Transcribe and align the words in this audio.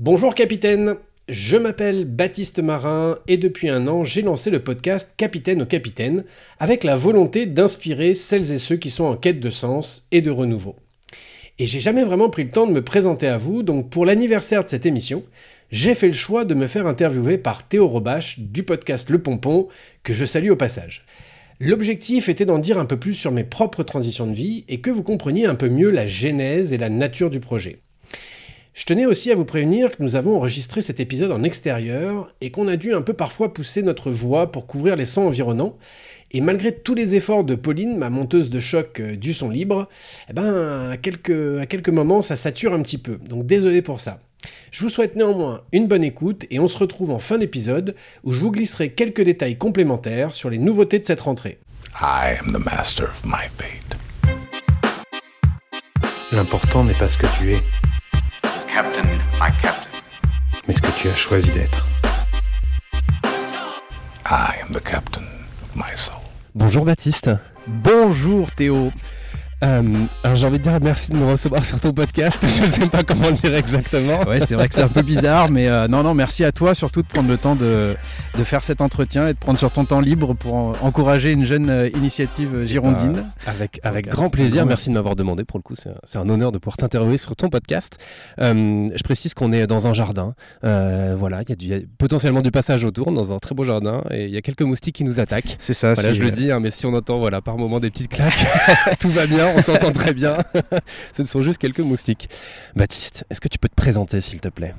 Bonjour 0.00 0.36
capitaine, 0.36 0.94
je 1.28 1.56
m'appelle 1.56 2.04
Baptiste 2.04 2.60
Marin 2.60 3.18
et 3.26 3.36
depuis 3.36 3.68
un 3.68 3.88
an 3.88 4.04
j'ai 4.04 4.22
lancé 4.22 4.48
le 4.48 4.62
podcast 4.62 5.12
Capitaine 5.16 5.62
au 5.62 5.66
Capitaine 5.66 6.22
avec 6.60 6.84
la 6.84 6.94
volonté 6.94 7.46
d'inspirer 7.46 8.14
celles 8.14 8.52
et 8.52 8.58
ceux 8.58 8.76
qui 8.76 8.90
sont 8.90 9.06
en 9.06 9.16
quête 9.16 9.40
de 9.40 9.50
sens 9.50 10.06
et 10.12 10.20
de 10.20 10.30
renouveau. 10.30 10.76
Et 11.58 11.66
j'ai 11.66 11.80
jamais 11.80 12.04
vraiment 12.04 12.30
pris 12.30 12.44
le 12.44 12.52
temps 12.52 12.68
de 12.68 12.72
me 12.72 12.84
présenter 12.84 13.26
à 13.26 13.38
vous, 13.38 13.64
donc 13.64 13.90
pour 13.90 14.06
l'anniversaire 14.06 14.62
de 14.62 14.68
cette 14.68 14.86
émission, 14.86 15.24
j'ai 15.72 15.96
fait 15.96 16.06
le 16.06 16.12
choix 16.12 16.44
de 16.44 16.54
me 16.54 16.68
faire 16.68 16.86
interviewer 16.86 17.36
par 17.36 17.66
Théo 17.66 17.88
Robache 17.88 18.38
du 18.38 18.62
podcast 18.62 19.10
Le 19.10 19.20
Pompon, 19.20 19.66
que 20.04 20.12
je 20.12 20.26
salue 20.26 20.50
au 20.50 20.56
passage. 20.56 21.06
L'objectif 21.58 22.28
était 22.28 22.46
d'en 22.46 22.60
dire 22.60 22.78
un 22.78 22.84
peu 22.84 23.00
plus 23.00 23.14
sur 23.14 23.32
mes 23.32 23.42
propres 23.42 23.82
transitions 23.82 24.28
de 24.28 24.34
vie 24.34 24.64
et 24.68 24.80
que 24.80 24.90
vous 24.90 25.02
compreniez 25.02 25.46
un 25.46 25.56
peu 25.56 25.68
mieux 25.68 25.90
la 25.90 26.06
genèse 26.06 26.72
et 26.72 26.78
la 26.78 26.88
nature 26.88 27.30
du 27.30 27.40
projet. 27.40 27.80
Je 28.78 28.84
tenais 28.84 29.06
aussi 29.06 29.32
à 29.32 29.34
vous 29.34 29.44
prévenir 29.44 29.90
que 29.90 30.00
nous 30.04 30.14
avons 30.14 30.36
enregistré 30.36 30.82
cet 30.82 31.00
épisode 31.00 31.32
en 31.32 31.42
extérieur 31.42 32.28
et 32.40 32.52
qu'on 32.52 32.68
a 32.68 32.76
dû 32.76 32.94
un 32.94 33.02
peu 33.02 33.12
parfois 33.12 33.52
pousser 33.52 33.82
notre 33.82 34.12
voix 34.12 34.52
pour 34.52 34.68
couvrir 34.68 34.94
les 34.94 35.04
sons 35.04 35.22
environnants. 35.22 35.76
Et 36.30 36.40
malgré 36.40 36.70
tous 36.70 36.94
les 36.94 37.16
efforts 37.16 37.42
de 37.42 37.56
Pauline, 37.56 37.98
ma 37.98 38.08
monteuse 38.08 38.50
de 38.50 38.60
choc 38.60 39.00
euh, 39.00 39.16
du 39.16 39.34
son 39.34 39.50
libre, 39.50 39.88
eh 40.30 40.32
ben, 40.32 40.90
à 40.92 40.96
quelques, 40.96 41.58
à 41.58 41.66
quelques 41.66 41.88
moments, 41.88 42.22
ça 42.22 42.36
sature 42.36 42.72
un 42.72 42.80
petit 42.82 42.98
peu. 42.98 43.16
Donc 43.16 43.46
désolé 43.46 43.82
pour 43.82 43.98
ça. 43.98 44.20
Je 44.70 44.84
vous 44.84 44.90
souhaite 44.90 45.16
néanmoins 45.16 45.62
une 45.72 45.88
bonne 45.88 46.04
écoute 46.04 46.46
et 46.48 46.60
on 46.60 46.68
se 46.68 46.78
retrouve 46.78 47.10
en 47.10 47.18
fin 47.18 47.38
d'épisode 47.38 47.96
où 48.22 48.30
je 48.30 48.38
vous 48.38 48.52
glisserai 48.52 48.90
quelques 48.92 49.22
détails 49.22 49.58
complémentaires 49.58 50.34
sur 50.34 50.50
les 50.50 50.58
nouveautés 50.58 51.00
de 51.00 51.04
cette 51.04 51.22
rentrée. 51.22 51.58
I 52.00 52.36
am 52.38 52.52
the 52.52 52.64
master 52.64 53.06
of 53.06 53.24
my 53.24 53.48
fate. 53.58 53.98
L'important 56.30 56.84
n'est 56.84 56.94
pas 56.94 57.08
ce 57.08 57.16
que 57.18 57.26
tu 57.38 57.54
es, 57.54 57.58
Captain, 58.78 59.08
my 59.40 59.50
captain. 59.60 59.90
mais 60.68 60.72
ce 60.72 60.80
que 60.80 60.92
tu 60.96 61.08
as 61.08 61.16
choisi 61.16 61.50
d'être. 61.50 61.84
I 64.24 64.54
am 64.62 64.72
the 64.72 64.80
captain 64.80 65.24
of 65.64 65.74
my 65.74 65.96
soul. 65.96 66.20
Bonjour 66.54 66.84
Baptiste. 66.84 67.28
Bonjour 67.66 68.48
Théo. 68.52 68.92
Euh, 69.64 69.82
alors 70.22 70.36
j'ai 70.36 70.46
envie 70.46 70.58
de 70.58 70.62
dire 70.62 70.78
merci 70.80 71.10
de 71.10 71.16
me 71.16 71.24
recevoir 71.32 71.64
sur 71.64 71.80
ton 71.80 71.92
podcast. 71.92 72.38
Je 72.46 72.62
ne 72.62 72.70
sais 72.70 72.86
pas 72.86 73.02
comment 73.02 73.30
dire 73.32 73.54
exactement. 73.56 74.22
Ouais, 74.24 74.38
c'est 74.40 74.54
vrai 74.54 74.68
que 74.68 74.74
c'est 74.74 74.82
un 74.82 74.88
peu 74.88 75.02
bizarre, 75.02 75.50
mais 75.50 75.68
euh, 75.68 75.88
non, 75.88 76.02
non, 76.04 76.14
merci 76.14 76.44
à 76.44 76.52
toi 76.52 76.74
surtout 76.74 77.02
de 77.02 77.08
prendre 77.08 77.28
le 77.28 77.36
temps 77.38 77.56
de, 77.56 77.96
de 78.36 78.44
faire 78.44 78.62
cet 78.62 78.80
entretien 78.80 79.26
et 79.26 79.32
de 79.32 79.38
prendre 79.38 79.58
sur 79.58 79.72
ton 79.72 79.84
temps 79.84 79.98
libre 80.00 80.34
pour 80.34 80.54
en- 80.54 80.72
encourager 80.82 81.32
une 81.32 81.44
jeune 81.44 81.70
euh, 81.70 81.88
initiative 81.96 82.54
euh, 82.54 82.66
girondine. 82.66 83.16
Euh, 83.18 83.50
avec 83.50 83.80
avec 83.82 84.04
Donc, 84.06 84.14
grand 84.14 84.30
plaisir. 84.30 84.58
grand 84.62 84.68
Merci 84.68 84.90
de 84.90 84.94
m'avoir 84.94 85.16
demandé. 85.16 85.44
Pour 85.44 85.58
le 85.58 85.62
coup, 85.62 85.74
c'est 85.74 85.88
un, 85.90 85.94
c'est 86.04 86.18
un 86.18 86.28
honneur 86.28 86.52
de 86.52 86.58
pouvoir 86.58 86.76
t'interviewer 86.76 87.18
sur 87.18 87.34
ton 87.34 87.48
podcast. 87.48 87.98
Euh, 88.40 88.88
je 88.94 89.02
précise 89.02 89.34
qu'on 89.34 89.52
est 89.52 89.66
dans 89.66 89.86
un 89.88 89.92
jardin. 89.92 90.34
Euh, 90.64 91.16
voilà, 91.18 91.42
il 91.48 91.62
y 91.62 91.66
y 91.68 91.74
a 91.74 91.78
potentiellement 91.98 92.42
du 92.42 92.50
passage 92.52 92.84
autour 92.84 93.10
dans 93.10 93.32
un 93.32 93.38
très 93.38 93.54
beau 93.56 93.64
jardin 93.64 94.02
et 94.12 94.26
il 94.26 94.30
y 94.30 94.36
a 94.36 94.40
quelques 94.40 94.62
moustiques 94.62 94.94
qui 94.96 95.04
nous 95.04 95.18
attaquent. 95.20 95.56
C'est 95.58 95.74
ça, 95.74 95.94
Voilà, 95.94 96.12
je 96.12 96.20
le 96.20 96.28
euh, 96.28 96.30
dis, 96.30 96.52
hein, 96.52 96.60
mais 96.60 96.70
si 96.70 96.86
on 96.86 96.94
entend 96.94 97.18
voilà, 97.18 97.40
par 97.40 97.58
moment 97.58 97.80
des 97.80 97.90
petites 97.90 98.08
claques, 98.10 98.46
tout 99.00 99.10
va 99.10 99.26
bien, 99.26 99.47
on 99.56 99.62
s'entend 99.62 99.92
très 99.92 100.12
bien. 100.12 100.38
Ce 101.16 101.24
sont 101.24 101.42
juste 101.42 101.58
quelques 101.58 101.80
moustiques. 101.80 102.28
Baptiste, 102.76 103.24
est-ce 103.30 103.40
que 103.40 103.48
tu 103.48 103.58
peux 103.58 103.68
te 103.68 103.74
présenter, 103.74 104.20
s'il 104.20 104.40
te 104.40 104.48
plaît? 104.48 104.74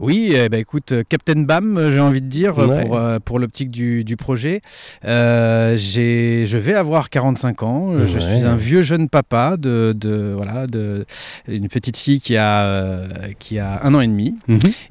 Oui, 0.00 0.32
eh 0.34 0.48
ben, 0.48 0.58
écoute, 0.60 0.92
euh, 0.92 1.02
Captain 1.08 1.40
Bam, 1.42 1.78
euh, 1.78 1.92
j'ai 1.92 2.00
envie 2.00 2.20
de 2.20 2.26
dire, 2.26 2.58
euh, 2.58 2.66
Ouais. 2.66 2.84
pour, 2.84 3.00
pour 3.24 3.38
l'optique 3.38 3.70
du, 3.70 4.02
du 4.04 4.16
projet. 4.16 4.60
Euh, 5.04 5.76
je 5.78 6.58
vais 6.58 6.74
avoir 6.74 7.10
45 7.10 7.62
ans. 7.62 7.92
Je 8.06 8.18
suis 8.18 8.44
un 8.44 8.56
vieux 8.56 8.82
jeune 8.82 9.08
papa 9.08 9.56
de, 9.56 9.94
de 9.96 10.32
voilà 10.34 10.66
de 10.66 11.04
une 11.48 11.68
petite 11.68 11.96
fille 11.96 12.20
qui 12.20 12.36
a 12.36 13.12
qui 13.38 13.58
a 13.58 13.80
un 13.84 13.94
an 13.94 14.00
et 14.00 14.06
demi 14.06 14.34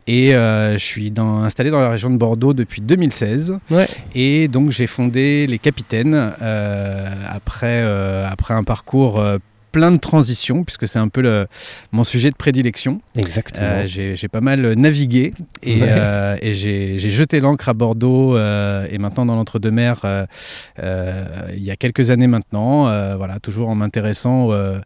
et 0.08 0.36
euh, 0.36 0.74
je 0.78 0.84
suis 0.84 1.12
dans, 1.12 1.44
installé 1.44 1.70
dans 1.72 1.82
la 1.82 1.90
région 1.90 2.10
de 2.10 2.18
Bordeaux 2.18 2.54
depuis 2.54 2.82
2016 2.82 3.58
Ouais. 3.70 3.88
et 4.16 4.48
donc 4.48 4.72
j'ai 4.72 4.88
fondé 4.88 5.48
les 5.48 5.60
Capitaines 5.60 6.34
euh, 6.42 7.10
après 7.28 7.82
après 8.30 8.54
un 8.54 8.64
parcours 8.64 9.24
plein 9.74 9.92
de 9.92 9.98
transitions 9.98 10.64
puisque 10.64 10.88
c'est 10.88 11.00
un 11.00 11.10
peu 11.10 11.22
le, 11.22 11.48
mon 11.92 12.06
sujet 12.06 12.30
de 12.32 12.36
prédilection. 12.38 13.02
Exactement. 13.18 13.66
Euh, 13.68 13.86
j'ai 13.86 14.28
pas 14.30 14.40
mal 14.40 14.74
navigué 14.76 15.34
et, 15.64 15.82
Ouais. 15.82 15.88
euh, 15.90 16.38
et 16.42 16.54
j'ai 16.54 16.98
jeté 17.10 17.42
l'ancre 17.42 17.68
à 17.68 17.74
Bordeaux 17.74 18.38
euh, 18.38 18.86
et 18.90 18.98
maintenant 19.00 19.26
dans 19.26 19.36
l'entre-deux-mers 19.36 20.02
euh, 20.06 20.26
euh, 20.80 21.26
il 21.58 21.64
y 21.64 21.72
a 21.72 21.76
quelques 21.76 22.10
années 22.12 22.28
maintenant. 22.28 22.88
euh, 22.88 23.16
voilà, 23.18 23.40
toujours 23.40 23.70
en 23.70 23.76
m'intéressant 23.76 24.52
euh, 24.52 24.80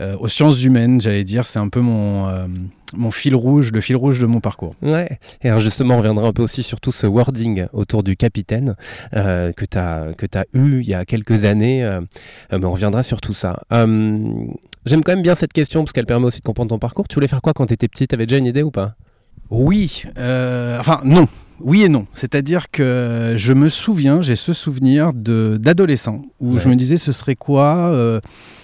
euh, 0.00 0.16
aux 0.18 0.28
sciences 0.28 0.62
humaines, 0.64 1.00
j'allais 1.00 1.24
dire. 1.24 1.46
C'est 1.46 1.58
un 1.58 1.68
peu 1.68 1.80
mon, 1.80 2.28
euh, 2.28 2.46
mon 2.94 3.10
fil 3.10 3.34
rouge, 3.34 3.70
le 3.72 3.80
fil 3.80 3.96
rouge 3.96 4.18
de 4.18 4.26
mon 4.26 4.40
parcours. 4.40 4.74
Ouais, 4.82 5.18
et 5.42 5.48
alors 5.48 5.60
justement, 5.60 5.94
on 5.94 5.98
reviendra 5.98 6.26
un 6.28 6.32
peu 6.32 6.42
aussi 6.42 6.62
sur 6.62 6.80
tout 6.80 6.92
ce 6.92 7.06
wording 7.06 7.66
autour 7.72 8.02
du 8.02 8.16
capitaine 8.16 8.76
euh, 9.14 9.52
que 9.52 9.64
tu 9.64 9.78
as, 9.78 10.08
que 10.16 10.26
as 10.36 10.44
eu 10.54 10.80
il 10.80 10.88
y 10.88 10.94
a 10.94 11.04
quelques 11.04 11.44
années, 11.44 11.84
euh, 11.84 12.00
euh, 12.52 12.58
mais 12.58 12.64
on 12.64 12.70
reviendra 12.72 13.02
sur 13.02 13.20
tout 13.20 13.32
ça. 13.34 13.60
Euh, 13.72 14.18
J'aime 14.86 15.02
quand 15.04 15.12
même 15.12 15.22
bien 15.22 15.34
cette 15.34 15.52
question 15.52 15.84
parce 15.84 15.92
qu'elle 15.92 16.06
permet 16.06 16.26
aussi 16.26 16.38
de 16.38 16.44
comprendre 16.44 16.70
ton 16.70 16.78
parcours. 16.78 17.06
Tu 17.06 17.14
voulais 17.14 17.28
faire 17.28 17.42
quoi 17.42 17.52
quand 17.52 17.66
tu 17.66 17.74
étais 17.74 17.86
petit? 17.88 18.06
T'avais 18.06 18.24
déjà 18.26 18.38
une 18.38 18.46
idée 18.46 18.62
ou 18.62 18.70
pas? 18.70 18.94
Oui, 19.50 20.04
enfin 20.16 21.00
non. 21.04 21.28
Oui 21.60 21.82
et 21.82 21.88
non. 21.90 22.06
C'est-à-dire 22.12 22.70
que 22.70 23.34
je 23.36 23.52
me 23.52 23.68
souviens, 23.68 24.22
j'ai 24.22 24.36
ce 24.36 24.52
souvenir 24.54 25.12
de 25.12 25.58
d'adolescent 25.60 26.22
où 26.40 26.54
Ouais. 26.54 26.58
je 26.60 26.68
me 26.70 26.76
disais 26.76 26.96
ce 26.96 27.12
serait 27.12 27.34
quoi 27.36 27.92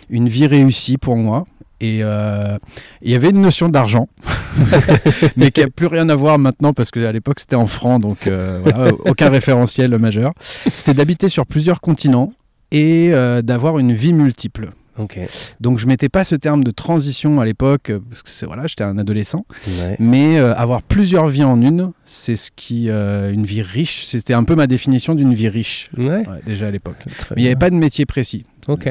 une 0.08 0.28
vie 0.28 0.46
réussie 0.46 0.96
pour 0.96 1.16
moi? 1.16 1.44
Et 1.80 2.00
euh, 2.02 2.56
il 3.02 3.10
y 3.10 3.14
avait 3.14 3.30
une 3.30 3.40
notion 3.42 3.68
d'argent, 3.68 4.08
mais 5.36 5.50
qui 5.50 5.62
a 5.62 5.68
plus 5.68 5.86
rien 5.86 6.08
à 6.08 6.14
voir 6.14 6.38
maintenant 6.38 6.72
parce 6.72 6.90
qu'à 6.90 7.12
l'époque 7.12 7.40
c'était 7.40 7.56
en 7.56 7.66
francs, 7.66 8.00
donc 8.00 8.26
euh, 8.26 8.60
voilà, 8.62 8.92
aucun 9.04 9.28
référentiel 9.28 9.96
majeur. 9.98 10.32
C'était 10.74 10.94
d'habiter 10.94 11.28
sur 11.28 11.46
plusieurs 11.46 11.80
continents 11.80 12.32
et 12.70 13.10
euh, 13.12 13.42
d'avoir 13.42 13.78
une 13.78 13.92
vie 13.92 14.12
multiple. 14.12 14.70
Donc 15.60 15.78
je 15.78 15.86
mettais 15.86 16.08
pas 16.08 16.24
ce 16.24 16.34
terme 16.34 16.64
de 16.64 16.70
transition 16.70 17.38
à 17.38 17.44
l'époque 17.44 17.92
parce 18.08 18.22
que 18.22 18.46
voilà, 18.46 18.66
j'étais 18.66 18.82
un 18.84 18.96
adolescent. 18.96 19.44
Ouais. 19.68 19.94
Mais 19.98 20.38
euh, 20.38 20.54
avoir 20.54 20.80
plusieurs 20.82 21.28
vies 21.28 21.44
en 21.44 21.60
une, 21.60 21.92
c'est 22.06 22.36
ce 22.36 22.50
qui. 22.56 22.86
euh, 22.88 23.30
une 23.30 23.44
vie 23.44 23.60
riche, 23.60 24.06
c'était 24.06 24.32
un 24.32 24.44
peu 24.44 24.54
ma 24.54 24.66
définition 24.66 25.14
d'une 25.14 25.34
vie 25.34 25.50
riche, 25.50 25.90
Ouais. 25.98 26.06
ouais, 26.08 26.24
déjà 26.46 26.68
à 26.68 26.70
l'époque. 26.70 26.96
Mais 27.06 27.36
il 27.36 27.40
n'y 27.42 27.46
avait 27.48 27.56
pas 27.56 27.68
de 27.68 27.74
métier 27.74 28.06
précis. 28.06 28.46
Ok. 28.68 28.88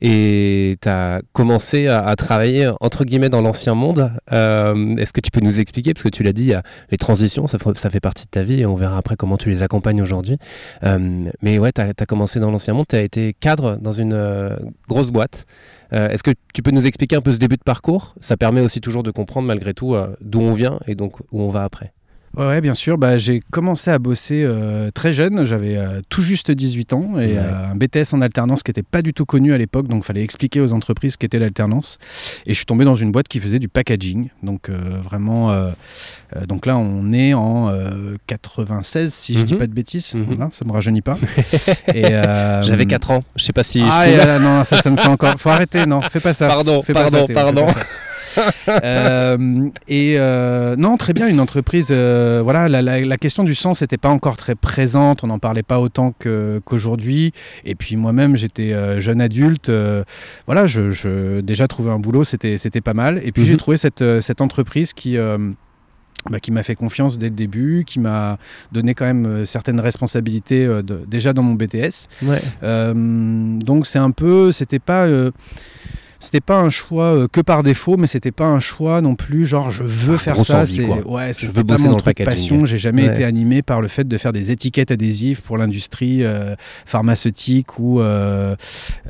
Et 0.00 0.76
tu 0.80 0.88
as 0.88 1.22
commencé 1.32 1.88
à, 1.88 2.14
travailler 2.16 2.70
entre 2.80 3.04
guillemets 3.04 3.28
dans 3.28 3.40
l'ancien 3.40 3.74
monde. 3.74 4.12
Euh, 4.32 4.96
Est-ce 4.96 5.12
que 5.12 5.20
tu 5.20 5.30
peux 5.30 5.40
nous 5.40 5.60
expliquer 5.60 5.94
Parce 5.94 6.04
que 6.04 6.08
tu 6.08 6.22
l'as 6.22 6.32
dit, 6.32 6.52
les 6.90 6.98
transitions, 6.98 7.46
ça, 7.46 7.58
fait- 7.58 7.78
ça 7.78 7.90
fait 7.90 8.00
partie 8.00 8.24
de 8.24 8.30
ta 8.30 8.42
vie 8.42 8.60
et 8.60 8.66
on 8.66 8.74
verra 8.74 8.98
après 8.98 9.16
comment 9.16 9.36
tu 9.36 9.50
les 9.50 9.62
accompagnes 9.62 10.02
aujourd'hui. 10.02 10.36
Euh, 10.84 11.30
mais 11.42 11.58
ouais, 11.58 11.72
tu 11.72 11.80
as, 11.80 12.06
commencé 12.06 12.40
dans 12.40 12.50
l'ancien 12.50 12.74
monde, 12.74 12.86
tu 12.88 12.96
as 12.96 13.02
été 13.02 13.34
cadre 13.38 13.76
dans 13.80 13.92
une 13.92 14.12
euh, 14.12 14.56
grosse 14.88 15.10
boîte. 15.10 15.46
Est-ce 15.90 16.22
que 16.22 16.32
tu 16.52 16.62
peux 16.62 16.70
nous 16.70 16.84
expliquer 16.84 17.16
un 17.16 17.22
peu 17.22 17.32
ce 17.32 17.38
début 17.38 17.56
de 17.56 17.62
parcours? 17.62 18.14
Ça 18.20 18.36
permet 18.36 18.60
aussi 18.60 18.82
toujours 18.82 19.02
de 19.02 19.10
comprendre 19.10 19.46
malgré 19.46 19.72
tout 19.72 19.96
d'où 20.20 20.38
on 20.38 20.52
vient 20.52 20.80
et 20.86 20.94
donc 20.94 21.18
où 21.32 21.40
on 21.40 21.48
va 21.48 21.64
après. 21.64 21.94
Ouais, 22.36 22.46
ouais, 22.46 22.60
bien 22.60 22.74
sûr. 22.74 22.98
Bah, 22.98 23.16
j'ai 23.18 23.40
commencé 23.50 23.90
à 23.90 23.98
bosser 23.98 24.44
euh, 24.44 24.90
très 24.92 25.12
jeune. 25.12 25.44
J'avais 25.44 25.76
euh, 25.76 26.00
tout 26.08 26.22
juste 26.22 26.50
18 26.50 26.92
ans 26.92 27.12
et 27.18 27.28
Ouais. 27.28 27.34
euh, 27.38 27.72
un 27.72 27.74
BTS 27.74 28.12
en 28.14 28.20
alternance 28.20 28.62
qui 28.62 28.70
n'était 28.70 28.82
pas 28.82 29.02
du 29.02 29.12
tout 29.14 29.24
connu 29.26 29.52
à 29.52 29.58
l'époque. 29.58 29.88
Donc, 29.88 30.02
il 30.04 30.06
fallait 30.06 30.22
expliquer 30.22 30.60
aux 30.60 30.72
entreprises 30.72 31.14
ce 31.14 31.18
qu'était 31.18 31.38
l'alternance. 31.38 31.98
Et 32.46 32.50
je 32.50 32.54
suis 32.56 32.66
tombé 32.66 32.84
dans 32.84 32.94
une 32.96 33.10
boîte 33.12 33.28
qui 33.28 33.40
faisait 33.40 33.58
du 33.58 33.68
packaging. 33.68 34.28
Donc, 34.42 34.70
vraiment. 34.70 35.52
donc 36.46 36.66
là, 36.66 36.76
on 36.76 37.12
est 37.12 37.34
en 37.34 37.70
euh, 37.70 38.16
96, 38.26 39.12
si 39.12 39.34
je 39.38 39.42
dis 39.42 39.54
Mhm. 39.54 39.58
pas 39.58 39.66
de 39.66 39.72
bêtises. 39.72 40.14
Mhm. 40.14 40.24
Voilà, 40.28 40.48
ça 40.52 40.64
me 40.64 40.72
rajeunit 40.72 41.00
pas. 41.02 41.18
J'avais 42.62 42.86
4 42.86 43.10
ans, 43.10 43.20
je 43.36 43.44
sais 43.44 43.52
pas 43.52 43.64
si. 43.64 43.82
Ah, 43.84 44.08
et 44.08 44.16
là, 44.16 44.38
non, 44.38 44.64
ça, 44.64 44.80
ça 44.82 44.90
me 44.90 44.96
fait 44.96 45.08
encore. 45.08 45.34
Faut 45.38 45.48
arrêter, 45.50 45.86
non, 45.86 46.00
fais 46.02 46.20
pas 46.20 46.34
ça. 46.34 46.48
Pardon, 46.48 46.82
Fais 46.82 46.92
pardon, 46.92 47.26
pardon. 47.32 47.66
pas 47.66 47.72
ça. 47.72 47.80
et 49.88 50.14
euh, 50.18 50.76
non, 50.76 50.96
très 50.96 51.12
bien, 51.12 51.28
une 51.28 51.40
entreprise. 51.40 51.88
euh, 51.90 52.40
voilà, 52.42 52.68
la, 52.68 52.82
la- 52.82 53.00
la 53.00 53.16
question 53.18 53.44
du 53.44 53.54
sens 53.54 53.80
n'était 53.82 53.96
pas 53.98 54.08
encore 54.08 54.36
très 54.36 54.54
présente, 54.54 55.24
on 55.24 55.28
n'en 55.28 55.38
parlait 55.38 55.62
pas 55.62 55.80
autant 55.80 56.12
qu'aujourd'hui. 56.18 57.32
Et 57.64 57.74
puis 57.74 57.96
moi-même, 57.96 58.36
j'étais 58.36 58.72
euh, 58.72 59.00
jeune 59.00 59.20
adulte. 59.20 59.68
euh, 59.68 60.04
voilà, 60.46 60.66
je, 60.66 60.90
je- 60.90 61.40
déjà 61.40 61.66
trouver 61.68 61.90
un 61.90 61.98
boulot, 61.98 62.24
c'était 62.24 62.56
c'était 62.58 62.80
pas 62.80 62.94
mal. 62.94 63.20
Et 63.24 63.32
puis 63.32 63.42
Mhm. 63.42 63.48
j'ai 63.48 63.56
trouvé 63.56 63.76
cette, 63.76 64.02
euh, 64.02 64.20
cette 64.20 64.40
entreprise 64.40 64.92
qui. 64.92 65.16
euh, 65.16 65.38
bah, 66.28 66.40
qui 66.40 66.50
m'a 66.50 66.64
fait 66.64 66.74
confiance 66.74 67.16
dès 67.16 67.28
le 67.28 67.34
début, 67.34 67.84
qui 67.86 68.00
m'a 68.00 68.38
donné 68.72 68.92
quand 68.92 69.04
même 69.06 69.24
euh, 69.24 69.46
certaines 69.46 69.78
responsabilités 69.80 70.66
euh, 70.66 70.82
de- 70.82 71.04
déjà 71.06 71.32
dans 71.32 71.44
mon 71.44 71.54
BTS. 71.54 72.08
Ouais. 72.22 72.40
Euh, 72.64 72.92
donc 73.60 73.86
c'est 73.86 74.00
un 74.00 74.10
peu, 74.10 74.50
c'était 74.50 74.80
pas, 74.80 75.06
euh, 75.06 75.30
c'était 76.20 76.40
pas 76.40 76.58
un 76.58 76.70
choix 76.70 77.04
euh, 77.14 77.28
que 77.30 77.40
par 77.40 77.62
défaut, 77.62 77.96
mais 77.96 78.06
c'était 78.06 78.32
pas 78.32 78.46
un 78.46 78.60
choix 78.60 79.00
non 79.00 79.14
plus 79.14 79.46
genre 79.46 79.70
je 79.70 79.84
veux 79.84 80.14
Ah, 80.16 80.18
faire 80.18 80.40
ça. 80.40 80.66
c'est- 80.66 80.82
ouais, 80.84 81.32
Je 81.36 81.46
veux 81.46 81.52
pas 81.52 81.62
bosser 81.74 81.84
mon 81.84 81.92
dans 81.92 81.96
truc 81.98 82.22
passion. 82.24 82.64
J'ai 82.64 82.78
jamais 82.78 83.04
Ouais. 83.04 83.10
été 83.10 83.24
animé 83.24 83.62
par 83.62 83.80
le 83.80 83.88
fait 83.88 84.06
de 84.06 84.18
faire 84.18 84.32
des 84.32 84.50
étiquettes 84.50 84.90
adhésives 84.90 85.42
pour 85.42 85.56
l'industrie 85.58 86.24
euh, 86.24 86.54
pharmaceutique 86.86 87.78
ou 87.78 88.00
euh, 88.00 88.56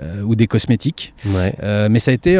euh, 0.02 0.22
ou 0.22 0.34
des 0.36 0.46
cosmétiques. 0.46 1.14
Ouais. 1.26 1.54
Mais 1.88 1.98
ça 1.98 2.10
a 2.10 2.14
été, 2.14 2.36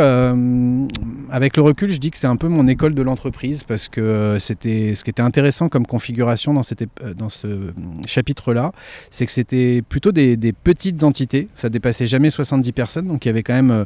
avec 1.31 1.57
le 1.57 1.63
recul, 1.63 1.91
je 1.91 1.99
dis 1.99 2.11
que 2.11 2.19
c'est 2.19 2.27
un 2.27 2.37
peu 2.37 2.49
mon 2.49 2.67
école 2.69 2.95
de 2.95 3.03
l'entreprise 3.03 3.65
parce 3.65 3.89
que 3.89 4.37
c'était 4.41 4.95
ce 4.95 5.05
qui 5.05 5.11
était 5.11 5.23
intéressant 5.23 5.69
comme 5.69 5.87
configuration 5.87 6.53
dans, 6.55 6.63
cette, 6.63 6.85
dans 7.17 7.29
ce 7.29 7.73
chapitre-là, 8.07 8.73
c'est 9.11 9.27
que 9.27 9.33
c'était 9.33 9.83
plutôt 9.89 10.13
des, 10.13 10.37
des 10.37 10.53
petites 10.53 11.05
entités, 11.05 11.49
ça 11.55 11.69
dépassait 11.69 12.07
jamais 12.07 12.31
70 12.31 12.73
personnes, 12.73 13.07
donc 13.09 13.25
il 13.25 13.29
y 13.29 13.31
avait 13.31 13.43
quand 13.43 13.55
même 13.55 13.85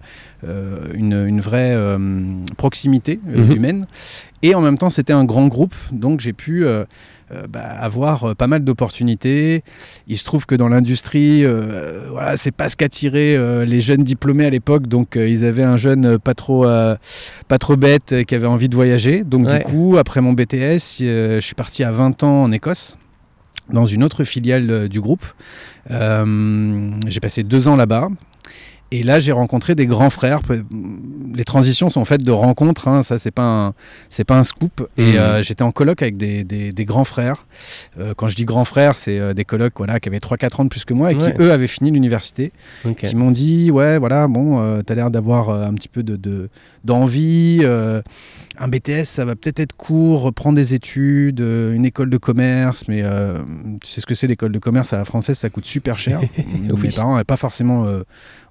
une, 0.94 1.26
une 1.26 1.40
vraie 1.40 1.72
euh, 1.74 1.98
proximité 2.56 3.20
euh, 3.28 3.44
Mhm. 3.46 3.52
humaine. 3.56 3.86
Et 4.42 4.54
en 4.54 4.60
même 4.60 4.76
temps, 4.78 4.90
c'était 4.90 5.12
un 5.12 5.24
grand 5.24 5.46
groupe, 5.46 5.74
donc 5.92 6.20
j'ai 6.20 6.32
pu 6.32 6.64
euh, 6.64 6.84
euh, 7.32 7.46
bah, 7.48 7.60
avoir 7.60 8.24
euh, 8.30 8.34
pas 8.34 8.48
mal 8.48 8.64
d'opportunités. 8.64 9.62
Il 10.08 10.18
se 10.18 10.24
trouve 10.24 10.46
que 10.46 10.54
dans 10.56 10.68
l'industrie, 10.68 11.44
euh, 11.44 12.08
voilà, 12.10 12.36
c'est 12.36 12.50
pas 12.50 12.68
ce 12.68 12.76
qu'attiraient 12.76 13.36
euh, 13.36 13.64
les 13.64 13.80
jeunes 13.80 14.02
diplômés 14.02 14.44
à 14.44 14.50
l'époque, 14.50 14.88
donc 14.88 15.16
euh, 15.16 15.28
ils 15.28 15.44
avaient 15.44 15.62
un 15.62 15.76
jeune 15.76 16.04
euh, 16.06 16.18
pas 16.18 16.34
trop, 16.34 16.66
euh, 16.66 16.96
pas 17.48 17.58
trop 17.58 17.76
bête 17.76 18.12
euh, 18.12 18.22
qui 18.24 18.34
avait 18.34 18.46
envie 18.48 18.68
de 18.68 18.74
voyager. 18.74 19.22
Donc 19.24 19.46
Ouais. 19.46 19.58
du 19.58 19.64
coup, 19.64 19.96
après 19.96 20.20
mon 20.20 20.32
BTS, 20.32 21.00
euh, 21.02 21.36
je 21.36 21.40
suis 21.40 21.54
parti 21.54 21.84
à 21.84 21.92
20 21.92 22.22
ans 22.24 22.42
en 22.42 22.50
Écosse 22.52 22.98
dans 23.72 23.86
une 23.86 24.02
autre 24.02 24.24
filiale 24.24 24.68
euh, 24.70 24.88
du 24.88 25.00
groupe. 25.00 25.24
Euh, 25.90 26.90
j'ai 27.06 27.20
passé 27.20 27.42
deux 27.44 27.68
ans 27.68 27.76
là-bas. 27.76 28.08
Et 28.94 29.02
là, 29.02 29.18
j'ai 29.18 29.32
rencontré 29.32 29.74
des 29.74 29.86
grands 29.86 30.10
frères. 30.10 30.40
Les 31.34 31.44
transitions 31.44 31.88
sont 31.88 32.04
faites 32.04 32.22
de 32.22 32.30
rencontres. 32.30 32.88
hein, 32.88 33.02
ça, 33.02 33.18
c'est 33.18 33.30
pas 33.30 33.72
c'est 34.10 34.24
pas 34.24 34.36
un 34.38 34.44
scoop. 34.44 34.86
Et 34.98 35.12
Mhm. 35.12 35.16
euh, 35.18 35.42
j'étais 35.42 35.62
en 35.62 35.72
coloc 35.72 36.02
avec 36.02 36.16
des, 36.18 36.44
des- 36.44 36.72
des 36.72 36.84
grands 36.84 37.04
frères. 37.04 37.46
Euh, 37.98 38.12
quand 38.14 38.28
je 38.28 38.36
dis 38.36 38.44
grands 38.44 38.66
frères, 38.66 38.96
c'est 38.96 39.18
euh, 39.18 39.32
des 39.32 39.44
voilà, 39.78 39.98
qui 39.98 40.08
avaient 40.10 40.18
3-4 40.20 40.60
ans 40.60 40.64
de 40.64 40.68
plus 40.68 40.84
que 40.84 40.92
moi 40.92 41.10
et 41.10 41.16
Ouais. 41.16 41.32
qui, 41.34 41.42
eux, 41.42 41.52
avaient 41.52 41.66
fini 41.68 41.90
l'université. 41.90 42.52
Ok. 42.84 42.96
Qui 43.06 43.16
m'ont 43.16 43.30
dit 43.30 43.70
Ouais, 43.70 43.98
voilà, 43.98 44.28
bon, 44.28 44.60
euh, 44.60 44.82
t'as 44.82 44.94
l'air 44.94 45.10
d'avoir 45.10 45.48
un 45.48 45.72
petit 45.74 45.88
peu 45.88 46.02
de, 46.02 46.16
de- 46.16 46.50
d'envie. 46.84 47.60
euh, 47.62 48.02
un 48.58 48.68
BTS, 48.68 49.04
ça 49.06 49.24
va 49.24 49.34
peut-être 49.34 49.60
être 49.60 49.72
court, 49.74 50.20
reprendre 50.20 50.56
des 50.56 50.74
études, 50.74 51.40
euh, 51.40 51.72
une 51.72 51.86
école 51.86 52.10
de 52.10 52.18
commerce, 52.18 52.84
mais 52.86 53.00
euh, 53.02 53.38
tu 53.82 53.90
sais 53.90 54.02
ce 54.02 54.06
que 54.06 54.14
c'est 54.14 54.26
l'école 54.26 54.52
de 54.52 54.58
commerce 54.58 54.92
à 54.92 54.98
la 54.98 55.06
française, 55.06 55.38
ça 55.38 55.48
coûte 55.48 55.64
super 55.64 55.98
cher. 55.98 56.20
Donc, 56.20 56.30
Mes 56.82 56.88
Oui. 56.88 56.94
parents 56.94 57.12
n'avaient 57.12 57.24
pas 57.24 57.38
forcément 57.38 57.86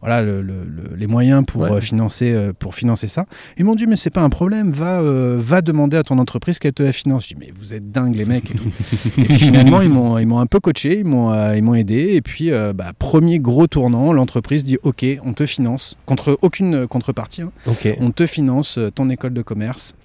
voilà, 0.01 0.23
le- 0.23 0.41
le- 0.41 0.63
le- 0.65 0.95
les 0.97 1.05
moyens 1.05 1.45
pour, 1.45 1.61
Ouais. 1.61 1.79
financer, 1.81 2.35
pour 2.57 2.73
financer 2.73 3.07
ça. 3.07 3.25
Ils 3.57 3.63
m'ont 3.63 3.75
dit 3.75 3.85
Mais 3.85 3.95
c'est 3.95 4.09
pas 4.09 4.23
un 4.23 4.29
problème, 4.29 4.71
va, 4.71 4.99
va 5.03 5.61
demander 5.61 5.97
à 5.97 6.03
ton 6.03 6.17
entreprise 6.17 6.57
qu'elle 6.57 6.73
te 6.73 6.81
la 6.81 6.91
finance. 6.93 7.27
Je 7.29 7.35
dis 7.35 7.39
Mais 7.39 7.53
vous 7.57 7.75
êtes 7.75 7.91
dingues, 7.91 8.15
les 8.15 8.25
mecs. 8.25 8.49
Et, 8.49 8.55
tout. 8.55 8.69
et 9.19 9.23
puis 9.23 9.37
finalement, 9.37 9.81
ils 9.81 9.89
m'ont, 9.89 10.17
ils 10.17 10.25
m'ont 10.25 10.39
un 10.39 10.47
peu 10.47 10.59
coaché, 10.59 10.97
ils 10.99 11.05
m'ont, 11.05 11.31
ils 11.53 11.61
m'ont 11.61 11.75
aidé. 11.75 12.15
Et 12.15 12.21
puis, 12.23 12.51
euh, 12.51 12.73
bah, 12.73 12.91
premier 12.97 13.37
gros 13.39 13.67
tournant, 13.67 14.11
l'entreprise 14.13 14.65
dit 14.65 14.79
Ok, 14.81 15.05
on 15.23 15.33
te 15.33 15.45
finance, 15.45 15.95
contre 16.07 16.39
aucune 16.41 16.87
contrepartie. 16.87 17.43
hein 17.43 17.51
on 17.99 18.09
te 18.09 18.20
finance 18.25 18.77
euh, 18.77 18.89
ton 18.89 19.09
école 19.09 19.33
de 19.33 19.41
commerce. 19.41 19.95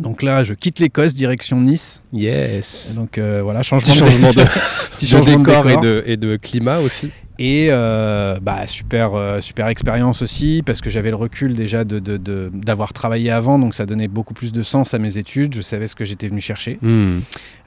Donc 0.00 0.22
là, 0.22 0.42
je 0.42 0.54
quitte 0.54 0.78
l'Écosse, 0.78 1.14
direction 1.14 1.60
Nice. 1.60 2.02
Yes. 2.12 2.86
Donc 2.94 3.18
euh, 3.18 3.40
voilà, 3.42 3.62
changement, 3.62 3.92
Petit 3.92 3.98
changement 3.98 4.30
de, 4.30 4.44
petit 4.96 5.04
de 5.04 5.10
changement 5.10 5.38
de 5.40 5.44
décor, 5.44 5.64
décor. 5.64 5.82
Et, 5.82 5.86
de, 5.86 6.02
et 6.06 6.16
de 6.16 6.36
climat 6.36 6.78
aussi. 6.78 7.10
Et 7.42 7.68
euh, 7.70 8.36
bah, 8.42 8.66
super, 8.66 9.14
euh, 9.14 9.40
super 9.40 9.68
expérience 9.68 10.20
aussi, 10.20 10.62
parce 10.64 10.82
que 10.82 10.90
j'avais 10.90 11.08
le 11.08 11.16
recul 11.16 11.54
déjà 11.54 11.84
de, 11.84 11.98
de- 11.98 12.18
de- 12.18 12.50
d'avoir 12.52 12.92
travaillé 12.92 13.30
avant, 13.30 13.58
donc 13.58 13.74
ça 13.74 13.86
donnait 13.86 14.08
beaucoup 14.08 14.34
plus 14.34 14.52
de 14.52 14.62
sens 14.62 14.92
à 14.92 14.98
mes 14.98 15.16
études. 15.16 15.54
Je 15.54 15.62
savais 15.62 15.86
ce 15.86 15.94
que 15.94 16.04
j'étais 16.04 16.28
venu 16.28 16.42
chercher. 16.42 16.78
Hmm. 16.82 17.20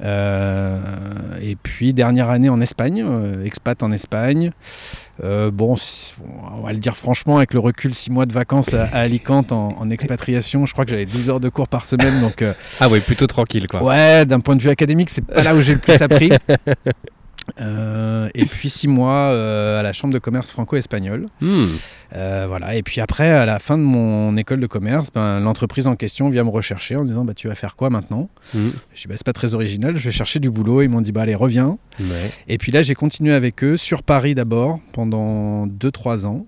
Euh, 0.03 0.77
et 1.41 1.55
puis 1.55 1.91
dernière 1.93 2.29
année 2.29 2.49
en 2.49 2.61
Espagne, 2.61 3.03
expat 3.43 3.81
en 3.81 3.91
Espagne. 3.91 4.51
Bon, 5.21 5.75
on 6.55 6.61
va 6.61 6.71
le 6.71 6.79
dire 6.79 6.95
franchement, 6.95 7.37
avec 7.37 7.55
le 7.55 7.59
recul, 7.59 7.95
six 7.95 8.11
mois 8.11 8.27
de 8.27 8.33
vacances 8.33 8.75
à, 8.75 8.83
à 8.93 8.99
Alicante 8.99 9.51
en, 9.51 9.69
en 9.79 9.89
expatriation, 9.89 10.67
je 10.67 10.73
crois 10.73 10.85
que 10.85 10.91
j'avais 10.91 11.05
12 11.07 11.29
heures 11.31 11.39
de 11.39 11.49
cours 11.49 11.67
par 11.67 11.85
semaine, 11.85 12.21
donc 12.21 12.43
Ah 12.79 12.89
ouais, 12.89 12.99
plutôt 12.99 13.25
tranquille 13.25 13.67
quoi. 13.67 13.81
ouais, 13.83 14.25
d'un 14.27 14.39
point 14.39 14.55
de 14.55 14.61
vue 14.61 14.69
académique, 14.69 15.09
c'est 15.09 15.25
pas 15.25 15.41
là 15.41 15.55
où 15.55 15.61
j'ai 15.61 15.73
le 15.73 15.79
plus 15.79 15.99
appris. 16.01 16.29
Euh, 17.59 18.29
et 18.33 18.45
puis 18.45 18.69
six 18.69 18.87
mois 18.87 19.31
euh, 19.31 19.79
à 19.79 19.83
la 19.83 19.93
chambre 19.93 20.13
de 20.13 20.19
commerce 20.19 20.51
franco-espagnole. 20.51 21.25
Hmm. 21.41 21.65
Euh, 22.15 22.45
voilà. 22.47 22.75
Et 22.75 22.83
puis 22.83 23.01
après, 23.01 23.29
à 23.29 23.45
la 23.45 23.59
fin 23.59 23.77
de 23.77 23.83
mon 23.83 24.35
école 24.37 24.59
de 24.59 24.67
commerce, 24.67 25.09
ben, 25.13 25.39
l'entreprise 25.39 25.87
en 25.87 25.95
question 25.95 26.29
vient 26.29 26.43
me 26.43 26.49
rechercher 26.49 26.95
en 26.95 27.03
disant 27.03 27.25
bah, 27.25 27.33
Tu 27.33 27.47
vas 27.47 27.55
faire 27.55 27.75
quoi 27.75 27.89
maintenant? 27.89 28.29
Hmm. 28.53 28.69
Je 28.93 29.01
dis 29.01 29.07
bah, 29.07 29.15
C'est 29.17 29.25
pas 29.25 29.33
très 29.33 29.53
original, 29.53 29.97
je 29.97 30.03
vais 30.03 30.11
chercher 30.11 30.39
du 30.39 30.49
boulot. 30.49 30.81
Ils 30.81 30.89
m'ont 30.89 31.01
dit 31.01 31.11
bah, 31.11 31.21
Allez, 31.21 31.35
reviens. 31.35 31.77
Ouais. 31.99 32.31
Et 32.47 32.57
puis 32.57 32.71
là, 32.71 32.81
j'ai 32.81 32.95
continué 32.95 33.33
avec 33.33 33.63
eux 33.63 33.77
sur 33.77 34.03
Paris 34.03 34.35
d'abord 34.35 34.79
pendant 34.93 35.67
2-3 35.67 36.25
ans. 36.25 36.45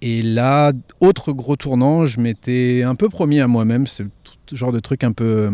Et 0.00 0.22
là, 0.22 0.72
autre 1.00 1.32
gros 1.32 1.56
tournant, 1.56 2.04
je 2.04 2.20
m'étais 2.20 2.84
un 2.84 2.94
peu 2.94 3.08
promis 3.08 3.40
à 3.40 3.48
moi-même, 3.48 3.88
ce 3.88 4.04
genre 4.52 4.70
de 4.70 4.78
truc 4.78 5.02
un 5.02 5.10
peu, 5.10 5.50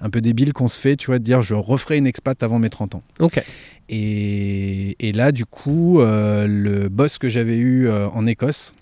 un 0.00 0.10
peu 0.10 0.20
débile 0.20 0.52
qu'on 0.52 0.68
se 0.68 0.80
fait, 0.80 0.96
tu 0.96 1.06
vois, 1.06 1.18
de 1.18 1.24
dire 1.24 1.42
je 1.42 1.54
referai 1.54 1.98
une 1.98 2.06
expat 2.06 2.42
avant 2.42 2.58
mes 2.58 2.70
30 2.70 2.96
ans. 2.96 3.02
Ok. 3.20 3.42
Et, 3.88 4.96
et 4.98 5.12
là, 5.12 5.32
du 5.32 5.44
coup, 5.44 6.00
euh, 6.00 6.46
le 6.46 6.88
boss 6.88 7.18
que 7.18 7.28
j'avais 7.28 7.56
eu 7.56 7.88
euh, 7.88 8.08
en 8.08 8.26
Écosse 8.26 8.74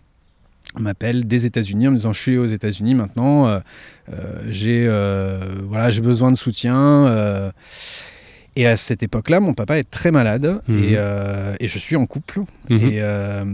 m'appelle 0.79 1.25
des 1.25 1.47
États-Unis 1.47 1.89
en 1.89 1.91
me 1.93 1.97
disant 1.97 2.13
je 2.13 2.21
suis 2.21 2.37
aux 2.37 2.47
États-Unis 2.47 2.95
maintenant, 2.95 3.47
euh, 3.47 3.61
j'ai 4.51 4.89
voilà, 5.63 5.91
j'ai 5.91 6.01
besoin 6.01 6.33
de 6.33 6.37
soutien. 6.37 7.53
Euh. 8.57 8.61
et 8.63 8.67
à 8.67 8.77
cette 8.77 9.03
époque-là, 9.03 9.41
mon 9.41 9.55
papa 9.55 9.79
est 9.79 9.89
très 9.91 10.11
malade 10.11 10.61
Mhm. 10.69 10.79
et, 10.85 10.95
euh, 10.97 11.55
et 11.61 11.69
je 11.69 11.79
suis 11.79 11.97
en 11.97 12.07
couple. 12.07 12.41
Mhm. 12.71 12.79
Et, 12.79 12.99
euh, 13.01 13.45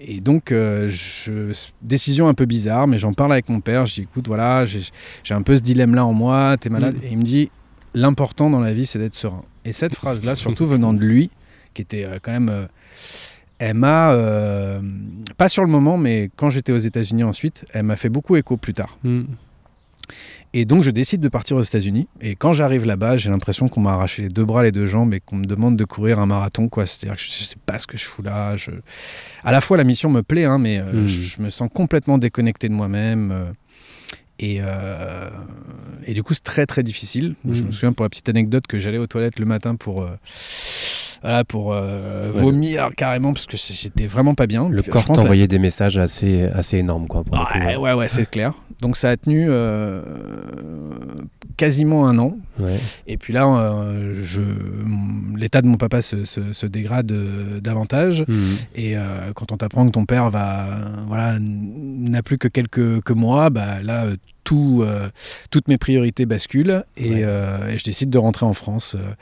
et 0.00 0.20
donc, 0.20 0.52
euh, 0.52 0.88
je, 0.88 1.52
décision 1.82 2.28
un 2.28 2.34
peu 2.34 2.44
bizarre, 2.46 2.86
mais 2.86 2.98
j'en 2.98 3.12
parle 3.12 3.32
avec 3.32 3.48
mon 3.48 3.60
père. 3.60 3.86
Je 3.86 3.94
dis 3.94 4.02
écoute, 4.02 4.26
voilà, 4.26 4.64
j'ai 4.64 5.34
un 5.34 5.42
peu 5.42 5.56
ce 5.56 5.62
dilemme-là 5.62 6.04
en 6.04 6.12
moi, 6.12 6.56
t'es 6.60 6.68
malade. 6.70 6.96
Mhm. 6.96 7.02
Et 7.04 7.08
il 7.12 7.18
me 7.18 7.22
dit 7.24 7.50
l'important 7.94 8.50
dans 8.50 8.60
la 8.60 8.72
vie, 8.74 8.86
c'est 8.86 8.98
d'être 8.98 9.14
serein. 9.14 9.42
Et 9.64 9.72
cette 9.72 9.94
phrase-là, 9.94 10.36
surtout 10.36 10.66
venant 10.74 10.92
de 10.92 11.00
lui, 11.00 11.30
qui 11.74 11.82
était 11.82 12.04
euh, 12.04 12.18
quand 12.22 12.32
même. 12.32 12.48
euh, 12.48 12.66
elle 13.60 13.74
m'a, 13.74 14.12
euh, 14.12 14.80
pas 15.36 15.48
sur 15.48 15.64
le 15.64 15.68
moment, 15.68 15.98
mais 15.98 16.30
quand 16.36 16.48
j'étais 16.48 16.70
aux 16.70 16.78
États-Unis 16.78 17.24
ensuite, 17.24 17.64
elle 17.72 17.82
m'a 17.82 17.96
fait 17.96 18.08
beaucoup 18.08 18.36
écho 18.36 18.56
plus 18.56 18.72
tard. 18.72 18.96
Hmm. 20.54 20.58
Et 20.58 20.64
donc 20.64 20.82
je 20.82 20.90
décide 20.90 21.20
de 21.20 21.28
partir 21.28 21.56
aux 21.56 21.62
États-Unis. 21.62 22.08
Et 22.20 22.34
quand 22.34 22.52
j'arrive 22.52 22.84
là-bas, 22.86 23.16
j'ai 23.16 23.30
l'impression 23.30 23.68
qu'on 23.68 23.80
m'a 23.82 23.92
arraché 23.92 24.22
les 24.22 24.28
deux 24.28 24.44
bras, 24.44 24.62
les 24.62 24.72
deux 24.72 24.86
jambes 24.86 25.12
et 25.14 25.20
qu'on 25.20 25.36
me 25.36 25.44
demande 25.44 25.76
de 25.76 25.84
courir 25.84 26.18
un 26.20 26.26
marathon. 26.26 26.68
quoi. 26.68 26.86
C'est-à-dire 26.86 27.16
que 27.16 27.22
je 27.22 27.28
sais 27.30 27.56
pas 27.66 27.78
ce 27.78 27.86
que 27.86 27.96
je 27.98 28.04
fous 28.04 28.22
là. 28.22 28.56
Je... 28.56 28.70
À 29.44 29.52
la 29.52 29.60
fois 29.60 29.76
la 29.76 29.84
mission 29.84 30.08
me 30.10 30.22
plaît, 30.22 30.44
hein, 30.44 30.58
mais 30.58 30.78
euh, 30.78 31.02
Mm. 31.02 31.06
je, 31.06 31.42
me 31.42 31.50
sens 31.50 31.68
complètement 31.72 32.18
déconnecté 32.18 32.68
de 32.68 32.74
moi-même. 32.74 33.30
euh, 33.32 33.44
et, 34.40 34.58
euh, 34.62 35.28
et 36.06 36.14
du 36.14 36.22
coup, 36.22 36.32
c'est 36.32 36.44
très 36.44 36.64
très 36.64 36.82
difficile. 36.84 37.34
Je 37.50 37.62
Mm. 37.62 37.66
me 37.66 37.72
souviens 37.72 37.92
pour 37.92 38.04
la 38.04 38.08
petite 38.08 38.28
anecdote 38.28 38.66
que 38.68 38.78
j'allais 38.78 38.98
aux 38.98 39.06
toilettes 39.08 39.38
le 39.40 39.46
matin 39.46 39.74
pour, 39.76 40.06
voilà, 41.22 41.44
pour 41.44 41.72
euh, 41.72 42.32
Ouais. 42.32 42.40
vomir 42.40 42.90
carrément 42.96 43.32
parce 43.32 43.46
que 43.46 43.56
c'était 43.56 44.06
vraiment 44.06 44.34
pas 44.34 44.46
bien. 44.46 44.68
Le 44.68 44.82
Puis, 44.82 44.90
corps 44.90 45.04
t'envoyait 45.04 45.48
des 45.48 45.58
messages 45.58 45.98
assez, 45.98 46.44
assez 46.52 46.78
énormes 46.78 47.06
quoi. 47.06 47.24
Pour 47.24 47.38
Ouais, 47.56 47.76
ouais, 47.76 47.92
ouais, 47.94 48.08
c'est 48.08 48.28
clair. 48.28 48.54
Donc 48.80 48.96
ça 48.96 49.10
a 49.10 49.16
tenu 49.16 49.46
euh, 49.48 50.02
quasiment 51.56 52.06
un 52.06 52.18
an. 52.18 52.36
Ouais. 52.60 52.76
Et 53.06 53.16
puis 53.16 53.32
là, 53.32 53.46
euh, 53.46 54.12
je, 54.22 54.40
l'état 55.36 55.62
de 55.62 55.66
mon 55.66 55.76
papa 55.76 56.02
se, 56.02 56.24
se- 56.24 56.52
se 56.52 56.66
dégrade 56.66 57.10
euh, 57.10 57.60
davantage. 57.60 58.24
Hmm. 58.28 58.40
Et 58.74 58.94
quand 59.34 59.52
on 59.52 59.56
t'apprend 59.56 59.86
que 59.86 59.92
ton 59.92 60.04
père 60.04 60.30
va, 60.30 60.66
voilà, 61.06 61.36
n'a 61.40 62.22
plus 62.22 62.38
que 62.38 62.48
quelques 62.48 63.00
que 63.02 63.12
mois, 63.12 63.50
bah 63.50 63.82
là, 63.82 64.06
tout, 64.48 64.80
euh, 64.82 65.10
toutes 65.50 65.68
mes 65.68 65.76
priorités 65.76 66.24
basculent. 66.24 66.82
Et, 66.96 67.10
Ouais. 67.10 67.20
euh, 67.22 67.68
et 67.68 67.76
je 67.76 67.84
décide 67.84 68.08
de 68.08 68.16
rentrer 68.16 68.46
en 68.46 68.54
France. 68.54 68.96
euh, 68.98 69.12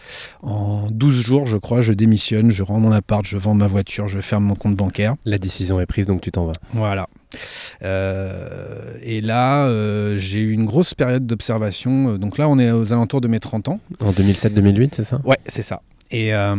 en 0.42 0.86
12 0.92 1.24
jours, 1.24 1.46
je 1.46 1.56
crois, 1.56 1.80
je 1.80 1.92
démissionne, 1.92 2.50
je 2.52 2.62
rends 2.62 2.78
mon 2.78 2.92
appart, 2.92 3.26
je 3.26 3.36
vends 3.36 3.54
ma 3.54 3.66
voiture, 3.66 4.06
je 4.06 4.20
ferme 4.20 4.44
mon 4.44 4.54
compte 4.54 4.76
bancaire. 4.76 5.16
La 5.24 5.38
décision 5.38 5.80
est 5.80 5.86
prise 5.86 6.06
donc 6.06 6.20
tu 6.20 6.30
t'en 6.30 6.46
vas. 6.46 6.52
Voilà. 6.74 7.08
Euh, 7.82 8.94
et 9.02 9.20
là, 9.20 9.66
euh, 9.66 10.16
j'ai 10.16 10.38
eu 10.40 10.52
une 10.52 10.64
grosse 10.64 10.94
période 10.94 11.26
d'observation. 11.26 12.16
Donc 12.18 12.38
là, 12.38 12.48
on 12.48 12.58
est 12.60 12.70
aux 12.70 12.92
alentours 12.92 13.20
de 13.20 13.26
mes 13.28 13.40
30 13.40 13.66
ans. 13.68 13.80
En 14.00 14.12
2007-2008 14.12 14.90
c'est 14.94 15.04
ça? 15.04 15.20
Ouais, 15.24 15.38
c'est 15.46 15.62
ça. 15.62 15.82
Et, 16.12 16.32
euh, 16.34 16.54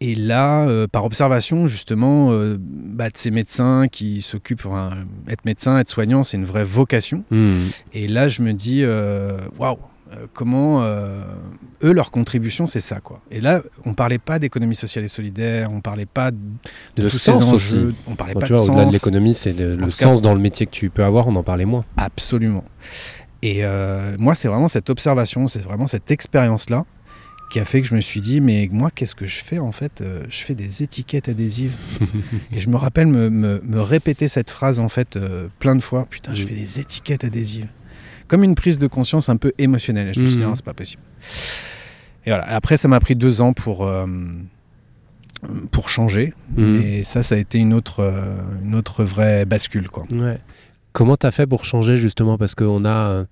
et 0.00 0.14
là, 0.14 0.66
euh, 0.68 0.86
par 0.86 1.04
observation, 1.04 1.66
justement, 1.66 2.30
euh, 2.32 2.56
bah, 2.60 3.08
de 3.08 3.16
ces 3.16 3.30
médecins 3.30 3.86
qui 3.88 4.20
s'occupent, 4.22 4.66
enfin, 4.66 4.90
être 5.28 5.44
médecin, 5.44 5.78
être 5.78 5.88
soignant, 5.90 6.22
c'est 6.22 6.36
une 6.36 6.44
vraie 6.44 6.64
vocation. 6.64 7.24
Hmm. 7.30 7.58
Et 7.92 8.08
là, 8.08 8.28
je 8.28 8.42
me 8.42 8.52
dis, 8.52 8.82
euh, 8.82 9.38
waouh, 9.58 9.78
Euh, 10.12 10.26
comment 10.34 10.82
euh, 10.82 11.22
eux 11.82 11.92
leur 11.92 12.10
contribution 12.10 12.66
c'est 12.68 12.82
ça 12.82 13.00
quoi. 13.00 13.20
Et 13.32 13.40
là 13.40 13.62
on 13.86 13.94
parlait 13.94 14.18
pas 14.20 14.38
d'économie 14.38 14.74
sociale 14.76 15.02
et 15.04 15.08
solidaire, 15.08 15.70
on 15.72 15.80
parlait 15.80 16.06
pas 16.06 16.30
de, 16.30 16.36
De 16.96 17.08
tous 17.08 17.18
ces 17.18 17.32
enjeux, 17.32 17.86
aussi. 17.88 17.94
on 18.06 18.14
parlait 18.14 18.34
Bon, 18.34 18.40
pas 18.40 18.46
tu 18.46 18.52
de 18.52 18.58
vois, 18.58 18.66
au-delà 18.68 18.84
de 18.84 18.92
l'économie, 18.92 19.34
c'est 19.34 19.54
le, 19.54 19.74
cas- 19.90 20.04
sens 20.04 20.20
dans 20.22 20.34
le 20.34 20.40
métier 20.40 20.66
que 20.66 20.70
tu 20.72 20.90
peux 20.90 21.02
avoir, 21.02 21.26
on 21.26 21.34
en 21.34 21.42
parlait 21.42 21.64
moins. 21.64 21.84
Absolument. 21.96 22.64
Et 23.42 23.64
euh, 23.64 24.14
moi, 24.18 24.34
c'est 24.34 24.46
vraiment 24.46 24.68
cette 24.68 24.88
observation, 24.90 25.48
c'est 25.48 25.62
vraiment 25.62 25.86
cette 25.86 26.10
expérience-là 26.10 26.84
qui 27.54 27.60
a 27.60 27.64
fait 27.64 27.80
que 27.82 27.86
je 27.86 27.94
me 27.94 28.00
suis 28.00 28.20
dit, 28.20 28.40
mais 28.40 28.68
moi, 28.72 28.90
qu'est-ce 28.90 29.14
que 29.14 29.26
je 29.26 29.36
fais 29.44 29.60
en 29.60 29.70
fait 29.70 30.00
Euh, 30.00 30.24
Je 30.28 30.38
fais 30.38 30.56
des 30.56 30.82
étiquettes 30.82 31.28
adhésives. 31.28 31.72
et 32.52 32.58
je 32.58 32.68
me 32.68 32.74
rappelle 32.74 33.06
me, 33.06 33.30
me- 33.30 33.60
me 33.62 33.80
répéter 33.80 34.26
cette 34.26 34.50
phrase 34.50 34.80
en 34.80 34.88
fait 34.88 35.14
euh, 35.16 35.46
plein 35.60 35.76
de 35.76 35.80
fois. 35.82 36.04
Putain, 36.10 36.34
je 36.34 36.44
fais 36.46 36.54
des 36.54 36.80
étiquettes 36.80 37.22
adhésives. 37.22 37.68
Comme 38.26 38.42
une 38.42 38.56
prise 38.56 38.80
de 38.80 38.88
conscience 38.88 39.28
un 39.28 39.36
peu 39.36 39.52
émotionnelle. 39.58 40.08
Et 40.08 40.14
je 40.14 40.20
me 40.20 40.26
suis 40.26 40.36
dit, 40.38 40.42
Mhm. 40.42 40.48
non, 40.48 40.56
c'est 40.56 40.64
pas 40.64 40.74
possible. 40.74 41.02
Et 42.26 42.30
voilà. 42.30 42.42
Après, 42.48 42.76
ça 42.76 42.88
m'a 42.88 42.98
pris 42.98 43.14
deux 43.14 43.40
ans 43.40 43.52
pour. 43.52 43.86
euh, 43.86 44.04
pour 45.70 45.88
changer, 45.90 46.32
Mhm. 46.56 46.80
et 46.82 47.04
ça, 47.04 47.22
ça 47.22 47.34
a 47.34 47.38
été 47.38 47.58
une 47.58 47.74
autre, 47.74 48.00
euh, 48.00 48.42
une 48.64 48.74
autre 48.74 49.04
vraie 49.04 49.44
bascule, 49.44 49.88
quoi. 49.90 50.04
Ouais. 50.10 50.38
Comment 50.92 51.16
t'as 51.16 51.30
fait 51.30 51.46
pour 51.46 51.64
changer 51.64 51.96
justement? 51.98 52.38
Parce 52.38 52.54
qu'on 52.54 52.84
a, 52.86 53.26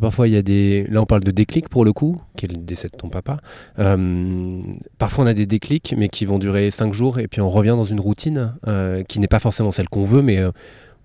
parfois 0.00 0.28
il 0.28 0.34
y 0.34 0.36
a 0.36 0.42
des. 0.42 0.84
Là, 0.90 1.02
on 1.02 1.06
parle 1.06 1.24
de 1.24 1.30
déclic 1.30 1.68
pour 1.68 1.84
le 1.84 1.92
coup, 1.92 2.20
qui 2.36 2.46
est 2.46 2.48
le 2.48 2.56
décès 2.56 2.88
de 2.88 2.96
ton 2.96 3.08
papa. 3.08 3.38
Euh, 3.78 4.50
parfois, 4.98 5.24
on 5.24 5.26
a 5.26 5.34
des 5.34 5.46
déclics, 5.46 5.94
mais 5.96 6.08
qui 6.08 6.24
vont 6.24 6.38
durer 6.38 6.70
cinq 6.70 6.92
jours, 6.92 7.18
et 7.18 7.28
puis 7.28 7.40
on 7.40 7.48
revient 7.48 7.70
dans 7.70 7.84
une 7.84 8.00
routine 8.00 8.54
euh, 8.66 9.02
qui 9.04 9.18
n'est 9.18 9.28
pas 9.28 9.38
forcément 9.38 9.72
celle 9.72 9.88
qu'on 9.88 10.04
veut, 10.04 10.22
mais 10.22 10.38
euh, 10.38 10.50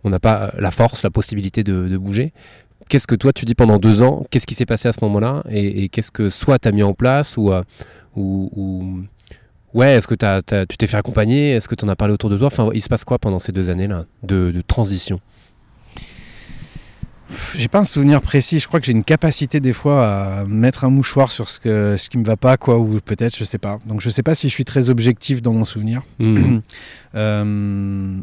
on 0.04 0.10
n'a 0.10 0.20
pas 0.20 0.54
la 0.58 0.72
force, 0.72 1.04
la 1.04 1.10
possibilité 1.10 1.64
de, 1.64 1.98
bouger. 1.98 2.34
Qu'est-ce 2.90 3.08
que 3.08 3.16
toi 3.16 3.34
tu 3.34 3.46
dis 3.46 3.56
pendant 3.56 3.78
deux 3.78 4.02
ans? 4.02 4.26
Qu'est-ce 4.30 4.48
qui 4.48 4.56
s'est 4.56 4.66
passé 4.66 4.88
à 4.88 4.94
ce 4.94 5.00
moment-là? 5.02 5.44
Et, 5.50 5.90
qu'est-ce 5.90 6.12
que 6.12 6.30
soit 6.30 6.60
tu 6.60 6.68
as 6.68 6.72
mis 6.72 6.84
en 6.84 6.94
place 6.94 7.36
ou, 7.38 7.52
ou, 8.16 8.50
ou- 8.56 9.04
Ouais, 9.74 9.96
est-ce 9.96 10.08
que 10.08 10.16
t'as- 10.16 10.42
tu 10.42 10.78
t'es 10.78 10.88
fait 10.88 10.98
accompagner? 10.98 11.52
Est-ce 11.52 11.68
que 11.68 11.76
tu 11.76 11.84
en 11.84 11.90
as 11.90 11.96
parlé 11.98 12.14
autour 12.14 12.30
de 12.30 12.38
toi? 12.38 12.48
Enfin, 12.48 12.70
il 12.74 12.82
se 12.82 12.88
passe 12.88 13.04
quoi 13.04 13.20
pendant 13.20 13.40
ces 13.40 13.52
deux 13.52 13.70
années-là 13.70 14.06
de 14.24 14.54
transition? 14.66 15.20
J'ai 17.56 17.68
pas 17.68 17.80
un 17.80 17.84
souvenir 17.84 18.22
précis. 18.22 18.60
Je 18.60 18.68
crois 18.68 18.80
que 18.80 18.86
j'ai 18.86 18.92
une 18.92 19.04
capacité 19.04 19.60
des 19.60 19.74
fois 19.74 20.08
à 20.08 20.46
mettre 20.46 20.84
un 20.84 20.90
mouchoir 20.90 21.32
sur 21.32 21.50
ce, 21.50 21.60
que, 21.60 21.96
ce 21.98 22.10
qui 22.10 22.18
me 22.18 22.24
va 22.24 22.38
pas, 22.38 22.58
quoi, 22.58 22.78
ou 22.78 23.00
peut-être, 23.04 23.36
je 23.36 23.44
sais 23.44 23.58
pas. 23.58 23.80
Donc 23.86 24.02
je 24.02 24.10
sais 24.10 24.24
pas 24.24 24.36
si 24.36 24.50
je 24.50 24.54
suis 24.54 24.66
très 24.66 24.90
objectif 24.90 25.42
dans 25.42 25.54
mon 25.54 25.66
souvenir. 25.66 26.04
Mhm. 26.20 26.62
Euh, 27.16 28.18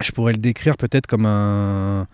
je 0.00 0.12
pourrais 0.12 0.32
le 0.32 0.38
décrire 0.38 0.76
peut-être 0.76 1.06
comme 1.06 1.26
un, 1.26 2.06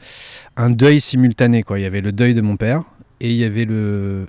un 0.56 0.70
deuil 0.70 1.00
simultané. 1.00 1.62
Quoi. 1.62 1.78
Il 1.78 1.82
y 1.82 1.84
avait 1.84 2.00
le 2.00 2.12
deuil 2.12 2.34
de 2.34 2.40
mon 2.40 2.56
père 2.56 2.82
et 3.20 3.30
il 3.30 3.36
y 3.36 3.44
avait 3.44 3.66
le. 3.66 4.26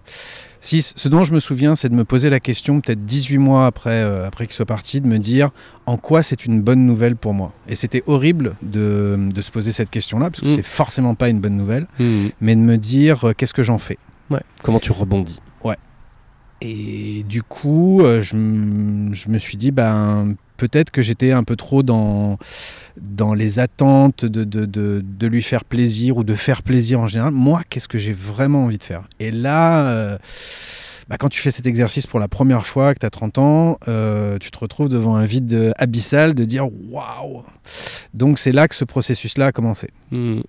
Si, 0.63 0.82
ce 0.84 1.10
dont 1.10 1.24
je 1.24 1.34
me 1.34 1.39
souviens, 1.39 1.75
c'est 1.75 1.89
de 1.89 1.96
me 1.96 2.06
poser 2.06 2.30
la 2.30 2.39
question, 2.39 2.82
peut-être 2.82 3.03
18 3.03 3.39
mois 3.39 3.65
après, 3.65 3.89
euh, 4.03 4.27
après 4.27 4.46
qu'il 4.46 4.53
soit 4.53 4.65
parti, 4.68 5.01
de 5.01 5.08
me 5.08 5.18
dire 5.18 5.50
en 5.88 5.98
quoi 5.98 6.22
c'est 6.22 6.46
une 6.46 6.62
bonne 6.62 6.86
nouvelle 6.86 7.15
pour 7.15 7.34
moi? 7.34 7.51
Et 7.68 7.74
c'était 7.75 8.03
horrible 8.06 8.53
de, 8.62 9.18
de 9.34 9.41
se 9.41 9.50
poser 9.50 9.72
cette 9.72 9.89
question-là, 9.89 10.30
parce 10.30 10.41
que 10.41 10.48
Mm. 10.48 10.56
c'est 10.56 10.63
forcément 10.65 11.15
pas 11.15 11.30
une 11.30 11.39
bonne 11.41 11.58
nouvelle, 11.58 11.88
Mhm. 12.00 12.30
mais 12.41 12.56
de 12.56 12.62
me 12.62 12.77
dire 12.77 13.30
euh, 13.30 13.34
qu'est-ce 13.36 13.56
que 13.56 13.63
j'en 13.63 13.80
fais? 13.80 13.98
Ouais. 14.30 14.41
Comment 14.62 14.80
tu 14.80 14.91
rebondis? 14.91 15.39
Et 16.63 17.25
du 17.27 17.41
coup, 17.41 18.01
euh, 18.03 18.22
je, 18.22 18.36
je 19.13 19.30
me 19.30 19.39
suis 19.39 19.58
dit, 19.58 19.72
ben, 19.72 20.36
peut-être 20.62 20.91
que 20.91 21.01
j'étais 21.01 21.32
un 21.32 21.44
peu 21.44 21.56
trop 21.56 21.82
dans, 21.82 22.38
dans 23.01 23.34
les 23.34 23.58
attentes 23.58 24.25
de, 24.25 24.44
de, 24.44 24.65
de, 24.65 25.03
de 25.03 25.27
lui 25.27 25.41
faire 25.41 25.65
plaisir 25.65 26.18
ou 26.18 26.24
de 26.24 26.36
faire 26.36 26.62
plaisir 26.62 27.00
en 27.00 27.08
général. 27.08 27.32
Moi, 27.32 27.63
qu'est-ce 27.68 27.88
que 27.88 27.98
j'ai 27.98 28.13
vraiment 28.13 28.65
envie 28.65 28.77
de 28.77 28.84
faire? 28.84 29.08
Et 29.20 29.32
là, 29.32 29.88
euh, 29.88 30.18
bah, 31.10 31.18
quand 31.18 31.30
tu 31.30 31.41
fais 31.41 31.50
cet 31.50 31.65
exercice 31.65 32.06
pour 32.06 32.20
la 32.20 32.27
première 32.27 32.68
fois, 32.68 32.94
que 32.94 33.00
tu 33.00 33.06
as 33.08 33.10
30 33.10 33.39
ans, 33.39 33.77
euh, 33.88 34.38
tu 34.38 34.51
te 34.51 34.60
retrouves 34.60 34.88
devant 34.88 35.15
un 35.15 35.25
vide 35.25 35.74
abyssal 35.80 36.36
de 36.36 36.46
dire 36.46 36.68
waouh 36.91 37.41
Donc 38.13 38.38
c'est 38.38 38.51
là 38.51 38.68
que 38.68 38.75
ce 38.75 38.86
processus-là 38.86 39.48
a 39.48 39.51
commencé. 39.51 39.89
Mhm. 40.12 40.44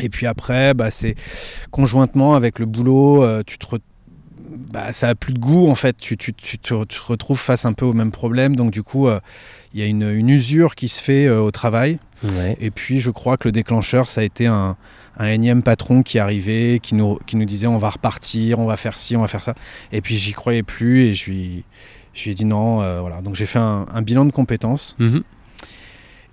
Et 0.00 0.08
puis 0.08 0.26
après, 0.26 0.74
bah, 0.74 0.90
c'est 0.90 1.14
conjointement 1.70 2.34
avec 2.34 2.58
le 2.58 2.66
boulot, 2.66 3.22
euh, 3.22 3.42
tu 3.46 3.58
te 3.58 3.66
re- 3.66 3.78
bah, 4.70 4.92
ça 4.92 5.08
a 5.10 5.14
plus 5.14 5.32
de 5.32 5.38
goût 5.38 5.68
en 5.68 5.74
fait. 5.74 5.96
Tu, 5.96 6.16
tu- 6.16 6.32
tu 6.34 6.58
te, 6.58 6.84
tu 6.84 6.98
te 6.98 7.04
retrouves 7.04 7.38
face 7.40 7.64
un 7.64 7.72
peu 7.72 7.84
au 7.84 7.92
même 7.92 8.10
problème. 8.12 8.56
Donc 8.56 8.70
du 8.70 8.82
coup, 8.82 9.08
euh, 9.08 9.20
il 9.74 9.80
y 9.80 9.82
a 9.82 9.86
une, 9.86 10.08
une 10.08 10.28
usure 10.28 10.74
qui 10.74 10.88
se 10.88 11.02
fait 11.02 11.26
euh, 11.26 11.40
au 11.40 11.50
travail. 11.50 11.98
Ouais. 12.24 12.56
Et 12.60 12.70
puis 12.70 13.00
je 13.00 13.10
crois 13.10 13.36
que 13.36 13.48
le 13.48 13.52
déclencheur, 13.52 14.08
ça 14.08 14.20
a 14.20 14.24
été 14.24 14.46
un, 14.46 14.76
un 15.18 15.26
énième 15.26 15.62
patron 15.62 16.02
qui 16.02 16.18
arrivait, 16.18 16.78
qui 16.80 16.94
nous, 16.94 17.18
qui 17.26 17.36
nous 17.36 17.44
disait 17.44 17.66
on 17.66 17.78
va 17.78 17.90
repartir, 17.90 18.58
on 18.58 18.66
va 18.66 18.76
faire 18.76 18.96
ci, 18.98 19.16
on 19.16 19.20
va 19.22 19.28
faire 19.28 19.42
ça. 19.42 19.54
Et 19.92 20.00
puis 20.00 20.16
j'y 20.16 20.32
croyais 20.32 20.62
plus 20.62 21.06
et 21.06 21.14
je 21.14 21.30
lui, 21.30 21.64
je 22.14 22.24
lui 22.24 22.30
ai 22.30 22.34
dit 22.34 22.44
non. 22.44 22.82
euh, 22.82 23.00
voilà. 23.00 23.20
Donc 23.22 23.34
j'ai 23.34 23.46
fait 23.46 23.58
un, 23.58 23.86
un 23.92 24.02
bilan 24.02 24.24
de 24.24 24.32
compétences. 24.32 24.94
Mhm. 24.98 25.22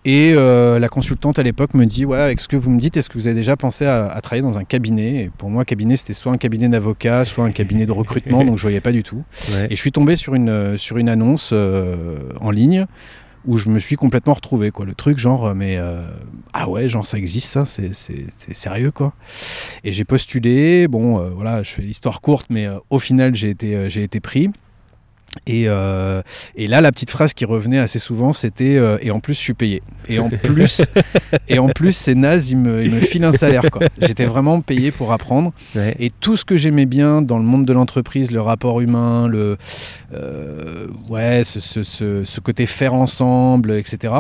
Et 0.05 0.33
euh, 0.33 0.79
la 0.79 0.87
consultante 0.87 1.39
à 1.39 1.43
l'époque 1.43 1.73
me 1.73 1.85
dit 1.85 2.05
Ouais, 2.05 2.19
avec 2.19 2.39
ce 2.39 2.47
que 2.47 2.55
vous 2.55 2.71
me 2.71 2.79
dites, 2.79 2.95
est-ce 2.97 3.09
que 3.09 3.17
vous 3.17 3.27
avez 3.27 3.35
déjà 3.35 3.57
pensé 3.57 3.85
à, 3.85 4.07
à 4.07 4.21
travailler 4.21 4.41
dans 4.41 4.57
un 4.57 4.63
cabinet? 4.63 5.23
Et 5.23 5.31
pour 5.37 5.49
moi, 5.49 5.65
cabinet, 5.65 5.97
c'était 5.97 6.13
soit 6.13 6.31
un 6.31 6.37
cabinet 6.37 6.69
d'avocat, 6.69 7.25
soit 7.25 7.45
un 7.45 7.51
cabinet 7.51 7.85
de 7.85 7.91
recrutement, 7.91 8.43
donc 8.45 8.57
je 8.57 8.61
voyais 8.61 8.81
pas 8.81 8.91
du 8.91 9.03
tout. 9.03 9.23
Ouais. 9.53 9.67
Et 9.69 9.75
je 9.75 9.81
suis 9.81 9.91
tombé 9.91 10.15
sur 10.15 10.35
une, 10.35 10.49
euh, 10.49 10.77
sur 10.77 10.97
une 10.97 11.09
annonce 11.09 11.51
euh, 11.53 12.17
en 12.39 12.51
ligne 12.51 12.85
où 13.45 13.57
je 13.57 13.69
me 13.69 13.79
suis 13.79 13.95
complètement 13.95 14.33
retrouvé. 14.33 14.71
Quoi. 14.71 14.85
Le 14.85 14.93
truc, 14.93 15.17
genre, 15.17 15.53
mais 15.55 15.77
euh, 15.77 16.01
ah 16.53 16.69
ouais, 16.69 16.89
genre 16.89 17.05
ça 17.05 17.17
existe, 17.17 17.47
ça, 17.47 17.65
c'est, 17.65 17.93
sérieux, 18.53 18.91
quoi. 18.91 19.13
Et 19.83 19.91
j'ai 19.91 20.05
postulé, 20.05 20.87
bon, 20.87 21.19
euh, 21.19 21.29
voilà, 21.29 21.63
je 21.63 21.71
fais 21.71 21.81
l'histoire 21.81 22.21
courte, 22.21 22.47
mais 22.49 22.67
euh, 22.67 22.77
au 22.89 22.99
final, 22.99 23.35
j'ai 23.35 23.49
été, 23.49 23.89
j'ai 23.89 24.03
été 24.03 24.19
pris. 24.19 24.49
Et, 25.47 25.65
euh, 25.67 26.21
et 26.55 26.67
là, 26.67 26.81
la 26.81 26.91
petite 26.91 27.09
phrase 27.09 27.33
qui 27.33 27.45
revenait 27.45 27.79
assez 27.79 27.99
souvent, 27.99 28.33
c'était 28.33 28.77
euh, 28.77 28.97
et 29.01 29.11
en 29.11 29.19
plus, 29.19 29.33
je 29.35 29.39
suis 29.39 29.53
payé. 29.53 29.81
Et 30.07 30.19
en 30.19 30.29
plus, 30.43 30.81
et 31.47 31.59
en 31.59 31.67
plus, 31.69 31.95
c'est 31.95 32.15
naze, 32.15 32.51
il 32.51 32.57
me, 32.57 32.83
il 32.83 32.91
me 32.93 32.99
file 32.99 33.23
un 33.23 33.31
salaire. 33.31 33.63
J'étais 34.01 34.25
vraiment 34.25 34.61
payé 34.61 34.91
pour 34.91 35.11
apprendre. 35.13 35.53
Ouais. 35.75 35.95
Et 35.99 36.09
tout 36.09 36.35
ce 36.35 36.45
que 36.45 36.57
j'aimais 36.57 36.85
bien 36.85 37.21
dans 37.21 37.37
le 37.37 37.43
monde 37.43 37.65
de 37.65 37.73
l'entreprise, 37.73 38.31
le 38.31 38.41
rapport 38.41 38.81
humain, 38.81 39.27
le 39.27 39.57
euh, 40.13 40.87
ouais, 41.09 41.43
ce, 41.45 41.59
ce- 41.59 41.83
ce- 41.83 42.23
ce 42.23 42.39
côté 42.39 42.65
faire 42.65 42.93
ensemble, 42.93 43.71
etc. 43.71 44.13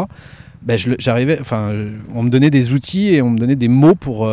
Ben 0.61 0.77
j'arrivais, 0.99 1.37
enfin, 1.39 1.73
on 2.13 2.21
me 2.23 2.29
donnait 2.29 2.49
des 2.49 2.73
outils 2.73 3.13
et 3.13 3.21
on 3.21 3.29
me 3.29 3.37
donnait 3.39 3.55
des 3.55 3.69
mots 3.69 3.95
pour 3.95 4.27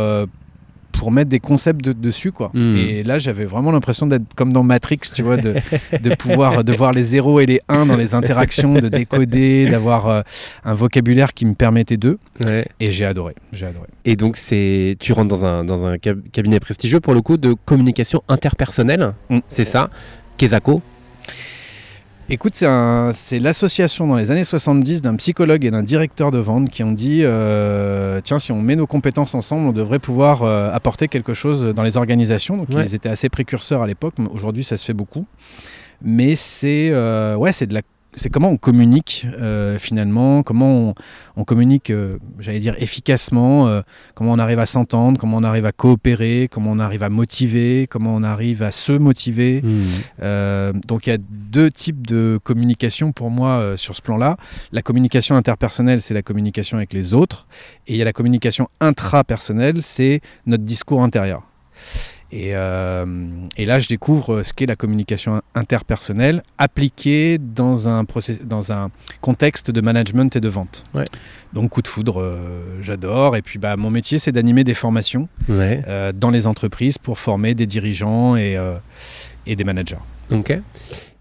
pour 0.98 1.10
mettre 1.12 1.28
des 1.30 1.40
concepts 1.40 1.84
de- 1.84 1.92
dessus, 1.92 2.32
quoi. 2.32 2.50
Mm. 2.54 2.76
Et 2.76 3.02
là, 3.02 3.18
j'avais 3.18 3.44
vraiment 3.44 3.70
l'impression 3.72 4.06
d'être 4.06 4.34
comme 4.34 4.52
dans 4.52 4.62
Matrix, 4.62 5.00
tu 5.14 5.22
vois, 5.22 5.36
de, 5.36 5.54
de 6.00 6.14
pouvoir 6.14 6.64
de 6.64 6.72
voir 6.72 6.92
les 6.92 7.02
zéros 7.02 7.40
et 7.40 7.46
les 7.46 7.60
1 7.68 7.86
dans 7.86 7.96
les 7.96 8.14
interactions, 8.14 8.74
de 8.74 8.88
décoder, 8.88 9.68
d'avoir 9.70 10.08
euh, 10.08 10.20
un 10.64 10.74
vocabulaire 10.74 11.34
qui 11.34 11.46
me 11.46 11.54
permettait 11.54 11.96
d'eux. 11.96 12.18
Ouais. 12.44 12.66
Et 12.80 12.90
j'ai 12.90 13.04
adoré, 13.04 13.34
j'ai 13.52 13.66
adoré. 13.66 13.86
Et 14.04 14.16
donc, 14.16 14.36
c'est, 14.36 14.96
tu 15.00 15.12
rentres 15.12 15.28
dans 15.28 15.44
un, 15.44 15.64
dans 15.64 15.84
un 15.84 15.98
cab- 15.98 16.22
cabinet 16.32 16.60
prestigieux 16.60 17.00
pour 17.00 17.14
le 17.14 17.22
coup 17.22 17.36
de 17.36 17.54
communication 17.64 18.22
interpersonnelle. 18.28 19.14
Mm. 19.30 19.38
C'est 19.48 19.64
ça. 19.64 19.90
Kesako. 20.36 20.82
Écoute, 22.28 22.56
c'est 22.56 22.66
un- 22.66 23.12
c'est 23.12 23.38
l'association 23.38 24.08
dans 24.08 24.16
les 24.16 24.32
années 24.32 24.42
70 24.42 25.00
d'un 25.00 25.14
psychologue 25.14 25.64
et 25.64 25.70
d'un 25.70 25.84
directeur 25.84 26.32
de 26.32 26.38
vente 26.38 26.70
qui 26.70 26.82
ont 26.82 26.90
dit 26.90 27.20
euh, 27.22 28.20
tiens, 28.24 28.40
si 28.40 28.50
on 28.50 28.60
met 28.60 28.74
nos 28.74 28.88
compétences 28.88 29.34
ensemble, 29.36 29.68
on 29.68 29.72
devrait 29.72 30.00
pouvoir 30.00 30.42
euh, 30.42 30.70
apporter 30.72 31.06
quelque 31.06 31.34
chose 31.34 31.72
dans 31.74 31.84
les 31.84 31.96
organisations. 31.96 32.56
Donc, 32.56 32.70
Ouais. 32.70 32.82
ils 32.84 32.96
étaient 32.96 33.08
assez 33.08 33.28
précurseurs 33.28 33.80
à 33.82 33.86
l'époque. 33.86 34.14
mais 34.18 34.26
Aujourd'hui, 34.32 34.64
ça 34.64 34.76
se 34.76 34.84
fait 34.84 34.92
beaucoup. 34.92 35.24
Mais 36.02 36.34
c'est 36.34 36.90
euh, 36.90 37.36
ouais, 37.36 37.52
c'est 37.52 37.66
de 37.66 37.74
la 37.74 37.82
c'est 38.16 38.30
comment 38.30 38.48
on 38.48 38.56
communique 38.56 39.26
euh, 39.38 39.78
finalement, 39.78 40.42
comment 40.42 40.88
on, 40.88 40.94
on 41.36 41.44
communique, 41.44 41.90
euh, 41.90 42.18
j'allais 42.38 42.58
dire 42.58 42.74
efficacement, 42.78 43.68
euh, 43.68 43.82
comment 44.14 44.32
on 44.32 44.38
arrive 44.38 44.58
à 44.58 44.66
s'entendre, 44.66 45.20
comment 45.20 45.36
on 45.36 45.44
arrive 45.44 45.66
à 45.66 45.72
coopérer, 45.72 46.48
comment 46.50 46.72
on 46.72 46.78
arrive 46.78 47.02
à 47.02 47.10
motiver, 47.10 47.86
comment 47.88 48.14
on 48.14 48.22
arrive 48.22 48.62
à 48.62 48.72
se 48.72 48.92
motiver. 48.92 49.62
Euh, 50.22 50.72
donc 50.86 51.06
il 51.06 51.10
y 51.10 51.12
a 51.12 51.18
deux 51.20 51.70
types 51.70 52.06
de 52.06 52.40
communication 52.42 53.12
pour 53.12 53.30
moi 53.30 53.60
euh, 53.60 53.76
sur 53.76 53.94
ce 53.94 54.02
plan-là. 54.02 54.38
La 54.72 54.82
communication 54.82 55.36
interpersonnelle, 55.36 56.00
c'est 56.00 56.14
la 56.14 56.22
communication 56.22 56.78
avec 56.78 56.94
les 56.94 57.12
autres. 57.12 57.46
Et 57.86 57.92
il 57.92 57.98
y 57.98 58.02
a 58.02 58.06
la 58.06 58.14
communication 58.14 58.68
intrapersonnelle, 58.80 59.82
c'est 59.82 60.20
notre 60.46 60.64
discours 60.64 61.02
intérieur. 61.02 61.42
Et, 62.38 62.50
euh, 62.54 63.06
et 63.56 63.64
là, 63.64 63.80
je 63.80 63.88
découvre 63.88 64.42
ce 64.42 64.52
qu'est 64.52 64.66
la 64.66 64.76
communication 64.76 65.40
interpersonnelle 65.54 66.42
appliquée 66.58 67.38
dans 67.38 67.88
un, 67.88 68.04
process- 68.04 68.42
dans 68.44 68.72
un 68.72 68.90
contexte 69.22 69.70
de 69.70 69.80
management 69.80 70.36
et 70.36 70.40
de 70.40 70.48
vente. 70.48 70.84
Ouais. 70.92 71.04
Donc 71.54 71.70
coup 71.70 71.80
de 71.80 71.88
foudre, 71.88 72.20
euh, 72.20 72.60
j'adore. 72.82 73.36
Et 73.36 73.42
puis 73.42 73.58
bah, 73.58 73.76
mon 73.78 73.88
métier, 73.90 74.18
c'est 74.18 74.32
d'animer 74.32 74.64
des 74.64 74.74
formations 74.74 75.28
Ouais. 75.48 75.82
euh, 75.88 76.12
dans 76.12 76.30
les 76.30 76.46
entreprises 76.46 76.98
pour 76.98 77.18
former 77.18 77.54
des 77.54 77.66
dirigeants 77.66 78.36
et, 78.36 78.58
euh, 78.58 78.74
et 79.46 79.56
des 79.56 79.64
managers. 79.64 79.96
Ok. 80.30 80.60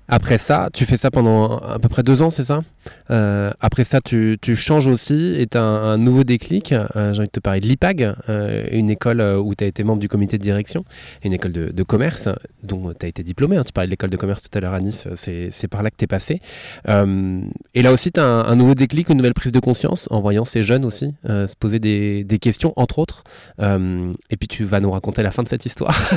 Après 0.08 0.38
ça, 0.38 0.70
tu 0.74 0.86
fais 0.86 0.98
ça 0.98 1.10
pendant 1.12 1.58
à 1.58 1.80
peu 1.80 1.90
près 1.90 2.04
deux 2.04 2.22
ans, 2.22 2.30
c'est 2.30 2.44
ça? 2.44 2.62
Euh, 3.10 3.52
après 3.60 3.84
ça, 3.84 4.00
tu, 4.02 4.38
tu 4.40 4.56
changes 4.56 4.86
aussi 4.86 5.34
et 5.40 5.48
tu 5.48 5.58
as 5.58 5.64
un, 5.64 5.94
un 5.94 5.98
nouveau 5.98 6.24
déclic. 6.24 6.72
Euh, 6.72 7.14
J'ai 7.14 7.20
envie 7.20 7.28
de 7.28 7.32
te 7.32 7.40
parler 7.40 7.60
de 7.60 7.66
l'IPAG, 7.66 8.14
euh, 8.30 8.66
une 8.72 8.92
école 8.92 9.22
où 9.22 9.56
tu 9.56 9.64
as 9.64 9.68
été 9.68 9.84
membre 9.84 10.00
du 10.00 10.08
comité 10.08 10.38
de 10.38 10.44
direction, 10.44 10.86
une 11.24 11.34
école 11.34 11.52
de, 11.52 11.72
de 11.72 11.84
commerce 11.84 12.30
dont 12.62 12.94
tu 12.94 13.06
as 13.06 13.10
été 13.10 13.24
diplômé. 13.24 13.58
hein. 13.58 13.64
Tu 13.64 13.72
parlais 13.74 13.88
de 13.88 13.92
l'école 13.92 14.12
de 14.12 14.18
commerce 14.18 14.44
tout 14.44 14.56
à 14.56 14.62
l'heure 14.62 14.74
à 14.74 14.80
Nice, 14.80 15.08
c'est 15.16 15.68
par 15.68 15.82
là 15.82 15.90
que 15.90 15.96
tu 15.98 16.04
es 16.04 16.08
passé. 16.08 16.40
Et 16.88 17.82
là 17.82 17.92
aussi, 17.92 18.12
tu 18.12 18.20
as 18.20 18.26
un, 18.26 18.46
un 18.46 18.56
nouveau 18.56 18.76
déclic, 18.76 19.10
une 19.10 19.18
nouvelle 19.18 19.34
prise 19.34 19.52
de 19.52 19.60
conscience 19.60 20.08
en 20.12 20.22
voyant 20.22 20.46
ces 20.46 20.62
jeunes 20.62 20.86
aussi 20.86 21.14
se 21.26 21.56
poser 21.56 21.80
des, 21.80 22.24
des 22.24 22.38
questions, 22.38 22.74
entre 22.76 23.00
autres. 23.00 23.24
Et 23.60 24.38
puis 24.38 24.48
tu 24.48 24.64
vas 24.66 24.80
nous 24.80 24.92
raconter 24.92 25.24
la 25.24 25.32
fin 25.32 25.42
de 25.42 25.48
cette 25.48 25.66
histoire, 25.66 26.00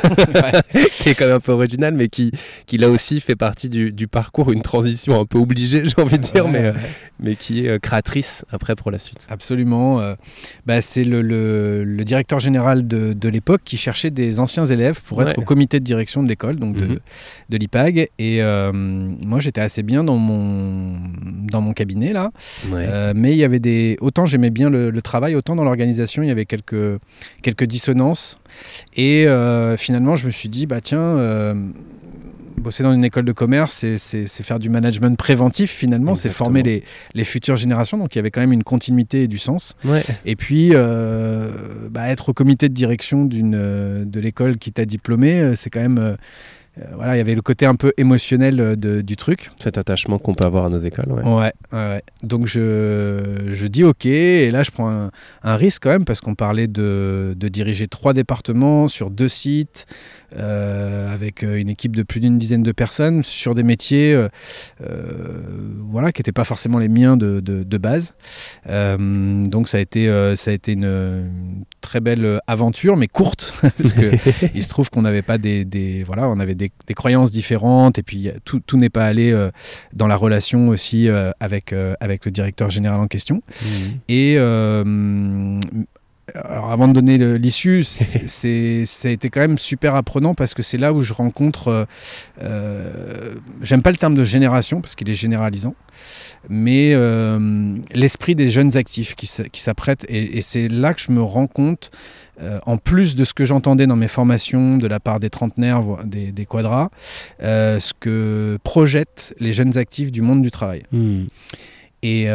qui 1.01 1.09
est 1.11 1.15
quand 1.15 1.27
même 1.27 1.37
un 1.37 1.41
peu 1.41 1.53
originale, 1.53 1.95
mais 1.95 2.09
qui, 2.09 2.31
qui 2.67 2.77
là 2.77 2.91
aussi 2.91 3.21
fait 3.21 3.37
partie 3.37 3.69
du, 3.71 3.78
du 3.93 4.07
parcours, 4.09 4.53
une 4.53 4.63
transition 4.63 5.21
un 5.21 5.25
peu 5.25 5.39
obligée, 5.39 5.83
j'ai 5.85 6.01
envie 6.03 6.19
de 6.19 6.23
dire, 6.25 6.45
Ouais, 6.47 6.51
mais, 6.53 6.65
euh, 6.67 6.73
ouais. 6.73 6.79
mais 7.21 7.37
qui 7.37 7.65
est 7.65 7.69
euh, 7.69 7.79
créatrice 7.79 8.45
après 8.51 8.77
pour 8.77 8.91
la 8.91 8.99
suite. 8.99 9.27
Absolument. 9.31 10.01
euh, 10.01 10.15
bah, 10.67 10.81
c'est 10.83 11.05
le, 11.05 11.23
le- 11.23 11.85
le 11.85 12.05
directeur 12.05 12.41
général 12.41 12.87
de, 12.87 13.13
de 13.13 13.29
l'époque 13.29 13.63
qui 13.65 13.77
cherchait 13.77 14.11
des 14.11 14.41
anciens 14.41 14.65
élèves 14.67 15.03
pour 15.03 15.23
être 15.23 15.29
Ouais. 15.29 15.39
au 15.39 15.43
comité 15.43 15.81
de 15.81 15.85
direction 15.85 16.23
de 16.23 16.29
l'école, 16.29 16.57
donc 16.57 16.77
de, 16.77 16.87
Mhm. 16.87 16.99
de 17.51 17.57
l'IPAG. 17.57 18.09
Et 18.19 18.43
euh, 18.43 18.73
moi, 18.73 19.41
j'étais 19.41 19.61
assez 19.61 19.83
bien 19.83 20.05
dans 20.05 20.17
mon, 20.17 20.97
dans 21.51 21.61
mon 21.61 21.73
cabinet 21.73 22.13
là. 22.13 22.31
Euh, 22.73 23.13
mais 23.17 23.33
il 23.33 23.39
y 23.39 23.45
avait 23.45 23.59
des. 23.61 23.97
Autant 24.01 24.27
j'aimais 24.27 24.51
bien 24.51 24.71
le, 24.71 24.91
le 24.91 25.03
travail, 25.03 25.35
autant 25.35 25.57
dans 25.57 25.65
l'organisation, 25.65 26.23
il 26.23 26.29
y 26.29 26.31
avait 26.33 26.45
quelques, 26.47 26.99
quelques 27.43 27.65
dissonances. 27.65 28.39
Et 28.97 29.27
euh, 29.27 29.77
finalement, 29.77 30.17
je 30.17 30.27
me 30.27 30.31
suis 30.31 30.49
dit, 30.49 30.67
bah 30.67 30.81
tiens. 30.81 30.99
euh, 31.01 31.55
Bosser 32.59 32.83
dans 32.83 32.93
une 32.93 33.05
école 33.05 33.25
de 33.25 33.33
commerce, 33.33 33.85
c'est- 33.99 34.27
faire 34.43 34.59
du 34.59 34.71
management 34.71 35.17
préventif 35.17 35.71
finalement, 35.71 36.15
c'est 36.15 36.31
former 36.31 36.63
les, 36.63 36.85
les 37.15 37.25
futures 37.25 37.57
générations. 37.57 37.99
Donc 37.99 38.15
il 38.15 38.19
y 38.19 38.21
avait 38.21 38.31
quand 38.31 38.41
même 38.41 38.53
une 38.53 38.65
continuité 38.65 39.23
et 39.25 39.29
du 39.29 39.39
sens. 39.39 39.75
Ouais. 39.85 40.03
Et 40.25 40.37
puis, 40.37 40.71
euh, 40.73 41.89
bah, 41.91 42.09
être 42.09 42.31
au 42.31 42.33
comité 42.35 42.69
de 42.69 42.75
direction 42.75 43.25
d'une, 43.25 43.55
euh, 43.55 44.05
de 44.05 44.21
l'école 44.21 44.59
qui 44.59 44.73
t'a 44.73 44.85
diplômé, 44.85 45.41
euh, 45.41 45.55
c'est 45.57 45.71
quand 45.71 45.81
même. 45.81 46.17
Euh, 46.81 46.85
voilà, 46.97 47.15
il 47.17 47.19
y 47.19 47.21
avait 47.21 47.35
le 47.35 47.43
côté 47.43 47.67
un 47.67 47.75
peu 47.75 47.93
émotionnel 47.97 48.61
euh, 48.61 48.77
de- 48.77 49.01
du 49.01 49.17
truc. 49.17 49.51
Cet 49.61 49.79
attachement 49.79 50.19
qu'on 50.19 50.35
peut 50.35 50.47
avoir 50.47 50.65
à 50.67 50.69
nos 50.71 50.79
écoles. 50.79 51.11
Ouais. 51.13 51.23
Ouais, 51.25 51.53
ouais, 51.73 51.79
ouais. 51.79 52.03
Donc 52.23 52.47
je, 52.47 53.49
je 53.53 53.67
dis 53.67 53.85
ok, 53.85 54.07
et 54.07 54.51
là 54.51 54.63
je 54.63 54.71
prends 54.71 54.91
un, 54.91 55.11
un 55.43 55.57
risque 55.57 55.83
quand 55.85 55.91
même 55.91 56.05
parce 56.05 56.21
qu'on 56.21 56.35
parlait 56.35 56.69
de, 56.69 57.35
de 57.37 57.49
diriger 57.49 57.87
trois 57.89 58.13
départements 58.15 58.89
sur 58.89 59.11
deux 59.11 59.29
sites, 59.29 59.87
euh, 60.37 61.13
avec 61.13 61.43
une 61.43 61.69
équipe 61.69 61.97
de 61.97 62.03
plus 62.03 62.21
d'une 62.21 62.39
dizaine 62.39 62.63
de 62.63 62.73
personnes 62.73 63.23
sur 63.25 63.55
des 63.55 63.63
métiers 63.63 64.15
euh, 64.15 64.29
voilà, 65.91 66.13
qui 66.13 66.21
n'étaient 66.21 66.33
pas 66.33 66.45
forcément 66.45 66.79
les 66.79 66.89
miens 66.89 67.17
de, 67.17 67.41
de- 67.41 67.63
de 67.65 67.79
base. 67.79 68.15
Euh, 68.69 69.45
donc 69.47 69.69
ça 69.69 69.79
a 69.79 69.81
été, 69.81 70.07
ça 70.37 70.51
a 70.51 70.55
été 70.55 70.73
une, 70.73 70.85
une 70.85 71.65
très 71.81 72.01
belle 72.01 72.41
aventure, 72.47 72.97
mais 72.97 73.07
courte, 73.09 73.55
parce 73.61 73.93
que 73.93 74.11
il 74.55 74.63
se 74.63 74.69
trouve 74.69 74.91
qu'on 74.91 75.03
n'avait 75.03 75.23
pas 75.23 75.39
des, 75.39 75.65
des- 75.65 76.03
voilà, 76.05 76.29
on 76.29 76.39
avait 76.41 76.55
des, 76.55 76.71
des 76.87 76.95
croyances 76.95 77.31
différentes, 77.33 77.99
et 77.99 78.03
puis 78.03 78.31
tout, 78.45 78.61
tout 78.61 78.77
n'est 78.77 78.89
pas 78.91 79.07
allé 79.07 79.31
euh, 79.33 79.51
dans 79.93 80.07
la 80.07 80.17
relation 80.17 80.69
aussi 80.69 81.09
euh, 81.09 81.31
avec, 81.41 81.73
euh, 81.73 81.95
avec 82.01 82.25
le 82.25 82.31
directeur 82.31 82.71
général 82.71 83.01
en 83.01 83.07
question. 83.07 83.43
Mhm. 83.63 83.99
Et 84.09 84.35
euh, 84.39 85.61
alors 86.35 86.71
avant 86.71 86.89
de 86.89 86.93
donner 86.93 87.39
l'issue, 87.39 87.83
c'est, 87.85 88.87
ça 88.87 89.09
a 89.09 89.11
été 89.11 89.31
quand 89.31 89.41
même 89.41 89.59
super 89.59 89.95
apprenant 89.95 90.35
parce 90.35 90.55
que 90.55 90.63
c'est 90.63 90.79
là 90.79 90.93
où 90.93 91.03
je 91.03 91.13
rencontre, 91.13 91.69
euh, 91.69 91.85
euh, 92.43 93.35
j'aime 93.63 93.83
pas 93.83 93.91
le 93.91 93.97
terme 93.97 94.15
de 94.15 94.25
génération 94.25 94.81
parce 94.81 94.95
qu'il 94.95 95.09
est 95.11 95.15
généralisant, 95.15 95.75
mais 96.49 96.93
euh, 96.95 97.77
l'esprit 97.93 98.35
des 98.35 98.51
jeunes 98.51 98.77
actifs 98.77 99.15
qui, 99.15 99.27
s'apprêtent. 99.27 100.05
Et, 100.09 100.39
et 100.39 100.43
c'est 100.43 100.69
là 100.69 100.95
que 100.95 101.01
je 101.01 101.13
me 101.13 101.23
rends 101.23 101.47
compte, 101.47 101.91
euh, 102.41 102.59
en 102.67 102.77
plus 102.77 103.17
de 103.17 103.25
ce 103.25 103.35
que 103.35 103.45
j'entendais 103.45 103.87
dans 103.87 103.97
mes 103.97 104.09
formations 104.09 104.77
de 104.77 104.87
la 104.87 105.01
part 105.01 105.21
des 105.21 105.31
trentenaires, 105.31 105.83
des, 106.05 106.33
des 106.33 106.47
quadras, 106.47 106.91
ce 107.41 107.93
que 107.99 108.59
projettent 108.63 109.35
les 109.41 109.53
jeunes 109.53 109.77
actifs 109.77 110.13
du 110.13 110.23
monde 110.23 110.43
du 110.43 110.51
travail. 110.51 110.83
Mhm. 110.93 111.27
Et, 112.03 112.29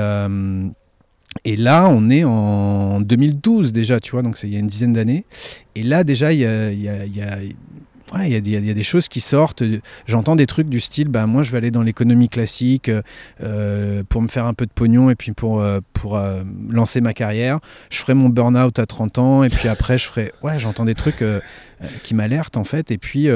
et 1.45 1.55
là, 1.55 1.87
on 1.89 2.09
est 2.09 2.23
en 2.23 2.99
2012 3.01 3.71
déjà, 3.73 3.99
tu 3.99 4.11
vois, 4.11 4.21
donc 4.21 4.37
il 4.43 4.53
y 4.53 4.55
a 4.55 4.59
une 4.59 4.67
dizaine 4.67 4.93
d'années. 4.93 5.25
Et 5.75 5.83
là, 5.83 6.03
déjà, 6.03 6.31
il 6.31 6.39
y 6.39 6.45
a, 6.45 8.41
des- 8.41 8.83
choses 8.83 9.07
qui 9.07 9.19
sortent. 9.19 9.63
J'entends 10.05 10.35
des 10.35 10.45
trucs 10.45 10.69
du 10.69 10.79
style, 10.79 11.09
bah, 11.09 11.25
moi, 11.25 11.43
je 11.43 11.51
vais 11.51 11.57
aller 11.57 11.71
dans 11.71 11.81
l'économie 11.81 12.29
classique 12.29 12.91
euh, 13.41 14.03
pour 14.07 14.21
me 14.21 14.27
faire 14.27 14.45
un 14.45 14.53
peu 14.53 14.65
de 14.65 14.71
pognon 14.71 15.09
et 15.09 15.15
puis 15.15 15.31
pour, 15.31 15.61
euh, 15.61 15.79
pour 15.93 16.17
euh, 16.17 16.43
lancer 16.69 17.01
ma 17.01 17.13
carrière. 17.13 17.59
Je 17.89 17.99
ferai 17.99 18.13
mon 18.13 18.29
burn-out 18.29 18.79
à 18.79 18.85
30 18.85 19.17
ans 19.17 19.43
et 19.43 19.49
puis 19.49 19.67
après, 19.67 19.97
je 19.97 20.05
ferai... 20.05 20.31
Ouais, 20.43 20.59
j'entends 20.59 20.85
des 20.85 20.95
trucs 20.95 21.23
qui 22.03 22.13
m'alertent, 22.13 22.57
en 22.57 22.63
fait. 22.63 22.91
Et 22.91 22.97
puis... 22.97 23.27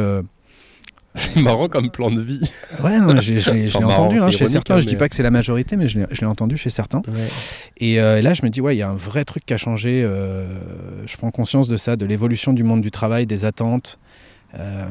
C'est 1.18 1.42
marrant 1.42 1.68
comme 1.68 1.90
plan 1.90 2.12
de 2.12 2.22
vie. 2.22 2.40
Ouais, 2.84 3.00
non, 3.00 3.20
je 3.20 3.34
l'ai 3.34 3.68
Enfin, 3.68 3.86
entendu 3.86 4.20
hein, 4.20 4.30
chez 4.30 4.48
certains. 4.48 4.76
hein, 4.76 4.80
je 4.80 4.86
dis 4.86 4.94
mais- 4.94 5.00
pas 5.00 5.10
que 5.10 5.16
c'est 5.16 5.24
la 5.24 5.32
majorité, 5.32 5.76
mais 5.76 5.88
je 5.88 6.00
l'ai 6.00 6.26
entendu 6.26 6.58
chez 6.58 6.70
certains. 6.70 7.02
Et 7.78 8.00
euh, 8.00 8.22
là, 8.22 8.34
je 8.34 8.44
me 8.44 8.50
dis, 8.50 8.62
ouais, 8.62 8.76
il 8.76 8.80
y 8.80 8.84
a 8.84 8.90
un 8.90 8.96
vrai 8.96 9.26
truc 9.26 9.46
qui 9.46 9.54
a 9.54 9.58
changé. 9.58 10.04
euh, 10.04 10.46
je 11.06 11.18
prends 11.18 11.32
conscience 11.32 11.68
de 11.68 11.78
ça, 11.78 11.96
de 11.96 12.06
l'évolution 12.06 12.54
du 12.54 12.64
monde 12.64 12.82
du 12.82 12.92
travail, 12.92 13.26
des 13.26 13.46
attentes. 13.46 14.00
Euh, 14.58 14.86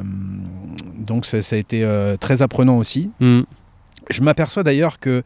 donc, 0.98 1.26
ça, 1.26 1.40
ça 1.42 1.56
a 1.56 1.58
été 1.58 1.86
très 2.20 2.42
apprenant 2.42 2.78
aussi. 2.78 3.10
Mhm. 3.20 3.44
Je 4.08 4.22
m'aperçois 4.22 4.62
d'ailleurs 4.62 5.00
que 5.00 5.22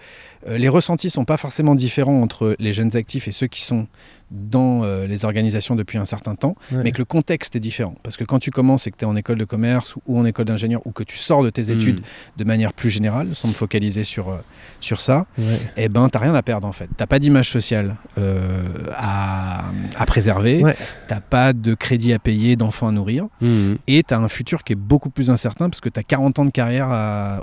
les 0.49 0.69
ressentis 0.71 1.11
sont 1.11 1.27
pas 1.27 1.37
forcément 1.37 1.75
différents 1.75 2.23
entre 2.23 2.57
les 2.59 2.73
jeunes 2.73 2.97
actifs 2.97 3.29
et 3.29 3.33
ceux 3.33 3.47
qui 3.47 3.61
sont 3.61 3.87
dans 4.31 4.85
euh, 4.85 5.07
les 5.07 5.25
organisations 5.25 5.75
depuis 5.77 5.99
un 5.99 6.05
certain 6.05 6.35
temps, 6.35 6.55
Ouais. 6.73 6.83
mais 6.85 6.93
que 6.93 6.99
le 6.99 7.05
contexte 7.05 7.57
est 7.57 7.61
différent. 7.61 7.95
Parce 8.03 8.17
que 8.17 8.25
quand 8.25 8.39
tu 8.39 8.51
commences 8.51 8.87
et 8.87 8.91
que 8.91 8.97
tu 8.97 9.05
es 9.05 9.09
en 9.09 9.17
école 9.17 9.39
de 9.39 9.45
commerce 9.45 9.97
ou 10.07 10.19
en 10.19 10.25
école 10.25 10.45
d'ingénieur 10.45 10.81
ou 10.87 10.93
que 10.93 11.03
tu 11.03 11.17
sors 11.17 11.43
de 11.43 11.51
tes 11.51 11.71
études 11.71 12.01
Mhm. 12.01 12.07
de 12.37 12.45
manière 12.45 12.73
plus 12.73 12.91
générale, 12.91 13.29
sans 13.35 13.49
me 13.49 13.53
focaliser 13.55 14.05
sur, 14.05 14.29
euh, 14.31 14.37
sur 14.81 15.01
ça, 15.01 15.27
Ouais. 15.39 15.45
eh 15.77 15.89
ben, 15.89 16.09
t'as 16.09 16.21
rien 16.21 16.35
à 16.35 16.43
perdre 16.43 16.67
en 16.67 16.73
fait. 16.73 16.89
T'as 16.97 17.07
pas 17.07 17.19
d'image 17.19 17.51
sociale 17.51 17.97
euh, 18.19 18.63
à, 18.97 19.65
à 19.97 20.07
préserver, 20.07 20.63
Ouais. 20.63 20.77
t'as 21.09 21.21
pas 21.21 21.53
de 21.53 21.75
crédit 21.75 22.13
à 22.13 22.19
payer, 22.19 22.57
d'enfants 22.57 22.89
à 22.89 22.93
nourrir, 22.93 23.27
Mhm. 23.41 23.79
et 23.89 24.03
t'as 24.03 24.19
un 24.19 24.29
futur 24.29 24.63
qui 24.65 24.75
est 24.75 24.77
beaucoup 24.77 25.11
plus 25.11 25.31
incertain 25.31 25.69
parce 25.69 25.81
que 25.81 25.89
t'as 25.89 26.03
40 26.03 26.39
ans 26.39 26.45
de 26.45 26.51
carrière 26.51 26.89
à, 26.89 27.41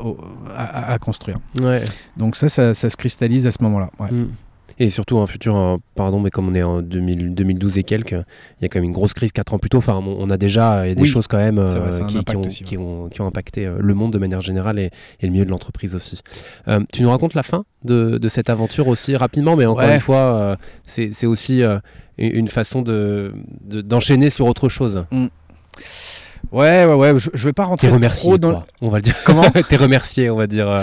à- 0.56 0.94
à 0.94 1.00
construire. 1.00 1.40
Donc 2.16 2.36
ça, 2.36 2.50
ça, 2.50 2.74
ça 2.74 2.90
se 2.90 2.98
cristallise 2.98 3.46
à 3.48 3.52
ce 3.52 3.62
moment-là. 3.64 3.90
ouais. 4.00 4.10
Mm. 4.80 4.84
Et 4.84 4.90
surtout 4.90 5.18
un 5.20 5.28
futur, 5.28 5.80
pardon, 5.96 6.20
mais 6.20 6.30
comme 6.30 6.48
on 6.50 6.56
est 6.56 6.64
en 6.64 6.82
2000 6.82 7.34
2012 7.34 7.78
et 7.78 7.84
quelques, 7.84 8.12
il 8.12 8.62
y 8.62 8.66
a 8.66 8.70
quand 8.70 8.76
même 8.80 8.84
une 8.86 8.92
grosse 8.92 9.14
crise 9.14 9.32
4 9.32 9.54
ans 9.54 9.60
plus 9.60 9.70
tôt. 9.70 9.78
Enfin, 9.80 9.96
on, 9.96 10.30
a 10.30 10.38
déjà 10.38 10.80
euh, 10.82 10.94
des 10.96 11.02
Oui, 11.02 11.08
choses 11.08 11.28
quand 11.28 11.38
même 11.38 11.60
vrai, 11.60 12.02
euh, 12.02 12.06
qui, 12.06 12.36
ont, 12.36 12.42
aussi, 12.46 12.64
qui, 12.64 12.78
ont, 12.78 13.10
qui 13.10 13.22
ont 13.22 13.28
impacté 13.28 13.66
euh, 13.66 13.78
le 13.80 13.94
monde 13.94 14.14
de 14.14 14.18
manière 14.18 14.42
générale 14.42 14.80
et, 14.80 14.92
et 15.20 15.26
le 15.26 15.32
milieu 15.32 15.46
de 15.46 15.50
l'entreprise 15.52 15.96
aussi. 15.96 16.22
Euh, 16.68 16.80
tu 16.94 17.02
nous 17.04 17.10
racontes 17.10 17.34
la 17.34 17.44
fin 17.44 17.66
de, 17.84 18.18
de 18.18 18.28
cette 18.30 18.50
aventure 18.50 18.88
aussi 18.88 19.16
rapidement, 19.16 19.56
mais 19.56 19.66
encore 19.66 19.86
Ouais. 19.86 19.96
une 19.96 20.00
fois, 20.00 20.18
euh, 20.18 20.56
c'est 20.86 21.26
aussi 21.26 21.62
une 22.18 22.48
façon 22.48 22.82
de 22.82 23.34
de- 23.66 23.82
d'enchaîner 23.82 24.30
sur 24.30 24.46
autre 24.48 24.70
chose. 24.70 25.06
Ouais, 26.52 26.86
ouais, 26.86 26.94
ouais. 26.94 27.20
Je, 27.20 27.30
je 27.34 27.46
vais 27.46 27.54
pas 27.54 27.66
rentrer 27.66 27.90
remercié, 27.90 28.22
trop 28.30 28.38
dans. 28.38 28.52
quoi, 28.54 28.66
on 28.82 28.90
va 28.90 28.98
le 28.98 29.02
dire. 29.02 29.16
Comment 29.26 29.42
T'es 29.70 29.76
remercié, 29.76 30.30
on 30.30 30.36
va 30.38 30.48
dire. 30.48 30.70
euh. 30.70 30.82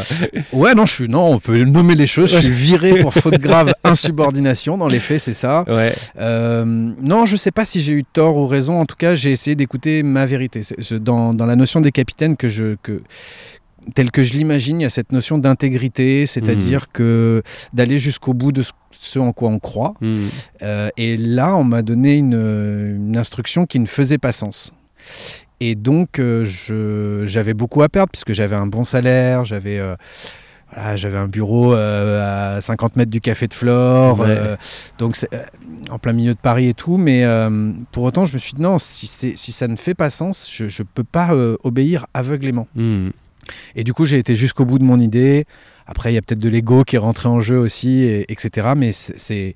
Ouais, 0.53 0.75
non, 0.75 0.87
je 0.87 0.93
suis. 0.93 1.09
Non, 1.09 1.27
on 1.33 1.39
peut 1.39 1.63
nommer 1.65 1.95
les 1.95 2.07
choses. 2.07 2.33
Je 2.33 2.39
suis 2.43 2.53
viré 2.53 3.01
pour 3.01 3.15
faute 3.23 3.39
grave, 3.39 3.73
insubordination. 3.85 4.77
Dans 4.77 4.89
les 4.89 5.01
faits, 5.01 5.21
c'est 5.21 5.33
ça. 5.33 5.65
Ouais. 5.69 5.93
Euh, 6.19 6.65
non, 6.67 7.27
je 7.27 7.37
sais 7.37 7.51
pas 7.51 7.65
si 7.65 7.81
j'ai 7.83 7.93
eu 7.93 8.05
tort 8.05 8.37
ou 8.37 8.47
raison. 8.47 8.81
En 8.81 8.87
tout 8.87 8.97
cas, 8.97 9.15
j'ai 9.15 9.31
essayé 9.31 9.57
d'écouter 9.57 10.03
ma 10.03 10.27
vérité. 10.27 10.63
C'est- 10.63 10.95
dans, 10.95 11.35
dans 11.35 11.47
la 11.47 11.57
notion 11.57 11.81
des 11.81 11.93
capitaines 11.93 12.37
que 12.37 12.49
je 12.49 12.77
que 12.83 13.03
telle 13.95 14.11
que 14.11 14.23
je 14.23 14.33
l'imagine, 14.33 14.81
il 14.81 14.85
y 14.85 14.87
a 14.87 14.91
cette 14.91 15.13
notion 15.13 15.37
d'intégrité, 15.37 16.25
c'est-à-dire 16.27 16.91
que 16.93 17.43
d'aller 17.75 17.99
jusqu'au 17.99 18.33
bout 18.33 18.51
de 18.51 18.63
ce, 18.63 18.73
ce 18.99 19.19
en 19.19 19.33
quoi 19.33 19.51
on 19.51 19.59
croit. 19.59 19.93
Mm. 20.01 20.21
Euh, 20.63 20.89
et 20.97 21.17
là, 21.19 21.55
on 21.57 21.65
m'a 21.65 21.83
donné 21.83 22.15
une, 22.15 22.33
une 22.33 23.17
instruction 23.19 23.67
qui 23.67 23.79
ne 23.81 23.87
faisait 23.87 24.17
pas 24.19 24.33
sens. 24.33 24.73
Et 25.61 25.75
donc, 25.75 26.19
euh, 26.19 26.45
j'avais 27.27 27.55
beaucoup 27.55 27.83
à 27.83 27.89
perdre 27.89 28.11
puisque 28.13 28.33
j'avais 28.33 28.57
un 28.57 28.67
bon 28.67 28.85
salaire, 28.85 29.45
j'avais 29.45 29.79
euh, 29.79 29.95
voilà, 30.75 30.97
j'avais 30.97 31.17
un 31.19 31.29
bureau 31.29 31.75
euh, 31.75 32.57
à 32.57 32.61
50 32.61 32.97
mètres 32.97 33.11
du 33.11 33.21
café 33.21 33.47
de 33.47 33.55
Flore, 33.55 34.19
Ouais. 34.21 34.37
donc 34.99 35.17
en 35.91 35.99
plein 35.99 36.13
milieu 36.13 36.35
de 36.35 36.39
Paris 36.39 36.69
et 36.69 36.75
tout. 36.75 36.97
Mais 36.97 37.25
pour 37.93 38.03
autant, 38.03 38.27
je 38.27 38.35
me 38.35 38.39
suis 38.39 38.55
dit 38.55 38.63
non, 38.63 38.79
si, 38.79 39.07
ça 39.37 39.69
ne 39.69 39.77
fait 39.77 39.95
pas 39.95 40.11
sens, 40.11 40.51
je 40.53 40.65
ne 40.65 40.87
peux 40.93 41.05
pas 41.05 41.35
obéir 41.63 42.07
aveuglément. 42.15 42.67
Mm. 42.75 43.11
Et 43.77 43.85
du 43.85 43.93
coup, 43.95 44.07
j'ai 44.07 44.19
été 44.19 44.35
jusqu'au 44.35 44.65
bout 44.65 44.79
de 44.79 44.85
mon 44.85 44.99
idée. 44.99 45.45
Après, 45.87 46.11
il 46.11 46.15
y 46.15 46.19
a 46.19 46.23
peut-être 46.23 46.41
de 46.41 46.49
l'ego 46.49 46.83
qui 46.83 46.97
est 46.97 46.99
rentré 46.99 47.29
en 47.29 47.41
jeu 47.41 47.59
aussi, 47.59 48.03
et- 48.05 48.33
etc. 48.33 48.69
Mais 48.75 48.91
c'est, 48.93 49.55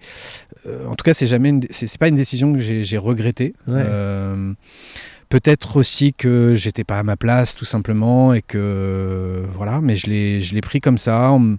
en 0.86 0.94
tout 0.94 1.02
cas, 1.04 1.14
c'est 1.14 1.26
jamais, 1.26 1.54
c'est, 1.70 1.96
pas 1.98 2.08
une 2.08 2.14
décision 2.16 2.52
que 2.52 2.58
j'ai, 2.60 2.84
j'ai 2.84 2.98
regrettée. 2.98 3.54
Ouais. 3.66 3.82
Peut-être 5.28 5.76
aussi 5.76 6.14
que 6.14 6.54
j'étais 6.54 6.84
pas 6.84 6.98
à 6.98 7.02
ma 7.02 7.16
place 7.16 7.54
tout 7.54 7.66
simplement 7.66 8.32
et 8.32 8.40
que 8.40 9.44
voilà, 9.54 9.80
mais 9.82 9.94
je 9.94 10.06
l'ai 10.06 10.40
je 10.40 10.54
l'ai 10.54 10.62
pris 10.62 10.80
comme 10.80 10.96
ça 10.96 11.30
en, 11.32 11.38
me- 11.38 11.58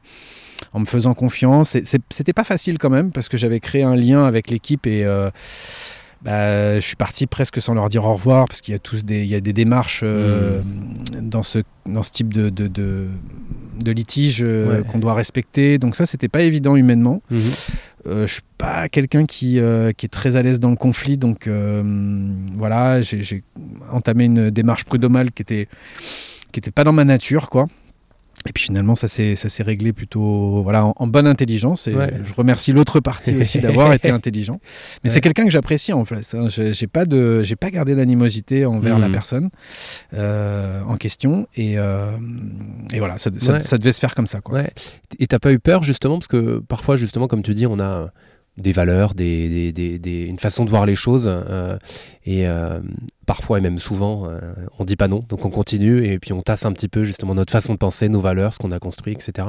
faisant 0.85 1.13
confiance. 1.13 1.77
C'était 2.09 2.33
pas 2.33 2.43
facile 2.43 2.79
quand 2.79 2.89
même 2.89 3.11
parce 3.11 3.29
que 3.29 3.37
j'avais 3.37 3.59
créé 3.59 3.83
un 3.83 3.95
lien 3.95 4.25
avec 4.25 4.49
l'équipe 4.49 4.87
et 4.87 5.05
euh, 5.05 5.29
bah, 6.21 6.75
je 6.75 6.85
suis 6.85 6.95
parti 6.95 7.27
presque 7.27 7.61
sans 7.61 7.73
leur 7.73 7.87
dire 7.89 8.03
au 8.05 8.13
revoir 8.13 8.45
parce 8.47 8.61
qu'il 8.61 8.73
y 8.73 8.75
a 8.75 8.79
tous 8.79 9.05
des, 9.05 9.23
il 9.23 9.29
y 9.29 9.35
a 9.35 9.39
des 9.41 9.53
démarches 9.53 10.01
euh, 10.03 10.61
dans, 11.21 11.43
ce, 11.43 11.59
dans 11.85 12.03
ce 12.03 12.11
type 12.11 12.33
de, 12.33 12.49
de, 12.49 12.67
de, 12.67 13.07
de 13.83 13.91
litige 13.91 14.39
euh, 14.43 14.79
Ouais. 14.79 14.83
qu'on 14.87 14.99
doit 14.99 15.13
respecter. 15.13 15.77
Donc 15.77 15.95
ça, 15.95 16.05
c'était 16.05 16.27
pas 16.27 16.41
évident 16.41 16.75
humainement. 16.75 17.21
Mhm. 17.31 17.39
Euh, 18.07 18.27
je 18.27 18.33
suis 18.33 18.41
pas 18.57 18.87
quelqu'un 18.89 19.25
qui, 19.25 19.59
euh, 19.59 19.91
qui 19.91 20.05
est 20.05 20.09
très 20.09 20.35
à 20.37 20.41
l'aise 20.41 20.59
dans 20.61 20.69
le 20.69 20.77
conflit, 20.77 21.17
donc 21.17 21.47
euh, 21.47 21.83
voilà, 22.55 23.01
j'ai 23.01 23.23
j'ai 23.23 23.43
entamé 23.91 24.23
une 24.25 24.49
démarche 24.51 24.85
prud'homale 24.85 25.31
qui 25.31 25.41
était 25.41 25.67
qui 26.53 26.59
était 26.61 26.71
pas 26.71 26.85
dans 26.85 26.93
ma 26.93 27.03
nature, 27.03 27.49
quoi. 27.49 27.67
Et 28.47 28.53
puis 28.53 28.63
finalement, 28.63 28.95
ça 28.95 29.07
s'est 29.09 29.35
ça 29.35 29.49
s'est 29.49 29.63
réglé 29.63 29.91
plutôt 29.91 30.63
voilà 30.63 30.85
en, 30.85 30.93
en 30.95 31.07
bonne 31.07 31.27
intelligence. 31.27 31.87
Et 31.87 31.93
Ouais. 31.93 32.13
je 32.23 32.33
remercie 32.33 32.71
l'autre 32.71 33.01
partie 33.01 33.35
aussi 33.35 33.59
d'avoir 33.61 33.91
été 33.93 34.09
intelligent. 34.09 34.61
Mais 35.03 35.09
Ouais. 35.09 35.13
c'est 35.13 35.21
quelqu'un 35.21 35.43
que 35.43 35.49
j'apprécie 35.51 35.91
en 35.91 36.05
fait. 36.05 36.21
hein. 36.35 36.47
J'ai 36.49 36.87
pas 36.87 37.05
de 37.05 37.43
j'ai 37.43 37.57
pas 37.57 37.69
gardé 37.69 37.95
d'animosité 37.95 38.65
envers 38.65 38.97
la 38.97 39.07
Mhm. 39.07 39.13
personne 39.13 39.49
euh, 40.13 40.81
en 40.87 40.95
question. 40.95 41.47
Et, 41.57 41.77
euh, 41.77 42.11
et 42.93 42.99
voilà, 42.99 43.17
ça, 43.17 43.29
ça- 43.37 43.53
Ouais. 43.53 43.59
ça 43.59 43.77
devait 43.77 43.91
se 43.91 43.99
faire 43.99 44.15
comme 44.15 44.27
ça, 44.27 44.39
quoi. 44.39 44.59
Ouais. 44.59 44.69
Et 45.19 45.27
t'as 45.27 45.39
pas 45.39 45.51
eu 45.51 45.59
peur 45.59 45.83
justement 45.83 46.17
parce 46.17 46.27
que 46.27 46.59
parfois 46.59 46.95
justement 46.95 47.27
comme 47.27 47.41
tu 47.43 47.53
dis 47.53 47.67
on 47.67 47.79
a 47.79 48.11
des 48.59 48.71
valeurs, 48.71 49.13
des, 49.15 49.71
des- 49.71 49.99
des- 49.99 50.25
une 50.25 50.39
façon 50.39 50.65
de 50.65 50.69
voir 50.69 50.85
les 50.85 50.95
choses 50.95 51.25
euh, 51.27 51.77
et 52.25 52.47
euh, 52.47 52.79
parfois 53.25 53.57
et 53.59 53.61
même 53.61 53.77
souvent 53.77 54.25
euh, 54.27 54.39
on 54.79 54.85
dit 54.85 54.95
pas 54.95 55.07
non 55.07 55.23
donc 55.29 55.45
on 55.45 55.49
continue 55.49 56.05
et 56.05 56.19
puis 56.19 56.33
on 56.33 56.41
tasse 56.41 56.65
un 56.65 56.71
petit 56.73 56.87
peu 56.87 57.03
justement 57.03 57.35
notre 57.35 57.51
façon 57.51 57.73
de 57.73 57.77
penser, 57.77 58.09
nos 58.09 58.21
valeurs, 58.21 58.53
ce 58.53 58.59
qu'on 58.59 58.71
a 58.71 58.79
construit 58.79 59.13
etc. 59.13 59.47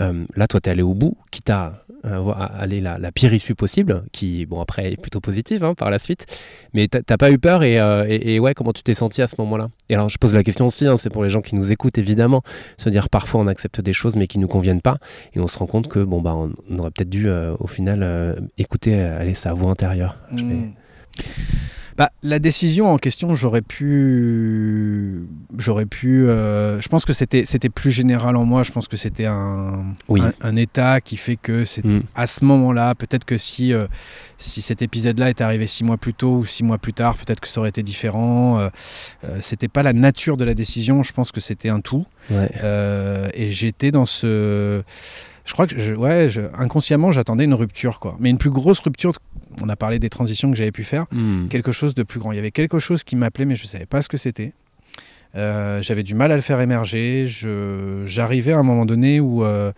Euh, 0.00 0.24
là 0.36 0.46
toi 0.46 0.60
t'es 0.60 0.70
allé 0.70 0.82
au 0.82 0.94
bout, 0.94 1.16
quitte 1.30 1.50
à 1.50 1.84
aller 2.04 2.80
la, 2.80 2.98
la 2.98 3.12
pire 3.12 3.32
issue 3.34 3.54
possible 3.54 4.04
qui 4.12 4.46
bon 4.46 4.60
après 4.60 4.92
est 4.92 4.96
plutôt 5.00 5.20
positive 5.20 5.62
hein, 5.64 5.74
par 5.74 5.90
la 5.90 5.98
suite 5.98 6.26
mais 6.72 6.88
t'as 6.88 7.16
pas 7.16 7.30
eu 7.30 7.38
peur 7.38 7.62
et, 7.62 7.78
euh, 7.80 8.04
et- 8.08 8.34
et 8.34 8.40
ouais 8.40 8.54
comment 8.54 8.72
tu 8.72 8.82
t'es 8.82 8.94
senti 8.94 9.20
à 9.22 9.26
ce 9.26 9.34
moment-là? 9.38 9.68
Et 9.88 9.94
alors 9.94 10.08
je 10.08 10.16
pose 10.18 10.34
la 10.34 10.42
question 10.42 10.66
aussi, 10.66 10.86
hein, 10.86 10.96
c'est 10.96 11.10
pour 11.10 11.22
les 11.24 11.30
gens 11.30 11.40
qui 11.42 11.56
nous 11.56 11.72
écoutent 11.72 11.98
évidemment 11.98 12.42
se 12.78 12.88
dire 12.88 13.08
parfois 13.10 13.40
on 13.40 13.46
accepte 13.46 13.80
des 13.80 13.92
choses 13.92 14.16
mais 14.16 14.26
qui 14.26 14.38
nous 14.38 14.48
conviennent 14.48 14.80
pas 14.82 14.98
et 15.34 15.40
on 15.40 15.46
se 15.48 15.58
rend 15.58 15.66
compte 15.66 15.88
que 15.88 16.00
bon 16.02 16.20
bah 16.22 16.34
on, 16.34 16.52
on 16.70 16.78
aurait 16.78 16.90
peut-être 16.90 17.10
dû 17.10 17.28
euh, 17.28 17.54
au 17.60 17.66
final 17.66 18.00
euh, 18.02 18.34
écouter 18.58 18.94
euh, 19.00 19.20
aller 19.20 19.34
sa 19.34 19.52
voix 19.52 19.70
intérieure. 19.70 20.16
Je 20.34 20.44
vais- 20.44 20.54
Mm. 20.54 20.72
Bah, 21.96 22.10
la 22.22 22.38
décision 22.38 22.86
en 22.92 22.96
question, 22.96 23.34
j'aurais 23.34 23.62
pu, 23.62 25.22
j'aurais 25.58 25.86
pu. 25.86 26.26
euh, 26.28 26.80
je 26.80 26.88
pense 26.88 27.04
que 27.04 27.12
c'était 27.12 27.44
c'était 27.46 27.68
plus 27.68 27.90
général 27.90 28.36
en 28.36 28.44
moi. 28.44 28.62
Je 28.62 28.72
pense 28.72 28.88
que 28.88 28.96
c'était 28.96 29.26
un, 29.26 29.84
Oui. 30.08 30.20
un 30.20 30.30
un 30.40 30.56
état 30.56 31.00
qui 31.00 31.16
fait 31.16 31.36
que 31.36 31.64
c'est 31.64 31.84
Mm. 31.84 32.02
à 32.14 32.26
ce 32.26 32.44
moment-là. 32.44 32.94
Peut-être 32.94 33.24
que 33.24 33.38
si 33.38 33.72
euh, 33.72 33.86
si 34.38 34.62
cet 34.62 34.82
épisode-là 34.82 35.30
était 35.30 35.44
arrivé 35.44 35.66
six 35.66 35.84
mois 35.84 35.96
plus 35.96 36.14
tôt 36.14 36.38
ou 36.38 36.44
six 36.46 36.64
mois 36.64 36.78
plus 36.78 36.92
tard, 36.94 37.16
peut-être 37.16 37.40
que 37.40 37.48
ça 37.48 37.60
aurait 37.60 37.68
été 37.70 37.82
différent. 37.82 38.58
Euh, 38.60 38.68
euh, 39.24 39.38
c'était 39.40 39.68
pas 39.68 39.82
la 39.82 39.92
nature 39.92 40.36
de 40.36 40.44
la 40.44 40.54
décision. 40.54 41.02
Je 41.02 41.12
pense 41.12 41.32
que 41.32 41.40
c'était 41.40 41.68
un 41.68 41.80
tout. 41.80 42.06
Ouais. 42.30 42.50
Et 43.34 43.50
j'étais 43.50 43.90
dans 43.90 44.06
ce. 44.06 44.82
Je 45.44 45.52
crois 45.52 45.66
que, 45.66 45.78
je- 45.78 45.94
ouais, 45.94 46.28
je- 46.28 46.42
inconsciemment, 46.58 47.10
j'attendais 47.12 47.44
une 47.44 47.54
rupture, 47.54 47.98
quoi. 48.00 48.16
Mais 48.20 48.30
une 48.30 48.38
plus 48.38 48.50
grosse 48.50 48.80
rupture. 48.80 49.12
On 49.62 49.68
a 49.68 49.76
parlé 49.76 49.98
des 49.98 50.10
transitions 50.10 50.50
que 50.50 50.56
j'avais 50.56 50.70
pu 50.72 50.84
faire. 50.84 51.06
Mm. 51.12 51.48
Quelque 51.48 51.72
chose 51.72 51.94
de 51.94 52.02
plus 52.02 52.20
grand. 52.20 52.32
Il 52.32 52.36
y 52.36 52.38
avait 52.38 52.50
quelque 52.52 52.78
chose 52.78 53.02
qui 53.04 53.16
m'appelait, 53.16 53.44
mais 53.46 53.56
je 53.56 53.64
ne 53.64 53.68
savais 53.68 53.86
pas 53.86 54.00
ce 54.02 54.08
que 54.08 54.16
c'était. 54.16 54.52
Euh, 55.36 55.80
j'avais 55.82 56.02
du 56.02 56.14
mal 56.14 56.30
à 56.32 56.36
le 56.36 56.42
faire 56.42 56.60
émerger. 56.60 57.24
J'arrivais 58.04 58.52
à 58.52 58.58
un 58.58 58.62
moment 58.62 58.84
donné 58.86 59.20
où 59.20 59.44
euh, 59.44 59.72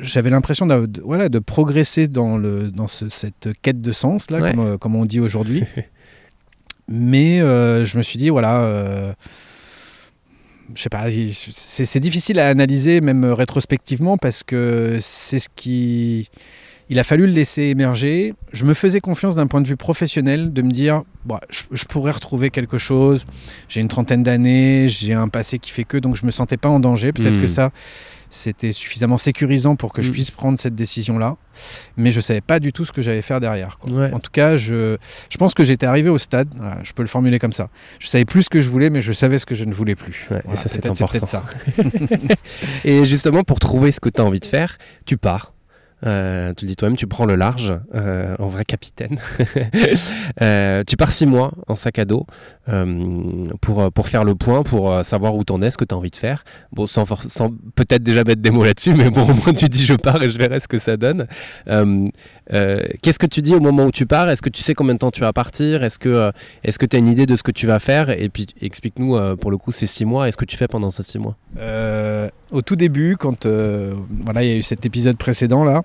j'avais 0.00 0.30
l'impression 0.30 0.66
de, 0.66 0.88
voilà, 1.02 1.28
de 1.28 1.38
progresser 1.38 2.08
dans, 2.08 2.36
le, 2.36 2.70
dans 2.70 2.88
ce- 2.88 3.08
cette 3.08 3.48
quête 3.62 3.80
de 3.80 3.92
sens, 3.92 4.30
là, 4.30 4.38
Ouais. 4.40 4.50
comme, 4.52 4.60
euh, 4.60 4.76
comme 4.78 4.96
on 4.96 5.04
dit 5.06 5.20
aujourd'hui. 5.20 5.64
mais 6.88 7.40
euh, 7.40 7.84
je 7.84 7.96
me 7.98 8.02
suis 8.02 8.18
dit, 8.18 8.28
voilà. 8.30 9.14
Je 10.74 10.82
sais 10.82 10.88
pas, 10.88 11.06
c'est 11.32 12.00
difficile 12.00 12.38
à 12.38 12.48
analyser 12.48 13.00
même 13.00 13.24
rétrospectivement 13.24 14.16
parce 14.18 14.42
que 14.42 14.98
c'est 15.00 15.38
ce 15.38 15.48
qui. 15.54 16.28
Il 16.90 16.98
a 16.98 17.04
fallu 17.04 17.26
le 17.26 17.32
laisser 17.32 17.64
émerger. 17.64 18.32
Je 18.52 18.64
me 18.64 18.72
faisais 18.72 19.00
confiance 19.00 19.34
d'un 19.34 19.46
point 19.46 19.60
de 19.60 19.68
vue 19.68 19.76
professionnel 19.76 20.54
de 20.54 20.62
me 20.62 20.70
dire, 20.70 21.02
bon, 21.26 21.36
je, 21.50 21.64
je 21.70 21.84
pourrais 21.84 22.12
retrouver 22.12 22.48
quelque 22.48 22.78
chose. 22.78 23.26
J'ai 23.68 23.82
une 23.82 23.88
trentaine 23.88 24.22
d'années, 24.22 24.88
j'ai 24.88 25.12
un 25.12 25.28
passé 25.28 25.58
qui 25.58 25.70
fait 25.70 25.84
que, 25.84 25.98
donc 25.98 26.16
je 26.16 26.24
me 26.24 26.30
sentais 26.30 26.56
pas 26.56 26.70
en 26.70 26.80
danger. 26.80 27.12
Peut-être 27.12 27.36
Mm. 27.36 27.42
que 27.42 27.46
ça, 27.46 27.72
c'était 28.30 28.72
suffisamment 28.72 29.18
sécurisant 29.18 29.76
pour 29.76 29.92
que 29.92 30.02
je 30.02 30.10
Mm. 30.10 30.12
puisse 30.12 30.30
prendre 30.30 30.58
cette 30.58 30.74
décision-là. 30.74 31.36
Mais 31.96 32.10
je 32.10 32.20
savais 32.20 32.40
pas 32.40 32.60
du 32.60 32.72
tout 32.72 32.84
ce 32.84 32.92
que 32.92 33.02
j'allais 33.02 33.22
faire 33.22 33.40
derrière. 33.40 33.78
quoi. 33.78 33.90
Ouais. 33.92 34.12
En 34.12 34.20
tout 34.20 34.30
cas, 34.30 34.56
je, 34.56 34.96
je 35.28 35.38
pense 35.38 35.54
que 35.54 35.64
j'étais 35.64 35.86
arrivé 35.86 36.08
au 36.08 36.18
stade, 36.18 36.48
voilà, 36.56 36.78
je 36.84 36.92
peux 36.92 37.02
le 37.02 37.08
formuler 37.08 37.38
comme 37.38 37.52
ça. 37.52 37.68
Je 37.98 38.06
savais 38.06 38.24
plus 38.24 38.44
ce 38.44 38.50
que 38.50 38.60
je 38.60 38.68
voulais, 38.70 38.90
mais 38.90 39.00
je 39.00 39.12
savais 39.12 39.38
ce 39.38 39.46
que 39.46 39.54
je 39.54 39.64
ne 39.64 39.72
voulais 39.74 39.96
plus. 39.96 40.26
Ouais, 40.30 40.42
et 40.52 40.56
ça, 40.56 40.68
c'est 40.68 40.80
peut-être 40.80 41.26
ça. 41.26 41.42
Et 42.84 43.04
justement, 43.04 43.42
pour 43.44 43.58
trouver 43.58 43.92
ce 43.92 44.00
que 44.00 44.08
tu 44.08 44.20
as 44.20 44.24
envie 44.24 44.40
de 44.40 44.46
faire, 44.46 44.78
tu 45.04 45.16
pars. 45.16 45.52
Euh, 46.06 46.54
tu 46.54 46.64
le 46.64 46.70
dis 46.70 46.76
toi-même, 46.76 46.96
tu 46.96 47.06
prends 47.06 47.26
le 47.26 47.34
large, 47.34 47.74
euh, 47.94 48.36
en 48.38 48.48
vrai 48.48 48.64
capitaine. 48.64 49.18
Euh, 50.40 50.84
tu 50.86 50.96
pars 50.96 51.10
six 51.10 51.26
mois 51.26 51.52
en 51.66 51.74
sac 51.74 51.98
à 51.98 52.04
dos 52.04 52.26
pour, 53.60 53.92
pour 53.92 54.08
faire 54.08 54.24
le 54.24 54.34
point, 54.34 54.62
pour 54.62 55.04
savoir 55.04 55.34
où 55.34 55.42
t'en 55.42 55.60
es, 55.62 55.70
ce 55.70 55.76
que 55.76 55.84
tu 55.84 55.94
as 55.94 55.98
envie 55.98 56.10
de 56.10 56.16
faire. 56.16 56.44
Bon, 56.72 56.86
sans, 56.86 57.06
sans 57.28 57.50
peut-être 57.74 58.02
déjà 58.02 58.22
mettre 58.24 58.40
des 58.40 58.50
mots 58.50 58.64
là-dessus, 58.64 58.94
mais 58.94 59.10
bon, 59.10 59.22
au 59.22 59.34
moins 59.34 59.52
tu 59.52 59.68
dis 59.68 59.84
je 59.84 59.94
pars 59.94 60.22
et 60.22 60.30
je 60.30 60.38
verrai 60.38 60.60
ce 60.60 60.68
que 60.68 60.78
ça 60.78 60.96
donne. 60.96 61.26
Qu'est-ce 61.66 63.18
que 63.18 63.26
tu 63.26 63.42
dis 63.42 63.54
au 63.54 63.60
moment 63.60 63.84
où 63.84 63.90
tu 63.90 64.06
pars? 64.06 64.28
Est-ce 64.28 64.42
que 64.42 64.50
tu 64.50 64.62
sais 64.62 64.74
combien 64.74 64.94
de 64.94 64.98
temps 64.98 65.10
tu 65.10 65.20
vas 65.20 65.32
partir? 65.32 65.82
Est-ce 65.82 65.98
que 65.98 66.30
est-ce 66.62 66.78
que 66.78 66.86
tu 66.86 66.96
as 66.96 67.00
une 67.00 67.08
idée 67.08 67.26
de 67.26 67.36
ce 67.36 67.42
que 67.42 67.52
tu 67.52 67.66
vas 67.66 67.78
faire? 67.78 68.10
Et 68.10 68.28
puis 68.28 68.46
explique-nous 68.60 69.36
pour 69.36 69.50
le 69.50 69.56
coup 69.56 69.72
ces 69.72 69.86
six 69.86 70.04
mois, 70.04 70.28
est-ce 70.28 70.36
que 70.36 70.44
tu 70.44 70.56
fais 70.56 70.68
pendant 70.68 70.90
ces 70.90 71.02
six 71.02 71.18
mois 71.18 71.36
au 72.50 72.62
tout 72.62 72.76
début, 72.76 73.16
quand 73.18 73.46
euh, 73.46 73.94
voilà, 74.24 74.42
il 74.42 74.48
y 74.50 74.52
a 74.52 74.56
eu 74.56 74.62
cet 74.62 74.86
épisode 74.86 75.16
précédent 75.16 75.64
là, 75.64 75.82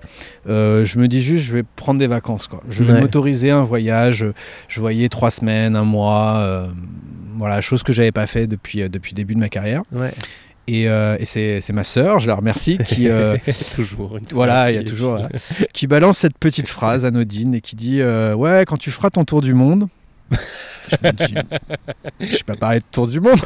euh, 0.47 0.85
je 0.85 0.99
me 0.99 1.07
dis 1.07 1.21
juste, 1.21 1.43
je 1.45 1.53
vais 1.57 1.63
prendre 1.75 1.99
des 1.99 2.07
vacances. 2.07 2.47
Quoi. 2.47 2.61
Je 2.69 2.83
vais 2.83 2.93
Ouais. 2.93 3.01
m'autoriser 3.01 3.51
un 3.51 3.63
voyage. 3.63 4.25
Je 4.67 4.79
voyais 4.79 5.09
trois 5.09 5.31
semaines, 5.31 5.75
un 5.75 5.83
mois, 5.83 6.37
euh, 6.39 6.67
voilà, 7.37 7.61
chose 7.61 7.83
que 7.83 7.91
j'avais 7.93 8.11
pas 8.11 8.27
fait 8.27 8.47
depuis 8.47 8.87
depuis 8.89 9.11
le 9.11 9.15
début 9.17 9.35
de 9.35 9.39
ma 9.39 9.49
carrière. 9.49 9.83
Ouais. 9.91 10.11
Et, 10.67 10.87
euh, 10.87 11.17
et 11.19 11.25
c'est 11.25 11.73
ma 11.73 11.83
sœur, 11.83 12.19
je 12.19 12.27
la 12.27 12.35
remercie, 12.35 12.77
qui 12.85 13.09
euh, 13.09 13.35
toujours 13.75 14.15
une 14.17 14.23
voilà, 14.31 14.71
il 14.71 14.75
y 14.75 14.77
a 14.77 14.83
toujours 14.85 15.19
qui 15.73 15.87
balance 15.87 16.19
cette 16.19 16.37
petite 16.37 16.69
phrase 16.69 17.03
anodine 17.03 17.55
et 17.55 17.59
qui 17.59 17.75
dit 17.75 18.01
euh, 18.01 18.33
ouais, 18.33 18.63
quand 18.65 18.77
tu 18.77 18.89
feras 18.89 19.09
ton 19.09 19.25
tour 19.25 19.41
du 19.41 19.53
monde. 19.53 19.87
Je 20.89 21.07
me 21.07 21.11
dis, 21.11 21.35
je 22.19 22.43
pas 22.43 22.55
parler 22.55 22.79
de 22.79 22.85
tour 22.91 23.07
du 23.07 23.19
monde. 23.19 23.39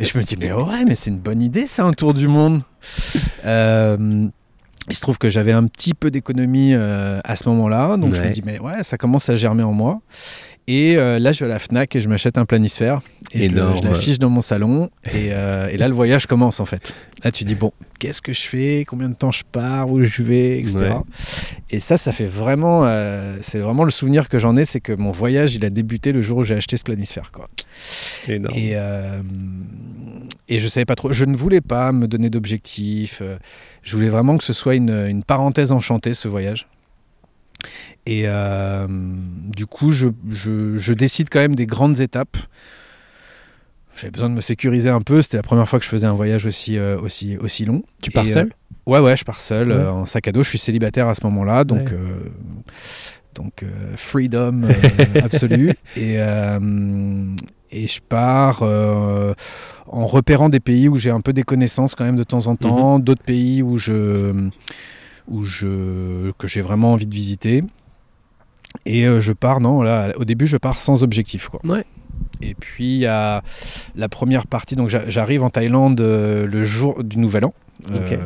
Et 0.00 0.04
je 0.04 0.16
me 0.16 0.22
dis, 0.22 0.36
mais 0.36 0.52
ouais, 0.52 0.84
mais 0.84 0.94
c'est 0.94 1.10
une 1.10 1.18
bonne 1.18 1.42
idée, 1.42 1.66
ça, 1.66 1.84
un 1.84 1.92
tour 1.92 2.14
du 2.14 2.28
monde. 2.28 2.62
Euh, 3.44 4.28
il 4.88 4.94
se 4.94 5.00
trouve 5.00 5.18
que 5.18 5.28
j'avais 5.28 5.52
un 5.52 5.66
petit 5.66 5.94
peu 5.94 6.10
d'économie 6.10 6.72
euh, 6.74 7.20
à 7.24 7.36
ce 7.36 7.48
moment-là, 7.50 7.96
donc 7.96 8.14
je 8.14 8.22
me 8.22 8.30
dis, 8.30 8.42
mais 8.44 8.58
ouais, 8.58 8.82
ça 8.82 8.96
commence 8.96 9.28
à 9.28 9.36
germer 9.36 9.62
en 9.62 9.72
moi. 9.72 10.00
Et 10.70 10.98
euh, 10.98 11.18
là, 11.18 11.32
je 11.32 11.38
vais 11.40 11.46
à 11.46 11.54
la 11.54 11.58
Fnac 11.58 11.96
et 11.96 12.00
je 12.02 12.10
m'achète 12.10 12.36
un 12.36 12.44
planisphère 12.44 13.00
et 13.32 13.46
Énorme. 13.46 13.78
je 13.78 13.88
l'affiche 13.88 14.18
dans 14.18 14.28
mon 14.28 14.42
salon. 14.42 14.90
Et, 15.06 15.30
euh, 15.32 15.66
et 15.68 15.78
là, 15.78 15.88
le 15.88 15.94
voyage 15.94 16.26
commence 16.26 16.60
en 16.60 16.66
fait. 16.66 16.92
Là, 17.24 17.32
tu 17.32 17.44
dis, 17.44 17.54
bon, 17.54 17.72
qu'est-ce 17.98 18.20
que 18.20 18.34
je 18.34 18.42
fais? 18.42 18.84
Combien 18.86 19.08
de 19.08 19.14
temps 19.14 19.32
je 19.32 19.44
pars? 19.50 19.90
Où 19.90 20.04
je 20.04 20.22
vais? 20.22 20.58
Etc. 20.58 20.76
Ouais. 20.76 20.90
Et 21.70 21.80
ça, 21.80 21.96
ça 21.96 22.12
fait 22.12 22.26
vraiment. 22.26 22.82
euh, 22.84 23.38
c'est 23.40 23.60
vraiment 23.60 23.84
le 23.84 23.90
souvenir 23.90 24.28
que 24.28 24.38
j'en 24.38 24.58
ai, 24.58 24.66
c'est 24.66 24.80
que 24.80 24.92
mon 24.92 25.10
voyage, 25.10 25.54
il 25.54 25.64
a 25.64 25.70
débuté 25.70 26.12
le 26.12 26.20
jour 26.20 26.36
où 26.36 26.44
j'ai 26.44 26.56
acheté 26.56 26.76
ce 26.76 26.84
planisphère. 26.84 27.30
Quoi. 27.32 27.48
Énorme. 28.28 28.54
Et, 28.54 28.74
et 30.48 30.58
je 30.58 30.68
savais 30.68 30.84
pas 30.84 30.96
trop. 30.96 31.12
Je 31.12 31.24
ne 31.24 31.34
voulais 31.34 31.62
pas 31.62 31.92
me 31.92 32.06
donner 32.06 32.28
d'objectifs. 32.28 33.22
Je 33.82 33.96
voulais 33.96 34.10
vraiment 34.10 34.36
que 34.36 34.44
ce 34.44 34.52
soit 34.52 34.74
une, 34.74 35.06
une 35.08 35.22
parenthèse 35.22 35.72
enchantée, 35.72 36.12
ce 36.12 36.28
voyage. 36.28 36.66
Et 38.06 38.22
euh, 38.26 38.86
du 38.88 39.66
coup, 39.66 39.90
je, 39.90 40.08
je- 40.30 40.76
je 40.78 40.92
décide 40.92 41.28
quand 41.30 41.40
même 41.40 41.54
des 41.54 41.66
grandes 41.66 42.00
étapes. 42.00 42.36
J'avais 43.96 44.12
besoin 44.12 44.30
de 44.30 44.34
me 44.34 44.40
sécuriser 44.40 44.90
un 44.90 45.00
peu. 45.00 45.22
C'était 45.22 45.38
la 45.38 45.42
première 45.42 45.68
fois 45.68 45.78
que 45.80 45.84
je 45.84 45.90
faisais 45.90 46.06
un 46.06 46.14
voyage 46.14 46.46
aussi, 46.46 46.78
euh, 46.78 46.98
aussi, 47.00 47.36
aussi 47.38 47.64
long. 47.64 47.82
tu 48.00 48.10
pars 48.12 48.24
Et, 48.26 48.28
seul? 48.30 48.52
Ouais, 48.86 49.00
ouais, 49.00 49.16
je 49.16 49.24
pars 49.24 49.40
seul 49.40 49.68
Ouais. 49.70 49.74
euh, 49.76 49.90
en 49.92 50.04
sac 50.06 50.28
à 50.28 50.32
dos. 50.32 50.42
Je 50.44 50.50
suis 50.50 50.58
célibataire 50.58 51.08
à 51.08 51.14
ce 51.14 51.24
moment-là, 51.24 51.64
donc, 51.64 51.78
Ouais. 51.80 51.92
euh, 51.92 52.28
donc 53.34 53.62
euh, 53.64 53.66
freedom 53.96 54.62
euh, 54.64 54.72
absolu. 55.22 55.74
Et, 55.96 56.14
euh, 56.18 57.34
et 57.72 57.88
je 57.88 58.00
pars 58.00 58.60
euh, 58.62 59.34
en 59.88 60.06
repérant 60.06 60.48
des 60.48 60.60
pays 60.60 60.88
où 60.88 60.94
j'ai 60.96 61.10
un 61.10 61.20
peu 61.20 61.32
des 61.32 61.42
connaissances 61.42 61.94
quand 61.96 62.04
même 62.04 62.16
de 62.16 62.24
temps 62.24 62.46
en 62.46 62.54
temps, 62.56 63.00
d'autres 63.00 63.24
pays 63.24 63.62
où 63.64 63.78
je, 63.78 64.48
où 65.28 65.44
je, 65.44 66.30
que 66.38 66.46
j'ai 66.46 66.60
vraiment 66.60 66.92
envie 66.92 67.06
de 67.06 67.14
visiter. 67.14 67.62
Et 68.86 69.06
euh, 69.06 69.20
je 69.20 69.32
pars, 69.32 69.60
non, 69.60 69.82
là, 69.82 70.12
au 70.16 70.24
début, 70.24 70.46
je 70.46 70.56
pars 70.56 70.78
sans 70.78 71.02
objectif. 71.02 71.48
Quoi. 71.48 71.60
Ouais. 71.64 71.84
Et 72.42 72.54
puis 72.54 72.94
il 72.94 72.98
y 72.98 73.06
a 73.06 73.42
la 73.96 74.08
première 74.08 74.46
partie, 74.46 74.74
donc 74.76 74.88
j'a- 74.88 75.08
j'arrive 75.08 75.42
en 75.42 75.50
Thaïlande 75.50 76.00
euh, 76.00 76.46
le 76.46 76.64
jour 76.64 77.02
du 77.04 77.18
Nouvel 77.18 77.44
An. 77.44 77.54
Euh, 77.92 78.16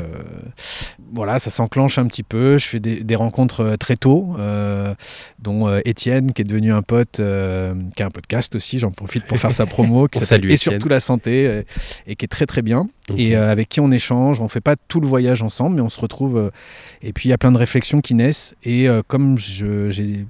voilà, 1.13 1.39
ça 1.39 1.51
s'enclenche 1.51 1.99
un 1.99 2.07
petit 2.07 2.23
peu. 2.23 2.57
Je 2.57 2.67
fais 2.67 2.81
des, 2.81 3.01
des 3.05 3.17
rencontres 3.17 3.77
très 3.79 3.97
tôt, 3.97 4.35
euh, 4.39 4.95
dont 5.41 5.69
euh, 5.69 5.81
Étienne, 5.85 6.33
qui 6.33 6.41
est 6.41 6.45
devenu 6.47 6.73
un 6.73 6.81
pote, 6.81 7.17
qui 7.17 8.03
a 8.03 8.07
un 8.07 8.11
podcast 8.11 8.55
aussi. 8.55 8.79
J'en 8.79 8.91
profite 8.93 9.27
pour 9.27 9.39
faire 9.39 9.53
sa 9.53 9.67
promo, 9.67 10.09
qui 10.09 10.21
s'appelle 10.21 10.51
Et 10.51 10.57
surtout 10.57 10.89
la 10.89 11.01
santé, 11.01 11.65
et 12.07 12.17
qui 12.17 12.25
est 12.25 12.29
très 12.29 12.47
très 12.47 12.63
bien. 12.63 12.89
Et 13.17 13.37
euh, 13.37 13.51
avec 13.51 13.69
qui 13.69 13.81
on 13.81 13.91
échange. 13.91 14.41
On 14.41 14.47
fait 14.49 14.61
pas 14.61 14.77
tout 14.89 15.01
le 15.01 15.07
voyage 15.09 15.43
ensemble, 15.43 15.77
mais 15.77 15.83
on 15.83 15.89
se 15.91 16.01
retrouve. 16.01 16.37
euh, 16.39 16.51
et 17.03 17.13
puis 17.13 17.29
il 17.29 17.31
y 17.31 17.33
a 17.35 17.39
plein 17.39 17.51
de 17.53 17.59
réflexions 17.59 18.01
qui 18.01 18.15
naissent. 18.15 18.55
Et 18.63 18.89
euh, 18.89 19.03
comme 19.07 19.37
je, 19.39 19.91
j'ai- 19.91 20.25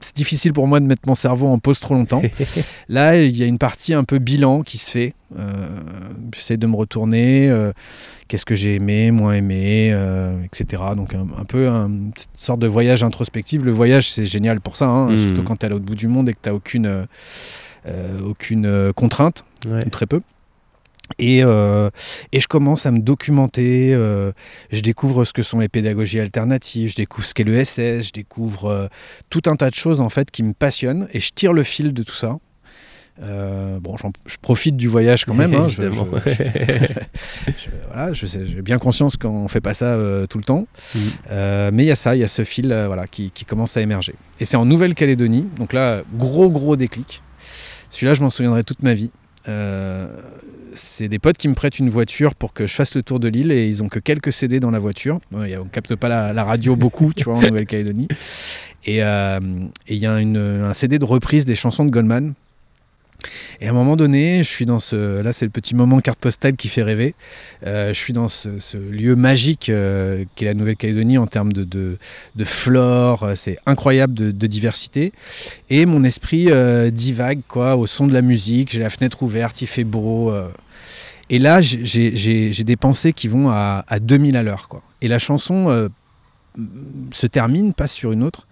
c'est 0.00 0.14
difficile 0.14 0.52
pour 0.52 0.68
moi 0.68 0.78
de 0.80 0.86
mettre 0.86 1.02
mon 1.06 1.16
cerveau 1.16 1.48
en 1.48 1.58
pause 1.58 1.80
trop 1.80 1.94
longtemps. 1.94 2.22
Là, 2.88 3.20
il 3.20 3.36
y 3.36 3.42
a 3.42 3.46
une 3.46 3.58
partie 3.58 3.92
un 3.92 4.04
peu 4.04 4.18
bilan 4.20 4.62
qui 4.62 4.78
se 4.78 4.90
fait. 4.90 5.14
J'essaie 6.34 6.56
de 6.56 6.66
me 6.66 6.76
retourner. 6.76 7.52
Qu'est-ce 8.28 8.44
que 8.44 8.54
j'ai 8.56 8.74
aimé, 8.76 9.10
moins 9.12 9.34
aimé, 9.34 9.90
euh, 9.92 10.36
etc. 10.44 10.82
Donc 10.96 11.14
un, 11.14 11.26
un 11.38 11.44
peu 11.44 11.68
un- 11.68 11.86
une 11.88 12.12
sorte 12.34 12.60
de 12.60 12.66
voyage 12.66 13.04
introspectif. 13.04 13.62
Le 13.62 13.70
voyage, 13.70 14.10
c'est 14.10 14.26
génial 14.26 14.60
pour 14.60 14.76
ça, 14.76 14.86
hein, 14.86 15.10
Mhm. 15.10 15.16
surtout 15.16 15.42
quand 15.44 15.56
tu 15.56 15.62
es 15.62 15.66
à 15.66 15.68
l'autre 15.70 15.84
bout 15.84 15.94
du 15.94 16.08
monde 16.08 16.28
et 16.28 16.32
que 16.34 16.38
tu 16.42 16.48
n'as 16.48 16.54
aucune, 16.54 16.86
euh, 17.86 18.18
aucune 18.24 18.92
contrainte 18.94 19.44
Ouais. 19.68 19.84
ou 19.86 19.90
très 19.90 20.06
peu. 20.06 20.20
Et, 21.18 21.44
euh, 21.44 21.88
et 22.32 22.40
je 22.40 22.48
commence 22.48 22.84
à 22.86 22.90
me 22.90 22.98
documenter, 22.98 23.94
euh, 23.94 24.32
je 24.72 24.80
découvre 24.80 25.24
ce 25.24 25.32
que 25.32 25.42
sont 25.42 25.60
les 25.60 25.68
pédagogies 25.68 26.18
alternatives, 26.20 26.90
je 26.90 26.96
découvre 26.96 27.26
ce 27.26 27.32
qu'est 27.34 27.44
le 27.44 27.64
SS, 27.64 28.08
je 28.08 28.12
découvre 28.12 28.66
euh, 28.66 28.86
tout 29.30 29.42
un 29.46 29.54
tas 29.56 29.70
de 29.70 29.74
choses 29.76 30.00
en 30.00 30.08
fait 30.08 30.30
qui 30.30 30.42
me 30.42 30.52
passionnent 30.52 31.06
et 31.12 31.20
je 31.20 31.30
tire 31.34 31.52
le 31.52 31.62
fil 31.62 31.92
de 31.92 32.02
tout 32.02 32.14
ça. 32.14 32.38
Bon, 33.18 33.96
je 34.26 34.36
profite 34.42 34.76
du 34.76 34.88
voyage 34.88 35.24
quand 35.24 35.32
même. 35.32 35.54
hein, 35.54 35.68
je- 35.68 35.88
je- 35.88 35.88
je- 37.46 37.68
voilà, 37.90 38.12
j'ai 38.12 38.60
bien 38.62 38.78
conscience 38.78 39.16
qu'on 39.16 39.48
fait 39.48 39.62
pas 39.62 39.72
ça 39.74 39.96
tout 40.28 40.36
le 40.38 40.44
temps. 40.44 40.66
Mhm. 40.94 41.70
Mais 41.72 41.84
il 41.84 41.86
y 41.86 41.90
a 41.90 41.96
ça, 41.96 42.14
il 42.14 42.20
y 42.20 42.24
a 42.24 42.28
ce 42.28 42.44
fil 42.44 42.66
voilà, 42.86 43.06
qui, 43.06 43.30
qui 43.30 43.44
commence 43.46 43.76
à 43.76 43.80
émerger. 43.80 44.14
Et 44.40 44.44
c'est 44.44 44.56
en 44.58 44.66
Nouvelle-Calédonie, 44.66 45.46
donc 45.58 45.72
là, 45.72 46.02
gros 46.14 46.50
gros 46.50 46.76
déclic. 46.76 47.22
Celui-là, 47.88 48.14
je 48.14 48.22
m'en 48.22 48.30
souviendrai 48.30 48.64
toute 48.64 48.82
ma 48.82 48.92
vie. 48.92 49.10
Euh, 49.48 50.08
c'est 50.76 51.08
des 51.08 51.18
potes 51.18 51.36
qui 51.38 51.48
me 51.48 51.54
prêtent 51.54 51.78
une 51.78 51.88
voiture 51.90 52.34
pour 52.34 52.52
que 52.52 52.66
je 52.66 52.74
fasse 52.74 52.94
le 52.94 53.02
tour 53.02 53.18
de 53.18 53.28
l'île 53.28 53.50
et 53.50 53.66
ils 53.68 53.82
ont 53.82 53.88
que 53.88 53.98
quelques 53.98 54.32
CD 54.32 54.60
dans 54.60 54.70
la 54.70 54.78
voiture. 54.78 55.20
A- 55.34 55.60
on 55.60 55.64
capte 55.64 55.94
pas 55.96 56.08
la, 56.08 56.32
la 56.32 56.44
radio 56.44 56.76
beaucoup, 56.76 57.12
tu 57.14 57.24
vois, 57.24 57.34
en 57.36 57.40
Nouvelle-Calédonie. 57.48 58.08
Et 58.84 59.02
euh, 59.02 59.40
il 59.88 59.96
y 59.96 60.06
a 60.06 60.18
une- 60.20 60.36
un 60.36 60.74
CD 60.74 60.98
de 60.98 61.04
reprise 61.04 61.44
des 61.44 61.54
chansons 61.56 61.84
de 61.84 61.90
Goldman. 61.90 62.34
Et 63.60 63.66
à 63.66 63.70
un 63.70 63.72
moment 63.72 63.96
donné, 63.96 64.42
je 64.42 64.48
suis 64.48 64.66
dans 64.66 64.78
ce. 64.78 65.20
Là, 65.22 65.32
c'est 65.32 65.46
le 65.46 65.50
petit 65.50 65.74
moment 65.74 66.00
carte 66.00 66.18
postale 66.18 66.54
qui 66.54 66.68
fait 66.68 66.82
rêver. 66.82 67.14
Euh, 67.66 67.88
je 67.94 67.98
suis 67.98 68.12
dans 68.12 68.28
ce, 68.28 68.58
ce 68.58 68.76
lieu 68.76 69.16
magique 69.16 69.70
euh, 69.70 70.24
qu'est 70.36 70.44
la 70.44 70.52
Nouvelle-Calédonie 70.52 71.16
en 71.16 71.26
termes 71.26 71.52
de, 71.52 71.64
de, 71.64 71.96
de 72.36 72.44
flore. 72.44 73.22
euh, 73.22 73.32
C'est 73.34 73.56
incroyable 73.64 74.12
de, 74.12 74.30
de 74.30 74.46
diversité. 74.46 75.12
Et 75.70 75.86
mon 75.86 76.04
esprit 76.04 76.48
euh, 76.50 76.90
divague 76.90 77.40
quoi, 77.48 77.76
au 77.76 77.86
son 77.86 78.06
de 78.06 78.12
la 78.12 78.22
musique. 78.22 78.70
J'ai 78.72 78.80
la 78.80 78.90
fenêtre 78.90 79.22
ouverte, 79.22 79.62
il 79.62 79.66
fait 79.66 79.84
beau. 79.84 80.30
Et 81.30 81.38
là, 81.38 81.60
j'ai- 81.60 82.50
des 82.64 82.76
pensées 82.76 83.12
qui 83.12 83.28
vont 83.28 83.48
à, 83.50 83.84
à 83.88 83.98
2000 83.98 84.36
à 84.36 84.42
l'heure. 84.42 84.68
quoi. 84.68 84.82
Et 85.02 85.08
la 85.08 85.18
chanson 85.18 85.68
euh, 85.68 85.88
se 87.12 87.26
termine, 87.26 87.74
passe 87.74 87.92
sur 87.92 88.12
une 88.12 88.22
autre. 88.22 88.46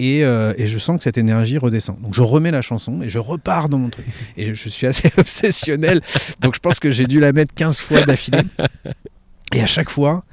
Et, 0.00 0.24
euh, 0.24 0.54
et 0.56 0.68
je 0.68 0.78
sens 0.78 0.98
que 0.98 1.04
cette 1.04 1.18
énergie 1.18 1.58
redescend. 1.58 2.00
Donc 2.00 2.14
je 2.14 2.22
remets 2.22 2.52
la 2.52 2.62
chanson 2.62 3.02
et 3.02 3.08
je 3.08 3.18
repars 3.18 3.68
dans 3.68 3.78
mon 3.78 3.88
truc. 3.90 4.06
Et 4.36 4.46
je, 4.46 4.54
je 4.54 4.68
suis 4.68 4.86
assez 4.86 5.10
obsessionnel. 5.18 6.00
Donc 6.40 6.54
je 6.54 6.60
pense 6.60 6.78
que 6.78 6.90
j'ai 6.92 7.06
dû 7.06 7.18
la 7.20 7.32
mettre 7.32 7.52
15 7.54 7.80
fois 7.80 8.02
d'affilée. 8.02 8.42
Et 9.52 9.60
à 9.60 9.66
chaque 9.66 9.90
fois, 9.90 10.24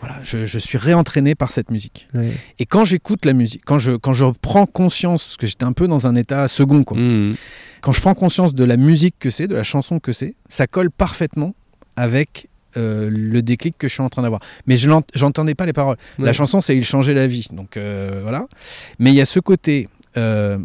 voilà, 0.00 0.18
je, 0.22 0.44
je 0.44 0.58
suis 0.58 0.76
réentraîné 0.76 1.34
par 1.34 1.50
cette 1.50 1.70
musique. 1.70 2.08
Ouais. 2.14 2.32
Et 2.58 2.66
quand 2.66 2.84
j'écoute 2.84 3.24
la 3.24 3.32
musique, 3.32 3.62
quand 3.64 3.78
je, 3.78 3.92
quand 3.92 4.12
je 4.12 4.26
prends 4.42 4.66
conscience, 4.66 5.24
parce 5.24 5.36
que 5.38 5.46
j'étais 5.46 5.64
un 5.64 5.72
peu 5.72 5.86
dans 5.88 6.06
un 6.06 6.14
état 6.14 6.46
second, 6.48 6.84
quoi. 6.84 6.98
Mhm. 6.98 7.34
Quand 7.80 7.92
je 7.92 8.00
prends 8.00 8.14
conscience 8.14 8.54
de 8.54 8.64
la 8.64 8.76
musique 8.76 9.14
que 9.18 9.30
c'est, 9.30 9.46
de 9.46 9.54
la 9.54 9.64
chanson 9.64 9.98
que 9.98 10.12
c'est, 10.12 10.34
ça 10.48 10.66
colle 10.66 10.90
parfaitement 10.90 11.54
avec 11.96 12.48
euh, 12.76 13.10
le 13.10 13.42
déclic 13.42 13.76
que 13.78 13.88
je 13.88 13.94
suis 13.94 14.02
en 14.02 14.08
train 14.08 14.22
d'avoir. 14.22 14.40
Mais 14.66 14.76
je 14.76 14.90
j'entendais 15.14 15.54
pas 15.54 15.66
les 15.66 15.72
paroles. 15.72 15.96
La 16.18 16.32
chanson, 16.32 16.60
c'est 16.60 16.76
Il 16.76 16.84
changeait 16.84 17.14
la 17.14 17.26
vie. 17.26 17.48
Donc 17.52 17.76
euh, 17.76 18.20
voilà. 18.22 18.46
Mais 18.98 19.10
il 19.10 19.16
y 19.16 19.20
a 19.20 19.26
ce 19.26 19.40
côté. 19.40 19.88
euh, 20.16 20.58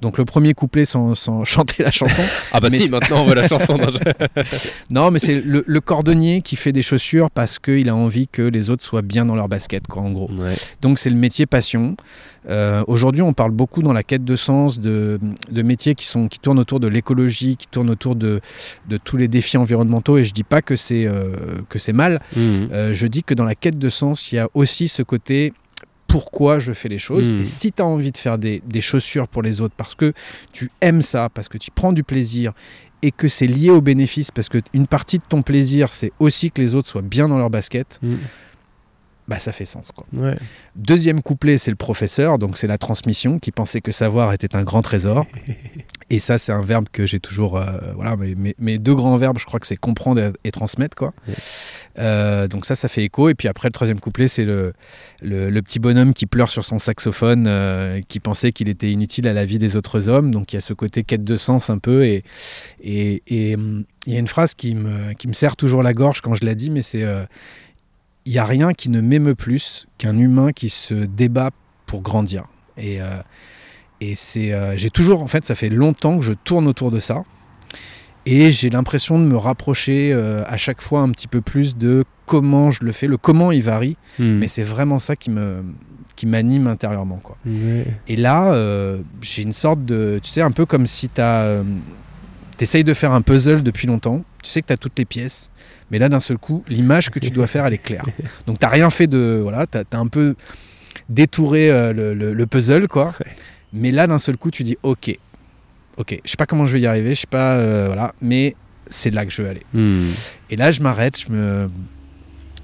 donc 0.00 0.18
le 0.18 0.24
premier 0.24 0.52
couplet 0.54 0.84
sans, 0.84 1.14
sans 1.14 1.44
chanter 1.54 1.82
la 1.82 1.90
chanson. 1.90 2.22
Ah 2.52 2.60
bah 2.60 2.68
Mais 2.70 2.78
si, 2.78 2.90
maintenant 2.90 3.22
on 3.22 3.24
voit 3.24 3.34
la 3.34 3.48
chanson. 3.48 3.76
Non, 3.78 3.88
je- 3.90 4.50
non, 4.90 5.10
mais 5.10 5.18
c'est 5.18 5.40
le, 5.40 5.64
le 5.66 5.80
cordonnier 5.80 6.42
qui 6.42 6.56
fait 6.56 6.72
des 6.72 6.82
chaussures 6.82 7.30
parce 7.30 7.58
qu'il 7.58 7.88
a 7.88 7.94
envie 7.94 8.28
que 8.28 8.42
les 8.42 8.70
autres 8.70 8.84
soient 8.84 9.02
bien 9.02 9.24
dans 9.24 9.34
leur 9.34 9.48
basket, 9.48 9.86
quoi, 9.86 10.02
en 10.02 10.10
gros. 10.10 10.30
Ouais. 10.38 10.54
Donc 10.82 10.98
c'est 10.98 11.10
le 11.10 11.16
métier 11.16 11.46
passion. 11.46 11.96
Euh, 12.48 12.84
Aujourd'hui, 12.86 13.22
on 13.22 13.32
parle 13.32 13.50
beaucoup 13.50 13.82
dans 13.82 13.92
la 13.92 14.02
quête 14.04 14.24
de 14.24 14.36
sens 14.36 14.78
de, 14.78 15.18
de 15.50 15.62
métiers 15.62 15.94
qui, 15.96 16.04
sont, 16.06 16.28
qui 16.28 16.38
tournent 16.38 16.60
autour 16.60 16.78
de 16.78 16.86
l'écologie, 16.86 17.56
qui 17.56 17.66
tournent 17.66 17.90
autour 17.90 18.14
de, 18.14 18.40
de 18.88 18.96
tous 18.98 19.16
les 19.16 19.26
défis 19.26 19.56
environnementaux. 19.56 20.18
Et 20.18 20.24
je 20.24 20.32
dis 20.32 20.44
pas 20.44 20.62
que 20.62 20.76
c'est 20.76 21.06
euh, 21.06 21.34
que 21.68 21.78
c'est 21.80 21.92
mal. 21.92 22.20
Mhm. 22.36 22.68
Euh, 22.72 22.94
je 22.94 23.06
dis 23.08 23.24
que 23.24 23.34
dans 23.34 23.44
la 23.44 23.54
quête 23.56 23.78
de 23.78 23.88
sens, 23.88 24.30
il 24.30 24.36
y 24.36 24.38
a 24.38 24.48
aussi 24.54 24.86
ce 24.86 25.02
côté 25.02 25.52
pourquoi 26.16 26.58
je 26.58 26.72
fais 26.72 26.88
les 26.88 26.96
choses. 26.96 27.28
Mm. 27.28 27.40
Et 27.40 27.44
si 27.44 27.72
tu 27.72 27.82
as 27.82 27.84
envie 27.84 28.10
de 28.10 28.16
faire 28.16 28.38
des, 28.38 28.62
des 28.64 28.80
chaussures 28.80 29.28
pour 29.28 29.42
les 29.42 29.60
autres 29.60 29.74
parce 29.76 29.94
que 29.94 30.14
tu 30.50 30.70
aimes 30.80 31.02
ça, 31.02 31.28
parce 31.28 31.46
que 31.46 31.58
tu 31.58 31.70
prends 31.70 31.92
du 31.92 32.04
plaisir 32.04 32.54
et 33.02 33.10
que 33.10 33.28
c'est 33.28 33.46
lié 33.46 33.68
au 33.68 33.82
bénéfice, 33.82 34.30
parce 34.30 34.48
que 34.48 34.62
une 34.72 34.86
partie 34.86 35.18
de 35.18 35.24
ton 35.28 35.42
plaisir, 35.42 35.92
c'est 35.92 36.12
aussi 36.18 36.50
que 36.50 36.62
les 36.62 36.74
autres 36.74 36.88
soient 36.88 37.02
bien 37.02 37.28
dans 37.28 37.36
leur 37.36 37.50
basket, 37.50 37.98
Mhm. 38.00 38.16
Bah 39.28 39.38
ça 39.38 39.52
fait 39.52 39.64
sens. 39.64 39.92
Quoi. 39.92 40.06
Ouais. 40.12 40.36
Deuxième 40.76 41.20
couplet, 41.20 41.58
c'est 41.58 41.70
le 41.70 41.76
professeur, 41.76 42.38
donc 42.38 42.56
c'est 42.56 42.66
la 42.66 42.78
transmission, 42.78 43.38
qui 43.38 43.50
pensait 43.52 43.80
que 43.80 43.92
savoir 43.92 44.32
était 44.32 44.54
un 44.56 44.62
grand 44.62 44.82
trésor. 44.82 45.26
Et 46.08 46.20
ça, 46.20 46.38
c'est 46.38 46.52
un 46.52 46.62
verbe 46.62 46.86
que 46.92 47.04
j'ai 47.04 47.18
toujours. 47.18 47.56
euh, 47.58 47.66
voilà, 47.96 48.16
mes, 48.16 48.36
mes- 48.36 48.54
mes 48.60 48.78
deux 48.78 48.94
grands 48.94 49.16
verbes, 49.16 49.38
je 49.40 49.44
crois 49.44 49.58
que 49.58 49.66
c'est 49.66 49.76
comprendre 49.76 50.20
et, 50.20 50.30
et 50.44 50.52
transmettre, 50.52 50.96
quoi. 50.96 51.12
Ouais. 51.26 51.34
Euh, 51.98 52.46
donc 52.46 52.64
ça, 52.64 52.76
ça 52.76 52.88
fait 52.88 53.02
écho. 53.02 53.28
Et 53.28 53.34
puis 53.34 53.48
après, 53.48 53.66
le 53.66 53.72
troisième 53.72 53.98
couplet, 53.98 54.28
c'est 54.28 54.44
le, 54.44 54.72
le, 55.20 55.50
le 55.50 55.62
petit 55.62 55.80
bonhomme 55.80 56.14
qui 56.14 56.26
pleure 56.26 56.48
sur 56.50 56.64
son 56.64 56.78
saxophone, 56.78 57.46
euh, 57.48 58.00
qui 58.06 58.20
pensait 58.20 58.52
qu'il 58.52 58.68
était 58.68 58.92
inutile 58.92 59.26
à 59.26 59.32
la 59.32 59.44
vie 59.44 59.58
des 59.58 59.74
autres 59.74 60.08
hommes. 60.08 60.30
Donc 60.30 60.52
il 60.52 60.56
y 60.56 60.58
a 60.58 60.62
ce 60.62 60.74
côté 60.74 61.02
quête 61.02 61.24
de 61.24 61.36
sens 61.36 61.70
un 61.70 61.78
peu. 61.78 62.04
Et 62.06 62.22
et- 62.80 63.22
et, 63.26 63.56
hum, 63.56 63.84
il 64.06 64.12
y 64.12 64.16
a 64.16 64.20
une 64.20 64.28
phrase 64.28 64.54
qui 64.54 64.76
me, 64.76 65.12
qui 65.14 65.26
me 65.26 65.32
serre 65.32 65.56
toujours 65.56 65.82
la 65.82 65.92
gorge 65.92 66.20
quand 66.20 66.34
je 66.34 66.44
la 66.44 66.54
dis, 66.54 66.70
mais 66.70 66.82
c'est 66.82 67.02
il 68.26 68.32
n'y 68.32 68.38
a 68.38 68.44
rien 68.44 68.72
qui 68.74 68.90
ne 68.90 69.00
m'émeut 69.00 69.34
plus 69.36 69.86
qu'un 69.98 70.18
humain 70.18 70.52
qui 70.52 70.68
se 70.68 70.94
débat 70.94 71.50
pour 71.86 72.02
grandir. 72.02 72.44
Et, 72.76 73.00
euh, 73.00 73.18
et 74.00 74.14
c'est, 74.14 74.52
euh, 74.52 74.76
j'ai 74.76 74.90
toujours, 74.90 75.22
en 75.22 75.26
fait, 75.28 75.44
ça 75.46 75.54
fait 75.54 75.68
longtemps 75.70 76.18
que 76.18 76.24
je 76.24 76.32
tourne 76.34 76.66
autour 76.66 76.90
de 76.90 77.00
ça. 77.00 77.22
Et 78.26 78.50
j'ai 78.50 78.68
l'impression 78.70 79.18
de 79.20 79.24
me 79.24 79.36
rapprocher 79.36 80.12
euh, 80.12 80.42
à 80.46 80.56
chaque 80.56 80.82
fois 80.82 81.00
un 81.00 81.10
petit 81.10 81.28
peu 81.28 81.40
plus 81.40 81.76
de 81.76 82.04
comment 82.26 82.70
je 82.72 82.84
le 82.84 82.90
fais. 82.90 83.06
Le 83.06 83.16
comment 83.16 83.52
il 83.52 83.62
varie, 83.62 83.96
Mhm. 84.18 84.38
mais 84.40 84.48
c'est 84.48 84.64
vraiment 84.64 84.98
ça 84.98 85.14
qui 85.16 85.30
me 85.30 85.62
qui 86.16 86.26
m'anime 86.26 86.66
intérieurement. 86.66 87.20
Quoi. 87.22 87.36
Et 88.08 88.16
là, 88.16 88.54
j'ai 89.20 89.42
une 89.42 89.52
sorte 89.52 89.84
de. 89.84 90.18
Tu 90.22 90.30
sais, 90.30 90.40
un 90.40 90.50
peu 90.50 90.64
comme 90.66 90.86
si 90.86 91.08
tu 91.10 91.20
essayes 92.58 92.84
de 92.84 92.94
faire 92.94 93.12
un 93.12 93.20
puzzle 93.20 93.62
depuis 93.62 93.86
longtemps. 93.86 94.24
Tu 94.42 94.50
sais 94.50 94.62
que 94.62 94.66
tu 94.68 94.72
as 94.72 94.76
toutes 94.78 94.98
les 94.98 95.04
pièces. 95.04 95.50
Mais 95.90 95.98
là, 95.98 96.08
d'un 96.08 96.20
seul 96.20 96.38
coup, 96.38 96.64
l'image 96.68 97.10
que 97.10 97.18
tu 97.18 97.30
dois 97.30 97.46
faire, 97.46 97.64
elle 97.66 97.74
est 97.74 97.78
claire. 97.78 98.04
Donc, 98.46 98.58
tu 98.58 98.66
rien 98.66 98.90
fait 98.90 99.06
de. 99.06 99.38
Voilà, 99.42 99.66
tu 99.66 99.78
as, 99.78 99.98
un 99.98 100.06
peu 100.08 100.34
détouré 101.08 101.70
euh, 101.70 101.92
le, 101.92 102.14
le- 102.14 102.34
le 102.34 102.46
puzzle, 102.46 102.88
quoi. 102.88 103.14
Mais 103.72 103.90
là, 103.90 104.06
d'un 104.06 104.18
seul 104.18 104.36
coup, 104.36 104.50
tu 104.50 104.62
dis 104.62 104.76
Ok. 104.82 105.16
Ok. 105.96 106.20
Je 106.24 106.30
sais 106.30 106.36
pas 106.36 106.46
comment 106.46 106.64
je 106.64 106.72
vais 106.74 106.80
y 106.80 106.86
arriver. 106.86 107.14
Je 107.14 107.20
sais 107.20 107.26
pas. 107.28 107.54
euh, 107.56 107.84
voilà. 107.86 108.12
Mais 108.20 108.54
c'est 108.88 109.10
là 109.10 109.24
que 109.24 109.32
je 109.32 109.42
veux 109.42 109.48
aller. 109.48 109.62
Mhm. 109.74 110.06
Et 110.50 110.56
là, 110.56 110.70
je 110.70 110.80
m'arrête, 110.80 111.20
je 111.20 111.32
me, 111.32 111.68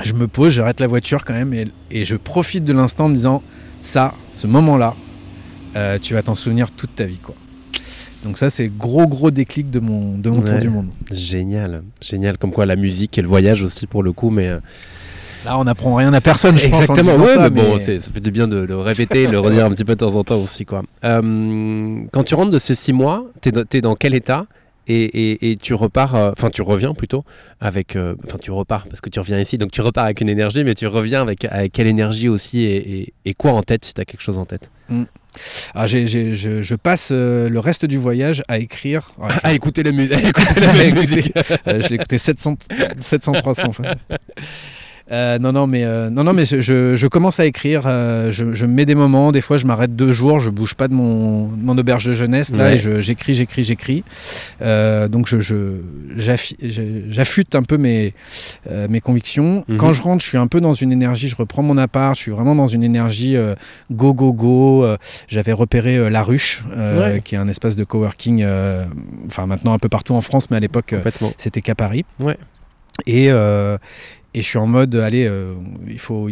je 0.03 0.13
me 0.15 0.27
pose, 0.29 0.53
j'arrête 0.53 0.81
la 0.81 0.87
voiture 0.87 1.25
quand 1.25 1.35
même 1.35 1.53
et, 1.55 1.67
et 1.91 2.05
je 2.05 2.17
profite 2.17 2.65
de 2.65 2.73
l'instant 2.73 3.07
en 3.07 3.09
me 3.09 3.15
disant 3.15 3.43
ça, 3.81 4.15
ce 4.35 4.47
moment-là, 4.47 4.95
euh, 5.77 5.99
tu 6.01 6.15
vas 6.15 6.23
t'en 6.23 6.35
souvenir 6.35 6.71
toute 6.71 6.95
ta 6.95 7.05
vie. 7.05 7.19
quoi. 7.19 7.35
Donc 8.25 8.39
ça, 8.39 8.51
c'est 8.51 8.69
gros, 8.69 9.07
gros 9.07 9.31
déclic 9.31 9.71
de 9.71 9.81
mon, 9.81 10.17
de 10.17 10.31
mon 10.31 10.43
tour 10.43 10.59
du 10.59 10.69
monde. 10.71 10.87
Génial, 11.11 11.83
génial. 12.01 12.39
Comme 12.39 12.53
quoi 12.53 12.67
la 12.67 12.77
musique 12.77 13.19
et 13.19 13.23
le 13.23 13.29
voyage 13.29 13.63
aussi 13.65 13.87
pour 13.87 14.03
le 14.03 14.13
coup, 14.13 14.31
mais 14.31 14.49
euh, 14.49 14.59
Là, 15.45 15.59
on 15.59 15.65
n'apprend 15.65 15.97
rien 15.97 16.13
à 16.13 16.21
personne, 16.21 16.57
je 16.57 16.69
pense, 16.69 16.89
en 16.89 16.95
exactement. 16.95 17.25
ouais, 17.25 17.35
ça, 17.35 17.51
mais 17.51 17.63
bon, 17.63 17.75
mais- 17.75 17.99
ça 17.99 18.11
fait 18.15 18.21
du 18.21 18.31
bien 18.31 18.47
de 18.47 18.59
le 18.59 18.77
répéter, 18.77 19.27
le 19.27 19.41
redire 19.41 19.65
un 19.67 19.71
petit 19.71 19.85
peu 19.85 19.95
de 19.95 19.99
temps 19.99 20.15
en 20.15 20.23
temps 20.23 20.41
aussi, 20.41 20.65
quoi. 20.65 20.83
Euh, 21.05 21.99
quand 22.13 22.23
tu 22.23 22.37
rentres 22.37 22.53
de 22.53 22.61
ces 22.61 22.77
six 22.77 22.93
mois, 22.93 23.27
dans, 23.51 23.65
t'es 23.65 23.81
dans 23.81 23.97
quel 23.97 24.15
état? 24.15 24.47
Et, 24.89 25.03
et- 25.05 25.51
et 25.53 25.57
tu 25.57 25.75
repars, 25.75 26.15
euh, 26.17 26.33
enfin 26.37 26.51
tu 26.51 26.63
reviens 26.63 26.95
plutôt 26.95 27.25
avec, 27.61 27.97
euh, 27.97 28.15
enfin 28.27 28.39
tu 28.39 28.51
repars 28.51 28.87
parce 28.89 29.01
que 29.01 29.09
tu 29.11 29.21
reviens 29.21 29.39
ici, 29.41 29.57
donc 29.59 29.71
tu 29.71 29.81
repars 29.81 30.05
avec 30.05 30.21
une 30.21 30.29
énergie, 30.29 30.65
mais 30.65 30.75
tu 30.75 30.87
reviens 30.87 31.23
avec, 31.23 31.45
avec 31.45 31.73
quelle 31.73 31.87
énergie 31.87 32.29
aussi 32.29 32.63
et, 32.63 33.35
quoi 33.35 33.53
en 33.53 33.63
tête 33.63 33.85
si 33.85 33.95
tu 33.95 34.01
as 34.01 34.05
quelque 34.05 34.21
chose 34.23 34.39
en 34.39 34.45
tête? 34.45 34.71
Ah, 35.75 35.87
j'ai- 35.87 36.07
j'ai- 36.07 36.35
je, 36.35 36.61
je 36.61 36.75
passe 36.75 37.09
euh, 37.13 37.49
le 37.49 37.59
reste 37.59 37.87
du 37.87 37.97
voyage 37.97 38.43
à 38.49 38.59
écrire. 38.59 39.13
Ah, 39.21 39.29
À 39.45 39.53
écouter 39.55 39.83
la 39.83 39.93
musique. 40.01 40.13
écouter 40.23 40.61
la 40.61 40.73
même 40.75 40.95
musique. 40.95 41.33
Je 41.67 41.89
l'ai 41.89 41.95
écouté 41.95 42.19
700, 42.19 42.57
700 42.99 43.33
300 43.33 43.73
fois. 43.73 43.87
Euh, 45.11 45.39
non, 45.39 45.53
non, 45.53 45.67
mais, 45.67 45.85
euh, 45.85 46.11
non, 46.11 46.25
non, 46.25 46.33
mais 46.33 46.45
je, 46.45 47.07
commence 47.09 47.41
à 47.41 47.47
écrire. 47.47 47.83
euh, 47.87 48.31
je, 48.31 48.53
je 48.55 48.67
me 48.67 48.73
mets 48.73 48.87
des 48.87 48.95
moments. 48.95 49.33
Des 49.33 49.41
fois, 49.41 49.57
je 49.57 49.67
m'arrête 49.67 49.97
deux 49.97 50.13
jours. 50.13 50.41
Je 50.41 50.49
bouge 50.51 50.75
pas 50.75 50.89
de 50.89 50.95
mon, 50.95 51.49
de 51.49 51.63
mon 51.63 51.77
auberge 51.77 52.05
de 52.07 52.13
jeunesse 52.13 52.55
là 52.55 52.65
Ouais. 52.65 52.75
et 52.75 52.79
je- 52.79 53.01
j'écris, 53.01 53.35
j'écris, 53.35 53.63
j'écris. 53.65 54.05
Donc, 54.61 55.27
j'affûte 57.09 57.55
un 57.55 57.63
peu 57.63 57.77
mes, 57.77 58.15
mes 58.89 59.01
convictions. 59.01 59.65
Mhm. 59.69 59.77
Quand 59.77 59.93
je 59.93 60.03
rentre, 60.03 60.23
je 60.23 60.29
suis 60.29 60.39
un 60.39 60.47
peu 60.47 60.61
dans 60.61 60.75
une 60.75 60.93
énergie. 60.93 61.29
Je 61.29 61.37
reprends 61.37 61.63
mon 61.63 61.79
appart. 61.79 62.15
Je 62.17 62.21
suis 62.23 62.31
vraiment 62.33 62.55
dans 62.55 62.69
une 62.69 62.85
énergie 62.85 63.37
go, 63.91 64.15
go, 64.15 64.33
go. 64.33 64.87
J'avais 65.29 65.53
repéré 65.53 66.11
La 66.11 66.23
Ruche, 66.23 66.65
Ouais. 66.77 67.21
qui 67.25 67.35
est 67.35 67.39
un 67.39 67.49
espace 67.49 67.77
de 67.77 67.85
coworking. 67.85 68.45
Enfin, 69.27 69.47
maintenant 69.47 69.73
un 69.75 69.79
peu 69.79 69.89
partout 69.89 70.15
en 70.15 70.21
France, 70.21 70.51
mais 70.51 70.57
à 70.57 70.61
l'époque. 70.61 70.95
c'était 71.39 71.61
qu'à 71.63 71.75
Paris. 71.75 72.05
Ouais. 72.21 72.37
Et, 73.07 73.29
euh, 73.31 73.79
et 74.35 74.43
je 74.43 74.47
suis 74.47 74.59
en 74.59 74.67
mode, 74.67 74.95
allez, 74.95 75.27
euh, 75.27 75.55
il 75.89 75.99
faut, 75.99 76.31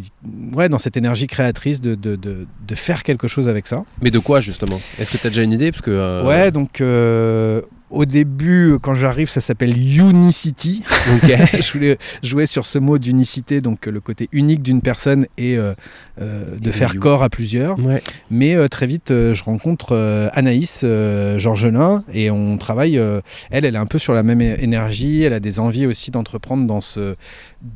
ouais, 0.55 0.69
dans 0.69 0.79
cette 0.79 0.97
énergie 0.97 1.27
créatrice 1.27 1.81
de, 1.81 1.95
de, 1.95 2.17
de, 2.17 2.47
de 2.67 2.75
faire 2.75 3.03
quelque 3.03 3.29
chose 3.29 3.49
avec 3.49 3.67
ça. 3.67 3.85
Mais 4.01 4.11
de 4.11 4.19
quoi 4.19 4.41
justement? 4.41 4.81
Est-ce 4.99 5.13
que 5.13 5.19
tu 5.19 5.27
as 5.27 5.31
déjà 5.31 5.43
une 5.43 5.53
idée? 5.53 5.71
Parce 5.71 5.83
que. 5.83 5.91
euh, 5.91 6.25
Ouais, 6.25 6.51
donc 6.51 6.81
euh, 6.81 7.63
au 7.91 8.05
début, 8.05 8.77
quand 8.81 8.95
j'arrive, 8.95 9.29
ça 9.29 9.41
s'appelle 9.41 9.77
Unicity. 9.77 10.83
Je 11.61 11.73
voulais 11.73 11.99
jouer 12.23 12.47
sur 12.47 12.67
ce 12.67 12.79
mot 12.79 12.99
d'unicité, 12.99 13.61
donc 13.61 13.87
euh, 13.87 13.91
le 13.91 14.01
côté 14.01 14.29
unique 14.33 14.63
d'une 14.63 14.81
personne 14.83 15.27
et 15.39 15.57
euh, 15.57 15.75
euh, 16.21 16.57
de 16.61 16.69
Et 16.69 16.73
faire 16.73 16.95
you. 16.95 17.01
corps 17.01 17.23
à 17.23 17.29
plusieurs. 17.29 17.79
Ouais. 17.85 18.03
Mais 18.31 18.55
euh, 18.55 18.69
très 18.69 18.87
vite, 18.87 19.11
euh, 19.11 19.35
je 19.35 19.43
rencontre 19.45 19.93
euh, 19.93 20.29
Anaïs 20.33 20.83
euh, 20.85 21.39
Georgelin 21.39 22.05
et 22.13 22.31
on 22.31 22.57
travaille. 22.59 22.99
euh, 22.99 23.21
elle, 23.51 23.65
elle 23.65 23.75
est 23.75 23.79
un 23.79 23.87
peu 23.87 23.99
sur 23.99 24.15
la 24.15 24.23
même 24.23 24.41
énergie. 24.41 25.23
Elle 25.23 25.33
a 25.33 25.41
des 25.41 25.59
envies 25.61 25.87
aussi 25.87 26.11
d'entreprendre 26.11 26.67
dans 26.67 26.81
ce, 26.81 27.17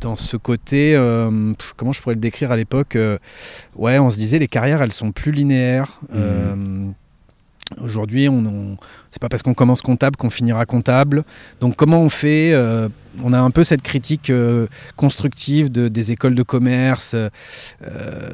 dans 0.00 0.16
ce 0.16 0.36
côté. 0.36 0.94
euh, 0.94 1.52
comment 1.76 1.92
je 1.92 2.00
pourrais 2.02 2.14
le 2.14 2.20
décrire 2.20 2.52
à 2.52 2.56
l'époque 2.56 2.96
euh, 2.96 3.18
Ouais, 3.76 3.98
on 3.98 4.10
se 4.10 4.16
disait 4.16 4.38
les 4.38 4.48
carrières, 4.48 4.82
elles 4.82 4.92
sont 4.92 5.10
plus 5.12 5.32
linéaires. 5.32 6.00
Euh, 6.14 6.54
Aujourd'hui, 7.80 8.28
on, 8.28 8.38
on- 8.46 8.76
c'est 9.10 9.20
pas 9.20 9.28
parce 9.28 9.42
qu'on 9.42 9.54
commence 9.54 9.82
comptable 9.82 10.16
qu'on 10.16 10.30
finira 10.30 10.66
comptable. 10.66 11.24
Donc, 11.60 11.76
comment 11.76 12.00
on 12.00 12.08
fait 12.08 12.52
euh, 12.52 12.88
On 13.22 13.32
a 13.32 13.38
un 13.40 13.50
peu 13.50 13.62
cette 13.64 13.82
critique 13.82 14.30
euh, 14.30 14.66
constructive 14.96 15.70
de, 15.70 15.88
des 15.88 16.10
écoles 16.10 16.34
de 16.34 16.42
commerce, 16.42 17.14
euh, 17.14 17.28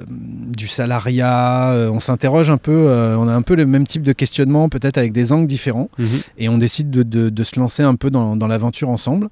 du 0.09 0.69
salariat. 0.69 1.73
euh, 1.73 1.91
on 1.91 2.01
s'interroge 2.01 2.51
un 2.51 2.57
peu. 2.57 2.89
on 3.19 3.29
a 3.29 3.33
un 3.35 3.43
peu 3.43 3.55
le 3.55 3.67
même 3.67 3.87
type 3.87 4.03
de 4.03 4.13
questionnement, 4.13 4.69
peut-être 4.69 4.97
avec 4.99 5.13
des 5.13 5.33
angles 5.33 5.47
différents 5.47 5.89
Mhm. 5.99 6.07
et 6.39 6.49
on 6.49 6.59
décide 6.59 6.91
de, 6.91 7.03
de- 7.03 7.29
de 7.31 7.45
se 7.45 7.59
lancer 7.61 7.83
un 7.83 7.95
peu 7.95 8.11
dans, 8.11 8.37
dans 8.37 8.47
l'aventure 8.47 8.89
ensemble. 8.89 9.29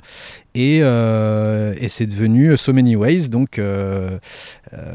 Et, 0.54 0.78
et 0.78 1.88
c'est 1.88 2.06
devenu 2.06 2.56
So 2.56 2.72
Many 2.72 2.96
Ways, 2.96 3.28
donc 3.28 3.60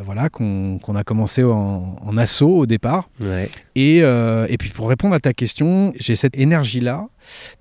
voilà, 0.05 0.29
qu'on 0.29 0.77
a 0.95 1.03
commencé 1.03 1.43
en, 1.43 1.95
en 2.05 2.17
assaut 2.17 2.57
au 2.57 2.65
départ. 2.65 3.09
Ouais. 3.23 3.49
Et, 3.75 3.97
et 3.99 4.57
puis 4.59 4.69
pour 4.71 4.89
répondre 4.89 5.15
à 5.15 5.19
ta 5.19 5.33
question, 5.33 5.93
j'ai 5.97 6.15
cette 6.15 6.37
énergie-là 6.37 7.07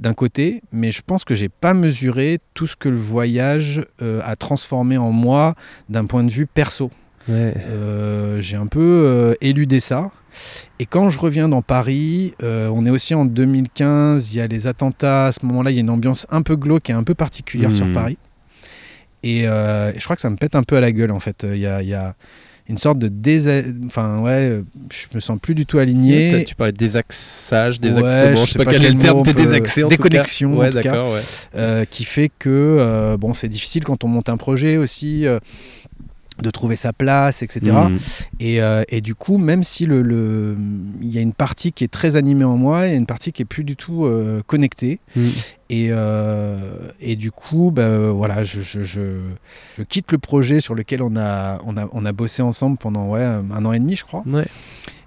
d'un 0.01 0.15
côté, 0.15 0.63
mais 0.73 0.93
je 0.93 1.03
pense 1.03 1.25
que 1.25 1.35
j'ai 1.35 1.49
pas 1.49 1.75
mesuré 1.75 2.39
tout 2.55 2.67
ce 2.67 2.77
que 2.77 2.89
le 2.89 2.97
voyage 2.97 3.85
euh, 4.01 4.21
a 4.25 4.37
transformé 4.37 4.97
en 4.97 5.13
moi 5.13 5.55
d'un 5.89 6.07
point 6.07 6.25
de 6.25 6.31
vue 6.31 6.47
perso. 6.47 6.91
Ouais. 7.29 7.55
Euh, 7.69 8.41
j'ai 8.41 8.57
un 8.57 8.67
peu 8.67 8.81
euh, 8.81 9.35
éludé 9.41 9.81
ça. 9.81 10.11
Et 10.79 10.87
quand 10.87 11.11
je 11.11 11.19
reviens 11.19 11.49
dans 11.49 11.63
Paris, 11.63 12.35
euh, 12.43 12.69
on 12.69 12.87
est 12.87 12.91
aussi 12.91 13.15
en 13.15 13.25
2015, 13.25 14.33
il 14.33 14.39
y 14.39 14.41
a 14.41 14.47
les 14.47 14.67
attentats, 14.67 15.27
à 15.27 15.33
ce 15.33 15.45
moment-là, 15.45 15.71
il 15.71 15.75
y 15.75 15.79
a 15.79 15.81
une 15.81 15.91
ambiance 15.91 16.27
un 16.31 16.43
peu 16.43 16.57
glauque 16.57 16.89
et 16.91 16.93
un 16.93 17.05
peu 17.05 17.15
particulière 17.15 17.73
sur 17.73 17.91
Paris. 17.93 18.19
Et, 19.23 19.43
je 19.43 20.05
crois 20.05 20.17
que 20.17 20.23
ça 20.23 20.31
me 20.31 20.37
pète 20.37 20.57
un 20.57 20.63
peu 20.63 20.77
à 20.77 20.81
la 20.81 20.91
gueule, 20.91 21.13
en 21.13 21.21
fait. 21.21 21.47
Il 21.49 21.59
y 21.59 21.67
a, 21.67 21.83
il 21.83 21.89
y 21.89 21.95
a 21.95 22.17
une 22.69 22.79
sorte 22.79 22.99
de 22.99 23.09
désa... 23.09 23.61
Enfin, 23.87 24.21
ouais, 24.21 24.31
euh, 24.51 24.63
je 24.91 25.07
me 25.15 25.21
sens 25.21 25.39
plus 25.41 25.55
du 25.55 25.67
tout 25.67 25.79
aligné. 25.79 26.45
Tu 26.47 26.55
parlais 26.55 26.73
de 26.73 26.77
désaxage, 26.79 27.81
désaxement, 27.81 28.37
je 28.37 28.47
je 28.47 28.53
sais 28.53 28.59
pas 28.59 28.65
pas 28.67 28.71
quel 28.73 28.85
est 28.85 28.91
le 28.93 28.99
terme, 28.99 29.23
peut- 29.25 29.33
désaxé 29.33 29.83
en 29.85 29.89
tout 29.89 29.97
cas. 29.97 30.03
déconnexion, 30.09 30.57
Ouais, 30.59 30.71
ouais. 30.75 31.21
euh, 31.57 31.85
qui 31.85 32.05
fait 32.05 32.31
que 32.39 32.49
euh, 32.51 33.17
bon, 33.17 33.33
c'est 33.35 33.49
difficile 33.49 33.85
quand 33.85 34.05
on 34.05 34.09
monte 34.09 34.29
un 34.29 34.37
projet 34.37 34.77
aussi 34.77 35.27
euh, 35.27 35.39
de 36.43 36.51
trouver 36.51 36.77
sa 36.77 36.93
place, 36.93 37.43
etc. 37.43 37.61
Et, 38.41 38.61
euh, 38.63 38.83
et 38.89 39.01
du 39.01 39.15
coup, 39.15 39.39
même 39.39 39.65
si 39.65 39.87
le, 39.87 40.03
le- 40.03 40.57
il 41.01 41.11
y 41.11 41.19
a 41.19 41.21
une 41.21 41.33
partie 41.33 41.73
qui 41.73 41.85
est 41.85 41.89
très 41.93 42.17
animée 42.17 42.45
en 42.45 42.57
moi, 42.57 42.87
il 42.87 42.91
y 42.91 42.95
a 42.95 42.97
une 42.99 43.07
partie 43.07 43.33
qui 43.33 43.43
est 43.43 43.47
plus 43.47 43.65
du 43.65 43.77
tout 43.77 44.05
euh, 44.05 44.43
connectée. 44.47 45.01
Mhm. 45.17 45.25
Et, 45.71 45.89
euh, 45.91 46.59
et 47.01 47.17
du 47.17 47.31
coup, 47.31 47.71
bah, 47.73 48.11
voilà, 48.11 48.45
je, 48.45 48.61
je- 48.61 48.85
je- 48.85 49.21
je 49.79 49.83
quitte 49.83 50.13
le 50.13 50.19
projet 50.19 50.61
sur 50.61 50.75
lequel 50.75 51.03
on 51.03 51.17
a, 51.17 51.61
on 51.65 51.77
a, 51.79 51.89
on 51.93 52.05
a 52.05 52.13
bossé 52.13 52.43
ensemble 52.43 52.77
pendant 52.77 53.09
ouais, 53.09 53.23
un 53.25 53.65
an 53.65 53.73
et 53.73 53.79
demi, 53.81 53.97
je 53.97 54.05
crois. 54.05 54.23
Ouais. 54.27 54.47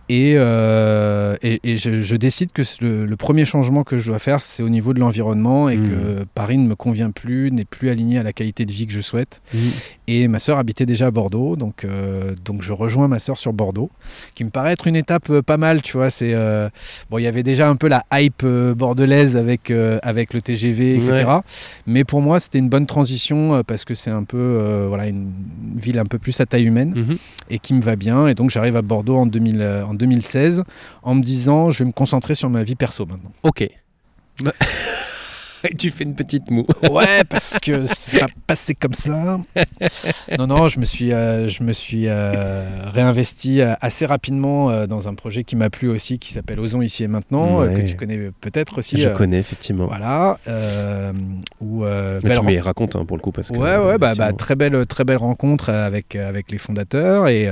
Et, 0.07 0.33
euh, 0.37 1.35
et, 1.41 1.59
et 1.63 1.77
je, 1.77 2.01
je 2.01 2.15
décide 2.15 2.51
que 2.51 2.61
le, 2.81 3.05
le 3.05 3.15
premier 3.15 3.43
changement 3.45 3.83
que 3.83 3.97
je 3.97 4.07
dois 4.11 4.19
faire, 4.19 4.41
c'est 4.41 4.61
au 4.61 4.69
niveau 4.69 4.93
de 4.93 4.99
l'environnement 4.99 5.67
et 5.69 5.77
Mhm. 5.77 5.89
que 5.89 6.23
Paris 6.35 6.57
ne 6.57 6.67
me 6.67 6.75
convient 6.75 7.09
plus, 7.11 7.51
n'est 7.51 7.65
plus 7.65 7.89
aligné 7.89 8.19
à 8.19 8.23
la 8.23 8.31
qualité 8.33 8.65
de 8.65 8.71
vie 8.71 8.85
que 8.85 8.93
je 8.93 9.01
souhaite. 9.01 9.41
Mhm. 9.53 9.59
Et 10.07 10.27
ma 10.27 10.37
sœur 10.39 10.59
habitait 10.59 10.85
déjà 10.85 11.07
à 11.07 11.11
Bordeaux, 11.11 11.55
donc, 11.55 11.83
euh, 11.83 12.33
donc 12.45 12.61
je 12.61 12.71
rejoins 12.71 13.07
ma 13.07 13.17
sœur 13.19 13.37
sur 13.39 13.51
Bordeaux, 13.51 13.89
qui 14.35 14.43
me 14.43 14.51
paraît 14.51 14.73
être 14.73 14.85
une 14.87 14.95
étape 14.95 15.29
euh, 15.31 15.41
pas 15.41 15.57
mal, 15.57 15.81
tu 15.81 15.97
vois. 15.97 16.09
C'est 16.11 16.33
euh, 16.35 16.69
bon, 17.09 17.17
il 17.17 17.23
y 17.23 17.27
avait 17.27 17.41
déjà 17.43 17.67
un 17.67 17.75
peu 17.75 17.87
la 17.87 18.03
hype 18.13 18.45
bordelaise 18.45 19.35
avec 19.37 19.71
avec 20.03 20.33
le 20.33 20.41
TGV, 20.41 20.95
etc. 20.97 21.25
Ouais. 21.27 21.39
Mais 21.87 22.03
pour 22.03 22.21
moi, 22.21 22.39
c'était 22.39 22.59
une 22.59 22.69
bonne 22.69 22.85
transition 22.85 23.63
parce 23.63 23.85
que 23.85 23.95
c'est 23.95 24.11
un 24.11 24.23
peu 24.23 24.85
voilà 24.87 25.07
une 25.07 25.31
ville 25.75 25.97
un 25.99 26.05
peu 26.05 26.19
plus 26.19 26.39
à 26.39 26.45
taille 26.45 26.65
humaine 26.65 26.93
Mhm. 26.95 27.17
et 27.49 27.59
qui 27.59 27.73
me 27.73 27.81
va 27.81 27.95
bien. 27.95 28.27
Et 28.27 28.35
donc 28.35 28.49
j'arrive 28.51 28.75
à 28.75 28.81
Bordeaux 28.81 29.17
en, 29.17 29.25
2000, 29.25 29.61
euh, 29.61 29.83
en 29.95 29.97
2016 29.97 30.63
en 31.03 31.15
me 31.15 31.21
disant 31.21 31.69
je 31.69 31.79
vais 31.79 31.87
me 31.87 31.93
concentrer 31.93 32.35
sur 32.35 32.49
ma 32.49 32.63
vie 32.63 32.75
perso 32.75 33.05
maintenant. 33.05 33.31
Ok. 33.43 33.67
Et 35.71 35.75
tu 35.75 35.91
fais 35.91 36.03
une 36.03 36.15
petite 36.15 36.49
moue. 36.51 36.65
Ouais, 36.91 37.23
parce 37.27 37.55
que 37.61 37.85
c'est 37.87 38.19
pas 38.19 38.27
passé 38.47 38.75
comme 38.75 38.93
ça. 38.93 39.39
Non, 40.37 40.47
non, 40.47 40.67
je 40.67 40.79
me 40.79 40.85
suis, 40.85 41.11
euh, 41.11 41.49
je 41.49 41.63
me 41.63 41.73
suis 41.73 42.07
euh, 42.07 42.63
réinvesti 42.93 43.61
euh, 43.61 43.73
assez 43.81 44.05
rapidement 44.05 44.69
euh, 44.69 44.87
dans 44.87 45.07
un 45.07 45.13
projet 45.15 45.43
qui 45.43 45.55
m'a 45.55 45.69
plu 45.69 45.89
aussi, 45.89 46.19
qui 46.19 46.31
s'appelle 46.31 46.59
Osons 46.59 46.81
ici 46.81 47.03
et 47.03 47.07
maintenant, 47.07 47.59
Ouais. 47.59 47.73
que 47.73 47.81
tu 47.87 47.95
connais 47.95 48.31
peut-être 48.41 48.77
aussi. 48.77 48.97
Je 49.01 49.09
connais 49.09 49.39
effectivement. 49.39 49.87
Voilà. 49.87 50.37
où, 51.61 51.83
Mais 52.23 52.39
m'y 52.43 52.59
racontes 52.59 52.95
hein, 52.95 53.05
pour 53.05 53.17
le 53.17 53.21
coup 53.21 53.31
parce 53.31 53.51
que. 53.51 53.57
Ouais, 53.57 53.77
ouais, 53.77 53.97
bah, 53.97 54.13
bah, 54.15 54.31
très 54.33 54.55
belle, 54.55 54.85
très 54.85 55.03
belle 55.03 55.17
rencontre 55.17 55.69
avec 55.69 56.15
avec 56.15 56.51
les 56.51 56.57
fondateurs 56.57 57.27
et 57.27 57.49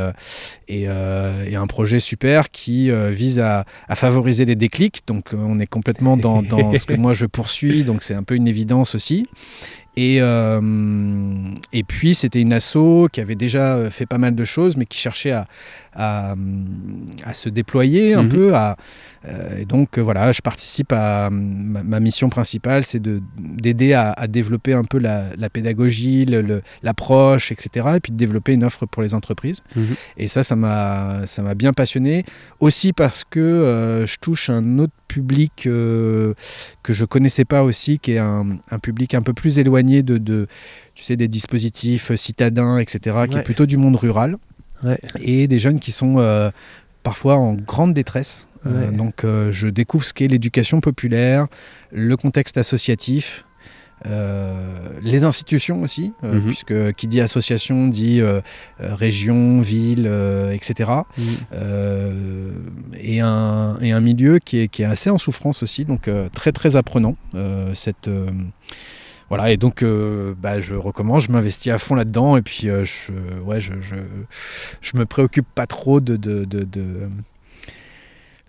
et, 0.68 0.84
et 0.84 1.56
un 1.56 1.68
projet 1.68 2.00
super 2.00 2.50
qui 2.52 2.92
vise 3.12 3.40
à, 3.40 3.66
à 3.88 3.96
favoriser 3.96 4.46
les 4.46 4.56
déclics. 4.56 5.02
Donc, 5.08 5.30
on 5.34 5.60
est 5.60 5.68
complètement 5.68 6.18
dans, 6.18 6.42
dans 6.42 6.76
ce 6.76 6.86
que 6.86 6.94
moi 7.04 7.14
je 7.14 7.26
poursuis. 7.26 7.84
Donc, 7.84 8.03
c'est 8.04 8.14
un 8.16 8.24
peu 8.24 8.36
une 8.36 8.48
évidence 8.48 8.94
aussi. 8.96 9.28
Et, 9.96 10.18
euh, 10.22 10.60
et 11.72 11.84
puis, 11.84 12.16
c'était 12.16 12.42
une 12.42 12.52
asso 12.54 13.08
qui 13.12 13.22
avait 13.22 13.36
déjà 13.36 13.76
euh, 13.76 13.92
fait 13.92 14.08
pas 14.08 14.18
mal 14.18 14.34
de 14.34 14.44
choses, 14.44 14.76
mais 14.76 14.88
qui 14.88 14.98
cherchait 14.98 15.32
à, 15.32 15.46
à, 15.94 16.34
à 17.24 17.34
se 17.36 17.48
déployer 17.48 18.16
un 18.16 18.24
Mhm. 18.24 18.30
peu. 18.30 18.56
À, 18.56 18.76
euh, 19.26 19.60
et 19.60 19.66
donc, 19.66 20.00
voilà, 20.00 20.32
je 20.32 20.42
participe 20.42 20.92
à. 20.92 21.30
Ma, 21.32 21.84
ma 21.84 22.00
mission 22.00 22.30
principale, 22.30 22.84
c'est 22.84 23.00
de- 23.00 23.22
d'aider 23.38 23.94
à, 23.94 24.12
à 24.14 24.26
développer 24.26 24.74
un 24.74 24.84
peu 24.84 24.98
la, 24.98 25.26
la 25.38 25.50
pédagogie, 25.52 26.26
l'approche, 26.82 27.52
etc. 27.52 27.88
Et 27.98 28.00
puis 28.00 28.12
de 28.12 28.18
développer 28.18 28.54
une 28.54 28.64
offre 28.64 28.88
pour 28.88 29.04
les 29.04 29.14
entreprises. 29.14 29.62
Mhm. 29.76 29.96
Et 30.18 30.28
ça, 30.28 30.42
ça 30.44 30.56
m'a 30.56 31.22
ça 31.28 31.44
m'a 31.44 31.54
bien 31.54 31.72
passionné. 31.74 32.26
Aussi 32.60 32.94
parce 32.94 33.24
que 33.30 33.40
euh, 33.40 34.08
je 34.08 34.18
touche 34.20 34.50
un 34.50 34.80
autre 34.80 34.94
public 35.14 35.66
euh, 35.68 36.34
que 36.82 36.92
je 36.94 37.06
connaissais 37.06 37.46
pas 37.46 37.62
aussi, 37.64 38.00
qui 38.00 38.14
est 38.14 38.18
un, 38.20 38.46
un 38.72 38.80
public 38.80 39.14
un 39.14 39.22
peu 39.22 39.34
plus 39.34 39.60
éloigné 39.60 40.02
de, 40.04 40.18
de, 40.18 40.48
tu 40.96 41.04
sais, 41.04 41.16
des 41.16 41.28
dispositifs 41.28 42.14
citadins, 42.16 42.78
etc., 42.80 42.98
qui 43.30 43.38
est 43.38 43.44
plutôt 43.44 43.66
du 43.68 43.78
monde 43.78 43.96
rural. 43.96 44.38
Ouais. 44.84 45.00
Et 45.20 45.48
des 45.48 45.60
jeunes 45.60 45.80
qui 45.80 45.92
sont 45.92 46.16
euh, 46.18 46.50
parfois 47.04 47.36
en 47.36 47.54
grande 47.54 47.94
détresse. 47.94 48.48
Euh, 48.66 48.90
Ouais. 48.90 48.96
donc 48.96 49.26
je 49.26 49.68
découvre 49.68 50.06
ce 50.06 50.14
qu'est 50.14 50.30
l'éducation 50.30 50.80
populaire, 50.80 51.48
le 51.92 52.16
contexte 52.16 52.58
associatif, 52.58 53.44
les 55.02 55.24
institutions 55.24 55.82
aussi, 55.82 56.14
euh, 56.24 56.34
Mhm. 56.34 56.48
puisque 56.48 56.94
qui 56.94 57.08
dit 57.08 57.22
association 57.22 57.88
dit 57.88 58.20
euh, 58.22 58.42
euh, 58.82 58.96
région, 58.96 59.62
ville, 59.62 60.06
euh, 60.08 60.52
etc. 60.52 60.92
Mhm. 61.18 61.24
Euh, 61.54 62.54
et, 63.00 63.20
un, 63.22 63.78
et 63.82 63.92
un 63.92 64.00
milieu 64.02 64.40
qui 64.40 64.60
est, 64.60 64.68
qui 64.68 64.82
est 64.82 64.86
assez 64.86 65.10
en 65.10 65.18
souffrance 65.18 65.64
aussi, 65.64 65.86
donc 65.86 66.08
euh, 66.08 66.28
très 66.34 66.52
très 66.52 66.76
apprenant. 66.76 67.16
euh, 67.36 67.72
cette, 67.74 68.08
euh, 68.08 68.28
voilà, 69.30 69.52
et 69.52 69.58
donc 69.58 69.82
euh, 69.84 70.36
bah, 70.40 70.60
je 70.60 70.76
recommence, 70.76 71.24
je 71.24 71.32
m'investis 71.32 71.72
à 71.74 71.80
fond 71.80 71.96
là-dedans, 71.96 72.38
et 72.38 72.42
puis 72.42 72.70
euh, 72.70 72.84
je, 72.86 73.12
ouais, 73.44 73.60
je, 73.62 73.74
je, 73.82 73.96
je 74.82 74.98
me 74.98 75.06
préoccupe 75.06 75.48
pas 75.56 75.66
trop 75.66 76.00
de. 76.02 76.18
de, 76.18 76.46
de, 76.46 76.64
de- 76.64 77.10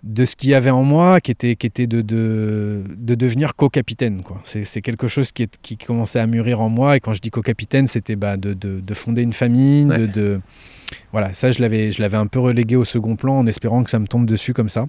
de 0.03 0.23
ce 0.25 0.35
qu'il 0.35 0.49
y 0.49 0.53
avait 0.53 0.69
en 0.69 0.83
moi, 0.83 1.19
qui 1.19 1.31
était, 1.31 1.55
qui 1.55 1.65
était 1.65 1.87
de, 1.87 2.01
de, 2.01 2.83
de 2.95 3.15
devenir 3.15 3.55
co-capitaine. 3.55 4.21
C'est 4.43 4.81
quelque 4.81 5.07
chose 5.07 5.31
qui, 5.31 5.43
est, 5.43 5.57
qui 5.61 5.77
commençait 5.77 6.19
à 6.19 6.27
mûrir 6.27 6.61
en 6.61 6.69
moi. 6.69 6.95
Et 6.95 6.99
quand 6.99 7.13
je 7.13 7.21
dis 7.21 7.31
co-capitaine, 7.31 7.87
c'était 7.87 8.15
bah, 8.15 8.37
de, 8.37 8.53
de, 8.53 8.79
de 8.81 8.93
fonder 8.93 9.23
une 9.23 9.33
famille. 9.33 9.85
Ouais. 9.85 9.97
De, 9.99 10.05
de- 10.05 10.41
Voilà, 11.11 11.33
ça, 11.33 11.51
je 11.51 11.59
l'avais 11.61 11.91
je 11.91 12.01
l'avais 12.01 12.17
un 12.17 12.27
peu 12.27 12.39
relégué 12.39 12.75
au 12.75 12.85
second 12.85 13.15
plan 13.15 13.37
en 13.39 13.47
espérant 13.47 13.83
que 13.83 13.89
ça 13.89 13.97
me 13.99 14.05
tombe 14.07 14.27
dessus 14.27 14.53
comme 14.53 14.69
ça. 14.69 14.85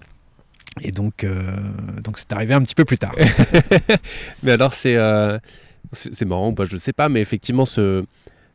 Et 0.82 0.92
donc, 0.92 1.24
euh, 1.24 1.40
donc 2.04 2.18
c'est 2.18 2.32
arrivé 2.34 2.52
un 2.52 2.60
petit 2.60 2.74
peu 2.74 2.84
plus 2.84 2.98
tard. 2.98 3.14
Mais 4.42 4.52
alors, 4.52 4.74
c'est 4.74 4.96
euh, 4.96 5.38
c'est 5.92 6.26
marrant, 6.26 6.52
bah, 6.52 6.64
je 6.68 6.76
sais 6.76 6.92
pas, 6.92 7.08
mais 7.08 7.20
effectivement, 7.22 7.64
ce, 7.64 8.04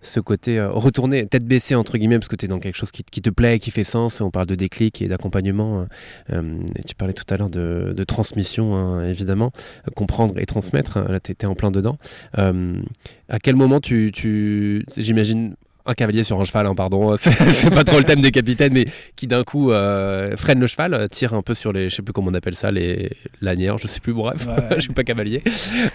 ce 0.02 0.20
côté 0.20 0.60
euh, 0.60 0.72
retourner, 0.72 1.26
tête 1.28 1.46
baissée, 1.46 1.76
entre 1.76 1.98
guillemets, 1.98 2.20
parce 2.20 2.28
que 2.30 2.36
tu 2.36 2.46
es 2.46 2.48
dans 2.48 2.60
quelque 2.60 2.76
chose 2.76 2.92
qui, 2.92 3.04
te 3.04 3.30
plaît, 3.30 3.60
qui 3.60 3.72
fait 3.72 3.84
sens. 3.84 4.22
On 4.22 4.32
parle 4.32 4.48
de 4.48 4.56
déclic 4.56 5.02
et 5.02 5.08
d'accompagnement. 5.08 5.82
euh, 5.82 5.86
euh, 6.32 6.60
tu 6.88 6.96
parlais 6.96 7.14
tout 7.14 7.26
à 7.30 7.38
l'heure 7.38 7.50
de, 7.50 7.94
de 7.96 8.04
transmission, 8.04 8.76
hein, 8.76 9.06
évidemment. 9.06 9.52
Euh, 9.88 9.92
comprendre 9.96 10.38
et 10.40 10.46
transmettre. 10.46 10.98
hein, 10.98 11.08
là, 11.10 11.20
tu 11.20 11.32
étais 11.32 11.46
en 11.46 11.56
plein 11.56 11.72
dedans. 11.72 11.98
Euh, 12.38 12.82
à 13.30 13.40
quel 13.40 13.56
moment 13.56 13.80
tu. 13.80 14.12
tu 14.14 14.86
J'imagine. 14.98 15.56
Un 15.86 15.94
cavalier 15.94 16.24
sur 16.24 16.40
un 16.40 16.44
cheval, 16.44 16.68
hein, 16.68 16.76
pardon, 16.76 17.16
c'est 17.18 17.74
pas 17.74 17.84
trop 17.84 17.98
le 17.98 18.04
thème 18.04 18.22
des 18.22 18.32
capitaines, 18.32 18.74
mais 18.74 18.86
qui 19.16 19.28
d'un 19.28 19.44
coup 19.44 19.72
euh, 19.72 20.36
freine 20.38 20.60
le 20.60 20.68
cheval, 20.68 20.94
euh, 20.94 21.08
tire 21.08 21.34
un 21.34 21.42
peu 21.42 21.54
sur 21.54 21.72
les, 21.74 21.90
je 21.90 21.96
sais 21.96 22.02
plus 22.02 22.14
comment 22.14 22.30
on 22.30 22.34
appelle 22.34 22.56
ça, 22.56 22.72
les 22.72 23.12
lanières, 23.42 23.78
je 23.78 23.88
sais 23.88 24.00
plus, 24.00 24.14
bref, 24.14 24.46
Ouais. 24.48 24.64
je 24.76 24.82
suis 24.82 24.94
pas 24.94 25.04
cavalier, 25.04 25.44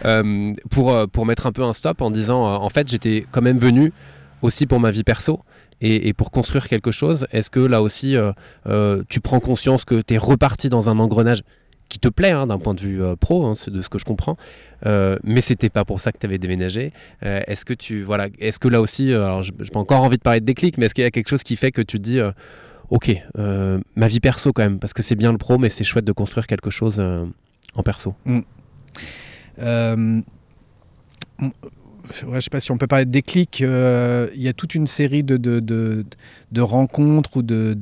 euh, 0.05 0.53
pour, 0.71 1.09
pour 1.09 1.27
mettre 1.27 1.47
un 1.47 1.53
peu 1.53 1.63
un 1.63 1.73
stop 1.73 2.01
en 2.03 2.11
disant, 2.11 2.43
en 2.45 2.69
fait, 2.69 2.89
j'étais 2.91 3.25
quand 3.31 3.43
même 3.43 3.59
venu 3.59 3.93
aussi 4.43 4.67
pour 4.67 4.81
ma 4.81 4.91
vie 4.91 5.05
perso 5.05 5.41
et, 5.81 6.09
et 6.09 6.13
pour 6.13 6.31
construire 6.31 6.69
quelque 6.69 6.91
chose. 6.91 7.27
Est-ce 7.33 7.51
que 7.51 7.61
là 7.61 7.83
aussi, 7.83 8.17
euh, 8.67 9.03
tu 9.09 9.21
prends 9.21 9.41
conscience 9.41 9.85
que 9.85 10.01
tu 10.01 10.15
es 10.15 10.19
reparti 10.19 10.69
dans 10.69 10.91
un 10.91 10.99
engrenage 10.99 11.43
qui 11.89 11.99
te 11.99 12.09
plaît 12.09 12.31
hein, 12.33 12.47
d'un 12.47 12.59
point 12.59 12.75
de 12.75 12.81
vue 12.81 13.03
euh, 13.03 13.17
pro, 13.17 13.47
hein, 13.47 13.55
c'est 13.55 13.71
de 13.71 13.81
ce 13.81 13.89
que 13.89 13.99
je 13.99 14.05
comprends, 14.05 14.37
euh, 14.87 15.17
mais 15.23 15.41
c'était 15.41 15.69
pas 15.71 15.85
pour 15.85 16.01
ça 16.01 16.13
que 16.13 16.19
tu 16.19 16.27
avais 16.27 16.39
déménagé. 16.39 16.93
Euh, 17.25 17.41
est-ce 17.47 17.65
que 17.65 17.75
tu 17.75 18.03
voilà, 18.03 18.27
est-ce 18.39 18.59
que 18.59 18.69
là 18.69 18.81
aussi, 18.81 19.13
euh, 19.13 19.25
alors 19.25 19.43
je 19.43 19.53
n'ai 19.53 19.71
pas 19.71 19.79
encore 19.81 20.03
envie 20.03 20.17
de 20.17 20.23
parler 20.23 20.41
de 20.41 20.47
déclic, 20.47 20.79
mais 20.79 20.87
est-ce 20.87 20.95
qu'il 20.95 21.05
y 21.05 21.07
a 21.07 21.11
quelque 21.11 21.29
chose 21.29 21.43
qui 21.43 21.57
fait 21.57 21.71
que 21.73 21.83
tu 21.83 21.99
te 21.99 22.03
dis, 22.03 22.19
ok, 22.91 23.17
ma 23.37 24.09
vie 24.09 24.21
perso 24.21 24.53
quand 24.53 24.63
même, 24.63 24.79
parce 24.79 24.93
que 24.93 25.03
c'est 25.03 25.17
bien 25.17 25.33
le 25.33 25.39
pro, 25.39 25.59
mais 25.59 25.69
c'est 25.69 25.85
chouette 25.85 26.05
de 26.05 26.13
construire 26.13 26.47
quelque 26.47 26.71
chose 26.71 27.01
en 27.01 27.83
perso? 27.83 28.15
On- 31.39 31.53
ouais, 32.27 32.37
je 32.37 32.41
sais 32.41 32.51
pas 32.51 32.61
si 32.61 32.71
on 32.71 32.79
peut 32.79 32.87
parler 32.87 33.05
de 33.05 33.11
déclic. 33.11 33.61
euh, 33.63 34.29
Il 34.35 34.43
y 34.43 34.49
a 34.49 34.53
toute 34.53 34.75
une 34.75 34.87
série 34.87 35.23
de, 35.25 35.37
de, 35.37 35.61
de, 35.61 36.05
de 36.53 36.61
rencontres 36.61 37.37
ou 37.37 37.43
de, 37.43 37.77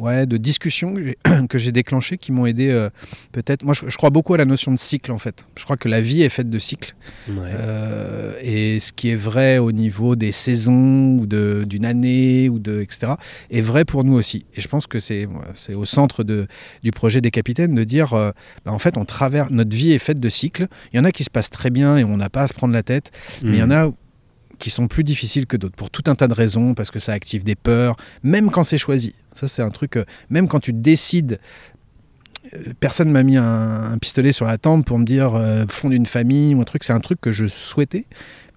ouais, 0.00 0.26
de 0.26 0.36
discussions 0.36 0.94
que 1.48 1.58
j'ai- 1.58 1.72
déclenchées 1.72 2.18
qui 2.18 2.32
m'ont 2.32 2.46
aidé 2.46 2.68
euh, 2.70 2.90
peut-être. 3.32 3.64
Moi, 3.64 3.74
je, 3.74 3.88
je 3.88 3.96
crois 3.96 4.10
beaucoup 4.10 4.34
à 4.34 4.36
la 4.36 4.44
notion 4.44 4.72
de 4.72 4.78
cycle 4.78 5.12
en 5.12 5.18
fait. 5.18 5.46
Je 5.56 5.64
crois 5.64 5.76
que 5.76 5.88
la 5.88 6.00
vie 6.00 6.22
est 6.22 6.28
faite 6.28 6.50
de 6.50 6.58
cycles. 6.58 6.94
Euh, 7.58 8.32
et 8.42 8.78
ce 8.80 8.92
qui 8.92 9.10
est 9.10 9.16
vrai 9.16 9.58
au 9.58 9.72
niveau 9.72 10.16
des 10.16 10.32
saisons 10.32 11.18
ou 11.18 11.26
d'une 11.26 11.84
année 11.84 12.48
ou 12.48 12.58
de 12.58 12.80
etc 12.80 13.12
est 13.50 13.60
vrai 13.60 13.84
pour 13.84 14.04
nous 14.04 14.14
aussi. 14.14 14.44
Et 14.56 14.60
je 14.60 14.68
pense 14.68 14.86
que 14.86 14.98
c'est 14.98 15.26
au 15.74 15.84
centre 15.84 16.24
de, 16.24 16.46
du 16.82 16.90
projet 16.90 17.20
des 17.20 17.30
capitaines 17.30 17.74
de 17.74 17.84
dire 17.84 18.10
bah, 18.12 18.72
en 18.72 18.78
fait 18.78 18.96
on 18.96 19.04
traverse 19.04 19.50
notre 19.50 19.74
vie 19.76 19.92
est 19.92 19.98
faite 19.98 20.20
de 20.20 20.28
cycles. 20.28 20.66
Il 20.92 20.96
y 20.96 21.00
en 21.00 21.04
a 21.04 21.12
qui 21.12 21.24
se 21.24 21.30
passent 21.30 21.50
très 21.50 21.70
bien 21.70 21.96
et 21.96 22.04
on 22.04 22.16
n'a 22.16 22.28
pas 22.30 22.42
à 22.42 22.48
se 22.48 22.54
prendre 22.54 22.74
la 22.74 22.82
tête, 22.82 23.10
mais 23.42 23.56
il 23.56 23.60
y 23.60 23.62
en 23.62 23.69
a 23.70 23.90
qui 24.60 24.70
sont 24.70 24.86
plus 24.86 25.02
difficiles 25.02 25.46
que 25.46 25.56
d'autres 25.56 25.74
pour 25.74 25.90
tout 25.90 26.04
un 26.06 26.14
tas 26.14 26.28
de 26.28 26.34
raisons 26.34 26.74
parce 26.74 26.92
que 26.92 27.00
ça 27.00 27.12
active 27.12 27.42
des 27.42 27.56
peurs, 27.56 27.96
même 28.22 28.50
quand 28.50 28.62
c'est 28.62 28.78
choisi. 28.78 29.14
Ça 29.32 29.48
c'est 29.48 29.62
un 29.62 29.70
truc 29.70 29.96
euh, 29.96 30.04
même 30.28 30.46
quand 30.46 30.60
tu 30.60 30.72
décides 30.72 31.40
euh, 32.54 32.72
Personne 32.78 33.10
m'a 33.10 33.22
mis 33.22 33.36
un, 33.36 33.98
pistolet 33.98 34.32
sur 34.32 34.46
la 34.46 34.58
tempe 34.58 34.86
pour 34.86 34.98
me 34.98 35.04
dire 35.04 35.34
euh, 35.34 35.64
fondre 35.68 35.94
une 35.94 36.06
famille 36.06 36.54
ou 36.54 36.60
un 36.60 36.64
truc. 36.64 36.84
C'est 36.84 36.92
un 36.92 37.00
truc 37.00 37.20
que 37.20 37.32
je 37.32 37.46
souhaitais, 37.46 38.04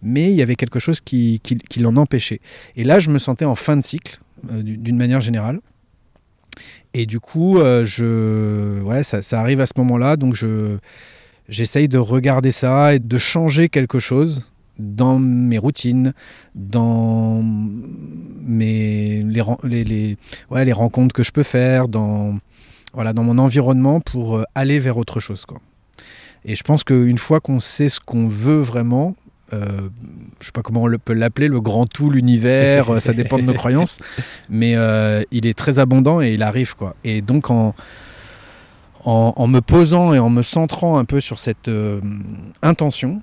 mais 0.01 0.31
il 0.31 0.35
y 0.35 0.41
avait 0.41 0.55
quelque 0.55 0.79
chose 0.79 1.01
qui, 1.01 1.41
qui, 1.41 1.79
l'en 1.79 1.95
empêchait. 1.95 2.39
Et 2.75 2.83
là, 2.83 2.99
je 2.99 3.09
me 3.09 3.17
sentais 3.17 3.45
en 3.45 3.55
fin 3.55 3.75
de 3.77 3.83
cycle, 3.83 4.19
euh, 4.51 4.61
du- 4.61 4.77
d'une 4.77 4.97
manière 4.97 5.21
générale. 5.21 5.59
Et 6.93 7.05
du 7.05 7.19
coup, 7.19 7.57
je, 7.57 8.79
ouais, 8.81 9.01
ça, 9.01 9.23
ça 9.23 9.39
arrive 9.39 9.59
à 9.59 9.65
ce 9.65 9.73
moment-là, 9.77 10.15
donc 10.15 10.35
je, 10.35 10.77
j'essaye 11.49 11.87
de 11.87 11.97
regarder 11.97 12.51
ça 12.51 12.93
et 12.93 12.99
de 12.99 13.17
changer 13.17 13.67
quelque 13.67 13.97
chose 13.97 14.43
dans 14.79 15.19
mes 15.19 15.57
routines, 15.57 16.13
dans 16.55 17.43
mes, 18.41 19.23
les, 19.23 19.43
les, 19.63 19.83
les- 19.83 20.17
ouais, 20.49 20.65
les 20.65 20.73
rencontres 20.73 21.13
que 21.13 21.23
je 21.23 21.31
peux 21.31 21.43
faire, 21.43 21.87
dans, 21.87 22.37
voilà, 22.93 23.13
dans 23.13 23.23
mon 23.23 23.37
environnement 23.37 23.99
pour 24.01 24.37
euh, 24.37 24.43
aller 24.55 24.79
vers 24.79 24.97
autre 24.97 25.19
chose. 25.19 25.45
Quoi. 25.45 25.59
Et 26.45 26.55
je 26.55 26.63
pense 26.63 26.83
qu'une 26.83 27.17
fois 27.17 27.39
qu'on 27.39 27.59
sait 27.59 27.89
ce 27.89 27.99
qu'on 27.99 28.27
veut 28.27 28.59
vraiment, 28.59 29.15
euh, 29.53 29.65
je 30.39 30.47
sais 30.47 30.51
pas 30.51 30.61
comment 30.61 30.83
on 30.83 30.87
le- 30.87 30.97
peut 30.97 31.13
l'appeler, 31.13 31.47
le 31.47 31.61
grand 31.61 31.85
tout, 31.85 32.09
l'univers, 32.09 32.89
euh, 32.89 32.99
ça 32.99 33.13
dépend 33.13 33.37
de 33.37 33.43
nos 33.43 33.53
croyances, 33.53 33.99
mais 34.49 34.73
euh, 34.75 35.21
il 35.31 35.45
est 35.45 35.57
très 35.57 35.79
abondant 35.79 36.21
et 36.21 36.33
il 36.33 36.41
arrive. 36.43 36.75
Quoi. 36.75 36.95
Et 37.03 37.21
donc 37.21 37.49
en, 37.51 37.75
en, 39.05 39.33
en 39.35 39.47
me 39.47 39.61
posant 39.61 40.13
et 40.13 40.19
en 40.19 40.29
me 40.29 40.41
centrant 40.41 40.97
un 40.97 41.05
peu 41.05 41.21
sur 41.21 41.39
cette 41.39 41.67
euh, 41.67 42.01
intention, 42.61 43.21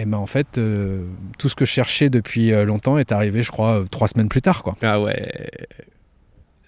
et 0.00 0.04
ben 0.06 0.16
en 0.18 0.26
fait, 0.26 0.58
euh, 0.58 1.04
tout 1.38 1.48
ce 1.48 1.56
que 1.56 1.64
je 1.64 1.70
cherchais 1.72 2.08
depuis 2.10 2.52
euh, 2.52 2.64
longtemps 2.64 2.98
est 2.98 3.10
arrivé, 3.12 3.42
je 3.42 3.50
crois, 3.50 3.80
euh, 3.80 3.84
trois 3.90 4.08
semaines 4.08 4.28
plus 4.28 4.42
tard. 4.42 4.62
Quoi. 4.62 4.76
Ah 4.82 5.00
ouais. 5.00 5.30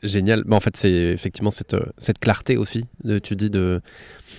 Génial. 0.03 0.45
Mais 0.47 0.57
en 0.57 0.61
fait, 0.61 0.76
c'est 0.76 0.91
effectivement 0.91 1.51
cette, 1.51 1.76
cette 1.99 2.18
clarté 2.18 2.57
aussi, 2.57 2.87
de, 3.05 3.18
tu 3.18 3.37
dis, 3.37 3.51
de 3.51 3.83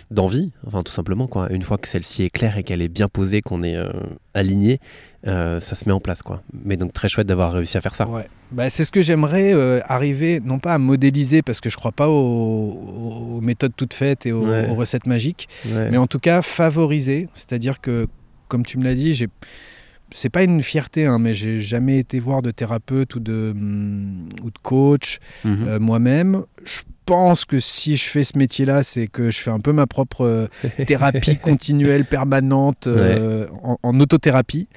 d'envie, 0.10 0.52
enfin 0.66 0.82
tout 0.84 0.92
simplement. 0.92 1.28
Quoi. 1.28 1.52
Une 1.54 1.62
fois 1.62 1.78
que 1.78 1.88
celle-ci 1.88 2.24
est 2.24 2.30
claire 2.32 2.58
et 2.58 2.64
qu'elle 2.64 2.82
est 2.82 2.90
bien 2.90 3.08
posée, 3.08 3.42
qu'on 3.42 3.62
est 3.62 3.76
euh, 3.76 3.92
aligné, 4.34 4.80
euh, 5.28 5.60
ça 5.60 5.76
se 5.76 5.86
met 5.88 5.92
en 5.94 6.00
place. 6.00 6.24
Quoi. 6.24 6.42
Mais 6.66 6.78
donc 6.78 6.94
très 6.94 7.08
chouette 7.10 7.28
d'avoir 7.28 7.54
réussi 7.54 7.78
à 7.78 7.82
faire 7.82 7.94
ça. 7.94 8.08
Ouais. 8.08 8.28
Bah, 8.52 8.70
c'est 8.72 8.84
ce 8.86 8.92
que 8.92 9.02
j'aimerais 9.04 9.54
euh, 9.54 9.80
arriver, 9.86 10.42
non 10.44 10.58
pas 10.58 10.74
à 10.74 10.78
modéliser, 10.80 11.44
parce 11.44 11.62
que 11.62 11.70
je 11.70 11.78
crois 11.78 11.92
pas 11.92 12.10
aux, 12.10 13.36
aux 13.38 13.42
méthodes 13.42 13.74
toutes 13.78 13.94
faites 13.94 14.26
et 14.26 14.32
aux, 14.32 14.48
Ouais. 14.48 14.68
aux 14.68 14.74
recettes 14.76 15.06
magiques, 15.06 15.48
Ouais. 15.72 15.90
mais 15.92 15.98
en 15.98 16.08
tout 16.08 16.20
cas 16.20 16.42
favoriser. 16.42 17.30
C'est-à-dire 17.34 17.80
que, 17.80 18.08
comme 18.52 18.66
tu 18.66 18.78
me 18.78 18.84
l'as 18.84 18.96
dit, 18.96 19.14
j'ai 19.16 19.28
c'est 20.14 20.30
pas 20.30 20.44
une 20.44 20.62
fierté, 20.62 21.06
hein, 21.06 21.20
mais 21.20 21.34
j'ai 21.34 21.62
jamais 21.62 21.98
été 21.98 22.20
voir 22.20 22.42
de 22.42 22.52
thérapeute 22.52 23.16
ou 23.16 23.22
de, 23.22 23.52
hum, 23.56 24.28
ou 24.44 24.50
de 24.52 24.60
coach 24.62 25.20
Mhm. 25.46 25.64
euh, 25.68 25.80
moi-même. 25.80 26.44
Je 26.66 26.82
pense 27.06 27.46
que 27.46 27.60
si 27.60 27.98
je 27.98 28.04
fais 28.10 28.24
ce 28.24 28.38
métier-là, 28.38 28.84
c'est 28.84 29.08
que 29.08 29.32
je 29.32 29.40
fais 29.40 29.52
un 29.52 29.60
peu 29.60 29.72
ma 29.74 29.88
propre 29.88 30.26
euh, 30.26 30.48
thérapie 30.86 31.38
continuelle, 31.42 32.06
permanente, 32.06 32.88
euh, 32.88 33.48
en, 33.64 33.78
en 33.82 34.00
autothérapie. 34.00 34.68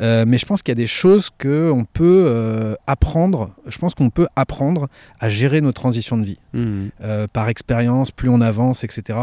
Euh, 0.00 0.24
mais 0.26 0.38
je 0.38 0.46
pense 0.46 0.62
qu'il 0.62 0.72
y 0.72 0.76
a 0.78 0.82
des 0.82 0.86
choses 0.86 1.30
qu'on 1.30 1.84
peut 1.92 2.24
euh, 2.26 2.74
apprendre. 2.86 3.54
Je 3.66 3.78
pense 3.78 3.94
qu'on 3.94 4.10
peut 4.10 4.26
apprendre 4.36 4.88
à 5.18 5.28
gérer 5.28 5.60
nos 5.60 5.72
transitions 5.72 6.16
de 6.18 6.24
vie 6.24 6.38
euh, 6.54 7.26
par 7.32 7.48
expérience, 7.48 8.10
plus 8.10 8.28
on 8.28 8.40
avance, 8.40 8.84
etc. 8.84 9.18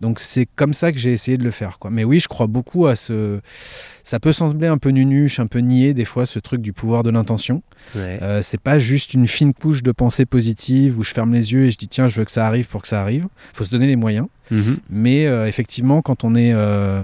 Donc 0.00 0.20
c'est 0.20 0.46
comme 0.56 0.74
ça 0.74 0.92
que 0.92 0.98
j'ai 0.98 1.12
essayé 1.12 1.36
de 1.38 1.44
le 1.44 1.50
faire. 1.50 1.78
Quoi. 1.78 1.90
Mais 1.90 2.04
oui, 2.04 2.20
je 2.20 2.28
crois 2.28 2.46
beaucoup 2.46 2.86
à 2.86 2.96
ce. 2.96 3.40
Ça 4.02 4.20
peut 4.20 4.34
sembler 4.34 4.68
un 4.68 4.76
peu 4.76 4.90
nunuche, 4.90 5.40
un 5.40 5.46
peu 5.46 5.60
niais 5.60 5.94
des 5.94 6.04
fois, 6.04 6.26
ce 6.26 6.38
truc 6.38 6.60
du 6.60 6.72
pouvoir 6.74 7.02
de 7.02 7.10
l'intention. 7.10 7.62
Ouais. 7.94 8.18
C'est 8.42 8.60
pas 8.60 8.78
juste 8.78 9.14
une 9.14 9.26
fine 9.26 9.54
couche 9.54 9.82
de 9.82 9.92
pensée 9.92 10.26
positive 10.26 10.98
où 10.98 11.02
je 11.02 11.12
ferme 11.12 11.32
les 11.32 11.52
yeux 11.52 11.64
et 11.64 11.70
je 11.70 11.78
dis 11.78 11.88
tiens, 11.94 12.08
je 12.08 12.18
veux 12.18 12.24
que 12.24 12.30
ça 12.30 12.46
arrive 12.46 12.68
pour 12.68 12.82
que 12.82 12.88
ça 12.88 13.00
arrive. 13.00 13.26
Il 13.52 13.56
faut 13.56 13.64
se 13.64 13.70
donner 13.70 13.86
les 13.86 13.96
moyens. 13.96 14.26
Mhm. 14.50 14.78
Mais 14.90 15.26
euh, 15.26 15.46
effectivement, 15.46 16.02
quand 16.02 16.24
on 16.24 16.34
est. 16.34 16.52
euh, 16.52 17.02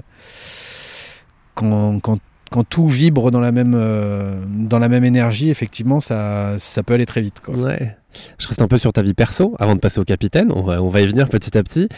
quand, 1.54 2.00
quand, 2.00 2.18
quand 2.50 2.64
tout 2.64 2.88
vibre 2.88 3.30
dans 3.30 3.40
la 3.40 3.52
même, 3.52 3.74
euh, 3.76 4.34
dans 4.48 4.80
la 4.80 4.88
même 4.88 5.04
énergie, 5.04 5.50
effectivement, 5.50 6.00
ça, 6.00 6.56
ça 6.58 6.82
peut 6.82 6.94
aller 6.94 7.06
très 7.06 7.20
vite. 7.20 7.40
Quoi. 7.40 7.54
Ouais. 7.54 7.96
Je 8.38 8.48
reste 8.48 8.60
un 8.60 8.66
peu 8.66 8.78
sur 8.78 8.92
ta 8.92 9.02
vie 9.02 9.14
perso 9.14 9.54
avant 9.60 9.76
de 9.76 9.80
passer 9.80 10.00
au 10.00 10.04
capitaine. 10.04 10.50
On 10.52 10.62
va, 10.62 10.82
on 10.82 10.88
va 10.88 11.00
y 11.00 11.06
venir 11.06 11.28
petit 11.28 11.56
à 11.56 11.62
petit. 11.62 11.88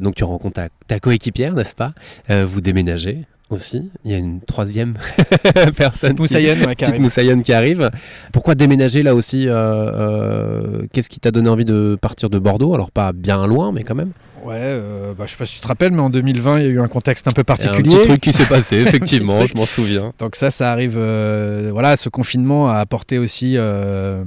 Donc 0.00 0.14
tu 0.14 0.22
rencontres 0.22 0.54
ta, 0.54 0.68
ta 0.86 1.00
coéquipière, 1.00 1.54
n'est-ce 1.54 1.74
pas? 1.74 1.92
Vous 2.28 2.60
déménagez 2.60 3.26
aussi. 3.50 3.90
Il 4.04 4.10
y 4.10 4.14
a 4.14 4.18
une 4.18 4.40
troisième 4.40 4.94
personne. 5.76 6.14
qui- 6.14 6.20
Moussaïenne, 6.22 6.64
ouais. 6.66 6.98
Moussaïenne 6.98 7.42
qui 7.42 7.52
arrive. 7.52 7.90
Pourquoi 8.32 8.54
déménager 8.54 9.02
là 9.02 9.14
aussi 9.14 9.48
euh, 9.48 9.54
euh, 9.54 10.86
Qu'est-ce 10.92 11.08
qui 11.08 11.20
t'a 11.20 11.30
donné 11.30 11.48
envie 11.48 11.64
de 11.64 11.96
partir 12.00 12.30
de 12.30 12.38
Bordeaux? 12.38 12.74
Alors 12.74 12.90
pas 12.90 13.12
bien 13.12 13.46
loin, 13.46 13.72
mais 13.72 13.82
quand 13.82 13.94
même. 13.94 14.10
Ouais, 14.44 14.54
euh, 14.60 15.14
bah, 15.14 15.24
je 15.26 15.32
sais 15.32 15.36
pas 15.36 15.46
si 15.46 15.54
tu 15.56 15.60
te 15.60 15.66
rappelles, 15.66 15.92
mais 15.92 16.00
en 16.02 16.10
2020, 16.10 16.58
il 16.60 16.64
y 16.64 16.66
a 16.66 16.70
eu 16.70 16.80
un 16.80 16.86
contexte 16.88 17.26
un 17.26 17.32
peu 17.32 17.42
Il 17.42 17.48
y 17.48 17.50
a 17.50 17.54
un 17.54 17.72
particulier. 17.72 17.96
petit 17.98 18.08
truc 18.08 18.20
qui 18.20 18.32
s'est 18.32 18.44
passé, 18.46 18.76
effectivement, 18.86 19.44
je 19.46 19.54
m'en 19.54 19.66
souviens. 19.66 20.12
Donc 20.18 20.36
ça, 20.36 20.50
ça 20.50 20.70
arrive. 20.70 20.94
euh, 20.96 21.70
voilà, 21.72 21.96
ce 21.96 22.08
confinement 22.08 22.68
a 22.70 22.76
apporté 22.76 23.18
aussi. 23.18 23.54
euh, 23.56 24.22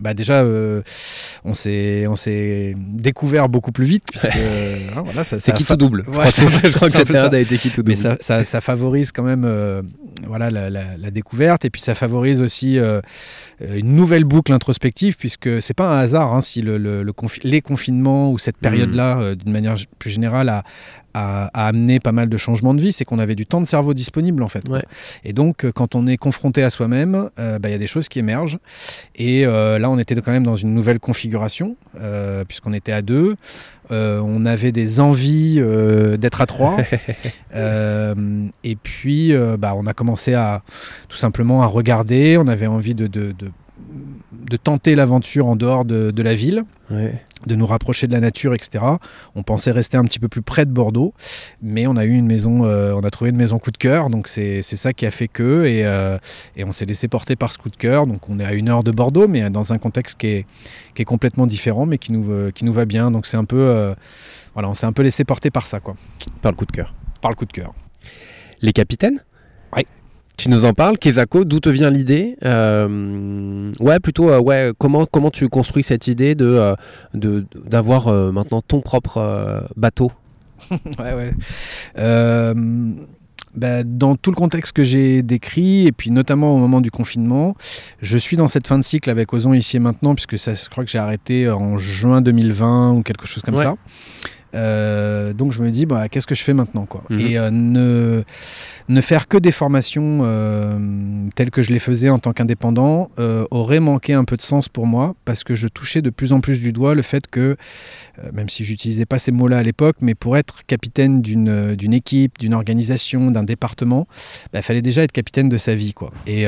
bah 0.00 0.14
déjà, 0.14 0.42
euh, 0.42 0.82
on 1.44 1.54
s'est 1.54 2.06
on 2.08 2.16
s'est 2.16 2.74
découvert 2.76 3.48
beaucoup 3.48 3.70
plus 3.70 3.84
vite 3.84 4.02
puisque 4.10 4.26
hein, 4.26 5.02
voilà, 5.04 5.22
ça, 5.22 5.38
C'est 5.38 5.52
qui 5.54 5.64
tout 5.64 5.76
double. 5.76 6.00
Ouais, 6.08 6.28
je 6.30 6.74
crois 6.74 6.88
que 6.90 6.96
cette 6.98 7.06
période 7.12 7.34
a 7.34 7.38
été 7.40 7.56
qui 7.56 7.70
tout 7.70 7.82
double. 7.82 7.90
Mais 7.90 7.94
ça, 7.94 8.16
ça- 8.18 8.42
ça 8.42 8.60
favorise 8.60 9.12
quand 9.12 9.22
même 9.22 9.46
voilà, 10.26 10.50
la, 10.50 10.70
la- 10.70 10.96
la 10.98 11.10
découverte 11.12 11.64
et 11.64 11.70
puis 11.70 11.80
ça 11.80 11.94
favorise 11.94 12.40
aussi 12.40 12.78
une 13.76 13.94
nouvelle 13.94 14.24
boucle 14.24 14.52
introspective 14.52 15.16
puisque 15.16 15.60
c'est 15.62 15.74
pas 15.74 15.88
un 15.94 15.98
hasard 15.98 16.34
hein, 16.34 16.40
si 16.40 16.62
le, 16.62 16.78
le- 16.78 17.02
le 17.02 17.12
confi- 17.12 17.40
les 17.44 17.60
confinements 17.60 18.30
ou 18.30 18.38
cette 18.38 18.56
période-là, 18.56 19.18
euh, 19.20 19.34
d'une 19.34 19.52
manière 19.52 19.76
plus 19.98 20.10
générale, 20.10 20.48
a, 20.48 20.64
a- 21.14 21.46
a 21.54 21.66
amené 21.68 22.00
pas 22.00 22.12
mal 22.12 22.28
de 22.28 22.36
changements 22.36 22.74
de 22.74 22.80
vie, 22.80 22.92
c'est 22.92 23.04
qu'on 23.04 23.18
avait 23.18 23.34
du 23.34 23.46
temps 23.46 23.60
de 23.60 23.66
cerveau 23.66 23.94
disponible 23.94 24.42
en 24.42 24.48
fait. 24.48 24.68
Ouais. 24.68 24.84
Et 25.24 25.32
donc, 25.32 25.64
euh, 25.64 25.72
quand 25.72 25.94
on 25.94 26.06
est 26.06 26.16
confronté 26.16 26.62
à 26.62 26.70
soi-même, 26.70 27.28
euh, 27.38 27.58
bah, 27.58 27.68
il 27.68 27.72
y 27.72 27.74
a 27.74 27.78
des 27.78 27.86
choses 27.86 28.08
qui 28.08 28.18
émergent. 28.18 28.58
Et 29.16 29.46
euh, 29.46 29.78
là, 29.78 29.90
on 29.90 29.98
était 29.98 30.14
quand 30.16 30.32
même 30.32 30.44
dans 30.44 30.56
une 30.56 30.74
nouvelle 30.74 30.98
configuration, 31.00 31.76
euh, 32.00 32.44
puisqu'on 32.44 32.72
était 32.72 32.92
à 32.92 33.02
deux. 33.02 33.36
On 33.90 34.46
avait 34.46 34.72
des 34.72 35.00
envies 35.00 35.60
d'être 36.18 36.40
à 36.40 36.46
trois. 36.46 36.78
Et 38.64 38.76
puis, 38.76 39.32
bah, 39.58 39.74
on 39.76 39.86
a 39.86 39.92
commencé 39.92 40.34
à 40.34 40.62
tout 41.08 41.16
simplement 41.18 41.62
à 41.62 41.66
regarder. 41.66 42.38
On 42.38 42.46
avait 42.48 42.66
envie 42.66 42.94
de, 42.94 43.06
de, 43.06 43.32
de- 43.32 43.50
de 44.50 44.56
tenter 44.56 44.94
l'aventure 44.94 45.46
en 45.46 45.56
dehors 45.56 45.84
de, 45.84 46.10
de 46.10 46.22
la 46.22 46.34
ville 46.34 46.64
Ouais. 46.90 47.20
De 47.46 47.54
nous 47.54 47.66
rapprocher 47.66 48.06
de 48.06 48.12
la 48.12 48.20
nature, 48.20 48.54
etc. 48.54 48.84
On 49.34 49.42
pensait 49.42 49.70
rester 49.70 49.96
un 49.96 50.04
petit 50.04 50.18
peu 50.18 50.28
plus 50.28 50.42
près 50.42 50.64
de 50.66 50.70
Bordeaux, 50.70 51.14
mais 51.60 51.86
on 51.86 51.96
a 51.96 52.04
eu 52.04 52.12
une 52.14 52.26
maison, 52.26 52.64
euh, 52.64 52.92
on 52.94 53.00
a 53.04 53.10
trouvé 53.10 53.30
une 53.30 53.36
maison 53.36 53.58
coup 53.58 53.70
de 53.70 53.76
cœur, 53.78 54.10
donc 54.10 54.28
c'est 54.28 54.62
ça 54.62 54.92
qui 54.92 55.06
a 55.06 55.10
fait 55.10 55.28
que, 55.28 55.64
et, 55.64 55.84
euh, 55.84 56.18
et 56.56 56.64
on 56.64 56.72
s'est 56.72 56.86
laissé 56.86 57.08
porter 57.08 57.36
par 57.36 57.52
ce 57.52 57.58
coup 57.58 57.70
de 57.70 57.76
cœur. 57.76 58.06
Donc 58.06 58.28
on 58.28 58.38
est 58.40 58.44
à 58.44 58.52
une 58.52 58.68
heure 58.68 58.82
de 58.82 58.90
Bordeaux, 58.90 59.28
mais 59.28 59.48
dans 59.50 59.72
un 59.72 59.78
contexte 59.78 60.18
qui 60.18 60.26
est, 60.28 60.46
qui 60.94 61.02
est 61.02 61.06
complètement 61.06 61.46
différent, 61.46 61.86
mais 61.86 61.98
qui 61.98 62.12
nous, 62.12 62.30
euh, 62.30 62.50
qui 62.50 62.64
nous 62.64 62.72
va 62.72 62.84
bien. 62.84 63.10
Donc 63.10 63.26
c'est 63.26 63.36
un 63.36 63.44
peu, 63.44 63.94
voilà, 64.54 64.68
on 64.68 64.74
s'est 64.74 64.86
un 64.86 64.92
peu 64.92 65.02
laissé 65.02 65.24
porter 65.24 65.50
par 65.50 65.66
ça, 65.66 65.80
quoi, 65.80 65.94
Par 66.40 66.52
le 66.52 66.56
coup 66.56 66.66
de 66.66 66.72
cœur. 66.72 66.94
par 67.20 67.30
le 67.30 67.36
coup 67.36 67.46
de 67.46 67.52
cœur. 67.52 67.72
Les 68.60 68.72
capitaines? 68.72 69.22
Ouais. 69.74 69.86
Tu 70.36 70.48
nous 70.48 70.64
en 70.64 70.72
parles, 70.72 70.98
Kezako, 70.98 71.44
d'où 71.44 71.60
te 71.60 71.68
vient 71.68 71.90
l'idée 71.90 72.36
Euh, 72.44 73.70
Ouais, 73.80 74.00
plutôt, 74.00 74.30
euh, 74.30 74.40
ouais, 74.40 74.72
comment, 74.78 75.06
comment 75.06 75.30
tu 75.30 75.48
construis 75.48 75.82
cette 75.82 76.06
idée 76.08 76.34
de 76.34 76.46
euh, 76.46 76.74
de- 77.14 77.44
d'avoir 77.66 78.08
euh, 78.08 78.32
maintenant 78.32 78.60
ton 78.62 78.80
propre 78.80 79.66
bateau? 79.76 80.10
Ouais, 80.70 81.12
ouais. 81.14 81.32
Bah, 83.54 83.82
dans 83.84 84.16
tout 84.16 84.30
le 84.30 84.34
contexte 84.36 84.72
que 84.72 84.82
j'ai 84.82 85.22
décrit, 85.22 85.86
et 85.86 85.92
puis 85.92 86.10
notamment 86.10 86.54
au 86.54 86.56
moment 86.56 86.80
du 86.80 86.90
confinement, 86.90 87.54
je 88.00 88.16
suis 88.16 88.38
dans 88.38 88.48
cette 88.48 88.66
fin 88.66 88.78
de 88.78 88.82
cycle 88.82 89.10
avec 89.10 89.30
Ozon 89.34 89.52
ici 89.52 89.76
et 89.76 89.80
maintenant, 89.80 90.14
puisque 90.14 90.38
ça, 90.38 90.54
je 90.54 90.70
crois 90.70 90.84
que 90.86 90.90
j'ai 90.90 90.96
arrêté 90.98 91.50
en 91.50 91.76
juin 91.76 92.22
2020 92.22 92.92
ou 92.94 93.02
quelque 93.02 93.26
chose 93.26 93.42
comme 93.42 93.56
Ouais. 93.56 93.62
ça. 93.64 93.74
Euh, 94.54 95.32
donc 95.32 95.52
je 95.52 95.62
me 95.62 95.70
dis, 95.70 95.86
bah, 95.86 96.08
qu'est-ce 96.08 96.26
que 96.26 96.34
je 96.34 96.42
fais 96.42 96.54
maintenant 96.54 96.86
quoi 96.86 97.02
Mhm. 97.10 97.20
Et 97.20 97.38
euh, 97.38 97.50
ne, 97.50 98.22
ne 98.88 99.00
faire 99.00 99.28
que 99.28 99.36
des 99.36 99.52
formations 99.52 100.20
euh, 100.22 100.78
telles 101.34 101.50
que 101.50 101.62
je 101.62 101.72
les 101.72 101.78
faisais 101.78 102.10
en 102.10 102.18
tant 102.18 102.32
qu'indépendant 102.32 103.10
aurait 103.50 103.80
manqué 103.80 104.12
un 104.12 104.24
peu 104.24 104.36
de 104.36 104.42
sens 104.42 104.68
pour 104.68 104.86
moi, 104.86 105.14
parce 105.24 105.44
que 105.44 105.54
je 105.54 105.68
touchais 105.68 106.02
de 106.02 106.10
plus 106.10 106.32
en 106.32 106.40
plus 106.40 106.60
du 106.60 106.72
doigt 106.72 106.94
le 106.94 107.02
fait 107.02 107.26
que 107.28 107.56
même 108.32 108.48
si 108.48 108.64
j'utilisais 108.64 109.06
pas 109.06 109.18
ces 109.18 109.32
mots-là 109.32 109.58
à 109.58 109.62
l'époque, 109.62 109.96
mais 110.00 110.14
pour 110.14 110.36
être 110.36 110.64
capitaine 110.66 111.22
d'une 111.22 111.74
d'une 111.74 111.94
équipe, 111.94 112.38
d'une 112.38 112.54
organisation, 112.54 113.30
d'un 113.30 113.44
département, 113.44 114.06
il 114.54 114.62
fallait 114.62 114.82
déjà 114.82 115.02
être 115.02 115.12
capitaine 115.12 115.48
de 115.48 115.58
sa 115.58 115.74
vie. 115.74 115.94
Quoi. 115.94 116.12
Et, 116.26 116.46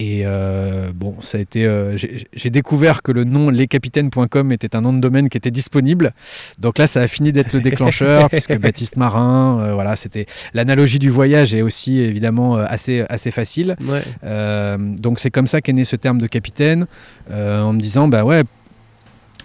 et 0.00 0.22
euh, 0.24 0.92
bon, 0.94 1.14
ça 1.20 1.36
a 1.36 1.42
été. 1.42 1.66
euh, 1.66 1.94
j'ai 1.98 2.48
découvert 2.48 3.02
que 3.02 3.12
le 3.12 3.24
nom 3.24 3.50
lescapitaines.com 3.50 4.50
était 4.50 4.74
un 4.74 4.80
nom 4.80 4.94
de 4.94 4.98
domaine 4.98 5.28
qui 5.28 5.36
était 5.36 5.50
disponible. 5.50 6.14
Donc 6.58 6.78
là, 6.78 6.86
ça 6.86 7.02
a 7.02 7.06
fini 7.06 7.32
d'être 7.32 7.52
le 7.52 7.60
déclencheur, 7.60 8.30
puisque 8.30 8.58
Baptiste 8.58 8.96
Marin, 8.96 9.60
euh, 9.60 9.74
voilà, 9.74 9.96
c'était. 9.96 10.24
L'analogie 10.54 10.98
du 10.98 11.10
voyage 11.10 11.52
est 11.52 11.60
aussi 11.60 11.98
évidemment 11.98 12.56
assez, 12.56 13.04
assez 13.10 13.30
facile. 13.30 13.76
Ouais. 13.82 14.78
Donc 14.78 15.20
c'est 15.20 15.30
comme 15.30 15.46
ça 15.46 15.60
qu'est 15.60 15.74
né 15.74 15.84
ce 15.84 15.96
terme 15.96 16.18
de 16.18 16.26
capitaine, 16.26 16.86
en 17.30 17.74
me 17.74 17.80
disant 17.80 18.08
bah 18.08 18.24
ouais, 18.24 18.44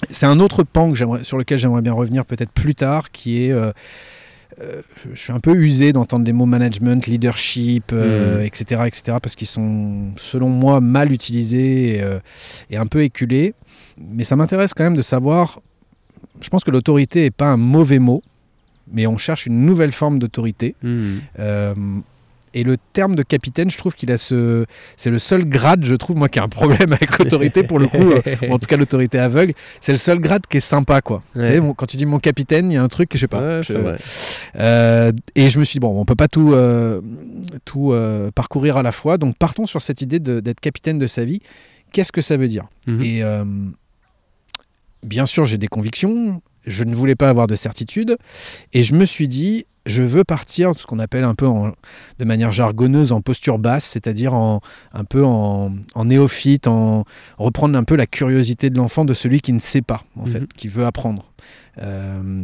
c'est 0.09 0.25
un 0.25 0.39
autre 0.39 0.63
pan 0.63 0.89
que 0.89 1.23
sur 1.23 1.37
lequel 1.37 1.57
j'aimerais 1.57 1.81
bien 1.81 1.93
revenir 1.93 2.23
peut-être 2.25 2.51
plus 2.51 2.75
tard, 2.75 3.11
qui 3.11 3.43
est 3.43 3.53
euh, 4.61 4.81
je, 5.13 5.19
suis 5.19 5.33
un 5.33 5.39
peu 5.39 5.53
usé 5.55 5.91
d'entendre 5.93 6.25
les 6.25 6.33
mots 6.33 6.45
management, 6.45 7.05
leadership, 7.07 7.91
euh, 7.91 8.39
Mhm. 8.39 8.45
etc., 8.45 8.81
etc., 8.87 9.17
parce 9.21 9.35
qu'ils 9.35 9.47
sont, 9.47 10.11
selon 10.17 10.49
moi, 10.49 10.81
mal 10.81 11.11
utilisés 11.11 11.97
et, 11.97 12.01
euh, 12.01 12.19
et 12.69 12.77
un 12.77 12.85
peu 12.85 13.01
éculés. 13.03 13.53
Mais 13.97 14.23
ça 14.23 14.35
m'intéresse 14.35 14.73
quand 14.73 14.83
même 14.83 14.95
de 14.95 15.01
savoir. 15.01 15.61
Je 16.41 16.49
pense 16.49 16.63
que 16.63 16.71
l'autorité 16.71 17.21
n'est 17.21 17.31
pas 17.31 17.47
un 17.47 17.57
mauvais 17.57 17.99
mot, 17.99 18.21
mais 18.91 19.07
on 19.07 19.17
cherche 19.17 19.45
une 19.45 19.65
nouvelle 19.65 19.91
forme 19.91 20.19
d'autorité. 20.19 20.75
Hmm. 20.81 21.17
Et 22.57 22.63
le 22.63 22.77
terme 22.93 23.15
de 23.15 23.21
capitaine, 23.21 23.69
je 23.69 23.77
trouve 23.77 23.93
qu'il 23.93 24.11
a 24.11 24.17
ce. 24.17 24.65
C'est 24.97 25.09
le 25.11 25.19
seul 25.19 25.43
grade, 25.45 25.83
je 25.85 25.93
trouve, 25.93 26.15
moi, 26.15 26.29
qui 26.29 26.39
a 26.39 26.43
un 26.43 26.47
problème 26.49 26.93
avec 26.93 27.19
l'autorité, 27.19 27.63
pour 27.63 27.79
le 27.79 27.87
coup, 27.87 28.11
euh, 28.13 28.21
ou 28.49 28.53
en 28.53 28.57
tout 28.57 28.65
cas 28.65 28.77
l'autorité 28.77 29.19
aveugle. 29.19 29.53
C'est 29.81 29.91
le 29.91 29.97
seul 29.97 30.19
grade 30.19 30.43
qui 30.49 30.57
est 30.57 30.61
sympa, 30.61 31.01
quoi. 31.01 31.21
Ouais. 31.35 31.41
Tu 31.41 31.47
sais, 31.51 31.59
bon, 31.59 31.73
quand 31.73 31.85
tu 31.85 31.97
dis 31.97 32.05
mon 32.05 32.19
capitaine, 32.19 32.71
il 32.71 32.75
y 32.75 32.77
a 32.77 32.81
un 32.81 32.87
truc 32.87 33.09
que 33.09 33.17
je 33.17 33.21
sais 33.21 33.27
pas. 33.27 33.41
Ouais, 33.41 33.61
je- 33.61 33.73
c'est 33.73 33.79
vrai. 33.79 33.97
Euh, 34.57 35.11
et 35.35 35.49
je 35.49 35.59
me 35.59 35.65
suis 35.65 35.73
dit, 35.73 35.79
bon, 35.81 35.99
on 35.99 36.05
peut 36.05 36.15
pas 36.15 36.29
tout, 36.29 36.53
euh, 36.53 37.01
tout 37.65 37.91
euh, 37.91 38.31
parcourir 38.31 38.77
à 38.77 38.83
la 38.83 38.93
fois, 38.93 39.17
donc 39.17 39.35
partons 39.37 39.65
sur 39.65 39.81
cette 39.81 40.01
idée 40.01 40.19
d'être 40.19 40.61
capitaine 40.61 40.97
de 40.97 41.07
sa 41.07 41.25
vie. 41.25 41.41
Qu'est-ce 41.91 42.13
que 42.13 42.21
ça 42.21 42.37
veut 42.37 42.47
dire? 42.47 42.65
Mhm. 42.87 43.01
Et 43.03 43.21
bien 45.03 45.25
sûr, 45.25 45.45
j'ai 45.45 45.57
des 45.57 45.67
convictions, 45.67 46.41
je 46.65 46.83
ne 46.83 46.95
voulais 46.95 47.15
pas 47.15 47.29
avoir 47.29 47.47
de 47.47 47.55
certitude, 47.55 48.17
et 48.73 48.83
je 48.83 48.93
me 48.93 49.05
suis 49.05 49.27
dit, 49.27 49.65
je 49.85 50.01
veux 50.03 50.23
partir 50.23 50.73
de 50.73 50.77
ce 50.79 50.85
qu'on 50.85 50.99
appelle 50.99 51.23
un 51.23 51.35
peu 51.35 51.47
en- 51.47 51.71
de 52.19 52.25
manière 52.25 52.51
jargonneuse 52.51 53.11
en 53.11 53.21
posture 53.21 53.59
basse, 53.59 53.85
c'est-à-dire 53.85 54.33
en, 54.33 54.61
un 54.93 55.03
peu 55.03 55.23
en, 55.23 55.71
en 55.93 56.05
néophyte, 56.05 56.67
en 56.67 57.05
reprendre 57.37 57.77
un 57.77 57.83
peu 57.83 57.95
la 57.95 58.05
curiosité 58.07 58.69
de 58.69 58.77
l'enfant, 58.77 59.05
de 59.05 59.13
celui 59.13 59.41
qui 59.41 59.53
ne 59.53 59.59
sait 59.59 59.81
pas, 59.83 60.03
en 60.17 60.21
Mhm. 60.25 60.27
fait, 60.31 60.53
qui 60.53 60.67
veut 60.67 60.85
apprendre. 60.85 61.31
Euh, 61.81 62.43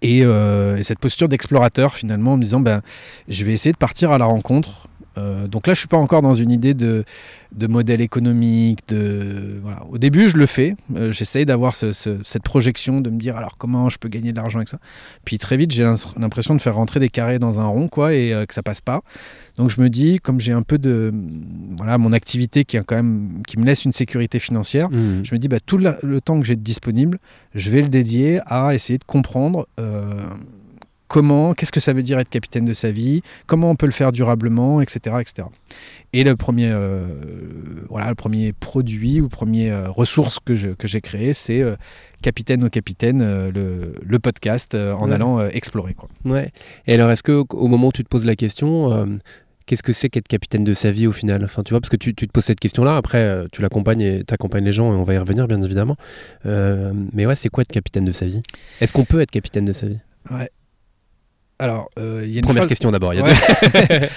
et, 0.00 0.22
euh, 0.24 0.76
et 0.76 0.82
cette 0.84 0.98
posture 0.98 1.28
d'explorateur, 1.28 1.94
finalement, 1.94 2.32
en 2.34 2.36
me 2.36 2.42
disant, 2.42 2.60
ben, 2.60 2.80
je 3.28 3.44
vais 3.44 3.52
essayer 3.52 3.72
de 3.72 3.76
partir 3.78 4.12
à 4.12 4.18
la 4.18 4.24
rencontre. 4.24 4.88
Euh, 5.16 5.46
donc 5.48 5.66
là, 5.66 5.74
je 5.74 5.78
suis 5.78 5.88
pas 5.88 5.96
encore 5.96 6.22
dans 6.22 6.34
une 6.34 6.50
idée 6.50 6.74
de, 6.74 7.04
de 7.52 7.66
modèle 7.66 8.00
économique. 8.00 8.80
De, 8.88 9.60
voilà. 9.62 9.84
Au 9.90 9.98
début, 9.98 10.28
je 10.28 10.36
le 10.36 10.46
fais. 10.46 10.74
Euh, 10.96 11.12
J'essaye 11.12 11.46
d'avoir 11.46 11.74
ce- 11.74 11.92
ce- 11.92 12.18
cette 12.24 12.42
projection, 12.42 13.00
de 13.00 13.10
me 13.10 13.18
dire 13.18 13.36
alors 13.36 13.56
comment 13.56 13.88
je 13.88 13.98
peux 13.98 14.08
gagner 14.08 14.32
de 14.32 14.36
l'argent 14.36 14.58
avec 14.58 14.68
ça. 14.68 14.78
Puis 15.24 15.38
très 15.38 15.56
vite, 15.56 15.70
j'ai 15.72 15.84
l'impression 16.16 16.54
de 16.54 16.60
faire 16.60 16.74
rentrer 16.74 16.98
des 17.00 17.08
carrés 17.10 17.38
dans 17.38 17.60
un 17.60 17.66
rond, 17.66 17.88
quoi, 17.88 18.12
et 18.14 18.32
euh, 18.32 18.44
que 18.46 18.54
ça 18.54 18.62
passe 18.62 18.80
pas. 18.80 19.02
Donc 19.56 19.70
je 19.70 19.80
me 19.80 19.88
dis, 19.88 20.18
comme 20.20 20.40
j'ai 20.40 20.52
un 20.52 20.62
peu 20.62 20.78
de, 20.78 21.12
voilà, 21.76 21.96
mon 21.98 22.12
activité 22.12 22.64
qui 22.64 22.76
a 22.76 22.82
quand 22.82 22.96
même, 22.96 23.42
qui 23.46 23.58
me 23.58 23.64
laisse 23.64 23.84
une 23.84 23.92
sécurité 23.92 24.38
financière, 24.40 24.88
Hmm. 24.90 25.22
je 25.24 25.34
me 25.34 25.38
dis, 25.38 25.46
bah, 25.48 25.60
tout 25.64 25.78
la- 25.78 25.98
le 26.02 26.20
temps 26.20 26.40
que 26.40 26.46
j'ai 26.46 26.56
de 26.56 26.60
disponible, 26.62 27.18
je 27.54 27.70
vais 27.70 27.82
le 27.82 27.88
dédier 27.88 28.40
à 28.46 28.74
essayer 28.74 28.98
de 28.98 29.04
comprendre 29.04 29.66
comment, 31.14 31.54
qu'est-ce 31.54 31.70
que 31.70 31.78
ça 31.78 31.92
veut 31.92 32.02
dire 32.02 32.18
être 32.18 32.28
capitaine 32.28 32.64
de 32.64 32.74
sa 32.74 32.90
vie, 32.90 33.22
comment 33.46 33.70
on 33.70 33.76
peut 33.76 33.86
le 33.86 33.92
faire 33.92 34.10
durablement, 34.10 34.80
etc. 34.80 35.14
etc. 35.20 35.46
Et 36.12 36.24
le 36.24 36.34
premier, 36.34 36.70
euh, 36.72 37.06
voilà, 37.88 38.08
le 38.08 38.16
premier 38.16 38.52
produit 38.52 39.20
ou 39.20 39.28
premier 39.28 39.70
euh, 39.70 39.88
ressource 39.88 40.40
que, 40.44 40.56
je- 40.56 40.70
que 40.70 40.88
j'ai 40.88 41.00
créé, 41.00 41.32
c'est 41.32 41.62
euh, 41.62 41.76
Capitaine 42.20 42.64
au 42.64 42.68
Capitaine, 42.68 43.20
le, 43.54 43.92
le 44.04 44.18
podcast, 44.18 44.74
en 44.74 45.06
Ouais. 45.08 45.14
allant 45.14 45.46
explorer. 45.50 45.94
Quoi. 45.94 46.08
Ouais. 46.24 46.50
Et 46.88 46.94
alors, 46.94 47.10
est-ce 47.12 47.22
que 47.22 47.44
au 47.50 47.68
moment 47.68 47.88
où 47.88 47.92
tu 47.92 48.02
te 48.02 48.08
poses 48.08 48.24
la 48.26 48.34
question, 48.34 49.18
qu'est-ce 49.66 49.82
que 49.84 49.92
c'est 49.92 50.08
qu'être 50.08 50.26
capitaine 50.26 50.64
de 50.64 50.74
sa 50.74 50.90
vie 50.90 51.06
au 51.06 51.12
final? 51.12 51.44
Enfin, 51.44 51.62
tu 51.62 51.74
vois, 51.74 51.80
parce 51.80 51.90
que 51.90 51.96
tu, 51.96 52.12
tu 52.14 52.26
te 52.26 52.32
poses 52.32 52.46
cette 52.46 52.58
question-là. 52.60 52.96
Après, 52.96 53.44
tu 53.52 53.60
l'accompagnes 53.62 54.00
et 54.00 54.24
t'accompagnes 54.24 54.64
les 54.64 54.72
gens, 54.72 54.90
et 54.92 54.96
on 54.96 55.04
va 55.04 55.14
y 55.14 55.18
revenir 55.18 55.46
bien 55.46 55.60
évidemment. 55.62 55.96
Euh, 56.46 56.92
mais 57.12 57.24
ouais, 57.26 57.34
c'est 57.36 57.50
quoi 57.50 57.60
être 57.62 57.72
capitaine 57.72 58.04
de 58.06 58.12
sa 58.12 58.26
vie? 58.26 58.40
Est-ce 58.80 58.92
qu'on 58.94 59.04
peut 59.04 59.20
être 59.20 59.30
capitaine 59.30 59.66
de 59.66 59.72
sa 59.74 59.86
vie? 59.86 59.98
Alors, 61.58 61.88
euh, 61.98 62.22
y 62.26 62.34
a 62.34 62.38
une 62.38 62.40
Première 62.42 62.62
phrase- 62.64 62.68
question 62.68 62.90
d'abord. 62.90 63.10
Ouais. 63.10 63.22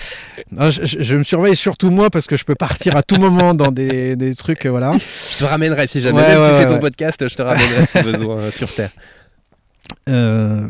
Je, 0.71 0.85
je- 0.85 1.01
je 1.01 1.15
me 1.15 1.23
surveille 1.23 1.55
surtout 1.55 1.89
moi 1.91 2.09
parce 2.09 2.25
que 2.27 2.35
je 2.37 2.43
peux 2.45 2.55
partir 2.55 2.95
à 2.95 3.03
tout 3.03 3.19
moment 3.19 3.53
dans 3.53 3.71
des, 3.71 4.15
des 4.15 4.33
trucs, 4.35 4.65
euh, 4.65 4.69
voilà. 4.69 4.91
Je 4.91 5.39
te 5.39 5.43
ramènerai 5.43 5.87
si 5.87 5.99
jamais, 5.99 6.19
Ouais, 6.21 6.27
même 6.29 6.39
ouais, 6.41 6.51
si 6.53 6.57
c'est 6.61 6.67
ton 6.67 6.79
podcast, 6.79 7.27
je 7.27 7.35
te 7.35 7.41
ramènerai 7.41 7.85
si 7.85 8.01
besoin 8.01 8.37
euh, 8.39 8.51
sur 8.51 8.73
Terre. 8.73 8.91
Euh, 10.09 10.67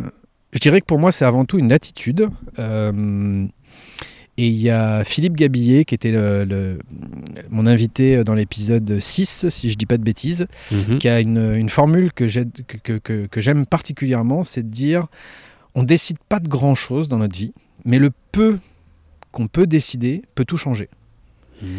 je 0.54 0.60
dirais 0.60 0.80
que 0.80 0.86
pour 0.86 1.00
moi, 1.00 1.12
c'est 1.12 1.26
avant 1.26 1.44
tout 1.46 1.58
une 1.58 1.72
attitude. 1.72 2.30
Euh, 2.60 3.46
Et 4.40 4.48
il 4.50 4.60
y 4.62 4.70
a 4.70 5.04
Philippe 5.04 5.36
Gabillet, 5.36 5.84
qui 5.84 5.96
était 5.96 6.12
le- 6.12 6.46
le- 6.46 6.78
mon 7.50 7.66
invité 7.66 8.24
dans 8.24 8.36
l'épisode 8.36 9.00
6, 9.00 9.50
si 9.50 9.72
je 9.72 9.76
dis 9.78 9.88
pas 9.88 9.98
de 9.98 10.04
bêtises, 10.04 10.46
Mhm. 10.72 11.00
qui 11.00 11.10
a 11.10 11.20
une, 11.20 11.56
une 11.56 11.70
formule 11.70 12.14
que 12.14 12.28
j'ai- 12.28 12.46
que- 12.68 12.78
que- 12.78 13.00
que- 13.00 13.26
que 13.26 13.42
j'aime 13.42 13.66
particulièrement, 13.66 14.44
c'est 14.44 14.62
de 14.62 14.70
dire 14.70 15.08
on 15.78 15.84
décide 15.84 16.18
pas 16.28 16.40
de 16.40 16.48
grand 16.50 16.74
chose 16.76 17.08
dans 17.08 17.18
notre 17.20 17.38
vie, 17.38 17.54
mais 17.86 18.00
le 18.00 18.12
peu 18.32 18.58
qu'on 19.32 19.48
peut 19.48 19.68
décider 19.68 20.24
peut 20.36 20.44
tout 20.44 20.58
changer. 20.58 20.90
Mhm. 21.62 21.70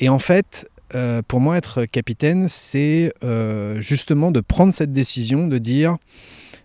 Et 0.00 0.08
en 0.08 0.18
fait, 0.18 0.68
euh, 0.94 1.22
pour 1.26 1.38
moi, 1.40 1.56
être 1.56 1.84
capitaine, 1.86 2.48
c'est 2.48 3.12
euh, 3.22 3.80
justement 3.80 4.30
de 4.32 4.40
prendre 4.40 4.74
cette 4.74 4.92
décision 4.92 5.46
de 5.46 5.58
dire 5.58 5.96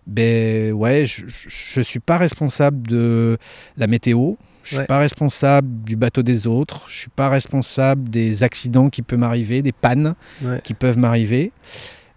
ben 0.06 0.72
ouais, 0.72 1.04
je, 1.06 1.24
je 1.28 1.80
suis 1.80 2.00
pas 2.00 2.18
responsable 2.18 2.86
de 2.88 3.38
la 3.76 3.86
météo. 3.86 4.34
Je 4.62 4.68
suis 4.70 4.78
Ouais. 4.78 4.86
pas 4.86 4.98
responsable 4.98 5.84
du 5.84 5.94
bateau 5.96 6.22
des 6.22 6.46
autres. 6.46 6.86
Je 6.88 6.96
suis 6.96 7.08
pas 7.10 7.28
responsable 7.28 8.10
des 8.10 8.42
accidents 8.42 8.90
qui 8.90 9.02
peuvent 9.02 9.18
m'arriver, 9.18 9.62
des 9.62 9.72
pannes 9.72 10.14
Ouais. 10.42 10.60
qui 10.64 10.74
peuvent 10.74 10.98
m'arriver. 10.98 11.52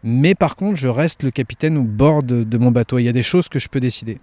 Mais 0.04 0.36
par 0.36 0.56
contre, 0.56 0.76
je 0.76 0.88
reste 0.88 1.24
le 1.24 1.32
capitaine 1.32 1.78
au 1.78 1.84
bord 1.84 2.24
de, 2.24 2.44
de 2.44 2.58
mon 2.58 2.72
bateau. 2.72 3.00
Il 3.00 3.04
y 3.04 3.10
a 3.10 3.14
des 3.14 3.24
choses 3.24 3.48
que 3.50 3.60
je 3.60 3.70
peux 3.70 3.80
décider. 3.80 4.18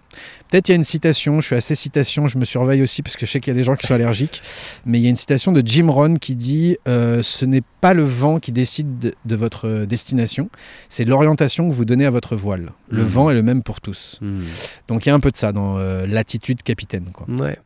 Peut-être 0.49 0.69
il 0.69 0.73
y 0.73 0.75
a 0.75 0.77
une 0.77 0.85
citation, 0.85 1.41
je 1.41 1.47
suis 1.47 1.57
assez 1.57 1.75
citation, 1.75 2.27
je 2.27 2.37
me 2.39 2.45
surveille 2.45 2.83
aussi 2.83 3.03
parce 3.03 3.17
que 3.17 3.25
je 3.27 3.31
sais 3.31 3.41
qu'il 3.41 3.53
y 3.53 3.57
a 3.57 3.59
des 3.59 3.63
gens 3.63 3.77
qui 3.77 3.87
sont 3.87 3.95
allergiques. 3.95 4.43
Mais 4.85 4.99
il 4.99 5.03
y 5.03 5.07
a 5.07 5.11
une 5.11 5.17
citation 5.17 5.53
de 5.53 5.63
Jim 5.65 5.91
Rohn 5.91 6.19
qui 6.19 6.37
dit 6.37 6.77
euh, 6.87 7.23
Ce 7.23 7.45
n'est 7.45 7.63
pas 7.81 7.95
le 7.95 8.03
vent 8.05 8.39
qui 8.41 8.53
décide 8.53 8.99
de, 8.99 9.15
de 9.25 9.37
votre 9.37 9.85
destination, 9.87 10.51
c'est 10.89 11.05
l'orientation 11.05 11.69
que 11.69 11.75
vous 11.75 11.85
donnez 11.85 12.05
à 12.07 12.11
votre 12.11 12.37
voile. 12.37 12.73
Le 12.91 13.03
Mhm. 13.03 13.09
vent 13.09 13.31
est 13.31 13.35
le 13.35 13.43
même 13.43 13.63
pour 13.63 13.81
tous. 13.81 14.19
Mhm. 14.21 14.43
Donc 14.89 15.07
il 15.07 15.09
y 15.09 15.13
a 15.13 15.15
un 15.15 15.21
peu 15.21 15.31
de 15.31 15.37
ça 15.37 15.53
dans 15.53 15.79
euh, 15.79 16.07
l'attitude 16.07 16.63
capitaine. 16.63 17.07
Quoi. 17.13 17.27
Ouais. 17.31 17.57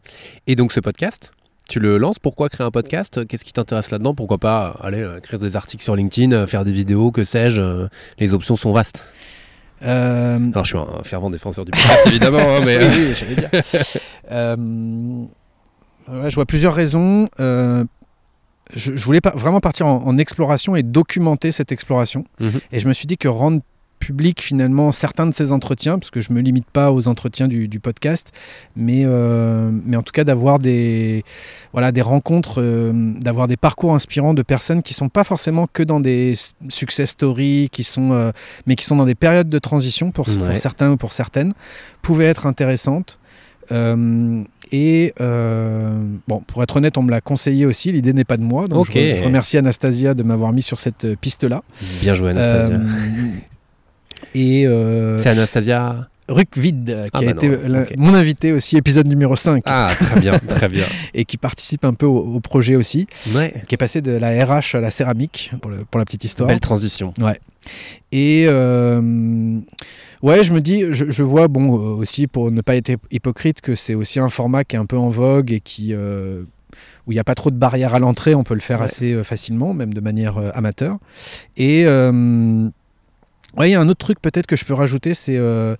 Et 0.46 0.54
donc 0.56 0.72
ce 0.72 0.80
podcast, 0.80 1.32
tu 1.68 1.80
le 1.80 1.98
lances. 1.98 2.18
Pourquoi 2.18 2.48
créer 2.48 2.66
un 2.66 2.70
podcast? 2.70 3.26
Qu'est-ce 3.26 3.44
qui 3.44 3.52
t'intéresse 3.52 3.90
là-dedans? 3.90 4.14
Pourquoi 4.14 4.38
pas 4.38 4.68
euh, 4.82 4.86
aller 4.86 5.02
euh, 5.02 5.18
écrire 5.18 5.38
des 5.38 5.56
articles 5.56 5.82
sur 5.82 5.96
LinkedIn, 5.96 6.32
euh, 6.32 6.46
faire 6.46 6.64
des 6.64 6.72
vidéos, 6.72 7.10
que 7.10 7.24
sais-je 7.24 7.60
euh, 7.60 7.88
Les 8.18 8.34
options 8.34 8.56
sont 8.56 8.72
vastes. 8.72 9.06
Euh, 9.82 10.38
Alors 10.52 10.64
je 10.64 10.76
suis 10.76 10.78
un 10.78 11.02
fervent 11.02 11.30
défenseur 11.30 11.64
du 11.64 11.70
podcast 11.72 12.06
évidemment, 12.06 12.38
hein, 12.38 12.60
mais 12.64 12.78
oui, 12.80 12.84
euh, 12.84 13.08
oui, 13.08 13.14
j'allais 13.14 13.34
dire. 13.36 13.50
Euh, 14.30 14.56
ouais, 16.08 16.30
je 16.30 16.34
vois 16.34 16.46
plusieurs 16.46 16.74
raisons. 16.74 17.26
Euh, 17.40 17.84
je, 18.74 18.96
je 18.96 19.04
voulais 19.04 19.20
pas 19.20 19.32
vraiment 19.34 19.60
partir 19.60 19.86
en, 19.86 20.02
en 20.06 20.16
exploration 20.16 20.74
et 20.76 20.82
documenter 20.82 21.52
cette 21.52 21.70
exploration. 21.72 22.24
Mhm. 22.40 22.60
Et 22.72 22.80
je 22.80 22.88
me 22.88 22.92
suis 22.94 23.06
dit 23.06 23.18
que 23.18 23.28
rendre 23.28 23.60
public 24.04 24.42
finalement 24.42 24.92
certains 24.92 25.26
de 25.26 25.32
ces 25.34 25.50
entretiens, 25.52 25.98
parce 25.98 26.10
que 26.10 26.20
je 26.20 26.32
me 26.32 26.40
limite 26.40 26.66
pas 26.70 26.92
aux 26.92 27.08
entretiens 27.08 27.48
du, 27.48 27.68
du 27.68 27.80
podcast, 27.80 28.32
mais, 28.76 29.02
euh, 29.04 29.70
mais 29.86 29.96
en 29.96 30.02
tout 30.02 30.12
cas 30.12 30.24
d'avoir 30.24 30.58
des, 30.58 31.24
voilà, 31.72 31.90
des 31.90 32.02
rencontres, 32.02 32.60
euh, 32.60 32.92
d'avoir 33.20 33.48
des 33.48 33.56
parcours 33.56 33.94
inspirants 33.94 34.34
de 34.34 34.42
personnes 34.42 34.82
qui 34.82 34.92
sont 34.94 35.08
pas 35.08 35.24
forcément 35.24 35.66
que 35.72 35.82
dans 35.82 36.00
des 36.00 36.34
success 36.68 37.10
stories, 37.10 37.68
qui 37.72 37.84
sont, 37.84 38.12
euh, 38.12 38.30
mais 38.66 38.74
qui 38.76 38.84
sont 38.84 38.96
dans 38.96 39.06
des 39.06 39.14
périodes 39.14 39.48
de 39.48 39.58
transition 39.58 40.10
pour, 40.10 40.26
certains 40.56 40.90
ou 40.92 40.96
pour 40.96 41.12
certaines, 41.12 41.54
pouvaient 42.02 42.26
être 42.26 42.46
intéressantes. 42.46 43.18
Euh, 43.72 44.42
et 44.72 45.14
euh, 45.20 46.02
bon, 46.28 46.40
pour 46.46 46.62
être 46.62 46.76
honnête, 46.76 46.98
on 46.98 47.02
me 47.02 47.10
l'a 47.10 47.20
conseillé 47.20 47.64
aussi. 47.64 47.92
L'idée 47.92 48.12
n'est 48.12 48.24
pas 48.24 48.36
de 48.36 48.42
moi. 48.42 48.66
Donc 48.66 48.86
je, 48.86 48.92
re- 48.92 49.16
je 49.16 49.22
remercie 49.24 49.56
Anastasia 49.56 50.14
de 50.14 50.22
m'avoir 50.22 50.52
mis 50.52 50.62
sur 50.62 50.78
cette 50.78 51.06
piste-là. 51.20 51.62
bien 52.02 52.14
joué 52.14 52.30
Anastasia. 52.30 52.76
Euh, 52.76 53.30
et 54.34 54.66
euh, 54.66 55.18
C'est 55.18 55.30
Anastasia 55.30 56.08
Rukvid, 56.28 56.88
euh, 56.88 57.04
qui 57.04 57.10
Ah 57.12 57.18
a 57.18 57.20
bah 57.22 57.30
été 57.32 57.48
non, 57.68 57.84
mon 57.98 58.14
invité 58.14 58.52
aussi, 58.52 58.76
épisode 58.78 59.06
numéro 59.06 59.36
5, 59.36 59.62
Ah 59.66 59.90
très 59.94 60.20
bien, 60.20 60.38
très 60.48 60.68
bien. 60.68 60.84
et 61.14 61.24
qui 61.26 61.36
participe 61.36 61.84
un 61.84 61.92
peu 61.92 62.06
au, 62.06 62.16
au 62.36 62.40
projet 62.40 62.76
aussi, 62.76 63.06
Ouais. 63.34 63.54
qui 63.68 63.74
est 63.74 63.78
passé 63.78 64.00
de 64.00 64.12
la 64.12 64.30
RH 64.44 64.74
à 64.76 64.80
la 64.80 64.90
céramique, 64.90 65.52
pour, 65.60 65.70
le- 65.70 65.84
pour 65.90 65.98
la 65.98 66.04
petite 66.06 66.24
histoire. 66.24 66.48
Belle 66.48 66.60
transition. 66.60 67.12
Et 68.12 68.44
euh, 68.48 69.58
ouais, 70.22 70.42
je 70.44 70.52
me 70.54 70.60
dis, 70.62 70.84
je, 70.90 71.10
je 71.10 71.22
vois, 71.22 71.48
bon, 71.48 71.68
aussi 71.72 72.26
pour 72.26 72.50
ne 72.50 72.60
pas 72.62 72.76
être 72.76 72.88
hyp- 72.90 72.98
hypocrite, 73.10 73.60
que 73.60 73.74
c'est 73.74 73.94
aussi 73.94 74.18
un 74.18 74.30
format 74.30 74.64
qui 74.64 74.76
est 74.76 74.78
un 74.78 74.86
peu 74.86 74.96
en 74.96 75.08
vogue 75.10 75.52
et 75.52 75.60
qui. 75.60 75.90
euh, 75.92 76.42
où 77.06 77.12
il 77.12 77.16
n'y 77.16 77.20
a 77.20 77.24
pas 77.24 77.34
trop 77.34 77.50
de 77.50 77.56
barrières 77.56 77.94
à 77.94 77.98
l'entrée, 77.98 78.34
on 78.34 78.44
peut 78.44 78.54
le 78.54 78.60
faire 78.60 78.78
Ouais. 78.80 78.86
assez 78.86 79.22
facilement, 79.24 79.74
même 79.74 79.92
de 79.92 80.00
manière 80.00 80.38
euh, 80.38 80.50
amateur. 80.54 80.96
Et 81.58 81.84
ouais, 83.56 83.70
il 83.70 83.72
y 83.72 83.74
a 83.74 83.80
un 83.80 83.88
autre 83.88 84.04
truc 84.04 84.20
peut-être 84.20 84.46
que 84.46 84.56
je 84.56 84.64
peux 84.64 84.74
rajouter, 84.74 85.14
c'est 85.14 85.36
euh, 85.36 85.76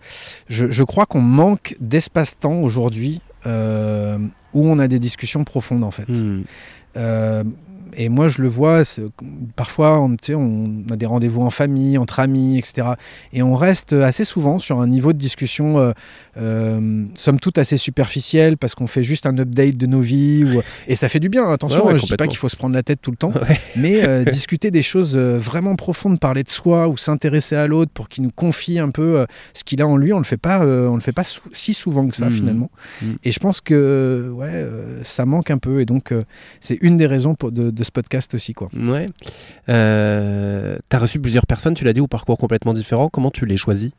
je, 0.49 0.70
je 0.70 0.85
crois 0.85 1.07
qu'on 1.07 1.20
manque 1.20 1.77
d'espace-temps 1.81 2.61
aujourd'hui 2.61 3.20
euh, 3.47 4.18
où 4.53 4.68
on 4.68 4.79
a 4.79 4.89
des 4.89 4.99
discussions 4.99 5.45
profondes 5.45 5.85
en 5.85 5.91
fait. 5.91 6.09
Hmm. 6.09 6.43
Euh, 6.97 7.45
et 7.97 8.09
moi, 8.09 8.28
je 8.28 8.42
le 8.42 8.49
vois, 8.49 8.82
parfois, 9.57 10.01
on, 10.01 10.14
a 10.90 10.97
des 10.97 11.07
rendez-vous 11.07 11.42
en 11.42 11.51
famille, 11.51 11.99
entre 11.99 12.20
amis, 12.20 12.59
etc. 12.59 12.88
Et 13.32 13.42
on 13.42 13.55
reste 13.55 13.92
assez 13.92 14.24
souvent 14.24 14.59
sur 14.59 14.80
un 14.80 14.86
niveau 14.86 15.12
de 15.12 15.18
discussion, 15.18 15.78
euh, 15.78 15.92
euh, 16.36 17.05
somme 17.14 17.40
toute, 17.40 17.59
assez 17.59 17.76
superficiel, 17.76 18.57
parce 18.57 18.74
qu'on 18.74 18.86
fait 18.86 19.03
juste 19.05 19.26
un 19.26 19.36
update 19.38 19.76
de 19.76 19.86
nos 19.86 20.01
vies. 20.01 20.45
Ou... 20.45 20.62
Et 20.88 20.95
ça 20.95 21.09
fait 21.09 21.20
du 21.20 21.28
bien, 21.28 21.49
attention, 21.51 21.86
Ouais, 21.86 21.92
ouais, 21.92 21.99
je 21.99 22.07
dis 22.07 22.16
pas 22.16 22.26
qu'il 22.26 22.38
faut 22.38 22.49
se 22.49 22.57
prendre 22.57 22.74
la 22.74 22.82
tête 22.82 23.01
tout 23.03 23.11
le 23.11 23.16
temps, 23.16 23.32
Ouais. 23.49 23.61
mais 23.76 24.07
euh, 24.07 24.24
discuter 24.30 24.70
des 24.70 24.82
choses 24.82 25.14
euh, 25.16 25.38
vraiment 25.38 25.76
profondes, 25.76 26.18
parler 26.18 26.42
de 26.42 26.51
soi 26.51 26.88
ou 26.88 26.97
s'intéresser 26.97 27.57
à 27.57 27.66
l'autre 27.66 27.90
pour 27.92 28.09
qu'il 28.09 28.24
nous 28.24 28.30
confie 28.30 28.78
un 28.78 28.90
peu 28.90 29.18
euh, 29.18 29.26
ce 29.53 29.64
qu'il 29.64 29.80
a 29.82 29.86
en 29.86 29.97
lui, 29.97 30.12
on 30.12 30.18
le 30.18 30.24
fait 30.24 30.36
pas, 30.36 30.61
on 30.66 30.95
le 30.95 31.01
fait 31.01 31.12
pas 31.12 31.24
sou- 31.24 31.42
si 31.53 31.74
souvent 31.74 32.07
que 32.09 32.16
ça 32.16 32.26
Mhm. 32.26 32.32
finalement. 32.32 32.70
Mhm. 33.03 33.16
Et 33.24 33.32
je 33.32 33.38
pense 33.38 33.61
que 33.61 34.30
ouais, 34.34 34.66
ça 35.03 35.26
manque 35.26 35.51
un 35.51 35.59
peu, 35.59 35.80
et 35.80 35.84
donc 35.84 36.12
c'est 36.61 36.78
une 36.80 36.97
des 36.97 37.07
raisons 37.07 37.34
pour- 37.34 37.53
de, 37.53 37.70
de 37.70 37.84
ce 37.85 37.91
podcast 37.93 38.35
aussi, 38.35 38.53
quoi. 38.55 38.68
Ouais. 38.76 39.07
Euh, 39.68 40.76
T'as 40.89 40.99
reçu 40.99 41.20
plusieurs 41.20 41.47
personnes, 41.47 41.74
tu 41.74 41.85
l'as 41.85 41.93
dit, 41.93 42.01
au 42.01 42.07
parcours 42.09 42.39
complètement 42.39 42.72
différent. 42.74 43.09
Comment 43.09 43.30
tu 43.30 43.47
les 43.47 43.57
choisis? 43.57 43.91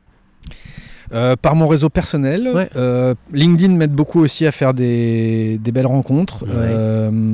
Euh, 1.12 1.36
par 1.36 1.54
mon 1.54 1.68
réseau 1.68 1.88
personnel, 1.88 2.48
Ouais. 2.52 2.68
euh, 2.76 3.14
LinkedIn 3.32 3.74
m'aide 3.74 3.92
beaucoup 3.92 4.20
aussi 4.20 4.44
à 4.46 4.52
faire 4.52 4.74
des, 4.74 5.58
des 5.62 5.70
belles 5.72 5.86
rencontres. 5.86 6.44
Ouais. 6.46 7.30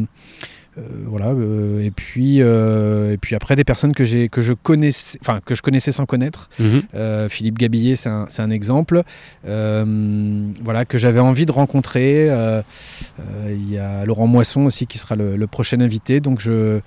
Euh, 0.79 0.81
voilà, 1.05 1.33
euh, 1.33 1.85
et 1.85 1.91
puis 1.91 2.41
euh, 2.41 3.13
et 3.13 3.19
puis 3.19 3.35
après 3.35 3.57
des 3.57 3.65
personnes 3.65 3.95
que 3.95 4.07
j'ai 4.07 4.31
que 4.31 4.41
je 4.41 4.55
connaissais, 4.55 5.19
enfin 5.21 5.41
que 5.45 5.55
je 5.55 5.61
connaissais 5.61 5.93
sans 5.93 6.07
connaître. 6.07 6.49
Euh, 6.95 7.29
Philippe 7.29 7.59
Gabillet, 7.59 7.95
c'est 7.95 8.09
un, 8.09 8.51
exemple. 8.51 9.03
Voilà, 9.45 10.85
que 10.87 10.97
j'avais 10.97 11.21
envie 11.21 11.45
de 11.45 11.53
rencontrer. 11.53 12.31
Il 13.49 13.71
y 13.71 13.79
a 13.79 14.07
Laurent 14.07 14.27
Moisson 14.27 14.63
aussi 14.63 14.87
qui 14.87 14.97
sera 14.97 15.15
le, 15.15 15.37
le 15.37 15.47
prochain 15.47 15.81
invité. 15.81 16.21
Donc 16.21 16.41
je, 16.41 16.81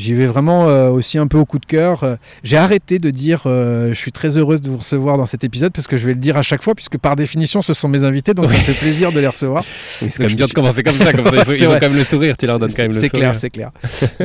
j'y 0.00 0.14
vais 0.14 0.26
vraiment 0.26 0.68
euh, 0.68 0.88
aussi 0.90 1.18
un 1.18 1.26
peu 1.26 1.38
au 1.38 1.44
coup 1.44 1.58
de 1.58 1.66
cœur. 1.66 2.02
Euh, 2.04 2.16
J'ai 2.42 2.56
arrêté 2.56 2.98
de 2.98 3.10
dire 3.10 3.42
euh, 3.46 3.88
je 3.90 3.94
suis 3.94 4.12
très 4.12 4.36
heureux 4.38 4.58
de 4.58 4.68
vous 4.68 4.78
recevoir 4.78 5.18
dans 5.18 5.26
cet 5.26 5.44
épisode 5.44 5.72
parce 5.72 5.86
que 5.86 5.96
je 5.96 6.06
vais 6.06 6.14
le 6.14 6.18
dire 6.20 6.36
à 6.36 6.42
chaque 6.42 6.62
fois 6.62 6.74
puisque 6.74 6.98
par 6.98 7.16
définition 7.16 7.62
ce 7.62 7.74
sont 7.74 7.88
mes 7.88 8.02
invités 8.04 8.34
donc 8.34 8.48
ça 8.48 8.56
me 8.56 8.62
fait 8.62 8.72
plaisir 8.72 9.12
de 9.12 9.20
les 9.20 9.26
recevoir. 9.26 9.64
Oui, 10.02 10.08
c'est 10.10 10.22
quand 10.22 10.28
même 10.28 10.36
bien 10.36 10.46
de 10.46 10.52
commencer 10.52 10.82
comme 10.82 10.98
ça, 10.98 11.12
comme 11.12 11.26
ça. 11.26 11.32
Ils, 11.34 11.38
ont- 11.40 11.44
C'est 11.46 11.58
ils 11.58 11.64
ont 11.66 11.70
vrai. 11.70 11.80
quand 11.80 11.88
même 11.88 11.98
le 11.98 12.04
sourire, 12.04 12.36
tu 12.36 12.46
leur 12.46 12.58
donnes 12.58 12.70
quand 12.72 12.82
même 12.82 12.92
le 12.92 12.94
C'est 12.94 13.08
sourire. 13.08 13.30
clair, 13.30 13.34
c'est 13.34 13.50
clair. 13.50 13.70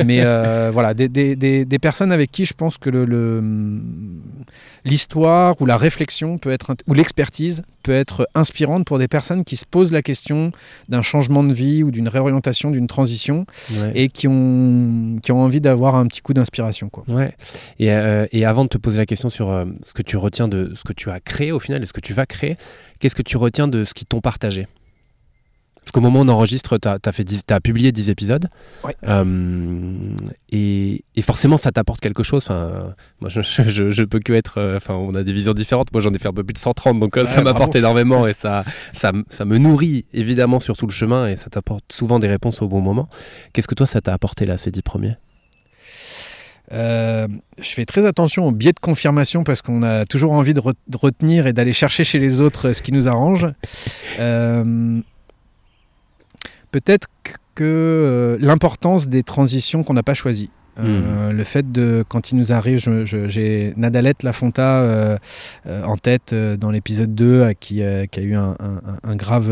Mais 0.04 0.20
euh, 0.22 0.70
voilà, 0.72 0.94
des, 0.94 1.08
des- 1.08 1.36
des- 1.36 1.64
des 1.64 1.78
personnes 1.78 2.12
avec 2.12 2.30
qui 2.30 2.44
je 2.46 2.54
pense 2.54 2.78
que 2.78 2.88
le- 2.90 3.04
le- 3.04 3.42
l'histoire 4.90 5.54
ou 5.60 5.66
la 5.66 5.76
réflexion 5.76 6.38
peut 6.38 6.50
être, 6.50 6.74
ou 6.86 6.94
l'expertise 6.94 7.62
peut 7.82 7.92
être 7.92 8.28
inspirante 8.34 8.84
pour 8.84 8.98
des 8.98 9.08
personnes 9.08 9.44
qui 9.44 9.56
se 9.56 9.64
posent 9.64 9.92
la 9.92 10.02
question 10.02 10.50
d'un 10.88 11.02
changement 11.02 11.44
de 11.44 11.52
vie 11.52 11.82
ou 11.82 11.90
d'une 11.90 12.08
réorientation, 12.08 12.70
d'une 12.70 12.86
transition 12.86 13.46
Ouais. 13.78 13.92
et 13.94 14.08
qui 14.08 14.26
ont, 14.28 15.18
qui 15.22 15.32
ont 15.32 15.40
envie 15.40 15.60
d'avoir 15.60 15.94
un 15.96 16.06
petit 16.06 16.20
coup 16.20 16.34
d'inspiration. 16.34 16.88
Quoi. 16.88 17.04
Ouais. 17.08 17.34
Et, 17.78 17.92
euh, 17.92 18.26
et 18.32 18.44
avant 18.44 18.64
de 18.64 18.68
te 18.68 18.78
poser 18.78 18.98
la 18.98 19.06
question 19.06 19.30
sur 19.30 19.50
euh, 19.50 19.64
ce 19.84 19.92
que 19.92 20.02
tu 20.02 20.16
retiens 20.16 20.48
de 20.48 20.72
ce 20.74 20.82
que 20.84 20.92
tu 20.92 21.10
as 21.10 21.20
créé 21.20 21.52
au 21.52 21.60
final 21.60 21.82
et 21.82 21.86
ce 21.86 21.92
que 21.92 22.00
tu 22.00 22.12
vas 22.12 22.26
créer, 22.26 22.56
qu'est-ce 22.98 23.14
que 23.14 23.22
tu 23.22 23.36
retiens 23.36 23.68
de 23.68 23.84
ce 23.84 23.94
qu'ils 23.94 24.06
t'ont 24.06 24.20
partagé? 24.20 24.66
Parce 25.86 25.92
qu'au 25.92 26.00
moment 26.00 26.18
où 26.18 26.24
on 26.24 26.28
enregistre, 26.28 26.78
tu 26.78 26.88
as, 26.88 27.60
publié 27.60 27.92
10 27.92 28.10
épisodes. 28.10 28.48
Ouais. 28.82 28.96
Euh, 29.06 29.24
et, 30.50 31.04
et 31.14 31.22
forcément, 31.22 31.56
ça 31.58 31.70
t'apporte 31.70 32.00
quelque 32.00 32.24
chose. 32.24 32.42
Enfin, 32.44 32.92
moi, 33.20 33.30
je, 33.30 33.40
je, 33.40 33.70
je- 33.70 33.90
je 33.90 34.02
peux 34.02 34.18
que 34.18 34.32
être. 34.32 34.58
euh, 34.58 34.76
Enfin, 34.78 34.94
on 34.94 35.14
a 35.14 35.22
des 35.22 35.32
visions 35.32 35.52
différentes. 35.54 35.92
Moi, 35.92 36.00
j'en 36.00 36.12
ai 36.12 36.18
fait 36.18 36.26
un 36.26 36.32
peu 36.32 36.42
plus 36.42 36.54
de 36.54 36.58
130, 36.58 36.98
donc 36.98 37.16
euh, 37.16 37.22
Ouais, 37.24 37.30
ça 37.30 37.40
m'apporte 37.40 37.76
énormément 37.76 38.26
et 38.26 38.32
ça, 38.32 38.64
ça, 38.94 39.12
me 39.12 39.58
nourrit 39.58 40.06
évidemment 40.12 40.58
sur 40.58 40.76
tout 40.76 40.88
le 40.88 40.92
chemin 40.92 41.28
et 41.28 41.36
ça 41.36 41.50
t'apporte 41.50 41.84
souvent 41.92 42.18
des 42.18 42.26
réponses 42.26 42.62
au 42.62 42.66
bon 42.68 42.80
moment. 42.80 43.08
Qu'est-ce 43.52 43.68
que 43.68 43.76
toi, 43.76 43.86
ça 43.86 44.00
t'a 44.00 44.12
apporté 44.12 44.44
là, 44.44 44.58
ces 44.58 44.72
10 44.72 44.82
premiers? 44.82 45.14
Euh, 46.72 47.28
je 47.60 47.68
fais 47.70 47.84
très 47.84 48.04
attention 48.06 48.48
aux 48.48 48.50
biais 48.50 48.72
de 48.72 48.80
confirmation 48.80 49.44
parce 49.44 49.62
qu'on 49.62 49.84
a 49.84 50.04
toujours 50.04 50.32
envie 50.32 50.52
de, 50.52 50.60
re- 50.60 50.74
de 50.88 50.96
retenir 50.96 51.46
et 51.46 51.52
d'aller 51.52 51.72
chercher 51.72 52.02
chez 52.02 52.18
les 52.18 52.40
autres 52.40 52.72
ce 52.72 52.82
qui 52.82 52.90
nous 52.92 53.06
arrange. 53.06 53.46
Euh, 54.18 55.00
Peut-être 56.72 57.08
que 57.54 57.64
euh, 57.64 58.36
l'importance 58.40 59.08
des 59.08 59.22
transitions 59.22 59.82
qu'on 59.82 59.94
n'a 59.94 60.02
pas 60.02 60.14
choisies. 60.14 60.50
Euh, 60.78 61.32
Le 61.32 61.42
fait 61.44 61.72
de, 61.72 62.04
quand 62.06 62.30
il 62.32 62.36
nous 62.36 62.52
arrive, 62.52 62.78
j'ai 63.06 63.72
Nadalette 63.78 64.22
Lafonta 64.22 64.82
euh, 64.82 65.16
euh, 65.66 65.82
en 65.84 65.96
tête 65.96 66.34
dans 66.34 66.70
l'épisode 66.70 67.14
2 67.14 67.24
euh, 67.24 67.52
qui, 67.58 67.76
qui 68.10 68.20
a 68.20 68.22
eu 68.22 68.34
un, 68.34 68.54
un- 68.60 68.82
un- 68.86 68.98
un 69.10 69.16
grave, 69.16 69.50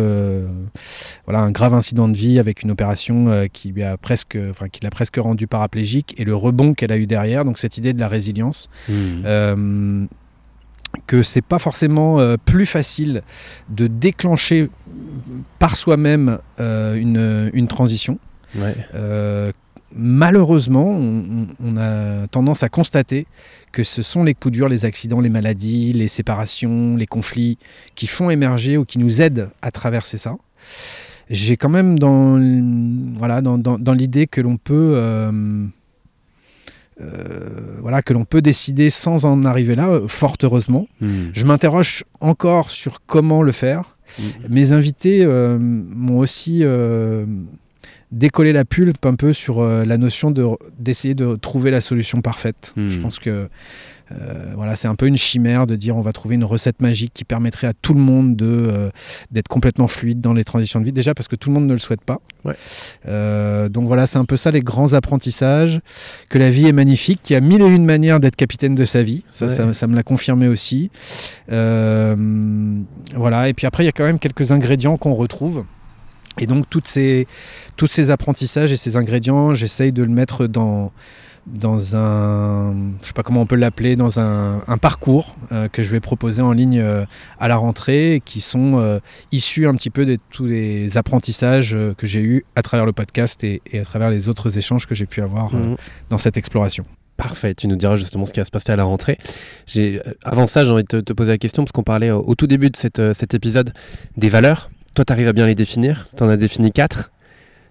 voilà, 1.25 1.41
un 1.41 1.51
grave 1.51 1.73
incident 1.73 2.09
de 2.09 2.17
vie 2.17 2.39
avec 2.39 2.63
une 2.63 2.71
opération 2.73 3.49
qui 3.51 3.71
lui 3.71 3.83
a 3.85 3.97
presque, 3.97 4.37
enfin, 4.51 4.69
qui 4.69 4.83
l'a 4.83 4.91
presque 4.91 5.17
rendu 5.17 5.47
paraplégique 5.47 6.15
et 6.19 6.25
le 6.25 6.35
rebond 6.37 6.75
qu'elle 6.75 6.93
a 6.93 6.99
eu 6.99 7.07
derrière. 7.07 7.47
Donc 7.47 7.59
cette 7.59 7.79
idée 7.79 7.95
de 7.95 8.01
la 8.01 8.09
résilience. 8.09 8.69
Hmm. 8.91 10.07
Que 11.07 11.23
c'est 11.23 11.43
pas 11.43 11.59
forcément 11.59 12.19
euh, 12.21 12.37
plus 12.43 12.67
facile 12.67 13.23
de 13.69 13.87
déclencher 13.87 14.71
par 15.59 15.77
soi-même 15.77 16.39
euh, 16.61 16.95
une, 16.95 17.51
une 17.53 17.69
transition. 17.69 18.19
Ouais. 18.57 18.75
Euh, 18.95 19.53
malheureusement, 19.93 20.87
on, 20.91 21.47
on 21.63 21.77
a 21.77 22.27
tendance 22.29 22.63
à 22.63 22.69
constater 22.69 23.27
que 23.73 23.83
ce 23.83 24.03
sont 24.03 24.25
les 24.25 24.35
coups 24.35 24.53
durs, 24.53 24.69
les 24.69 24.85
accidents, 24.85 25.21
les 25.21 25.29
maladies, 25.31 25.93
les 25.93 26.09
séparations, 26.09 26.97
les 26.97 27.07
conflits 27.07 27.59
qui 27.95 28.07
font 28.07 28.31
émerger 28.31 28.77
ou 28.77 28.85
qui 28.85 28.99
nous 28.99 29.21
aident 29.21 29.51
à 29.63 29.71
traverser 29.71 30.17
ça. 30.17 30.37
J'ai 31.31 31.57
quand 31.57 31.69
même 31.71 31.99
dans, 31.99 32.37
l- 32.39 32.63
voilà, 33.17 33.41
dans, 33.43 33.59
dans- 33.59 33.79
dans 33.79 33.93
l'idée 33.93 34.27
que 34.27 34.41
l'on 34.41 34.57
peut, 34.57 34.95
voilà, 36.99 38.03
que 38.03 38.13
l'on 38.13 38.25
peut 38.25 38.43
décider 38.43 38.91
sans 38.91 39.25
en 39.25 39.45
arriver 39.45 39.75
là, 39.75 39.91
euh, 39.91 40.09
fort 40.09 40.37
heureusement. 40.43 40.87
Hmm. 41.01 41.29
Je 41.33 41.45
m'interroge 41.45 42.05
encore 42.21 42.71
sur 42.71 43.01
comment 43.07 43.43
le 43.43 43.53
faire. 43.53 43.97
Hmm. 44.19 44.23
Mes 44.49 44.73
invités 44.73 45.25
euh, 45.25 45.59
m'ont 45.61 46.19
aussi 46.19 46.63
décollé 48.15 48.53
la 48.53 48.65
pulpe 48.65 49.05
un 49.07 49.15
peu 49.15 49.33
sur 49.33 49.61
euh, 49.61 49.85
la 49.85 49.99
notion 49.99 50.31
de- 50.31 50.47
d'essayer 50.79 51.15
de 51.15 51.37
trouver 51.37 51.71
la 51.71 51.81
solution 51.81 52.21
parfaite. 52.23 52.73
Hmm. 52.77 52.87
Je 52.87 53.01
pense 53.01 53.19
que 53.19 53.49
euh, 54.13 54.53
voilà, 54.55 54.77
c'est 54.77 54.87
un 54.87 54.95
peu 54.97 55.07
une 55.07 55.17
chimère 55.17 55.67
de 55.67 55.77
dire 55.77 55.97
on 55.97 56.03
va 56.03 56.13
trouver 56.13 56.35
une 56.35 56.45
recette 56.45 56.81
magique 56.83 57.13
qui 57.15 57.25
permettrait 57.25 57.67
à 57.67 57.73
tout 57.73 57.95
le 57.95 58.01
monde 58.01 58.37
de 58.37 58.45
euh, 58.47 58.91
d'être 59.31 59.49
complètement 59.49 59.89
fluide 59.89 60.21
dans 60.21 60.35
les 60.35 60.45
transitions 60.45 60.79
de 60.81 60.85
vie. 60.85 60.93
Déjà 60.93 61.15
parce 61.15 61.27
que 61.27 61.37
tout 61.37 61.49
le 61.49 61.55
monde 61.55 61.67
ne 61.67 61.73
le 61.73 61.79
souhaite 61.79 62.03
pas. 62.05 62.19
Ouais. 62.45 62.55
Euh, 63.09 63.69
donc 63.71 63.87
voilà, 63.87 64.07
c'est 64.07 64.19
un 64.19 64.27
peu 64.27 64.37
ça 64.37 64.51
les 64.51 64.61
grands 64.61 64.93
apprentissages. 64.93 65.81
Que 66.29 66.39
la 66.39 66.51
vie 66.51 66.67
est 66.67 66.73
magnifique, 66.73 67.21
qu'il 67.23 67.33
y 67.35 67.37
a 67.37 67.41
mille 67.41 67.63
et 67.63 67.67
une 67.67 67.87
manières 67.87 68.21
d'être 68.21 68.37
capitaine 68.37 68.75
de 68.75 68.85
sa 68.85 69.03
vie. 69.03 69.23
Ça, 69.31 69.47
Ouais. 69.47 69.53
ça, 69.53 69.73
ça 69.73 69.87
me 69.87 69.95
l'a 69.95 70.03
confirmé 70.03 70.49
aussi. 70.49 70.91
Voilà. 73.17 73.49
Et 73.49 73.55
puis 73.55 73.67
après, 73.67 73.85
il 73.85 73.87
y 73.87 73.89
a 73.89 73.93
quand 73.93 74.05
même 74.05 74.19
quelques 74.19 74.53
ingrédients 74.53 74.97
qu'on 74.97 75.15
retrouve. 75.15 75.65
Et 76.39 76.47
donc 76.47 76.69
toutes 76.69 76.89
ces, 76.89 77.27
tous 77.77 77.87
ces 77.87 78.11
apprentissages 78.11 78.73
et 78.73 78.77
ces 78.77 78.97
ingrédients, 78.97 79.55
j'essaye 79.55 79.93
de 79.93 80.03
le 80.03 80.09
mettre 80.09 80.47
dans, 80.47 80.93
dans 81.47 81.95
un, 81.95 82.75
je 83.03 83.07
sais 83.09 83.13
pas 83.13 83.23
comment 83.23 83.43
on 83.43 83.47
peut 83.47 83.55
l'appeler, 83.55 83.97
dans 83.97 84.19
un, 84.19 84.63
un 84.67 84.79
parcours 84.79 85.37
euh, 85.53 85.69
que 85.69 85.83
je 85.83 85.91
vais 85.91 86.01
proposer 86.01 86.43
en 86.43 86.53
ligne 86.53 86.81
euh, 86.81 87.05
à 87.39 87.49
la 87.49 87.57
rentrée, 87.57 88.23
qui 88.25 88.41
sont 88.41 88.81
euh, 88.81 88.99
issus 89.31 89.67
un 89.69 89.75
petit 89.75 89.91
peu 89.91 90.07
de 90.07 90.19
tous 90.31 90.47
les 90.47 90.97
apprentissages 90.97 91.77
que 91.99 92.07
j'ai 92.07 92.21
eus 92.21 92.45
à 92.57 92.63
travers 92.63 92.87
le 92.87 92.93
podcast 92.93 93.45
et, 93.45 93.63
et 93.71 93.79
à 93.79 93.85
travers 93.85 94.11
les 94.11 94.29
autres 94.29 94.57
échanges 94.59 94.87
que 94.87 94.95
j'ai 94.95 95.07
pu 95.07 95.21
avoir 95.21 95.55
Hmm. 95.55 95.77
dans 96.11 96.19
cette 96.19 96.37
exploration. 96.37 96.85
Parfait, 97.17 97.55
tu 97.55 97.69
nous 97.69 97.77
diras 97.77 97.95
justement 97.95 98.25
ce 98.25 98.33
qui 98.33 98.41
va 98.41 98.45
se 98.45 98.51
passer 98.51 98.73
à 98.73 98.77
la 98.77 98.85
rentrée. 98.85 99.19
Avant 100.25 100.47
ça, 100.49 100.65
j'ai 100.65 100.73
envie 100.73 100.83
de 100.83 100.89
te, 100.89 100.97
te 100.97 101.13
poser 101.13 101.31
la 101.31 101.39
question, 101.39 101.63
parce 101.63 101.71
qu'on 101.71 101.85
parlait 101.85 102.11
au 102.11 102.35
tout 102.35 102.49
début 102.49 102.71
de 102.71 102.77
cette, 102.77 103.13
cet 103.13 103.35
épisode 103.35 103.73
des 104.17 104.29
valeurs. 104.29 104.71
Toi, 104.95 105.05
tu 105.05 105.13
arrives 105.13 105.29
à 105.29 105.33
bien 105.33 105.47
les 105.47 105.55
définir? 105.55 106.09
Tu 106.17 106.23
en 106.23 106.29
as 106.29 106.37
défini 106.37 106.71
quatre? 106.73 107.11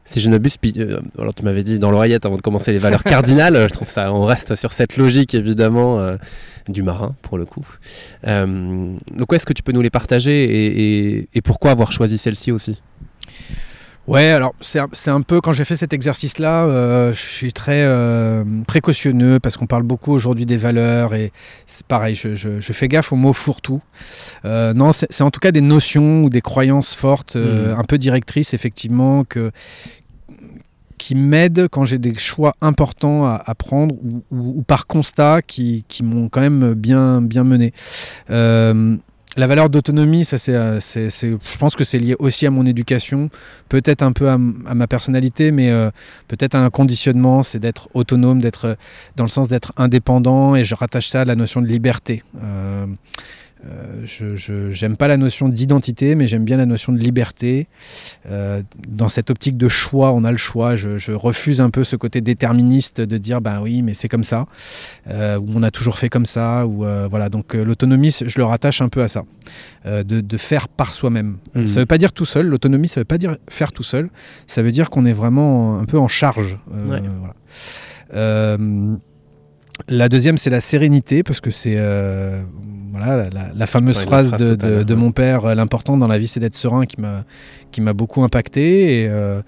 Si 0.05 0.19
je 0.19 0.29
n'abuse, 0.29 0.57
puis, 0.57 0.73
euh, 0.77 0.99
alors 1.17 1.33
tu 1.33 1.43
m'avais 1.43 1.63
dit 1.63 1.79
dans 1.79 1.89
l'oreillette 1.89 2.25
avant 2.25 2.35
de 2.35 2.41
commencer 2.41 2.73
les 2.73 2.77
valeurs 2.79 3.03
cardinales. 3.05 3.55
je 3.69 3.73
trouve 3.73 3.87
ça, 3.87 4.11
on 4.13 4.25
reste 4.25 4.55
sur 4.55 4.73
cette 4.73 4.97
logique 4.97 5.33
évidemment 5.33 5.99
euh, 5.99 6.17
du 6.67 6.83
marin 6.83 7.15
pour 7.21 7.37
le 7.37 7.45
coup. 7.45 7.65
Euh, 8.27 8.95
donc, 9.15 9.31
est-ce 9.31 9.45
que 9.45 9.53
tu 9.53 9.63
peux 9.63 9.71
nous 9.71 9.81
les 9.81 9.89
partager 9.89 10.43
et- 10.43 11.29
et 11.33 11.41
pourquoi 11.41 11.71
avoir 11.71 11.93
choisi 11.93 12.17
celle-ci 12.17 12.51
aussi? 12.51 12.81
Ouais, 14.05 14.31
alors 14.31 14.53
c'est 14.59 14.79
un, 14.79 14.89
un 15.15 15.21
peu 15.21 15.39
quand 15.39 15.53
j'ai 15.53 15.63
fait 15.63 15.77
cet 15.77 15.93
exercice-là, 15.93 16.65
euh, 16.65 17.13
je 17.13 17.21
suis 17.21 17.53
très 17.53 17.83
euh, 17.85 18.43
précautionneux 18.67 19.39
parce 19.39 19.55
qu'on 19.55 19.65
parle 19.65 19.83
beaucoup 19.83 20.11
aujourd'hui 20.11 20.45
des 20.45 20.57
valeurs 20.57 21.13
et 21.13 21.31
c'est 21.65 21.85
pareil, 21.87 22.13
je, 22.15 22.35
je- 22.35 22.59
je 22.59 22.73
fais 22.73 22.89
gaffe 22.89 23.13
aux 23.13 23.15
mots 23.15 23.31
fourre-tout. 23.31 23.81
Euh, 24.43 24.73
non, 24.73 24.91
c'est 24.91 25.21
en 25.21 25.31
tout 25.31 25.39
cas 25.39 25.51
des 25.53 25.61
notions 25.61 26.23
ou 26.23 26.29
des 26.29 26.41
croyances 26.41 26.93
fortes, 26.93 27.37
Mhm. 27.37 27.75
un 27.77 27.83
peu 27.85 27.97
directrices 27.97 28.53
effectivement, 28.53 29.23
que, 29.23 29.51
qui 30.97 31.15
m'aident 31.15 31.69
quand 31.71 31.85
j'ai 31.85 31.97
des 31.97 32.15
choix 32.15 32.53
importants 32.59 33.25
à, 33.25 33.41
à 33.45 33.55
prendre 33.55 33.95
ou, 34.03 34.21
ou- 34.31 34.59
ou 34.59 34.63
par 34.63 34.85
constat 34.85 35.41
qui, 35.41 35.85
qui 35.87 36.03
m'ont 36.03 36.27
quand 36.27 36.41
même 36.41 36.73
bien, 36.73 37.21
bien 37.21 37.45
mené. 37.45 37.71
La 39.35 39.47
valeur 39.47 39.69
d'autonomie, 39.69 40.25
ça 40.25 40.37
c'est, 40.37 40.53
euh, 40.53 40.79
c'est- 40.79 41.09
je 41.09 41.57
pense 41.57 41.75
que 41.75 41.83
c'est 41.83 41.97
lié 41.97 42.15
aussi 42.19 42.45
à 42.45 42.51
mon 42.51 42.67
éducation, 42.67 43.29
peut-être 43.67 44.03
un 44.03 44.11
peu 44.11 44.29
à, 44.29 44.33
à 44.33 44.75
ma 44.75 44.85
personnalité, 44.87 45.49
mais 45.51 45.71
euh, 45.71 45.89
peut-être 46.27 46.53
à 46.53 46.59
un 46.63 46.69
conditionnement, 46.69 47.41
c'est 47.41 47.57
d'être 47.59 47.89
autonome, 47.95 48.41
d'être 48.41 48.65
euh, 48.65 48.75
dans 49.15 49.23
le 49.23 49.29
sens 49.29 49.47
d'être 49.47 49.73
indépendant, 49.75 50.55
et 50.55 50.63
je 50.63 50.75
rattache 50.75 51.07
ça 51.07 51.21
à 51.21 51.25
la 51.25 51.33
notion 51.35 51.61
de 51.63 51.67
liberté. 51.67 52.21
Euh, 52.43 52.85
je 54.05 54.35
je- 54.35 54.69
j'aime 54.71 54.97
pas 54.97 55.07
la 55.07 55.17
notion 55.17 55.47
d'identité, 55.49 56.15
mais 56.15 56.27
j'aime 56.27 56.43
bien 56.43 56.57
la 56.57 56.65
notion 56.65 56.91
de 56.93 56.97
liberté. 56.99 57.67
Euh, 58.29 58.61
dans 58.87 59.09
cette 59.09 59.29
optique 59.29 59.57
de 59.57 59.67
choix, 59.69 60.11
on 60.13 60.23
a 60.23 60.31
le 60.31 60.37
choix. 60.37 60.75
Je, 60.75 60.97
je 60.97 61.11
refuse 61.13 61.61
un 61.61 61.69
peu 61.69 61.83
ce 61.83 61.95
côté 61.95 62.21
déterministe 62.21 62.99
de 63.01 63.17
dire, 63.17 63.41
ben 63.41 63.61
oui, 63.61 63.81
mais 63.81 63.93
c'est 63.93 64.09
comme 64.09 64.23
ça, 64.23 64.45
euh, 65.09 65.37
ou 65.39 65.47
on 65.55 65.63
a 65.63 65.71
toujours 65.71 65.97
fait 65.97 66.09
comme 66.09 66.25
ça, 66.25 66.65
ou 66.67 66.85
euh, 66.85 67.07
voilà. 67.09 67.29
Donc 67.29 67.55
euh, 67.55 67.63
l'autonomie, 67.63 68.11
je 68.25 68.37
le 68.37 68.43
rattache 68.45 68.81
un 68.81 68.89
peu 68.89 69.01
à 69.01 69.07
ça, 69.07 69.23
euh, 69.85 70.03
de, 70.03 70.21
de 70.21 70.37
faire 70.37 70.67
par 70.67 70.93
soi-même. 70.93 71.37
Mhm. 71.55 71.67
Ça 71.67 71.79
veut 71.79 71.85
pas 71.85 71.97
dire 71.97 72.11
tout 72.13 72.25
seul. 72.25 72.47
L'autonomie, 72.47 72.87
ça 72.87 72.99
veut 73.01 73.05
pas 73.05 73.17
dire 73.17 73.37
faire 73.49 73.71
tout 73.71 73.83
seul. 73.83 74.09
Ça 74.47 74.61
veut 74.61 74.71
dire 74.71 74.89
qu'on 74.89 75.05
est 75.05 75.13
vraiment 75.13 75.79
un 75.79 75.85
peu 75.85 75.97
en 75.99 76.07
charge. 76.07 76.59
euh, 76.73 76.89
Ouais. 76.89 77.01
voilà. 77.19 77.35
Euh, 78.15 78.95
la 79.87 80.07
deuxième, 80.07 80.37
c'est 80.37 80.49
la 80.51 80.61
sérénité, 80.61 81.23
parce 81.23 81.41
que 81.41 81.49
c'est 81.49 81.75
euh, 81.77 82.43
voilà, 82.93 83.29
la, 83.55 83.65
fameuse 83.67 83.97
Ouais, 83.97 84.03
phrase 84.05 84.31
de, 84.33 84.83
de- 84.83 84.93
mon 84.93 85.11
père, 85.11 85.45
euh, 85.45 85.55
l'important 85.55 85.97
dans 85.97 86.07
la 86.07 86.19
vie, 86.19 86.27
c'est 86.27 86.39
d'être 86.39 86.53
serein, 86.55 86.85
qui 86.85 87.01
m'a 87.01 87.25
qui 87.71 87.81
m'a 87.81 87.93
beaucoup 87.93 88.23
impacté. 88.23 89.01
Et 89.01 89.07
euh, 89.09 89.41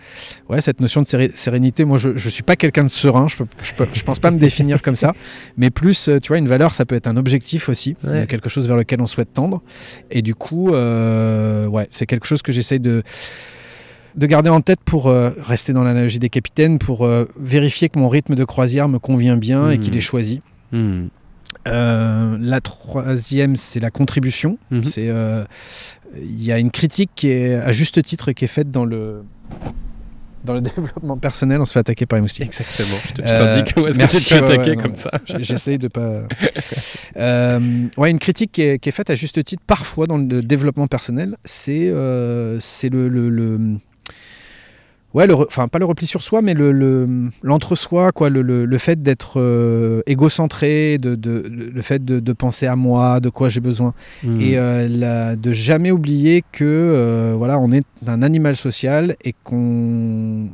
ouais, 0.49 0.59
cette 0.59 0.81
notion 0.81 1.01
de 1.03 1.05
séré- 1.07 1.31
sérénité, 1.35 1.85
moi, 1.85 1.99
je 1.99 2.09
ne 2.09 2.17
suis 2.17 2.41
pas 2.41 2.55
quelqu'un 2.55 2.83
de 2.83 2.89
serein, 2.89 3.27
je 3.27 3.37
peux- 3.37 3.85
je 3.93 4.01
pense 4.03 4.17
pas 4.19 4.31
me 4.31 4.39
définir 4.39 4.81
comme 4.81 4.95
ça, 4.95 5.13
mais 5.57 5.69
plus, 5.69 6.09
euh, 6.09 6.19
tu 6.19 6.29
vois, 6.29 6.39
une 6.39 6.47
valeur, 6.47 6.73
ça 6.73 6.85
peut 6.85 6.95
être 6.95 7.05
un 7.07 7.17
objectif 7.17 7.69
aussi, 7.69 7.95
Ouais. 8.03 8.25
quelque 8.25 8.49
chose 8.49 8.65
vers 8.67 8.77
lequel 8.77 8.99
on 8.99 9.05
souhaite 9.05 9.31
tendre. 9.31 9.61
Et 10.09 10.23
du 10.23 10.33
coup, 10.33 10.73
euh, 10.73 11.67
ouais, 11.67 11.87
c'est 11.91 12.07
quelque 12.07 12.25
chose 12.25 12.41
que 12.41 12.51
j'essaye 12.51 12.79
de 12.79 13.03
de 14.15 14.27
garder 14.27 14.49
en 14.49 14.61
tête 14.61 14.79
pour 14.85 15.07
euh, 15.07 15.31
rester 15.45 15.73
dans 15.73 15.83
l'analogie 15.83 16.19
des 16.19 16.29
capitaines, 16.29 16.79
pour 16.79 17.05
euh, 17.05 17.25
vérifier 17.37 17.89
que 17.89 17.99
mon 17.99 18.07
rythme 18.07 18.33
de 18.35 18.45
croisière 18.45 18.87
me 18.87 18.97
convient 18.97 19.35
bien 19.35 19.69
et 19.69 19.77
qu'il 19.77 19.95
est 19.97 20.01
choisi. 20.01 20.41
Hmm. 20.71 21.07
Euh, 21.67 22.37
la 22.39 22.61
troisième, 22.61 23.55
c'est 23.55 23.79
la 23.79 23.91
contribution. 23.91 24.57
Mhm. 24.71 24.85
C'est 24.85 25.09
euh, 25.09 25.43
il 26.17 26.43
y 26.43 26.51
a 26.51 26.59
une 26.59 26.71
critique 26.71 27.11
qui 27.15 27.29
est 27.29 27.55
à 27.55 27.71
juste 27.71 28.01
titre 28.03 28.31
qui 28.31 28.45
est 28.45 28.49
faite 28.49 28.71
dans 28.71 28.85
le 28.85 29.23
dans 30.43 30.53
le 30.53 30.61
développement 30.69 31.17
personnel. 31.17 31.59
On 31.59 31.65
se 31.65 31.73
fait 31.73 31.79
attaquer 31.79 32.05
par 32.05 32.17
les 32.17 32.21
moustiques. 32.21 32.45
Exactement. 32.45 32.97
Je 33.17 33.21
Euh, 33.23 33.55
t'indique 33.55 33.73
où 33.77 33.87
est-ce 33.87 33.97
que 33.97 34.17
tu 34.17 34.23
te 34.25 34.33
ouais, 34.35 34.53
attaquer 34.53 34.75
non, 34.75 34.83
comme 34.83 34.95
ça. 34.95 35.11
J'essaye 35.39 35.79
de 35.79 35.87
pas. 35.87 36.23
Euh, 37.17 37.59
ouais, 37.97 38.11
une 38.11 38.19
critique 38.19 38.51
qui 38.51 38.61
est, 38.61 38.79
qui 38.79 38.89
est 38.89 38.91
faite 38.91 39.09
à 39.09 39.15
juste 39.15 39.43
titre 39.43 39.63
parfois 39.65 40.05
dans 40.07 40.17
le 40.17 40.41
développement 40.41 40.87
personnel, 40.87 41.35
c'est 41.45 41.89
euh, 41.89 42.59
c'est 42.59 42.89
le, 42.89 43.07
le, 43.09 43.29
le- 43.29 43.77
ouais, 45.15 45.25
le 45.27 45.33
re- 45.33 45.45
enfin 45.47 45.67
pas 45.67 45.79
le 45.79 45.85
repli 45.85 46.05
sur 46.05 46.21
soi, 46.21 46.41
mais 46.43 46.53
le 46.53 46.71
le- 46.71 47.29
l'entre-soi, 47.41 48.11
quoi, 48.11 48.29
le, 48.29 48.41
le, 48.43 48.65
le 48.65 48.77
fait 48.77 49.01
d'être 49.01 49.39
euh, 49.39 50.01
égocentré, 50.05 50.97
de, 50.99 51.15
de, 51.15 51.43
le 51.73 51.81
fait 51.81 52.03
de, 52.05 52.19
de 52.19 52.33
penser 52.33 52.67
à 52.67 52.75
moi, 52.75 53.19
de 53.19 53.29
quoi 53.29 53.49
j'ai 53.49 53.61
besoin, 53.61 53.93
Hmm. 54.23 54.39
et 54.39 54.57
euh, 54.57 54.87
la- 54.87 55.35
de 55.35 55.51
jamais 55.53 55.91
oublier 55.91 56.43
que 56.51 56.63
euh, 56.65 57.33
voilà, 57.37 57.57
on 57.59 57.71
est 57.71 57.85
un 58.05 58.21
animal 58.21 58.55
social 58.55 59.15
et 59.23 59.33
qu'on 59.43 60.47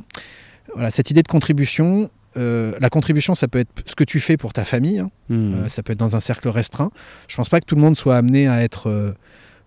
voilà, 0.74 0.92
cette 0.92 1.12
idée 1.12 1.24
de 1.24 1.28
contribution. 1.28 2.10
la 2.36 2.90
contribution, 2.90 3.36
ça 3.36 3.48
peut 3.50 3.60
être 3.60 3.72
ce 3.86 3.94
que 3.96 4.06
tu 4.06 4.20
fais 4.22 4.38
pour 4.38 4.54
ta 4.54 4.64
famille, 4.64 5.00
hein, 5.00 5.10
euh, 5.32 5.68
ça 5.68 5.84
peut 5.84 5.92
être 5.94 6.00
dans 6.00 6.16
un 6.16 6.22
cercle 6.22 6.48
restreint. 6.48 6.92
Je 7.28 7.36
pense 7.36 7.50
pas 7.50 7.60
que 7.60 7.66
tout 7.66 7.76
le 7.76 7.82
monde 7.82 7.98
soit 7.98 8.16
amené 8.16 8.48
à 8.48 8.64
être 8.64 8.88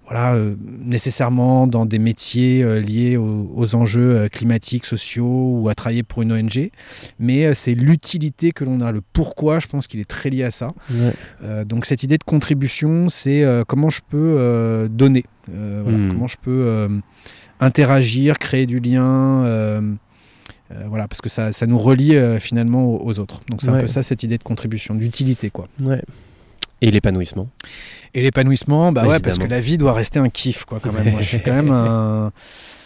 voilà, 0.07 0.35
euh, 0.35 0.55
nécessairement 0.85 1.67
dans 1.67 1.87
des 1.87 1.99
métiers 1.99 2.63
euh, 2.63 2.79
liés 2.81 3.17
aux, 3.17 3.51
aux 3.57 3.75
enjeux 3.75 4.17
euh, 4.17 4.29
climatiques, 4.29 4.85
sociaux 4.85 5.61
ou 5.61 5.69
à 5.71 5.75
travailler 5.75 6.03
pour 6.03 6.21
une 6.23 6.31
ONG. 6.33 6.71
Mais 7.19 7.55
c'est 7.55 7.75
l'utilité 7.75 8.53
que 8.53 8.65
l'on 8.65 8.81
a, 8.83 8.93
le 8.93 9.01
pourquoi, 9.13 9.61
je 9.61 9.67
pense 9.67 9.87
qu'il 9.87 10.01
est 10.01 10.05
très 10.09 10.29
lié 10.31 10.45
à 10.45 10.51
ça. 10.51 10.73
Ouais. 10.91 11.65
Donc 11.65 11.87
cette 11.87 12.03
idée 12.03 12.19
de 12.19 12.25
contribution, 12.25 13.09
c'est 13.09 13.45
comment 13.67 13.89
je 13.91 14.01
peux 14.09 14.89
donner, 14.91 15.25
euh, 15.51 15.81
voilà, 15.83 15.99
Mm. 15.99 16.09
comment 16.09 16.27
je 16.27 16.37
peux 16.41 16.89
interagir, 17.61 18.39
créer 18.39 18.67
du 18.67 18.81
lien. 18.81 19.43
voilà, 20.89 21.07
parce 21.09 21.21
que 21.21 21.29
ça, 21.29 21.53
ça 21.53 21.67
nous 21.67 21.79
relie 21.79 22.15
finalement 22.41 22.85
aux, 22.85 23.07
aux 23.07 23.19
autres. 23.21 23.41
Donc 23.49 23.61
c'est 23.63 23.69
un 23.69 23.81
peu 23.81 23.87
ça 23.87 24.03
cette 24.03 24.23
idée 24.23 24.39
de 24.39 24.43
contribution, 24.43 24.95
d'utilité 24.95 25.51
quoi. 25.51 25.69
Ouais. 25.83 26.03
Et 26.81 26.91
l'épanouissement. 26.91 27.49
Et 28.15 28.23
l'épanouissement, 28.23 28.93
bah 28.93 29.07
ouais, 29.07 29.19
parce 29.21 29.39
que 29.39 29.47
la 29.47 29.61
vie 29.61 29.79
doit 29.79 29.93
rester 29.93 30.19
un 30.19 30.29
kiff, 30.29 30.65
quoi, 30.65 30.81
quand 30.81 30.93
même. 30.93 31.11
Moi, 31.11 31.21
je 31.21 31.29
suis 31.29 31.43
quand 31.43 31.55
même 31.55 31.71
un. 31.73 32.31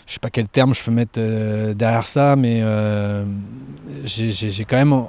je 0.07 0.13
sais 0.15 0.19
pas 0.21 0.31
quel 0.31 0.49
terme 0.49 0.75
je 0.75 0.83
peux 0.85 0.91
mettre 0.91 1.19
euh, 1.19 1.75
derrière 1.75 2.07
ça, 2.07 2.37
mais 2.37 2.61
euh, 2.63 3.25
j'ai- 4.05 4.65
quand 4.65 4.77
même. 4.77 5.05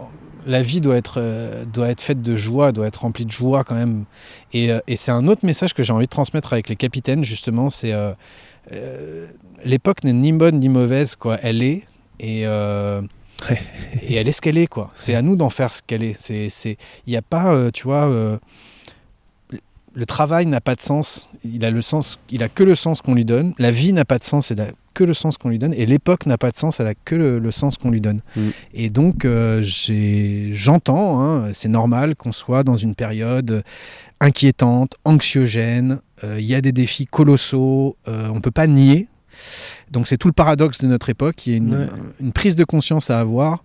La 0.46 0.64
vie 0.64 0.82
doit 0.82 0.96
être, 0.96 1.16
euh, 1.22 1.66
doit 1.66 1.90
être 1.90 2.02
faite 2.02 2.22
de 2.22 2.36
joie, 2.36 2.72
doit 2.72 2.88
être 2.88 3.02
remplie 3.02 3.26
de 3.26 3.32
joie 3.32 3.64
quand 3.64 3.76
même. 3.76 4.06
Et, 4.54 4.72
et 4.88 4.96
c'est 4.96 5.12
un 5.12 5.28
autre 5.28 5.46
message 5.46 5.74
que 5.74 5.84
j'ai 5.84 5.94
envie 5.94 6.06
de 6.06 6.10
transmettre 6.10 6.54
avec 6.54 6.70
les 6.70 6.76
capitaines, 6.76 7.24
justement. 7.24 7.70
C'est 7.70 7.94
euh, 7.94 8.14
euh, 8.74 9.28
l'époque 9.66 10.04
n'est 10.04 10.14
ni 10.14 10.32
bonne 10.34 10.60
ni 10.60 10.70
mauvaise, 10.70 11.16
quoi. 11.16 11.38
Elle 11.44 11.62
est. 11.62 11.84
Et. 12.20 12.46
Et 14.02 14.16
elle 14.16 14.28
est 14.28 14.32
ce 14.32 14.42
qu'elle 14.42 14.58
est, 14.58 14.68
quoi. 14.68 14.92
C'est 14.96 15.16
à 15.16 15.22
nous 15.22 15.36
d'en 15.36 15.50
faire 15.50 15.74
ce 15.74 15.82
qu'elle 15.86 16.04
est. 16.04 16.30
Il 16.30 16.76
n'y 17.08 17.18
a 17.18 17.22
pas, 17.22 17.54
euh, 17.54 17.72
tu 17.72 17.84
vois, 17.84 18.10
euh, 18.10 18.38
le 19.94 20.06
travail 20.06 20.46
n'a 20.46 20.62
pas 20.62 20.76
de 20.76 20.82
sens. 20.82 21.30
Il 21.44 21.64
a 21.66 21.72
le 21.72 21.82
sens, 21.82 22.20
il 22.30 22.44
a 22.44 22.50
que 22.50 22.64
le 22.64 22.76
sens 22.76 23.02
qu'on 23.02 23.16
lui 23.16 23.26
donne. 23.26 23.54
La 23.58 23.72
vie 23.72 23.94
n'a 23.94 24.06
pas 24.06 24.18
de 24.18 24.24
sens, 24.24 24.52
elle 24.52 24.62
a 24.62 24.72
que 24.94 25.04
le 25.04 25.14
sens 25.14 25.38
qu'on 25.38 25.50
lui 25.50 25.60
donne. 25.60 25.74
Et 25.74 25.86
l'époque 25.86 26.26
n'a 26.26 26.38
pas 26.38 26.52
de 26.52 26.58
sens, 26.58 26.80
elle 26.80 26.88
a 26.88 26.96
que 26.96 27.16
le, 27.16 27.40
le 27.40 27.52
sens 27.52 27.78
qu'on 27.78 27.92
lui 27.92 28.02
donne. 28.02 28.22
Mm. 28.36 28.50
Et 28.74 28.90
donc, 28.90 29.26
euh, 29.26 29.62
j'entends, 29.64 31.22
hein, 31.22 31.50
c'est 31.54 31.70
normal 31.70 32.16
qu'on 32.16 32.32
soit 32.32 32.64
dans 32.64 32.78
une 32.78 32.96
période 32.96 33.64
inquiétante, 34.20 34.96
anxiogène. 35.06 36.00
Il 36.24 36.44
y 36.44 36.54
a 36.54 36.60
des 36.60 36.74
défis 36.74 37.06
colossaux. 37.06 37.96
on 38.06 38.42
peut 38.42 38.52
pas 38.52 38.68
nier. 38.68 39.08
Donc 39.92 40.08
c'est 40.08 40.18
tout 40.18 40.28
le 40.28 40.34
paradoxe 40.34 40.80
de 40.80 40.88
notre 40.88 41.10
époque. 41.10 41.46
Il 41.48 41.52
y 41.52 41.54
a 41.56 41.58
une, 41.58 41.76
Ouais. 41.76 41.88
une 42.20 42.32
prise 42.32 42.56
de 42.56 42.64
conscience 42.64 43.10
à 43.10 43.20
avoir. 43.20 43.64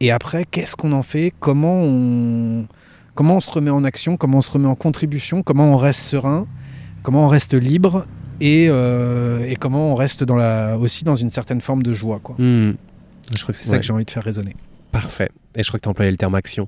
Et 0.00 0.10
après, 0.10 0.44
qu'est-ce 0.50 0.76
qu'on 0.76 0.92
en 0.92 1.02
fait? 1.02 1.32
Comment 1.40 1.82
on 1.82 2.66
comment 3.14 3.36
on 3.36 3.40
se 3.40 3.50
remet 3.50 3.70
en 3.70 3.84
action? 3.84 4.16
Comment 4.16 4.38
on 4.38 4.42
se 4.42 4.50
remet 4.50 4.66
en 4.68 4.74
contribution? 4.74 5.42
Comment 5.42 5.72
on 5.72 5.76
reste 5.76 6.00
serein? 6.02 6.46
Comment 7.02 7.24
on 7.24 7.28
reste 7.28 7.54
libre? 7.54 8.06
Et, 8.42 8.68
euh, 8.70 9.44
et 9.46 9.56
comment 9.56 9.92
on 9.92 9.94
reste 9.94 10.24
dans 10.24 10.36
la, 10.36 10.78
aussi 10.78 11.04
dans 11.04 11.14
une 11.14 11.28
certaine 11.28 11.60
forme 11.60 11.82
de 11.82 11.92
joie. 11.92 12.20
quoi. 12.22 12.36
Hmm. 12.38 12.74
Je 13.36 13.42
crois 13.42 13.52
que 13.52 13.58
C'est 13.58 13.68
ça 13.68 13.76
que 13.78 13.84
j'ai 13.84 13.92
envie 13.92 14.06
de 14.06 14.10
faire 14.10 14.24
résonner. 14.24 14.56
Parfait. 14.92 15.28
Et 15.54 15.62
je 15.62 15.68
crois 15.68 15.78
que 15.78 15.82
tu 15.82 15.88
as 15.88 15.90
employé 15.90 16.10
le 16.10 16.16
terme 16.16 16.34
action, 16.34 16.66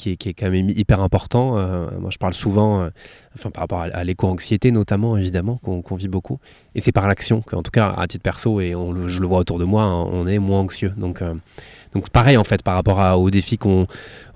qui 0.00 0.28
est, 0.28 0.34
quand 0.34 0.50
même 0.50 0.70
hyper 0.70 1.00
important. 1.00 1.58
Euh, 1.58 1.88
moi, 1.98 2.10
je 2.10 2.18
parle 2.18 2.34
souvent, 2.34 2.82
euh, 2.82 2.90
enfin, 3.34 3.50
par 3.50 3.62
rapport 3.62 3.80
à, 3.80 4.04
l'éco-anxiété 4.04 4.70
notamment, 4.70 5.16
évidemment, 5.16 5.56
qu'on 5.56 5.96
vit 5.96 6.08
beaucoup. 6.08 6.38
Et 6.74 6.80
c'est 6.80 6.92
par 6.92 7.06
l'action 7.06 7.42
qu'en 7.42 7.62
tout 7.62 7.70
cas, 7.70 7.90
à 7.96 8.06
titre 8.06 8.22
perso, 8.22 8.60
et 8.60 8.70
je 9.06 9.20
le 9.20 9.26
vois 9.26 9.38
autour 9.38 9.58
de 9.58 9.64
moi, 9.64 9.82
hein, 9.82 10.04
on 10.12 10.26
est 10.26 10.38
moins 10.38 10.60
anxieux. 10.60 10.92
Donc, 10.96 11.20
euh, 11.20 11.34
donc 11.94 12.08
pareil, 12.10 12.36
en 12.36 12.44
fait, 12.44 12.62
par 12.62 12.74
rapport 12.74 13.00
à- 13.00 13.18
aux 13.18 13.30
défis 13.30 13.58
qu'on- 13.58 13.86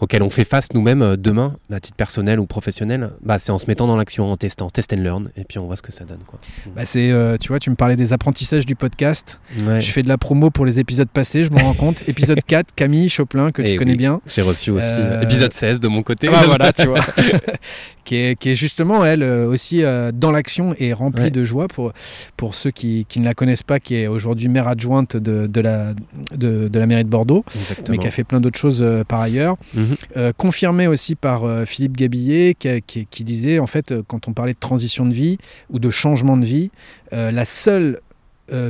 auxquels 0.01 0.23
on 0.23 0.31
fait 0.31 0.45
face 0.45 0.69
nous-mêmes 0.75 1.03
euh, 1.03 1.17
demain, 1.17 1.57
à 1.73 1.79
titre 1.81 1.97
personnel 1.97 2.41
ou 2.41 2.47
professionnel, 2.47 3.11
bah, 3.23 3.39
c'est 3.39 3.53
en 3.53 3.59
se 3.59 3.67
mettant 3.69 3.87
dans 3.87 3.97
l'action, 3.97 4.31
en 4.31 4.37
testant, 4.37 4.69
test 4.71 4.93
and 4.93 4.97
learn, 4.97 5.31
et 5.37 5.45
puis 5.45 5.59
on 5.59 5.67
voit 5.67 5.77
ce 5.77 5.83
que 5.83 5.93
ça 5.93 6.05
donne. 6.05 6.19
Quoi. 6.27 6.39
Bah, 6.75 6.83
c'est, 6.85 7.11
euh, 7.11 7.37
tu 7.39 7.49
vois, 7.49 7.59
tu 7.61 7.71
me 7.71 7.77
parlais 7.77 7.97
des 7.97 8.13
apprentissages 8.13 8.67
du 8.67 8.75
podcast. 8.75 9.39
Ouais. 9.67 9.81
Je 9.81 9.91
fais 9.93 10.03
de 10.03 10.09
la 10.09 10.19
promo 10.19 10.51
pour 10.51 10.67
les 10.67 10.81
épisodes 10.81 11.09
passés, 11.09 11.45
je 11.45 11.51
me 11.53 11.59
rends 11.61 11.75
compte. 11.75 12.03
Épisode 12.09 12.41
4, 12.47 12.75
Camille 12.75 13.09
Choplin, 13.09 13.53
que 13.53 13.63
tu 13.63 13.73
Eh 13.73 13.77
connais 13.77 13.95
bien. 13.97 14.21
J'ai 14.27 14.43
reçu 14.43 14.71
aussi 14.71 14.85
euh, 14.87 15.23
épisode 15.23 15.53
16 15.53 15.81
de 15.81 15.89
mon 15.89 16.03
côté. 16.03 16.29
Ah 16.29 16.33
bah 16.33 16.43
voilà, 16.47 16.73
tu 16.75 16.87
vois. 16.87 17.01
qui, 18.05 18.17
est, 18.17 18.39
qui 18.39 18.51
est 18.51 18.55
justement, 18.55 19.05
elle, 19.05 19.23
euh, 19.23 19.47
aussi 19.47 19.83
euh, 19.83 20.13
dans 20.13 20.31
l'action 20.31 20.75
et 20.79 20.93
remplie 20.93 21.25
Ouais. 21.25 21.31
de 21.31 21.43
joie. 21.45 21.67
Pour, 21.69 21.93
pour 22.37 22.55
ceux 22.55 22.71
qui, 22.71 23.07
qui 23.09 23.21
ne 23.21 23.25
la 23.25 23.35
connaissent 23.35 23.63
pas, 23.63 23.81
qui 23.81 23.97
est 23.97 24.07
aujourd'hui 24.07 24.49
maire 24.49 24.69
adjointe 24.69 25.17
de, 25.17 25.47
de, 25.47 25.61
la, 25.61 25.95
de, 26.37 26.69
de 26.69 26.79
la 26.79 26.87
mairie 26.87 27.05
de 27.05 27.09
Bordeaux, 27.09 27.45
Exactement. 27.55 27.87
mais 27.91 27.99
qui 27.99 28.07
a 28.07 28.11
fait 28.11 28.25
plein 28.25 28.41
d'autres 28.41 28.59
choses 28.59 28.83
euh, 28.83 29.03
par 29.05 29.21
ailleurs. 29.21 29.57
Mhm. 29.75 29.97
Euh, 30.17 30.33
confirmé 30.37 30.87
aussi 30.87 31.15
par 31.15 31.67
Philippe 31.67 31.97
Gabillet, 31.97 32.55
qui, 32.59 32.83
qui- 32.87 33.07
qui 33.07 33.25
disait, 33.25 33.59
en 33.59 33.67
fait, 33.67 33.95
quand 34.07 34.29
on 34.29 34.33
parlait 34.33 34.55
de 34.55 34.59
transition 34.59 35.07
de 35.07 35.13
vie 35.15 35.39
ou 35.71 35.79
de 35.79 35.91
changement 35.91 36.37
de 36.37 36.45
vie, 36.45 36.71
la 37.13 37.45
seule 37.45 38.01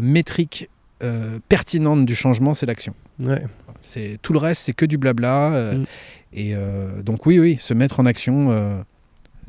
métrique 0.02 0.68
euh, 1.02 1.38
pertinente 1.48 2.06
du 2.06 2.14
changement, 2.14 2.54
c'est 2.54 2.66
l'action. 2.66 2.94
Ouais. 3.20 3.42
C'est 3.82 4.18
tout 4.22 4.32
le 4.32 4.38
reste, 4.38 4.62
c'est 4.64 4.72
que 4.72 4.86
du 4.86 4.96
blabla. 4.98 5.52
euh, 5.54 5.74
Mm. 5.78 5.84
Et 6.36 6.52
euh, 6.54 7.02
donc 7.02 7.26
oui, 7.26 7.38
oui, 7.38 7.56
se 7.60 7.74
mettre 7.74 8.00
en 8.00 8.06
action, 8.06 8.48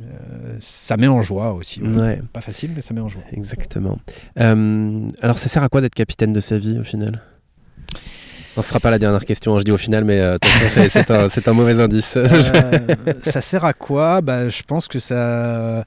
euh, 0.02 0.56
ça 0.60 0.98
met 0.98 1.08
en 1.08 1.22
joie 1.22 1.54
aussi. 1.54 1.82
ouais. 1.82 2.22
Pas 2.34 2.41
facile, 2.41 2.72
mais 2.76 2.82
ça 2.82 2.93
met 2.93 3.02
en 3.02 3.08
joie. 3.08 3.22
Exactement. 3.32 3.98
Euh, 4.39 5.08
alors, 5.22 5.38
ça 5.39 5.50
sert 5.50 5.64
à 5.64 5.70
quoi 5.70 5.82
d'être 5.82 5.96
capitaine 5.96 6.34
de 6.34 6.39
sa 6.39 6.58
vie 6.58 6.78
au 6.80 6.84
final? 6.84 7.22
Non, 8.58 8.62
Ce 8.64 8.70
sera 8.70 8.80
pas 8.80 8.89
la 8.91 9.00
dernière 9.00 9.26
question, 9.26 9.56
hein, 9.56 9.60
je 9.60 9.64
dis 9.66 9.72
au 9.72 9.78
final, 9.78 10.06
mais 10.06 10.20
euh, 10.22 10.38
c'est- 10.70 11.48
un, 11.50 11.54
mauvais 11.54 11.74
indice. 11.82 12.18
Ça 13.24 13.41
sert 13.41 13.66
à 13.66 13.74
quoi? 13.74 14.22
Bah, 14.22 14.48
Je 14.50 14.64
pense 14.64 14.88
que 14.88 15.00
ça, 15.00 15.84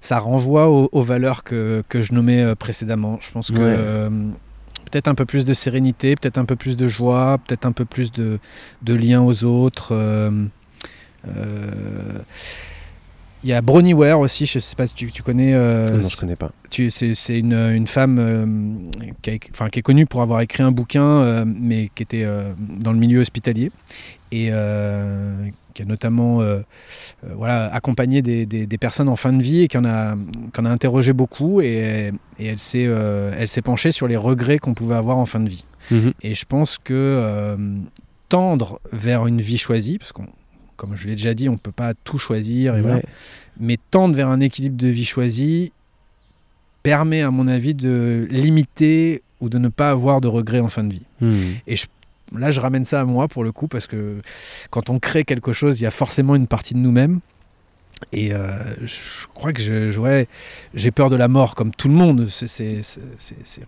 ça 0.00 0.18
renvoie 0.20 0.68
aux, 0.68 0.88
aux 0.92 1.02
valeurs 1.02 1.42
que, 1.42 1.82
que 1.88 2.00
je 2.00 2.12
nommais 2.14 2.54
précédemment. 2.54 3.18
Je 3.20 3.30
pense 3.32 3.50
que 3.50 3.58
Ouais. 3.58 4.08
peut-être 4.90 5.08
un 5.08 5.14
peu 5.16 5.24
plus 5.24 5.44
de 5.44 5.52
sérénité, 5.52 6.14
peut-être 6.14 6.38
un 6.38 6.44
peu 6.44 6.54
plus 6.54 6.76
de 6.76 6.86
joie, 6.86 7.38
peut-être 7.46 7.66
un 7.66 7.72
peu 7.72 7.84
plus 7.84 8.12
de, 8.12 8.38
de 8.82 8.94
lien 8.94 9.20
aux 9.22 9.42
autres. 9.44 9.92
euh, 9.92 10.30
Il 13.44 13.50
y 13.50 13.52
a 13.52 13.60
Bronnie 13.60 13.92
Ware 13.94 14.20
aussi, 14.20 14.46
je 14.46 14.58
sais 14.60 14.76
pas 14.76 14.86
si 14.86 14.94
tu, 14.94 15.10
tu 15.10 15.22
connais. 15.22 15.52
euh, 15.54 15.96
non, 15.98 16.08
je 16.08 16.16
connais 16.16 16.36
pas. 16.36 16.52
c'est 16.70 17.38
une, 17.38 17.52
une 17.54 17.86
femme 17.88 18.18
euh, 18.20 18.76
qui, 19.20 19.30
a 19.30 19.34
éc- 19.34 19.48
enfin, 19.50 19.68
qui 19.68 19.80
est 19.80 19.82
connue 19.82 20.06
pour 20.06 20.22
avoir 20.22 20.40
écrit 20.42 20.62
un 20.62 20.70
bouquin, 20.70 21.02
euh, 21.04 21.44
mais 21.44 21.90
qui 21.94 22.04
était 22.04 22.24
dans 22.58 22.92
le 22.92 22.98
milieu 22.98 23.20
hospitalier 23.20 23.72
et 24.30 24.50
qui 25.74 25.82
a 25.82 25.84
notamment 25.86 26.40
voilà, 27.34 27.66
accompagné 27.74 28.22
des, 28.22 28.46
des- 28.46 28.66
des 28.66 28.78
personnes 28.78 29.08
en 29.08 29.16
fin 29.16 29.32
de 29.32 29.42
vie 29.42 29.62
et 29.62 29.68
qui 29.68 29.76
en 29.78 29.84
a, 29.84 30.14
qui 30.54 30.60
en 30.60 30.64
a 30.64 30.70
interrogé 30.70 31.12
beaucoup 31.12 31.60
et, 31.60 32.12
et 32.38 32.46
elle 32.46 32.58
s'est 32.60 33.62
penchée 33.62 33.90
sur 33.92 34.06
les 34.06 34.16
regrets 34.16 34.58
qu'on 34.58 34.74
pouvait 34.74 34.94
avoir 34.94 35.18
en 35.18 35.26
fin 35.26 35.40
de 35.40 35.48
vie. 35.50 35.64
Mhm. 35.90 36.12
Et 36.22 36.34
je 36.34 36.44
pense 36.44 36.78
que 36.78 37.56
tendre 38.28 38.80
vers 38.92 39.26
une 39.26 39.40
vie 39.42 39.58
choisie, 39.58 39.98
parce 39.98 40.12
qu'on 40.12 40.26
comme 40.82 40.96
je 40.96 41.06
l'ai 41.06 41.14
déjà 41.14 41.32
dit, 41.32 41.48
on 41.48 41.52
ne 41.52 41.56
peut 41.58 41.70
pas 41.70 41.94
tout 41.94 42.18
choisir, 42.18 42.76
et 42.76 42.80
voilà. 42.80 42.96
Ouais. 42.96 43.04
mais 43.60 43.78
tendre 43.92 44.16
vers 44.16 44.26
un 44.28 44.40
équilibre 44.40 44.76
de 44.76 44.88
vie 44.88 45.04
choisi 45.04 45.72
permet, 46.82 47.22
à 47.22 47.30
mon 47.30 47.46
avis, 47.46 47.76
de 47.76 48.26
limiter 48.30 49.22
ou 49.40 49.48
de 49.48 49.58
ne 49.58 49.68
pas 49.68 49.90
avoir 49.90 50.20
de 50.20 50.26
regrets 50.26 50.58
en 50.58 50.68
fin 50.68 50.82
de 50.82 50.92
vie. 50.94 51.02
Mhm. 51.20 51.54
Et 51.68 51.76
je- 51.76 51.86
là, 52.36 52.50
je 52.50 52.58
ramène 52.60 52.84
ça 52.84 53.00
à 53.00 53.04
moi 53.04 53.28
pour 53.28 53.44
le 53.44 53.52
coup, 53.52 53.68
parce 53.68 53.86
que 53.86 54.20
quand 54.70 54.90
on 54.90 54.98
crée 54.98 55.22
quelque 55.24 55.52
chose, 55.52 55.80
il 55.80 55.84
y 55.84 55.86
a 55.86 55.92
forcément 55.92 56.34
une 56.34 56.48
partie 56.48 56.74
de 56.74 56.80
nous-mêmes. 56.80 57.20
Et 58.10 58.34
euh, 58.34 58.50
je 58.84 59.28
crois 59.32 59.52
que 59.52 59.62
j'ai 60.74 60.90
peur 60.90 61.08
de 61.08 61.14
la 61.14 61.28
mort, 61.28 61.54
comme 61.54 61.70
tout 61.72 61.86
le 61.86 61.94
monde. 61.94 62.26
C'est- 62.28 62.80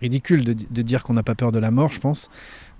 ridicule 0.01 0.43
de, 0.43 0.53
de 0.69 0.81
dire 0.81 1.03
qu'on 1.03 1.13
n'a 1.13 1.23
pas 1.23 1.35
peur 1.35 1.53
de 1.53 1.59
la 1.59 1.71
mort, 1.71 1.93
je 1.93 2.01
pense. 2.01 2.29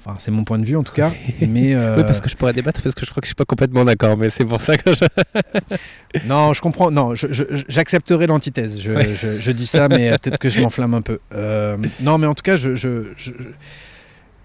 Enfin, 0.07 0.17
c'est 0.19 0.29
mon 0.29 0.43
point 0.43 0.59
de 0.59 0.65
vue 0.65 0.75
en 0.77 0.83
tout 0.83 0.93
cas. 0.93 1.11
Mais 1.41 1.73
euh, 1.73 1.97
Oui, 1.97 2.03
parce 2.03 2.21
que 2.21 2.29
je 2.29 2.35
pourrais 2.35 2.53
débattre, 2.53 2.81
parce 2.83 2.93
que 2.93 3.05
je 3.05 3.09
crois 3.09 3.21
que 3.21 3.25
je 3.25 3.29
suis 3.29 3.35
pas 3.35 3.45
complètement 3.45 3.83
d'accord, 3.85 4.15
mais 4.17 4.29
c'est 4.29 4.45
pour 4.45 4.61
ça 4.61 4.77
que 4.77 4.93
je. 4.93 5.03
Non, 6.27 6.53
je 6.53 6.61
comprends. 6.61 6.91
Non, 6.91 7.13
j'accepterai 7.15 8.27
l'antithèse. 8.27 8.79
Je, 8.81 8.91
Ouais. 8.91 9.15
je- 9.15 9.39
je 9.39 9.51
dis 9.51 9.65
ça, 9.65 9.89
mais 9.89 10.09
euh, 10.11 10.15
peut-être 10.21 10.37
que 10.39 10.49
je 10.49 10.61
m'enflamme 10.61 10.93
un 10.93 11.01
peu. 11.01 11.19
Euh, 11.33 11.75
non, 12.01 12.17
mais 12.17 12.27
en 12.27 12.35
tout 12.35 12.43
cas, 12.43 12.55
je, 12.55 12.75
je, 12.75 13.13
je, 13.17 13.31
je- 13.37 13.43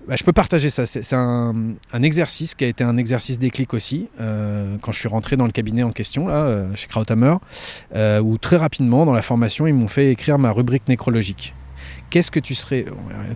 bah, 0.09 0.17
peux 0.25 0.33
partager 0.33 0.71
ça. 0.71 0.87
C'est 0.87 1.13
un, 1.15 1.55
un 1.93 2.03
exercice 2.03 2.55
qui 2.55 2.65
a 2.65 2.69
été 2.69 2.83
un 2.83 2.97
exercice 2.97 3.39
déclic 3.39 3.75
aussi. 3.75 4.09
euh, 4.21 4.77
quand 4.81 4.93
je 4.93 4.99
suis 4.99 5.09
rentré 5.09 5.37
dans 5.37 5.47
le 5.47 5.53
cabinet 5.53 5.83
en 5.83 5.93
question, 5.93 6.27
là, 6.27 6.65
chez 6.75 6.89
Krauthammer, 6.89 7.35
où 8.23 8.39
très 8.39 8.57
rapidement, 8.57 9.05
dans 9.07 9.13
la 9.13 9.23
formation, 9.23 9.67
ils 9.67 9.75
m'ont 9.75 9.89
fait 9.89 10.11
écrire 10.11 10.39
ma 10.39 10.51
rubrique 10.53 10.89
nécrologique. 10.89 11.55
Qu'est-ce 12.11 12.31
que 12.31 12.41
tu 12.41 12.55
serais. 12.55 12.85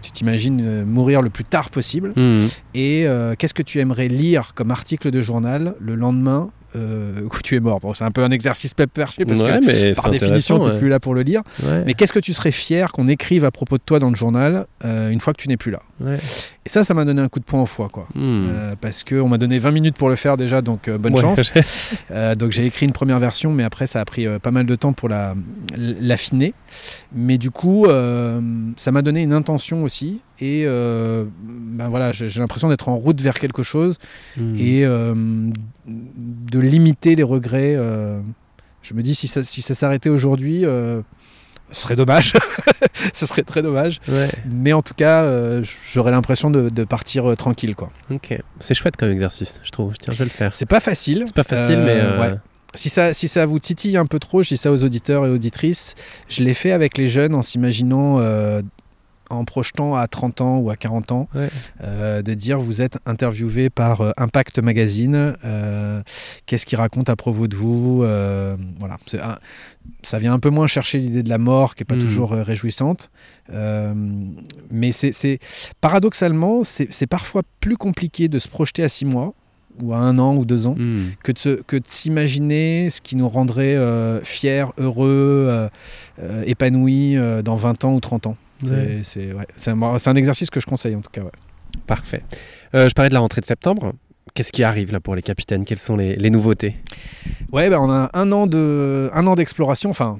Tu 0.03 0.11
t'imagines 0.11 0.61
euh, 0.62 0.85
mourir 0.85 1.22
le 1.22 1.31
plus 1.31 1.45
tard 1.45 1.70
possible 1.70 2.12
Mhm. 2.16 2.49
et 2.75 3.07
euh, 3.07 3.35
qu'est-ce 3.39 3.55
que 3.55 3.62
tu 3.62 3.79
aimerais 3.81 4.09
lire 4.09 4.53
comme 4.55 4.70
article 4.70 5.11
de 5.11 5.22
journal 5.22 5.75
le 5.81 5.95
lendemain 5.95 6.51
euh, 6.77 7.20
où 7.25 7.31
tu 7.43 7.55
es 7.57 7.61
mort? 7.61 7.79
Bon, 7.81 7.95
c'est 7.95 8.05
un 8.05 8.11
peu 8.11 8.25
un 8.25 8.31
exercice 8.33 8.75
perché 8.75 9.25
parce 9.25 9.41
Ouais, 9.41 9.61
que 9.61 9.64
mais 9.66 9.95
par 9.95 10.11
définition, 10.11 10.59
tu 10.59 10.68
n'es 10.70 10.79
plus 10.79 10.89
là 10.89 10.99
pour 11.01 11.14
le 11.14 11.22
lire. 11.22 11.43
ouais. 11.62 11.85
Mais 11.87 11.95
qu'est-ce 11.95 12.12
que 12.12 12.18
tu 12.18 12.33
serais 12.33 12.51
fier 12.51 12.91
qu'on 12.93 13.07
écrive 13.09 13.45
à 13.45 13.51
propos 13.53 13.79
de 13.79 13.83
toi 13.87 14.01
dans 14.01 14.11
le 14.11 14.16
journal 14.16 14.66
euh, 14.85 15.11
une 15.11 15.20
fois 15.20 15.33
que 15.33 15.41
tu 15.41 15.49
n'es 15.49 15.57
plus 15.57 15.70
là? 15.70 15.81
Et 16.67 16.71
ça, 16.71 16.83
ça 16.83 16.95
m'a 16.95 17.05
donné 17.05 17.21
un 17.21 17.29
coup 17.29 17.41
de 17.41 17.45
poing 17.45 17.61
au 17.61 17.67
foie, 17.67 17.89
quoi. 17.93 18.09
Mhm. 18.15 18.23
Euh, 18.49 18.75
parce 18.81 19.05
qu'on 19.05 19.29
m'a 19.29 19.37
donné 19.37 19.59
20 19.59 19.71
minutes 19.71 19.97
pour 19.99 20.09
le 20.09 20.17
faire 20.17 20.39
déjà, 20.39 20.62
donc 20.62 20.89
euh, 20.89 20.97
bonne 20.97 21.12
Ouais. 21.15 21.21
chance. 21.21 21.53
Euh, 22.11 22.35
donc 22.35 22.53
j'ai 22.53 22.65
écrit 22.67 22.87
une 22.87 22.93
première 22.93 23.19
version, 23.19 23.53
mais 23.53 23.65
après 23.65 23.87
ça 23.87 24.01
a 24.01 24.05
pris 24.05 24.27
euh, 24.27 24.39
pas 24.39 24.51
mal 24.51 24.65
de 24.67 24.75
temps 24.77 24.93
pour 24.93 25.09
la- 25.09 25.35
l'affiner. 25.77 26.55
Mais 27.15 27.37
du 27.39 27.51
coup, 27.51 27.87
ça 28.77 28.93
m'a 28.93 29.03
donné 29.03 29.23
une 29.23 29.33
intention 29.33 29.83
aussi. 29.85 30.21
Et 30.41 30.65
ben 30.67 31.89
voilà, 31.89 32.12
j'ai 32.12 32.41
l'impression 32.41 32.69
d'être 32.69 32.89
en 32.89 32.97
route 32.97 33.21
vers 33.21 33.39
quelque 33.39 33.62
chose 33.62 33.99
Mhm. 34.37 34.57
et 34.59 34.85
de 35.87 36.59
limiter 36.59 37.15
les 37.17 37.23
regrets. 37.23 37.77
je 38.83 38.93
me 38.95 39.03
dis, 39.03 39.15
si 39.15 39.29
ça, 39.29 39.43
si 39.43 39.62
ça 39.62 39.75
s'arrêtait 39.75 40.11
aujourd'hui, 40.11 40.65
ce 41.71 41.83
serait 41.83 41.97
dommage. 41.97 42.33
ce 43.12 43.27
serait 43.27 43.43
très 43.43 43.62
dommage. 43.62 44.01
Ouais. 44.09 44.29
Mais 44.49 44.73
en 44.73 44.83
tout 44.83 44.95
cas, 44.95 45.23
euh, 45.25 45.62
j'aurais 45.93 46.11
l'impression 46.12 46.51
de, 46.51 46.69
de 46.69 46.85
partir 46.85 47.31
euh, 47.31 47.37
tranquille. 47.37 47.75
quoi. 47.75 47.91
Ok. 48.11 48.37
C'est 48.61 48.75
chouette 48.75 48.97
comme 48.97 49.11
exercice, 49.11 49.61
je 49.65 49.71
trouve. 49.71 49.95
Tiens, 49.99 50.12
je 50.12 50.19
vais 50.19 50.25
le 50.25 50.31
faire. 50.31 50.53
C'est 50.55 50.67
pas 50.67 50.81
facile. 50.81 51.25
C'est 51.27 51.35
pas 51.35 51.45
facile, 51.45 51.79
Euh, 51.81 51.85
mais. 51.85 52.01
euh, 52.01 52.21
ouais. 52.33 52.39
Si 52.77 52.89
ça, 52.89 53.15
si 53.15 53.29
ça 53.29 53.47
vous 53.47 53.61
titille 53.61 53.97
un 53.97 54.07
peu 54.07 54.19
trop, 54.19 54.43
je 54.43 54.49
dis 54.49 54.57
ça 54.57 54.73
aux 54.73 54.83
auditeurs 54.83 55.25
et 55.27 55.31
auditrices, 55.31 55.95
je 56.29 56.43
l'ai 56.43 56.55
fait 56.55 56.73
avec 56.73 56.99
les 56.99 57.07
jeunes 57.07 57.35
en 57.37 57.43
s'imaginant 57.43 58.19
en 59.31 59.45
projetant 59.45 59.95
à 59.95 60.07
30 60.07 60.41
ans 60.41 60.59
ou 60.59 60.70
à 60.70 60.77
40 60.77 61.12
ans, 61.12 61.29
Ouais. 61.35 61.49
euh, 61.83 62.22
de 62.22 62.35
dire 62.35 62.61
vous 62.61 62.83
êtes 62.83 62.99
interviewé 63.07 63.70
par 63.70 64.01
euh, 64.01 64.11
Impact 64.16 64.59
Magazine, 64.59 65.35
euh, 65.45 66.03
qu'est-ce 66.47 66.66
qu'il 66.66 66.79
raconte 66.79 67.09
à 67.09 67.16
propos 67.16 67.47
de 67.49 67.57
vous 67.57 67.99
Voilà, 67.99 68.97
un- 69.22 69.39
ça 70.03 70.18
vient 70.18 70.33
un 70.35 70.39
peu 70.39 70.51
moins 70.51 70.66
chercher 70.66 70.99
l'idée 70.99 71.22
de 71.22 71.29
la 71.29 71.39
mort, 71.39 71.75
qui 71.75 71.83
est 71.83 71.87
pas 71.87 71.97
Mhm. 71.97 72.03
toujours 72.03 72.31
réjouissante, 72.33 73.11
mais 74.70 74.93
c'est 74.93 75.39
paradoxalement, 75.81 76.62
c'est 76.64 77.07
parfois 77.07 77.43
plus 77.61 77.77
compliqué 77.77 78.29
de 78.29 78.39
se 78.39 78.49
projeter 78.49 78.83
à 78.83 78.89
6 78.89 79.05
mois 79.05 79.35
ou 79.83 79.93
à 79.93 79.99
un 79.99 80.18
an 80.20 80.37
ou 80.37 80.45
deux 80.45 80.66
ans 80.66 80.77
Hmm. 80.79 81.09
que 81.25 81.33
de, 81.33 81.39
se- 81.39 81.61
que 81.62 81.77
de 81.77 81.83
s'imaginer 81.87 82.91
ce 82.91 83.01
qui 83.01 83.16
nous 83.16 83.29
rendrait 83.29 83.77
fiers, 84.22 84.66
heureux, 84.79 85.68
épanouis 86.47 87.16
dans 87.45 87.57
20 87.57 87.85
ans 87.85 87.95
ou 87.95 88.01
30 88.01 88.27
ans. 88.27 88.37
C'est- 88.65 88.73
Ouais. 88.75 89.01
C'est 89.03 89.33
ouais, 89.33 89.47
c'est 89.57 89.71
un, 89.71 89.83
un 89.83 90.17
exercice 90.17 90.51
que 90.51 90.61
je 90.61 90.67
conseille 90.67 90.95
en 90.97 91.01
tout 91.01 91.11
cas. 91.11 91.23
ouais. 91.23 91.31
Parfait. 91.87 92.23
Euh, 92.75 92.89
je 92.89 92.95
parlais 92.95 93.09
de 93.09 93.15
la 93.15 93.21
rentrée 93.21 93.41
de 93.41 93.47
septembre. 93.47 93.93
Qu'est-ce 94.35 94.53
qui 94.53 94.65
arrive 94.65 94.91
là 94.93 95.01
pour 95.01 95.15
les 95.15 95.23
capitaines? 95.23 95.65
Quelles 95.65 95.79
sont 95.79 95.97
les, 95.97 96.17
les 96.17 96.31
nouveautés? 96.31 96.77
Ouais, 97.53 97.69
bah, 97.71 97.81
on 97.81 97.91
a 97.91 98.11
un 98.15 98.33
an 98.33 98.47
de, 98.47 99.11
un 99.12 99.27
an 99.27 99.35
d'exploration, 99.35 99.91
enfin 99.91 100.19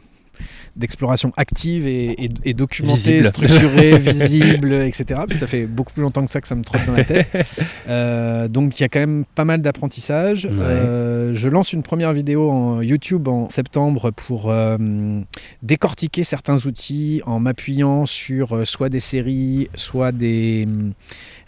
d'exploration 0.77 1.33
active 1.37 1.87
et, 1.87 2.25
et- 2.25 2.31
et 2.45 2.55
documentée, 2.55 2.97
Visible. 3.20 3.25
structurée, 3.27 3.99
visible, 3.99 4.72
etc. 4.75 5.20
Puis 5.29 5.39
ça 5.39 5.47
fait 5.47 5.66
beaucoup 5.66 5.93
plus 5.93 6.03
longtemps 6.03 6.25
que 6.25 6.31
ça 6.31 6.41
que 6.41 6.49
ça 6.49 6.55
me 6.55 6.64
trotte 6.64 6.85
dans 6.87 6.93
la 6.95 7.05
tête. 7.05 7.29
Euh, 7.87 8.49
donc 8.49 8.81
il 8.81 8.83
y 8.83 8.87
a 8.87 8.89
quand 8.89 9.01
même 9.01 9.25
pas 9.35 9.45
mal 9.45 9.61
d'apprentissage. 9.61 10.47
Ouais. 10.47 10.53
Euh, 10.59 11.35
je 11.35 11.49
lance 11.49 11.72
une 11.75 11.83
première 11.83 12.12
vidéo 12.14 12.51
en 12.51 12.81
YouTube 12.81 13.29
en 13.29 13.49
septembre 13.51 14.11
pour 14.11 14.51
euh, 14.51 14.79
décortiquer 15.62 16.25
certains 16.25 16.57
outils 16.66 17.20
en 17.27 17.41
m'appuyant 17.41 18.07
sur 18.07 18.66
soit 18.66 18.89
des 18.89 19.01
séries, 19.01 19.68
soit 19.75 20.12
des, 20.12 20.66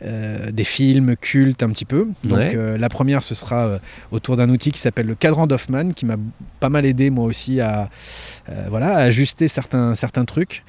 des 0.03 0.65
films 0.65 1.17
cultes 1.17 1.63
un 1.63 1.71
petit 1.71 1.85
peu. 1.87 2.09
Donc 2.25 2.37
Ouais. 2.39 2.79
la 2.79 2.89
première, 2.91 3.23
ce 3.23 3.35
sera 3.35 3.79
autour 4.11 4.37
d'un 4.37 4.51
outil 4.51 4.73
qui 4.73 4.81
s'appelle 4.81 5.07
le 5.07 5.15
cadran 5.15 5.47
d'Hoffman, 5.47 5.91
qui 5.95 6.05
m'a 6.05 6.17
pas 6.61 6.69
mal 6.69 6.85
aidé 6.85 7.09
moi 7.11 7.25
aussi 7.25 7.61
à, 7.61 7.89
voilà, 8.69 8.95
à 8.97 9.11
ajuster 9.17 9.49
certains, 9.49 9.95
certains 9.95 10.25
trucs. 10.27 10.63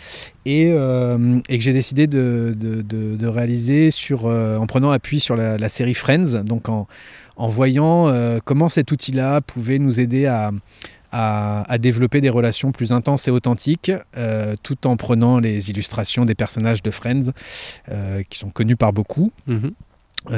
Et, 0.46 0.70
euh, 0.72 1.40
et 1.50 1.58
que 1.58 1.64
j'ai 1.64 1.74
décidé 1.74 2.08
de, 2.08 2.56
de- 2.58 2.82
de- 2.82 3.28
réaliser 3.28 3.92
sur, 3.92 4.26
euh, 4.26 4.58
en 4.58 4.66
prenant 4.68 4.92
appui 4.92 5.20
sur 5.20 5.36
la, 5.36 5.70
série 5.70 5.94
Friends, 5.94 6.44
donc 6.46 6.70
en, 6.70 6.88
en 7.36 7.50
voyant 7.50 8.08
euh, 8.08 8.40
comment 8.44 8.70
cet 8.70 8.92
outil-là 8.92 9.42
pouvait 9.42 9.80
nous 9.80 10.00
aider 10.00 10.28
à, 10.28 10.52
à, 11.12 11.78
développer 11.78 12.22
des 12.22 12.30
relations 12.30 12.72
plus 12.72 12.94
intenses 12.94 13.28
et 13.28 13.32
authentiques, 13.32 13.92
tout 14.64 14.88
en 14.88 14.96
prenant 14.98 15.40
les 15.40 15.70
illustrations 15.70 16.26
des 16.26 16.36
personnages 16.36 16.82
de 16.84 16.92
Friends, 16.92 17.32
qui 18.30 18.40
sont 18.40 18.50
connus 18.50 18.76
par 18.78 18.94
beaucoup. 18.94 19.32
Mhm. 19.48 19.72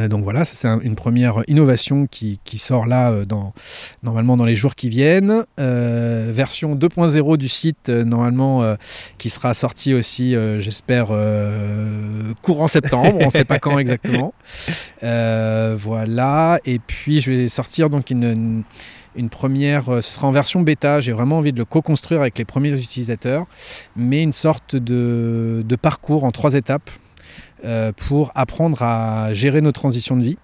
Donc 0.08 0.24
voilà, 0.24 0.46
ça 0.46 0.54
c'est 0.56 0.68
un- 0.68 0.80
une 0.82 0.96
première 0.96 1.42
innovation 1.48 2.06
qui, 2.06 2.40
qui 2.44 2.58
sort 2.58 2.86
là 2.86 3.12
euh, 3.12 3.26
dans, 3.26 3.54
normalement 4.04 4.38
dans 4.38 4.46
les 4.46 4.56
jours 4.56 4.76
qui 4.76 4.90
viennent. 4.90 5.44
Euh, 5.60 6.32
version 6.34 6.76
2.0 6.76 7.38
du 7.38 7.50
site 7.50 7.90
euh, 7.90 8.04
normalement 8.04 8.62
euh, 8.64 8.76
qui 9.18 9.30
sera 9.30 9.54
sortie 9.54 9.94
aussi, 9.94 10.36
euh, 10.36 10.60
j'espère, 10.60 11.08
euh, 11.12 12.34
courant 12.42 12.68
septembre, 12.68 13.18
on 13.22 13.26
ne 13.26 13.32
sait 13.32 13.46
pas 13.46 13.60
quand 13.60 13.80
exactement. 13.80 14.34
Euh, 15.02 15.78
voilà, 15.80 16.60
et 16.66 16.78
puis 16.80 17.22
je 17.22 17.32
vais 17.32 17.48
sortir 17.48 17.90
donc 17.90 18.10
une, 18.10 18.24
une- 18.24 18.64
une 19.16 19.30
première, 19.30 19.90
euh, 19.90 20.02
ce 20.02 20.14
sera 20.14 20.28
en 20.28 20.32
version 20.32 20.62
bêta, 20.62 21.00
j'ai 21.02 21.14
vraiment 21.14 21.38
envie 21.38 21.52
de 21.54 21.58
le 21.58 21.64
co-construire 21.66 22.20
avec 22.22 22.38
les 22.38 22.44
premiers 22.46 22.78
utilisateurs, 22.78 23.46
mais 23.96 24.22
une 24.22 24.34
sorte 24.34 24.76
de, 24.76 25.64
de 25.66 25.76
parcours 25.78 26.26
en 26.26 26.32
trois 26.32 26.54
étapes 26.56 26.90
euh, 26.90 27.09
pour 28.07 28.32
apprendre 28.36 28.82
à 28.82 29.34
gérer 29.34 29.62
nos 29.62 29.72
transitions 29.72 30.16
de 30.18 30.24
vie. 30.24 30.38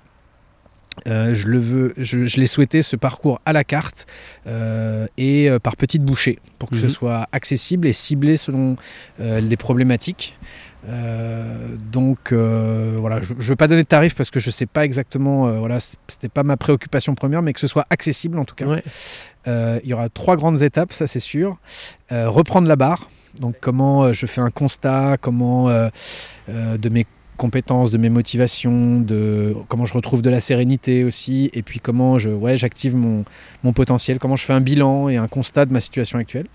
Euh, 1.08 1.36
je 1.36 1.50
le 1.50 1.60
veux, 1.60 1.94
je, 1.98 2.26
je 2.26 2.38
l'ai 2.40 2.48
souhaité 2.48 2.82
ce 2.82 2.96
parcours 2.96 3.42
à 3.46 3.52
la 3.52 3.66
carte 3.66 4.06
euh, 4.48 5.08
et 5.18 5.50
euh, 5.50 5.60
par 5.60 5.76
petites 5.76 6.04
bouchées 6.04 6.40
pour 6.58 6.70
que 6.70 6.78
ce 6.78 6.84
Mhm. 6.86 6.90
soit 6.90 7.28
accessible 7.34 7.86
et 7.88 7.92
ciblé 7.94 8.38
selon 8.38 8.78
euh, 9.20 9.42
les 9.42 9.58
problématiques. 9.58 10.38
Euh, 10.88 11.76
donc 11.92 12.32
euh, 12.32 12.96
voilà, 12.98 13.22
je 13.22 13.34
ne 13.34 13.42
veux 13.42 13.56
pas 13.58 13.68
donner 13.68 13.84
de 13.84 13.88
tarif 13.88 14.16
parce 14.16 14.32
que 14.32 14.40
je 14.40 14.50
sais 14.52 14.68
pas 14.68 14.86
exactement, 14.86 15.48
euh, 15.48 15.60
voilà, 15.60 15.80
c'était 16.08 16.30
pas 16.30 16.44
ma 16.44 16.56
préoccupation 16.58 17.14
première, 17.14 17.42
mais 17.42 17.52
que 17.54 17.60
ce 17.60 17.68
soit 17.68 17.86
accessible 17.90 18.40
en 18.40 18.46
tout 18.46 18.56
cas. 18.56 18.66
Ouais. 18.68 18.84
Euh, 19.48 19.80
il 19.84 19.90
y 19.90 19.94
aura 19.94 20.08
trois 20.10 20.38
grandes 20.38 20.62
étapes, 20.62 20.94
ça 20.94 21.08
c'est 21.08 21.20
sûr. 21.20 21.58
Euh, 22.14 22.30
reprendre 22.30 22.68
la 22.70 22.76
barre, 22.78 23.10
donc 23.40 23.56
comment 23.62 24.04
euh, 24.04 24.14
je 24.14 24.26
fais 24.26 24.42
un 24.42 24.52
constat, 24.52 25.18
comment 25.20 25.70
euh, 25.70 25.90
euh, 26.50 26.78
de 26.78 26.90
mes 26.90 27.06
compétences, 27.38 27.92
de 27.92 27.98
mes 27.98 28.10
motivations, 28.10 29.02
de 29.02 29.54
comment 29.68 29.86
je 29.86 29.94
retrouve 29.94 30.22
de 30.22 30.30
la 30.30 30.40
sérénité 30.40 31.04
aussi, 31.04 31.50
et 31.54 31.64
puis 31.64 31.80
comment 31.82 32.18
je, 32.18 32.30
ouais, 32.30 32.58
j'active 32.58 32.96
mon, 32.96 33.26
mon 33.64 33.74
potentiel, 33.74 34.20
comment 34.20 34.38
je 34.38 34.46
fais 34.46 34.54
un 34.54 34.62
bilan 34.62 35.10
et 35.10 35.18
un 35.18 35.28
constat 35.28 35.66
de 35.66 35.74
ma 35.74 35.82
situation 35.82 36.18
actuelle. 36.18 36.48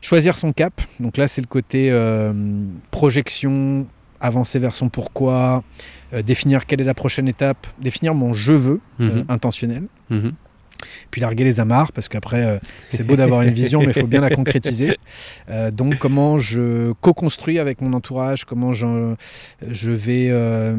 Choisir 0.00 0.34
son 0.36 0.52
cap, 0.52 0.80
donc 1.00 1.16
là 1.16 1.28
c'est 1.28 1.40
le 1.40 1.46
côté 1.46 1.90
euh, 1.90 2.32
projection, 2.90 3.86
avancer 4.20 4.58
vers 4.58 4.74
son 4.74 4.88
pourquoi, 4.88 5.62
euh, 6.12 6.22
définir 6.22 6.66
quelle 6.66 6.80
est 6.80 6.84
la 6.84 6.94
prochaine 6.94 7.28
étape, 7.28 7.66
définir 7.80 8.14
mon 8.14 8.32
je 8.34 8.52
veux 8.52 8.80
euh, 9.00 9.08
Mhm. 9.18 9.24
intentionnel 9.28 9.84
Mhm. 10.10 10.32
Puis 11.10 11.20
larguer 11.20 11.44
les 11.44 11.60
amarres 11.60 11.92
parce 11.92 12.08
qu'après 12.08 12.44
euh, 12.44 12.58
c'est 12.88 13.04
beau 13.04 13.16
d'avoir 13.16 13.42
une 13.42 13.52
vision 13.52 13.80
mais 13.80 13.92
il 13.94 14.00
faut 14.00 14.06
bien 14.06 14.20
la 14.20 14.30
concrétiser 14.30 14.96
Euh, 15.50 15.70
donc 15.70 15.98
comment 15.98 16.38
je 16.38 16.92
co-construis 17.00 17.58
avec 17.58 17.80
mon 17.80 17.92
entourage 17.94 18.44
comment 18.44 18.72
je, 18.74 19.14
je 19.66 19.90
vais 19.90 20.28
euh, 20.30 20.76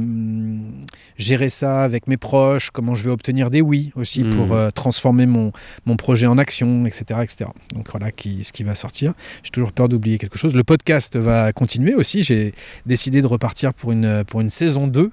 gérer 1.18 1.50
ça 1.50 1.84
avec 1.84 2.08
mes 2.08 2.18
proches 2.18 2.70
comment 2.70 2.93
je 2.93 3.04
vais 3.04 3.10
obtenir 3.10 3.50
des 3.50 3.62
oui 3.62 3.91
aussi 3.95 4.24
pour 4.24 4.54
euh, 4.54 4.70
transformer 4.70 5.26
mon, 5.26 5.52
mon 5.86 5.95
projet 5.97 6.28
en 6.28 6.38
action 6.38 6.86
etc 6.86 7.22
etc 7.24 7.50
donc 7.74 7.89
voilà 7.91 8.12
qui, 8.12 8.43
ce 8.43 8.52
qui 8.52 8.64
va 8.64 8.76
sortir 8.76 9.14
j'ai 9.43 9.50
toujours 9.50 9.72
peur 9.72 9.89
d'oublier 9.89 10.18
quelque 10.20 10.38
chose 10.38 10.56
le 10.56 10.64
podcast 10.64 11.16
va 11.16 11.52
continuer 11.52 11.95
aussi 11.95 12.24
j'ai 12.24 12.54
décidé 12.86 13.22
de 13.22 13.28
repartir 13.28 13.74
pour 13.74 13.91
une, 13.91 14.24
pour 14.26 14.41
une 14.41 14.50
saison 14.50 14.88
2 14.88 15.12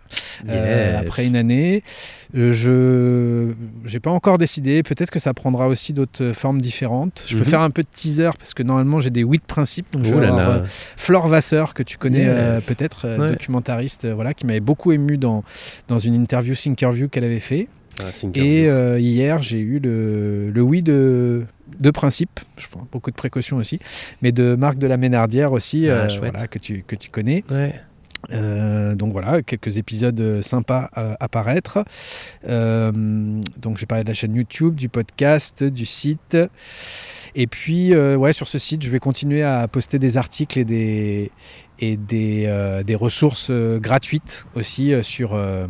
euh, 0.48 0.92
Yes. 0.92 1.00
après 1.00 1.26
une 1.26 1.36
année. 1.36 1.82
Je 2.34 3.52
j'ai 3.84 4.00
pas 4.00 4.10
encore 4.10 4.38
décidé. 4.38 4.75
Peut-être 4.82 5.10
que 5.10 5.18
ça 5.18 5.34
prendra 5.34 5.68
aussi 5.68 5.92
d'autres 5.92 6.32
formes 6.32 6.60
différentes. 6.60 7.24
Je 7.26 7.34
peux 7.34 7.40
Mhm. 7.44 7.46
faire 7.50 7.60
un 7.60 7.70
peu 7.70 7.82
de 7.82 7.88
teaser 7.94 8.30
parce 8.38 8.54
que 8.54 8.62
normalement 8.62 9.00
j'ai 9.00 9.10
des 9.10 9.22
huit 9.22 9.44
principes. 9.44 9.92
Donc 9.92 10.04
je 10.04 10.14
vais 10.14 10.26
avoir, 10.26 10.48
euh, 10.50 10.60
Flore 10.96 11.28
Vasseur 11.28 11.74
que 11.74 11.82
tu 11.82 11.98
connais 11.98 12.24
Yes. 12.24 12.28
euh, 12.30 12.60
peut-être, 12.66 13.06
euh, 13.06 13.18
Ouais. 13.18 13.28
documentariste, 13.30 14.04
euh, 14.06 14.14
voilà, 14.14 14.34
qui 14.34 14.46
m'avait 14.46 14.60
beaucoup 14.60 14.92
ému 14.92 15.18
dans 15.18 15.44
dans 15.88 15.98
une 15.98 16.14
interview 16.14 16.54
Thinkerview 16.54 17.08
qu'elle 17.08 17.24
avait 17.24 17.40
fait. 17.40 17.68
Ah. 17.98 18.04
Et 18.34 18.68
euh, 18.68 18.98
hier 19.00 19.42
j'ai 19.42 19.58
eu 19.58 19.78
le, 19.78 20.50
le 20.50 20.60
oui 20.62 20.82
de 20.82 21.44
de 21.80 21.90
principe, 21.90 22.40
je 22.58 22.66
prends 22.70 22.86
beaucoup 22.92 23.10
de 23.10 23.16
précautions 23.16 23.56
aussi, 23.56 23.80
mais 24.22 24.32
de 24.32 24.54
Marc 24.54 24.78
de 24.78 24.86
la 24.86 24.96
Ménardière 24.98 25.52
aussi, 25.52 25.88
Ah, 25.88 25.92
euh, 26.04 26.08
voilà, 26.18 26.46
que 26.46 26.58
tu, 26.58 26.84
que 26.86 26.94
tu 26.94 27.10
connais. 27.10 27.42
Ouais. 27.50 27.74
Euh, 28.32 28.94
donc 28.94 29.12
voilà, 29.12 29.42
quelques 29.42 29.78
épisodes 29.78 30.20
euh, 30.20 30.42
sympas 30.42 30.88
à 30.92 31.16
apparaître. 31.22 31.84
Euh, 32.48 32.92
donc 33.58 33.78
j'ai 33.78 33.86
parlé 33.86 34.04
de 34.04 34.08
la 34.08 34.14
chaîne 34.14 34.34
YouTube, 34.34 34.74
du 34.74 34.88
podcast, 34.88 35.64
du 35.64 35.86
site. 35.86 36.36
Et 37.34 37.46
puis 37.46 37.94
euh, 37.94 38.16
ouais, 38.16 38.32
sur 38.32 38.48
ce 38.48 38.58
site, 38.58 38.82
je 38.82 38.90
vais 38.90 38.98
continuer 38.98 39.42
à 39.42 39.68
poster 39.68 39.98
des 39.98 40.16
articles 40.16 40.58
et 40.58 40.64
des 40.64 41.30
et 41.78 41.98
des, 41.98 42.44
euh, 42.46 42.82
des 42.82 42.94
ressources 42.94 43.48
euh, 43.50 43.78
gratuites 43.78 44.46
aussi 44.54 44.94
euh, 44.94 45.02
sur 45.02 45.34
euh, 45.34 45.66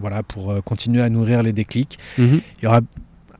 voilà 0.00 0.24
pour 0.24 0.50
euh, 0.50 0.60
continuer 0.60 1.02
à 1.02 1.08
nourrir 1.08 1.44
les 1.44 1.52
déclics. 1.52 1.98
Mhm. 2.18 2.40
Il 2.58 2.64
y 2.64 2.66
aura 2.66 2.80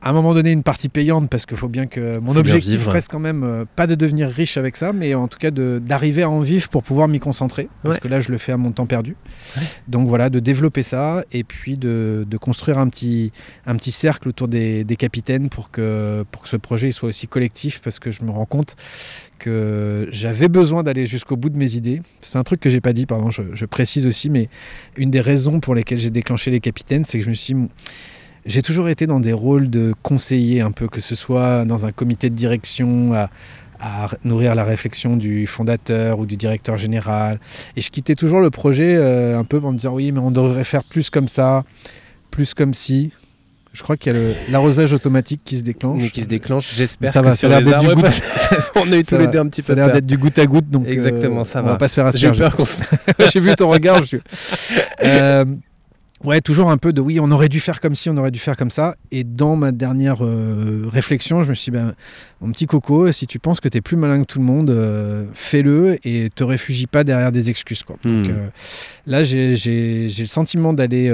à 0.03 0.09
un 0.09 0.13
moment 0.13 0.33
donné 0.33 0.51
une 0.51 0.63
partie 0.63 0.89
payante 0.89 1.29
parce 1.29 1.45
qu'il 1.45 1.57
faut 1.57 1.67
bien 1.67 1.85
que 1.85 2.17
mon 2.17 2.33
Faut 2.33 2.39
objectif 2.39 2.87
reste 2.87 3.09
quand 3.11 3.19
même 3.19 3.43
euh, 3.43 3.65
pas 3.75 3.85
de 3.85 3.93
devenir 3.95 4.29
riche 4.29 4.57
avec 4.57 4.75
ça, 4.75 4.93
mais 4.93 5.13
en 5.13 5.27
tout 5.27 5.37
cas 5.37 5.51
d'arriver 5.51 6.23
à 6.23 6.29
en 6.29 6.39
vivre 6.39 6.69
pour 6.69 6.81
pouvoir 6.83 7.07
m'y 7.07 7.19
concentrer. 7.19 7.69
Parce 7.83 7.95
Ouais. 7.95 8.01
que 8.01 8.07
là, 8.07 8.19
je 8.19 8.31
le 8.31 8.37
fais 8.39 8.51
à 8.51 8.57
mon 8.57 8.71
temps 8.71 8.87
perdu. 8.87 9.15
Ouais. 9.57 9.63
Donc 9.87 10.07
voilà, 10.07 10.29
de 10.29 10.39
développer 10.39 10.81
ça 10.83 11.23
et 11.31 11.43
puis 11.43 11.77
de, 11.77 12.25
de 12.27 12.37
construire 12.37 12.79
un 12.79 12.87
petit, 12.89 13.31
un 13.67 13.75
petit 13.75 13.91
cercle 13.91 14.27
autour 14.29 14.47
des, 14.47 14.83
des 14.83 14.95
capitaines 14.95 15.49
pour 15.49 15.69
que, 15.69 16.25
pour 16.31 16.41
que 16.41 16.49
ce 16.49 16.57
projet 16.57 16.91
soit 16.91 17.09
aussi 17.09 17.27
collectif 17.27 17.81
parce 17.83 17.99
que 17.99 18.09
je 18.11 18.23
me 18.23 18.31
rends 18.31 18.45
compte 18.47 18.75
que 19.39 20.07
j'avais 20.11 20.47
besoin 20.47 20.83
d'aller 20.83 21.05
jusqu'au 21.05 21.35
bout 21.35 21.49
de 21.49 21.57
mes 21.57 21.75
idées. 21.75 22.01
C'est 22.21 22.37
un 22.37 22.43
truc 22.43 22.59
que 22.59 22.69
j'ai 22.69 22.81
pas 22.81 22.93
dit, 22.93 23.05
pardon, 23.05 23.31
je, 23.31 23.43
je 23.53 23.65
précise 23.65 24.05
aussi, 24.07 24.29
mais 24.29 24.49
une 24.97 25.09
des 25.11 25.21
raisons 25.21 25.59
pour 25.59 25.73
lesquelles 25.75 25.97
j'ai 25.99 26.09
déclenché 26.11 26.51
les 26.51 26.59
capitaines, 26.59 27.03
c'est 27.05 27.17
que 27.19 27.23
je 27.25 27.29
me 27.29 27.35
suis 27.35 27.53
dit, 27.55 27.61
j'ai 28.45 28.61
toujours 28.61 28.89
été 28.89 29.07
dans 29.07 29.19
des 29.19 29.33
rôles 29.33 29.69
de 29.69 29.93
conseiller 30.03 30.61
un 30.61 30.71
peu, 30.71 30.87
que 30.87 31.01
ce 31.01 31.15
soit 31.15 31.65
dans 31.65 31.85
un 31.85 31.91
comité 31.91 32.29
de 32.29 32.35
direction, 32.35 33.13
à, 33.13 33.29
à 33.79 34.09
nourrir 34.23 34.55
la 34.55 34.63
réflexion 34.63 35.17
du 35.17 35.47
fondateur 35.47 36.19
ou 36.19 36.25
du 36.25 36.37
directeur 36.37 36.77
général. 36.77 37.39
Et 37.75 37.81
je 37.81 37.89
quittais 37.91 38.15
toujours 38.15 38.39
le 38.39 38.49
projet 38.49 38.95
euh, 38.95 39.37
un 39.39 39.43
peu 39.43 39.59
en 39.63 39.71
me 39.71 39.77
disant 39.77 39.93
oui, 39.93 40.11
mais 40.11 40.19
on 40.19 40.31
devrait 40.31 40.63
faire 40.63 40.83
plus 40.83 41.09
comme 41.09 41.27
ça, 41.27 41.63
plus 42.31 42.53
comme 42.53 42.73
si. 42.73 43.11
Je 43.73 43.83
crois 43.83 43.95
qu'il 43.95 44.13
y 44.13 44.15
a 44.17 44.19
l'arrosage 44.51 44.91
automatique 44.91 45.39
qui 45.45 45.57
se 45.57 45.63
déclenche. 45.63 46.01
Mais 46.01 46.09
qui 46.09 46.23
se 46.23 46.27
déclenche, 46.27 46.73
j'espère. 46.75 47.09
Ça 47.09 47.21
que 47.21 47.27
va, 47.27 47.35
ça 47.37 47.47
a 47.47 47.49
l'air 47.51 47.61
d'être 47.61 47.79
du 47.79 47.95
goût. 47.95 48.01
On 48.75 48.91
a 48.91 48.97
eu 48.97 49.03
tous 49.03 49.11
Ça 49.11 49.17
les 49.17 49.27
deux 49.27 49.39
un 49.39 49.47
petit 49.47 49.61
Ça 49.61 49.71
a 49.71 49.75
l'air 49.77 49.91
d'être 49.93 50.05
du 50.05 50.17
goutte 50.17 50.37
à 50.39 50.45
goutte, 50.45 50.69
donc 50.69 50.85
euh, 50.85 50.91
Exactement, 50.91 51.45
ça 51.45 51.61
on 51.61 51.63
va. 51.67 51.71
va 51.71 51.77
pas 51.77 51.87
se 51.87 51.93
faire 51.93 52.11
J'ai 52.11 52.31
peur 52.33 52.53
qu'on 52.53 52.65
se 52.65 52.77
J'ai 53.31 53.39
vu 53.39 53.55
ton 53.55 53.69
regard. 53.69 54.03
je- 54.03 54.17
Euh, 55.03 55.45
ouais, 56.23 56.41
toujours 56.41 56.69
un 56.69 56.77
peu 56.77 56.93
de 56.93 57.01
oui, 57.01 57.19
on 57.19 57.31
aurait 57.31 57.49
dû 57.49 57.59
faire 57.59 57.79
comme 57.81 57.95
ci, 57.95 58.09
on 58.09 58.17
aurait 58.17 58.31
dû 58.31 58.39
faire 58.39 58.57
comme 58.57 58.71
ça. 58.71 58.95
Et 59.11 59.23
dans 59.23 59.55
ma 59.55 59.71
dernière 59.71 60.23
euh, 60.25 60.87
réflexion, 60.91 61.43
je 61.43 61.49
me 61.49 61.55
suis 61.55 61.71
dit, 61.71 61.77
ben, 61.77 61.93
mon 62.41 62.51
petit 62.51 62.65
coco, 62.65 63.11
si 63.11 63.27
tu 63.27 63.39
penses 63.39 63.59
que 63.59 63.67
tu 63.69 63.77
es 63.77 63.81
plus 63.81 63.97
malin 63.97 64.21
que 64.21 64.25
tout 64.25 64.39
le 64.39 64.45
monde, 64.45 64.69
euh, 64.71 65.25
fais-le 65.33 65.97
et 66.07 66.29
te 66.33 66.43
réfugie 66.43 66.87
pas 66.87 67.03
derrière 67.03 67.31
des 67.31 67.49
excuses. 67.49 67.83
Quoi. 67.83 67.97
Donc, 68.03 68.27
Hmm. 68.27 68.31
euh, 68.31 68.47
là, 69.07 69.23
j'ai 69.23 69.55
j'ai- 69.57 70.07
j'ai 70.09 70.23
le 70.23 70.27
sentiment 70.27 70.73
d'aller 70.73 71.09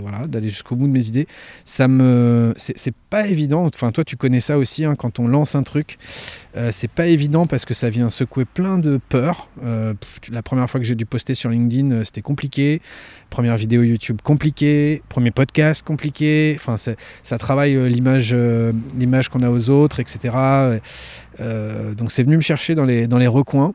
voilà, 0.00 0.26
d'aller 0.26 0.48
jusqu'au 0.48 0.76
bout 0.76 0.86
de 0.86 0.92
mes 0.92 1.06
idées. 1.06 1.26
Ça 1.64 1.88
me, 1.88 2.52
c'est 2.56 2.76
c'est 2.78 2.94
pas 3.10 3.26
évident. 3.26 3.64
Enfin, 3.66 3.90
toi, 3.92 4.04
tu 4.04 4.16
connais 4.16 4.40
ça 4.40 4.56
aussi. 4.58 4.84
hein, 4.84 4.94
quand 4.96 5.18
on 5.18 5.26
lance 5.28 5.54
un 5.54 5.62
truc, 5.62 5.98
euh, 6.56 6.70
c'est 6.72 6.90
pas 6.90 7.06
évident 7.06 7.46
parce 7.46 7.64
que 7.64 7.74
ça 7.74 7.90
vient 7.90 8.10
secouer 8.10 8.44
plein 8.44 8.78
de 8.78 8.98
peurs. 9.08 9.48
Euh, 9.64 9.94
la 10.32 10.42
première 10.42 10.68
fois 10.68 10.80
que 10.80 10.86
j'ai 10.86 10.94
dû 10.96 11.06
poster 11.06 11.34
sur 11.34 11.48
LinkedIn, 11.50 11.90
euh, 11.92 12.04
c'était 12.04 12.22
compliqué. 12.22 12.82
Première 13.30 13.56
vidéo 13.56 13.82
YouTube 13.82 14.20
compliqué. 14.22 15.02
Premier 15.08 15.30
podcast 15.30 15.84
compliqué. 15.86 16.54
Enfin, 16.58 16.76
ça 16.76 17.38
travaille 17.38 17.76
l'image, 17.90 18.34
l'image 18.98 19.28
qu'on 19.28 19.42
a 19.42 19.50
aux 19.50 19.70
autres, 19.70 20.00
etc. 20.00 20.80
Donc, 21.38 22.10
c'est 22.10 22.22
venu 22.24 22.36
me 22.36 22.42
chercher 22.42 22.74
dans 22.74 22.84
les 22.84 23.06
dans 23.06 23.18
les 23.18 23.28
recoins. 23.28 23.72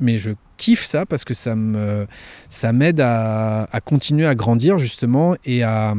Mais 0.00 0.18
je 0.18 0.30
kiffe 0.58 0.84
ça 0.84 1.06
parce 1.06 1.24
que 1.24 1.34
ça 1.34 1.56
me 1.56 2.06
ça 2.48 2.72
m'aide 2.72 3.00
à, 3.00 3.64
à 3.64 3.80
continuer 3.80 4.26
à 4.26 4.34
grandir 4.34 4.78
justement 4.78 5.34
et 5.44 5.62
à 5.64 5.94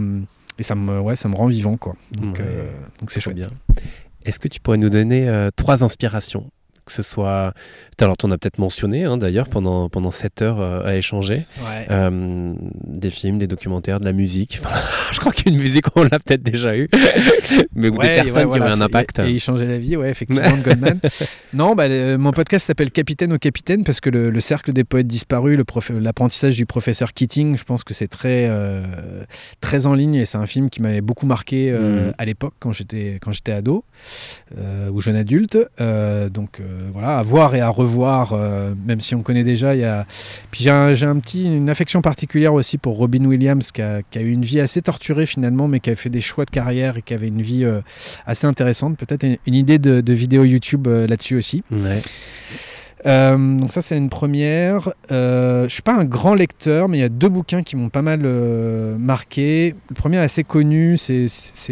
et 0.58 0.64
ça 0.64 0.76
me 0.76 1.00
ouais 1.02 1.16
ça 1.18 1.28
me 1.28 1.36
rend 1.36 1.48
vivant 1.48 1.76
quoi. 1.78 1.96
Donc 2.12 2.38
Ouais. 2.40 2.72
c'est 3.08 3.20
chouette. 3.20 3.36
bien. 3.36 3.50
Est-ce 4.26 4.40
que 4.40 4.48
tu 4.48 4.60
pourrais 4.60 4.78
nous 4.78 4.90
donner 4.90 5.30
euh, 5.30 5.50
trois 5.56 5.84
inspirations 5.84 6.50
que 6.90 6.96
ce 6.96 7.04
soit, 7.04 7.54
alors 8.02 8.18
tu 8.18 8.26
en 8.26 8.32
as 8.32 8.38
peut-être 8.38 8.60
mentionné 8.60 9.06
hein, 9.06 9.18
d'ailleurs 9.18 9.48
pendant, 9.48 9.88
pendant 9.90 10.12
7 10.12 10.42
heures 10.42 10.60
euh, 10.62 10.82
à 10.84 10.96
échanger, 10.96 11.46
Ouais. 11.62 11.86
Euh, 11.90 12.54
des 12.86 13.10
films, 13.10 13.38
des 13.38 13.48
documentaires, 13.48 14.00
de 14.00 14.06
la 14.06 14.12
musique. 14.14 14.62
je 15.14 15.20
crois 15.20 15.32
qu'une 15.32 15.56
musique 15.58 15.86
on 15.96 16.04
l'a 16.04 16.20
peut-être 16.20 16.44
déjà 16.44 16.76
eu, 16.76 16.90
mais 17.76 17.88
ou 17.90 17.92
des 17.92 17.98
Ouais, 17.98 18.16
personnes 18.16 18.46
ouais, 18.48 18.58
qui 18.58 18.62
ont 18.62 18.66
un 18.66 18.82
impact. 18.82 19.20
Et, 19.20 19.24
et 19.24 19.30
il 19.32 19.40
changeait 19.40 19.68
la 19.68 19.78
vie, 19.78 19.96
ouais, 19.98 20.10
effectivement, 20.10 20.58
Goldman. 20.64 21.00
non, 21.54 21.76
bah, 21.76 21.88
le- 21.88 22.18
mon 22.18 22.32
podcast 22.32 22.66
s'appelle 22.68 22.92
Capitaine 22.92 23.32
au 23.34 23.38
Capitaine 23.38 23.84
parce 23.84 24.02
que 24.02 24.10
le, 24.10 24.30
le 24.30 24.42
cercle 24.42 24.74
des 24.74 24.84
poètes 24.84 25.08
disparus, 25.08 25.58
l'apprentissage 26.00 26.56
du 26.58 26.66
professeur 26.66 27.14
Keating, 27.14 27.58
je 27.58 27.64
pense 27.64 27.84
que 27.84 27.94
c'est 27.94 28.08
très, 28.08 28.48
euh, 28.50 28.84
très 29.62 29.86
en 29.86 29.94
ligne 29.94 30.16
et 30.16 30.26
c'est 30.26 30.38
un 30.38 30.48
film 30.48 30.70
qui 30.70 30.82
m'avait 30.82 31.02
beaucoup 31.02 31.26
marqué 31.26 31.72
Mhm. 31.72 32.14
à 32.18 32.26
l'époque 32.26 32.54
quand 32.60 32.72
j'étais 32.72 33.18
quand 33.22 33.32
j'étais 33.32 33.52
ado 33.52 33.84
ou 34.92 35.02
jeune 35.02 35.16
adulte. 35.16 35.58
Donc 36.32 36.60
voilà, 36.92 37.18
à 37.18 37.24
voir 37.24 37.56
et 37.56 37.62
à 37.62 37.70
revoir, 37.70 38.34
euh, 38.34 38.74
même 38.86 39.02
si 39.02 39.16
on 39.16 39.22
connaît 39.22 39.44
déjà. 39.44 39.76
Y 39.76 39.84
a... 39.84 40.06
Puis 40.52 40.64
j'ai 40.64 40.70
un, 40.70 40.90
un 40.90 41.20
petit, 41.20 41.46
une 41.46 41.70
affection 41.70 42.02
particulière 42.02 42.54
aussi 42.54 42.78
pour 42.78 42.98
Robin 42.98 43.26
Williams 43.26 43.72
qui 43.72 43.82
a, 43.82 44.02
qui 44.10 44.18
a 44.18 44.22
eu 44.22 44.32
une 44.32 44.44
vie 44.44 44.60
assez 44.60 44.82
torturée 44.82 45.26
finalement, 45.26 45.68
mais 45.68 45.80
qui 45.80 45.90
a 45.90 45.96
fait 45.96 46.10
des 46.10 46.22
choix 46.22 46.46
de 46.46 46.52
carrière 46.52 46.98
et 46.98 47.02
qui 47.02 47.14
avait 47.14 47.28
une 47.28 47.42
vie 47.42 47.66
euh, 47.66 47.82
assez 48.26 48.48
intéressante. 48.48 48.98
Peut-être 48.98 49.26
une, 49.46 49.56
idée 49.56 49.80
de, 49.80 50.14
vidéo 50.14 50.44
YouTube 50.44 50.88
euh, 50.88 51.08
là-dessus 51.08 51.36
aussi. 51.36 51.64
Euh, 53.06 53.38
donc 53.58 53.72
ça 53.72 53.82
c'est 53.82 53.98
une 53.98 54.10
première. 54.10 54.92
Euh, 55.12 55.64
je 55.68 55.74
suis 55.74 55.82
pas 55.82 55.96
un 55.96 56.04
grand 56.06 56.34
lecteur, 56.34 56.90
mais 56.90 56.98
il 56.98 57.02
y 57.02 57.06
a 57.06 57.10
deux 57.10 57.30
bouquins 57.30 57.64
qui 57.64 57.76
m'ont 57.76 57.90
pas 57.90 58.02
mal 58.02 58.22
euh, 58.26 58.98
marqué. 58.98 59.74
Le 59.90 59.96
premier 59.96 60.18
est 60.18 60.22
assez 60.22 60.44
connu, 60.44 60.98
c'est 60.98 61.28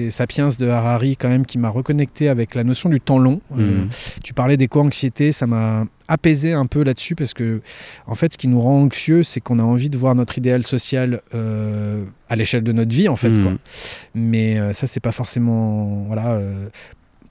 Sapiens 0.09 0.49
de 0.57 0.67
Harari 0.67 1.17
quand 1.17 1.29
même 1.29 1.45
qui 1.45 1.57
m'a 1.57 1.69
reconnecté 1.69 2.29
avec 2.29 2.55
la 2.55 2.63
notion 2.63 2.89
du 2.89 3.01
temps 3.01 3.19
long. 3.19 3.41
Euh, 3.57 3.83
Mhm. 3.83 3.89
tu 4.23 4.33
parlais 4.33 4.55
d'éco-anxiété, 4.57 5.31
ça 5.31 5.47
m'a 5.47 5.85
apaisé 6.07 6.53
un 6.53 6.65
peu 6.65 6.83
là-dessus 6.83 7.15
parce 7.15 7.33
que 7.33 7.61
en 8.05 8.15
fait 8.15 8.31
ce 8.33 8.37
qui 8.37 8.47
nous 8.47 8.61
rend 8.61 8.81
anxieux 8.83 9.23
c'est 9.23 9.41
qu'on 9.41 9.59
a 9.59 9.63
envie 9.63 9.89
de 9.89 9.97
voir 9.97 10.15
notre 10.15 10.37
idéal 10.37 10.63
social 10.63 11.19
à 12.29 12.35
l'échelle 12.37 12.63
de 12.63 12.71
notre 12.71 12.93
vie 12.95 13.09
en 13.09 13.17
fait 13.17 13.33
quoi. 13.41 13.51
Mais 14.15 14.57
ça 14.73 14.87
c'est 14.87 15.01
pas 15.01 15.11
forcément 15.11 16.05
voilà 16.07 16.39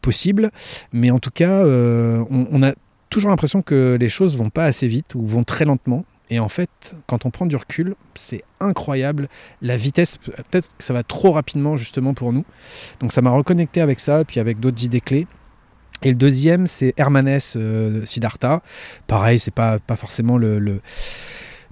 possible. 0.02 0.50
Mais 0.92 1.10
en 1.10 1.18
tout 1.18 1.30
cas 1.30 1.64
euh, 1.64 2.22
on, 2.30 2.46
on 2.52 2.62
a 2.62 2.72
toujours 3.16 3.30
l'impression 3.30 3.62
que 3.62 3.96
les 3.98 4.10
choses 4.10 4.36
vont 4.36 4.50
pas 4.50 4.66
assez 4.66 4.86
vite 4.86 5.14
ou 5.14 5.24
vont 5.24 5.42
très 5.42 5.64
lentement. 5.64 6.04
Et 6.28 6.38
en 6.38 6.50
fait, 6.50 6.94
quand 7.06 7.24
on 7.24 7.30
prend 7.30 7.46
du 7.46 7.56
recul, 7.56 7.94
c'est 8.14 8.42
incroyable 8.60 9.28
la 9.62 9.78
vitesse. 9.78 10.18
Peut-être 10.18 10.68
que 10.76 10.84
ça 10.84 10.92
va 10.92 11.02
trop 11.02 11.32
rapidement 11.32 11.78
justement 11.78 12.12
pour 12.12 12.34
nous. 12.34 12.44
Donc 13.00 13.14
ça 13.14 13.22
m'a 13.22 13.30
reconnecté 13.30 13.80
avec 13.80 14.00
ça, 14.00 14.22
puis 14.26 14.38
avec 14.38 14.60
d'autres 14.60 14.84
idées 14.84 15.00
clés. 15.00 15.26
Et 16.02 16.10
le 16.10 16.14
deuxième, 16.14 16.66
c'est 16.66 16.92
Hermanès 16.98 17.54
euh, 17.56 18.04
Siddhartha. 18.04 18.60
Pareil, 19.06 19.38
c'est 19.38 19.50
pas, 19.54 19.78
forcément 19.96 20.36
le- 20.36 20.58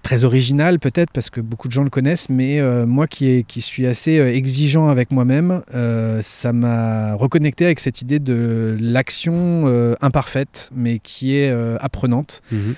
très 0.05 0.22
original 0.22 0.78
peut-être 0.78 1.11
parce 1.11 1.30
que 1.30 1.40
beaucoup 1.40 1.66
de 1.66 1.72
gens 1.72 1.82
le 1.82 1.90
connaissent, 1.90 2.28
mais 2.28 2.61
euh, 2.61 2.86
moi 2.86 3.09
qui, 3.09 3.26
est- 3.28 3.42
qui 3.42 3.61
suis 3.61 3.86
assez 3.86 4.18
euh, 4.18 4.32
exigeant 4.32 4.88
avec 4.88 5.11
moi-même, 5.11 5.62
euh, 5.74 6.20
ça 6.22 6.52
m'a 6.52 7.14
reconnecté 7.14 7.64
avec 7.64 7.80
cette 7.80 8.00
idée 8.02 8.20
de 8.20 8.76
l'action 8.78 9.64
euh, 9.66 9.94
imparfaite, 10.00 10.70
mais 10.72 11.00
qui 11.00 11.34
est 11.36 11.50
apprenante, 11.80 12.42
Mhm. 12.52 12.74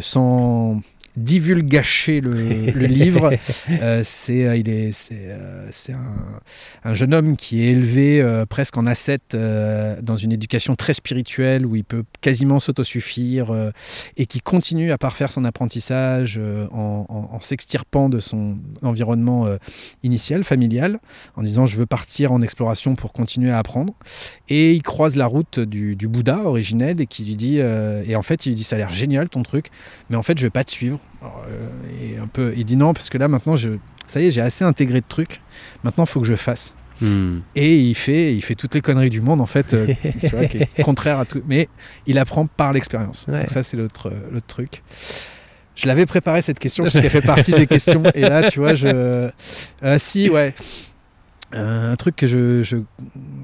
sans 0.00 0.80
divulgacher 1.16 2.20
le, 2.20 2.70
le 2.70 2.86
livre. 2.86 3.32
Euh, 3.70 4.02
c'est 4.04 4.46
euh, 4.46 4.56
il 4.56 4.68
est 4.68 4.92
c'est 4.92 5.14
euh, 5.28 5.68
c'est 5.70 5.92
un, 5.92 6.14
un 6.84 6.94
jeune 6.94 7.14
homme 7.14 7.36
qui 7.36 7.62
est 7.62 7.72
élevé 7.72 8.20
euh, 8.20 8.46
presque 8.46 8.76
en 8.76 8.86
ascète 8.86 9.36
dans 9.36 10.16
une 10.16 10.32
éducation 10.32 10.76
très 10.76 10.94
spirituelle 10.94 11.66
où 11.66 11.76
il 11.76 11.84
peut 11.84 12.04
quasiment 12.20 12.60
s'autosuffire 12.60 13.72
et 14.16 14.26
qui 14.26 14.40
continue 14.40 14.90
à 14.92 14.98
parfaire 14.98 15.30
son 15.30 15.44
apprentissage 15.44 16.40
en, 16.72 17.06
en- 17.08 17.28
en 17.34 17.40
s'extirpant 17.40 18.08
de 18.08 18.20
son 18.20 18.56
environnement 18.82 19.46
initial 20.02 20.44
familial 20.44 20.98
en 21.36 21.42
disant 21.42 21.66
je 21.66 21.76
veux 21.78 21.86
partir 21.86 22.32
en 22.32 22.42
exploration 22.42 22.94
pour 22.94 23.12
continuer 23.12 23.50
à 23.50 23.58
apprendre 23.58 23.94
et 24.48 24.72
il 24.74 24.82
croise 24.82 25.16
la 25.16 25.26
route 25.26 25.60
du, 25.60 25.96
du 25.96 26.08
Bouddha 26.08 26.42
originel 26.44 27.00
et 27.00 27.06
qui 27.06 27.24
lui 27.24 27.36
dit 27.36 27.58
et 27.58 28.16
en 28.16 28.22
fait 28.22 28.46
il 28.46 28.50
lui 28.50 28.56
dit 28.56 28.64
ça 28.64 28.76
a 28.76 28.78
l'air 28.78 28.92
génial 28.92 29.28
ton 29.28 29.42
truc 29.42 29.66
mais 30.10 30.16
en 30.16 30.22
fait 30.22 30.38
je 30.38 30.44
vais 30.44 30.50
pas 30.50 30.64
te 30.64 30.70
suivre 30.70 30.98
alors, 31.20 31.44
euh, 31.48 31.68
et 32.00 32.18
un 32.18 32.26
peu, 32.28 32.52
il 32.56 32.64
dit 32.64 32.76
non 32.76 32.92
parce 32.94 33.08
que 33.10 33.18
là 33.18 33.28
maintenant 33.28 33.56
je, 33.56 33.70
ça 34.06 34.20
y 34.20 34.26
est, 34.26 34.30
j'ai 34.30 34.40
assez 34.40 34.64
intégré 34.64 35.00
de 35.00 35.06
trucs. 35.08 35.40
Maintenant, 35.84 36.04
il 36.04 36.08
faut 36.08 36.20
que 36.20 36.26
je 36.26 36.34
fasse. 36.36 36.74
Mhm. 37.00 37.42
Et 37.54 37.76
il 37.78 37.94
fait, 37.94 38.34
il 38.34 38.42
fait 38.42 38.54
toutes 38.54 38.74
les 38.74 38.80
conneries 38.80 39.10
du 39.10 39.20
monde 39.20 39.40
en 39.40 39.46
fait, 39.46 39.74
euh, 39.74 39.86
tu 40.20 40.28
vois, 40.28 40.46
qui 40.46 40.58
est 40.58 40.82
contraire 40.82 41.18
à 41.18 41.24
tout. 41.26 41.42
Mais 41.46 41.68
il 42.06 42.18
apprend 42.18 42.46
par 42.46 42.72
l'expérience. 42.72 43.26
Ouais. 43.28 43.40
Donc 43.40 43.50
ça, 43.50 43.62
c'est 43.62 43.76
l'autre, 43.76 44.08
euh, 44.08 44.18
l'autre 44.32 44.46
truc. 44.46 44.82
Je 45.76 45.86
l'avais 45.86 46.06
préparé 46.06 46.42
cette 46.42 46.58
question 46.58 46.84
parce 46.84 46.94
qu'elle 46.98 47.10
fait 47.10 47.20
partie 47.36 47.52
des 47.52 47.66
questions. 47.66 48.02
Et 48.14 48.22
là, 48.22 48.50
tu 48.50 48.58
vois, 48.60 48.74
je, 48.74 48.88
euh, 48.88 49.98
si, 49.98 50.28
ouais. 50.30 50.54
Un 51.52 51.96
truc 51.96 52.14
que 52.16 52.26
je, 52.26 52.62
je 52.62 52.76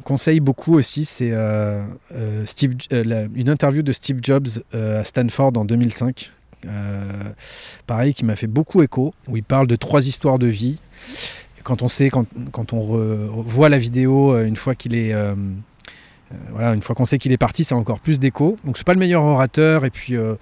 conseille 0.03 0.41
beaucoup 0.41 0.75
aussi, 0.77 1.05
c'est 1.07 1.33
Steve, 2.45 2.73
la- 2.91 3.27
une 3.35 3.49
interview 3.49 3.83
de 3.83 3.93
Steve 3.93 4.19
Jobs 4.23 4.49
à 4.73 5.05
Stanford 5.05 5.53
en 5.57 5.65
2005. 5.65 6.33
Euh, 6.67 7.03
pareil, 7.87 8.15
qui 8.15 8.25
m'a 8.25 8.37
fait 8.37 8.47
beaucoup 8.47 8.83
écho, 8.83 9.15
où 9.29 9.37
il 9.37 9.45
parle 9.45 9.67
de 9.67 9.77
trois 9.77 10.07
histoires 10.07 10.39
de 10.39 10.47
vie. 10.47 10.79
Et 11.59 11.63
quand 11.63 11.83
on 11.83 11.89
sait, 11.89 12.11
quand, 12.11 12.27
quand 12.53 12.73
on 12.73 12.81
voit 13.43 13.69
la 13.69 13.79
vidéo 13.79 14.33
euh, 14.35 14.45
une 14.47 14.57
fois 14.57 14.75
qu'il 14.75 14.95
est, 14.95 15.13
euh, 15.13 15.35
voilà, 16.51 16.73
une 16.75 16.83
fois 16.83 16.95
qu'on 16.97 17.05
sait 17.05 17.19
qu'il 17.19 17.31
est 17.33 17.37
parti, 17.39 17.63
ça 17.65 17.75
a 17.75 17.79
encore 17.79 18.01
plus 18.01 18.19
d'écho. 18.19 18.57
Donc 18.65 18.77
c'est 18.77 18.87
pas 18.87 18.95
le 18.95 18.99
meilleur 18.99 19.23
orateur, 19.23 19.85
et 19.85 19.91
puis 19.91 20.17
euh, 20.17 20.35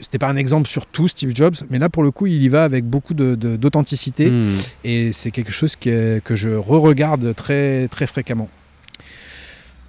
c'était 0.00 0.18
pas 0.18 0.28
un 0.28 0.36
exemple 0.36 0.68
sur 0.68 0.86
tout 0.86 1.06
Steve 1.06 1.30
Jobs, 1.34 1.54
mais 1.70 1.78
là 1.78 1.88
pour 1.88 2.02
le 2.02 2.10
coup 2.10 2.26
il 2.26 2.42
y 2.42 2.48
va 2.48 2.64
avec 2.64 2.84
beaucoup 2.84 3.14
de- 3.14 3.34
de- 3.34 3.56
d'authenticité, 3.56 4.30
Mhm. 4.30 4.50
et 4.84 5.12
c'est 5.12 5.30
quelque 5.30 5.52
chose 5.52 5.76
qui 5.76 5.90
est- 5.90 6.22
que 6.24 6.34
je 6.34 6.48
re-regarde 6.48 7.34
très 7.34 7.86
très 7.88 8.06
fréquemment. 8.06 8.48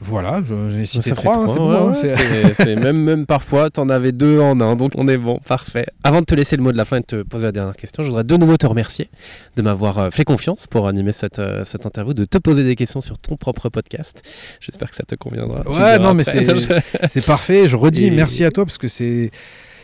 Voilà, 0.01 0.41
je- 0.45 0.69
j'ai 0.69 0.85
cité 0.85 1.11
trois, 1.11 1.37
hein, 1.39 1.43
trois, 1.45 1.53
c'est 1.53 1.59
bon. 1.59 1.89
hein, 1.89 2.53
c'est- 2.53 2.75
même, 2.77 2.97
même 3.03 3.25
parfois, 3.25 3.69
t'en 3.69 3.89
avais 3.89 4.11
deux 4.13 4.39
en 4.39 4.61
un, 4.61 4.75
donc 4.77 4.93
on 4.95 5.07
est 5.09 5.17
bon, 5.17 5.39
parfait. 5.45 5.85
Avant 6.05 6.21
de 6.21 6.25
te 6.25 6.33
laisser 6.35 6.55
le 6.55 6.63
mot 6.63 6.71
de 6.71 6.77
la 6.77 6.85
fin 6.85 6.97
et 6.97 7.01
de 7.01 7.05
te 7.05 7.21
poser 7.23 7.45
la 7.47 7.51
dernière 7.51 7.75
question, 7.75 8.01
je 8.01 8.07
voudrais 8.07 8.23
de 8.23 8.37
nouveau 8.37 8.55
te 8.55 8.65
remercier 8.65 9.09
de 9.57 9.61
m'avoir 9.61 9.99
euh, 9.99 10.09
fait 10.09 10.23
confiance 10.23 10.67
pour 10.67 10.87
animer 10.87 11.11
cette, 11.11 11.39
euh, 11.39 11.65
cette 11.65 11.85
interview, 11.85 12.13
de 12.13 12.23
te 12.23 12.37
poser 12.37 12.63
des 12.63 12.75
questions 12.77 13.01
sur 13.01 13.17
ton 13.19 13.35
propre 13.35 13.67
podcast. 13.69 14.23
J'espère 14.61 14.89
que 14.89 14.95
ça 14.95 15.03
te 15.03 15.15
conviendra. 15.15 15.63
Ouais, 15.69 15.99
non, 15.99 16.13
mais 16.13 16.23
c'est- 16.23 16.45
C'est 17.09 17.25
parfait. 17.25 17.67
Je 17.67 17.75
redis 17.75 18.05
Et- 18.05 18.11
merci 18.11 18.45
à 18.45 18.51
toi 18.51 18.65
parce 18.65 18.77
que 18.77 18.87
c'est 18.87 19.31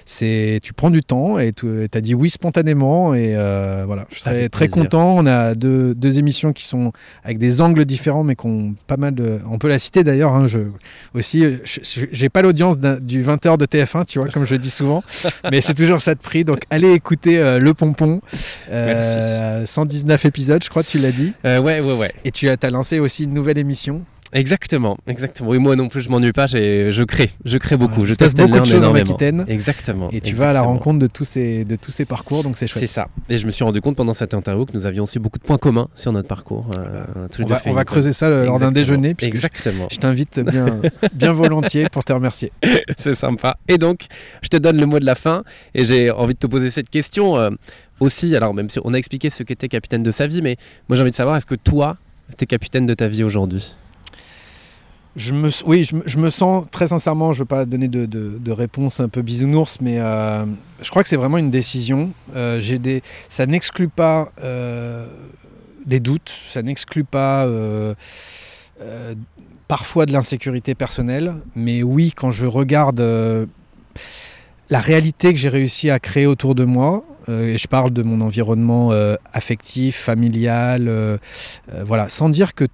c'est 0.06 0.60
tu 0.64 0.74
prends 0.74 0.92
du 0.92 1.02
temps 1.02 1.40
et 1.40 1.52
tu 1.52 1.90
as 1.94 2.02
dit 2.02 2.14
oui 2.14 2.30
spontanément 2.30 3.14
et 3.16 3.36
euh, 3.36 3.84
voilà, 3.86 4.06
je 4.12 4.20
serais 4.20 4.50
très 4.50 4.68
plaisir. 4.68 4.84
content. 4.84 5.16
On 5.18 5.26
a 5.26 5.56
deux, 5.56 5.96
deux 5.96 6.20
émissions 6.20 6.54
qui 6.54 6.64
sont 6.64 6.92
avec 7.24 7.40
des 7.40 7.62
angles 7.62 7.86
différents, 7.86 8.24
mais 8.24 8.36
qui 8.36 8.46
ont 8.46 8.76
pas 8.88 8.98
mal 8.98 9.16
de. 9.16 9.40
On 9.50 9.58
peut 9.58 9.68
la 9.68 9.80
citer 9.80 10.04
d'ailleurs. 10.04 10.34
hein, 10.34 10.48
je 10.48 10.60
aussi, 11.14 11.44
euh, 11.44 11.58
j'ai 12.12 12.30
pas 12.30 12.42
l'audience 12.42 12.78
du 12.78 13.24
20h 13.24 13.58
de 13.58 13.66
TF1, 13.66 14.06
tu 14.06 14.20
vois, 14.20 14.28
comme 14.30 14.46
je 14.46 14.56
dis 14.56 14.70
souvent, 14.70 15.04
mais 15.52 15.62
c'est 15.62 15.74
toujours 15.74 16.02
ça 16.02 16.14
de 16.14 16.20
prix. 16.20 16.44
Donc 16.46 16.64
allez 16.70 16.92
écouter 16.92 17.40
euh, 17.40 17.60
le 17.60 17.74
pompon. 17.74 18.22
Euh, 18.72 19.66
119 19.66 20.26
épisodes, 20.26 20.64
je 20.64 20.70
crois, 20.70 20.84
tu 20.84 21.00
l'as 21.00 21.12
dit. 21.12 21.34
Euh, 21.46 21.60
ouais, 21.60 21.80
ouais, 21.80 21.94
ouais. 21.98 22.14
Et 22.24 22.32
tu 22.32 22.50
as, 22.50 22.58
t'as 22.58 22.70
lancé 22.70 23.00
aussi 23.00 23.24
une 23.24 23.34
nouvelle 23.34 23.58
émission. 23.58 24.04
Exactement, 24.34 24.98
exactement. 25.08 25.50
Oui, 25.50 25.60
moi 25.60 25.76
non 25.76 25.88
plus, 25.88 26.02
je 26.02 26.10
m'ennuie 26.10 26.32
pas. 26.34 26.46
Je 26.48 27.04
crée, 27.04 27.32
je 27.46 27.58
crée 27.58 27.78
beaucoup. 27.78 27.96
Voilà, 28.02 28.12
je 28.12 28.16
teste 28.16 28.38
and 28.40 28.48
beaucoup 28.48 28.60
de 28.60 28.66
choses 28.66 28.84
en. 28.84 28.94
Aquitaine. 28.94 29.46
Exactement. 29.48 30.10
Et 30.12 30.20
tu 30.20 30.36
vas 30.36 30.50
à 30.50 30.54
la 30.54 30.62
rencontre 30.62 31.00
de 31.00 31.08
tous 31.08 31.24
ces, 31.24 31.64
de 31.64 31.76
tous 31.76 31.92
ces 31.92 32.06
parcours, 32.06 32.44
donc 32.44 32.58
c'est 32.58 32.68
C'est 32.68 32.80
chouette. 32.80 32.90
ça. 32.90 33.08
Et 33.30 33.38
je 33.38 33.46
me 33.46 33.52
suis 33.52 33.64
rendu 33.64 33.80
compte 33.82 33.96
pendant 33.96 34.14
cette 34.14 34.34
interview 34.34 34.66
que 34.66 34.74
nous 34.74 34.86
avions 34.86 35.04
aussi 35.04 35.20
beaucoup 35.20 35.40
de 35.40 35.44
points 35.44 35.58
communs 35.58 35.88
sur 35.96 36.12
notre 36.12 36.28
parcours. 36.28 36.66
euh, 36.76 37.06
tous 37.32 37.40
les 37.42 37.46
On 37.46 37.48
va, 37.48 37.62
on 37.82 37.84
creuser 37.86 38.12
ça 38.14 38.28
euh, 38.28 38.46
lors 38.46 38.60
d'un 38.60 38.72
déjeuner. 38.72 39.14
puisque 39.14 39.32
je- 39.32 39.36
Exactement. 39.38 39.88
Je 39.92 39.98
t'invite 39.98 40.40
bien, 40.40 40.82
bien 41.14 41.32
volontiers 41.32 41.88
pour 41.90 42.04
te 42.04 42.12
remercier. 42.12 42.52
C'est 42.98 43.16
sympa. 43.16 43.58
Et 43.68 43.78
donc, 43.78 44.08
je 44.42 44.50
te 44.50 44.58
donne 44.58 44.78
le 44.80 44.86
mot 44.86 45.00
de 45.00 45.06
la 45.06 45.16
fin. 45.16 45.44
Et 45.76 45.86
j'ai 45.86 46.12
envie 46.12 46.34
de 46.34 46.40
te 46.40 46.48
poser 46.48 46.72
cette 46.72 46.90
question 46.90 47.38
euh, 47.38 47.52
aussi. 48.00 48.36
Alors, 48.36 48.54
même 48.54 48.70
si 48.70 48.80
on 48.84 48.94
a 48.94 48.98
expliqué 48.98 49.30
ce 49.30 49.44
qu'était 49.44 49.70
capitaine 49.70 50.04
de 50.04 50.12
sa 50.12 50.28
vie, 50.28 50.42
mais 50.42 50.58
moi 50.90 50.96
j'ai 50.98 51.04
envie 51.04 51.12
de 51.12 51.16
savoir 51.16 51.38
est-ce 51.38 51.46
que 51.46 51.56
toi, 51.56 51.98
t'es 52.38 52.46
capitaine 52.48 52.86
de 52.86 52.94
ta 52.94 53.08
vie 53.08 53.24
aujourd'hui? 53.24 53.76
Je 55.16 55.34
me, 55.34 55.50
oui, 55.66 55.84
je 55.84 56.18
me, 56.18 56.30
sens 56.30 56.66
très 56.72 56.88
sincèrement, 56.88 57.32
je 57.32 57.40
ne 57.40 57.44
veux 57.44 57.48
pas 57.48 57.66
donner 57.66 57.88
de, 57.88 58.06
de- 58.06 58.52
réponse 58.52 59.00
un 59.00 59.08
peu 59.08 59.22
bisounours, 59.22 59.80
mais 59.80 60.00
euh, 60.00 60.46
je 60.82 60.90
crois 60.90 61.04
que 61.04 61.10
c'est 61.10 61.16
vraiment 61.16 61.38
une 61.38 61.52
décision. 61.52 62.12
Euh, 62.36 62.60
des, 62.80 63.02
ça 63.30 63.46
n'exclut 63.46 63.88
pas 63.88 64.34
euh, 64.44 65.08
des 65.86 66.02
doutes, 66.02 66.34
ça 66.50 66.62
n'exclut 66.62 67.06
pas 67.06 67.48
parfois 69.70 70.06
de 70.06 70.12
l'insécurité 70.12 70.76
personnelle, 70.76 71.36
mais 71.56 71.82
oui, 71.82 72.12
quand 72.14 72.32
je 72.32 72.46
regarde 72.46 73.00
la 74.70 74.80
réalité 74.80 75.34
que 75.34 75.40
j'ai 75.40 75.50
réussi 75.50 75.90
à 75.90 76.00
créer 76.00 76.26
autour 76.26 76.56
de 76.56 76.66
moi, 76.66 77.06
et 77.30 77.58
je 77.58 77.68
parle 77.68 77.92
de 77.92 78.04
mon 78.04 78.20
environnement 78.20 78.92
affectif, 79.32 79.96
familial, 79.96 81.20
voilà, 81.86 82.10
sans 82.10 82.28
dire 82.28 82.54
que 82.54 82.66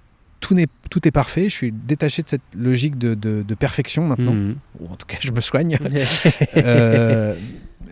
tout, 0.42 0.54
n'est, 0.54 0.66
tout 0.90 1.08
est 1.08 1.10
parfait, 1.12 1.44
je 1.44 1.54
suis 1.54 1.72
détaché 1.72 2.22
de 2.22 2.28
cette 2.28 2.42
logique 2.54 2.98
de, 2.98 3.14
de- 3.14 3.42
de 3.42 3.54
perfection 3.54 4.06
maintenant, 4.06 4.34
Mhm. 4.34 4.56
ou 4.80 4.86
en 4.92 4.96
tout 4.96 5.06
cas 5.06 5.16
je 5.20 5.30
me 5.32 5.40
soigne. 5.40 5.78
Euh, 6.58 7.34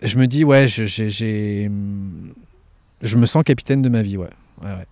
je 0.03 0.17
me 0.17 0.27
dis, 0.27 0.43
ouais, 0.43 0.67
je, 0.67 0.85
j'ai, 0.85 1.69
je 3.01 3.17
me 3.17 3.25
sens 3.25 3.43
capitaine 3.43 3.81
de 3.81 3.89
ma 3.89 4.01
vie, 4.01 4.17
ouais. 4.17 4.29
Ouais, 4.63 4.69
ouais. 4.69 4.85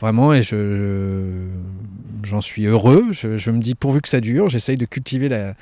Vraiment, 0.00 0.32
et 0.32 0.42
je, 0.44 0.54
je- 2.22 2.28
j'en 2.28 2.40
suis 2.40 2.66
heureux. 2.66 3.06
Je, 3.10 3.36
je 3.36 3.50
me 3.50 3.58
dis, 3.60 3.74
pourvu 3.74 4.00
que 4.00 4.08
ça 4.08 4.20
dure, 4.20 4.48
j'essaye 4.48 4.76
de 4.76 4.84
cultiver 4.86 5.28
la. 5.28 5.54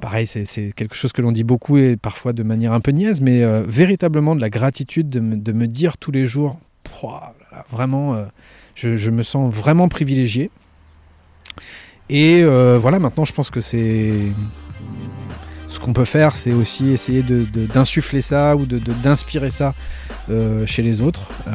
Pareil, 0.00 0.26
c'est, 0.26 0.46
c'est 0.46 0.72
quelque 0.74 0.94
chose 0.94 1.12
que 1.12 1.20
l'on 1.20 1.30
dit 1.32 1.44
beaucoup 1.44 1.76
et 1.76 1.96
parfois 1.98 2.32
de 2.32 2.42
manière 2.42 2.72
un 2.72 2.80
peu 2.80 2.90
niaise, 2.90 3.20
mais 3.20 3.42
euh, 3.42 3.62
véritablement 3.68 4.34
de 4.34 4.40
la 4.40 4.48
gratitude 4.48 5.10
de 5.10 5.20
me, 5.20 5.36
de 5.36 5.52
me 5.52 5.66
dire 5.66 5.98
tous 5.98 6.10
les 6.10 6.26
jours, 6.26 6.58
Pouah, 6.84 7.34
là, 7.52 7.58
là, 7.58 7.66
vraiment, 7.70 8.14
euh, 8.14 8.24
je, 8.74 8.96
je 8.96 9.10
me 9.10 9.22
sens 9.22 9.52
vraiment 9.52 9.88
privilégié. 9.88 10.50
Et 12.08 12.42
euh, 12.42 12.78
voilà, 12.78 12.98
maintenant, 12.98 13.24
je 13.24 13.32
pense 13.32 13.50
que 13.50 13.60
c'est 13.60 14.12
ce 15.68 15.78
qu'on 15.78 15.92
peut 15.92 16.04
faire, 16.04 16.34
c'est 16.34 16.52
aussi 16.52 16.90
essayer 16.90 17.22
de- 17.22 17.44
de- 17.44 17.66
d'insuffler 17.66 18.20
ça 18.20 18.56
ou 18.56 18.66
de- 18.66 18.78
d'inspirer 18.78 19.50
ça 19.50 19.74
euh, 20.28 20.66
chez 20.66 20.82
les 20.82 21.00
autres. 21.00 21.28
Euh, 21.46 21.52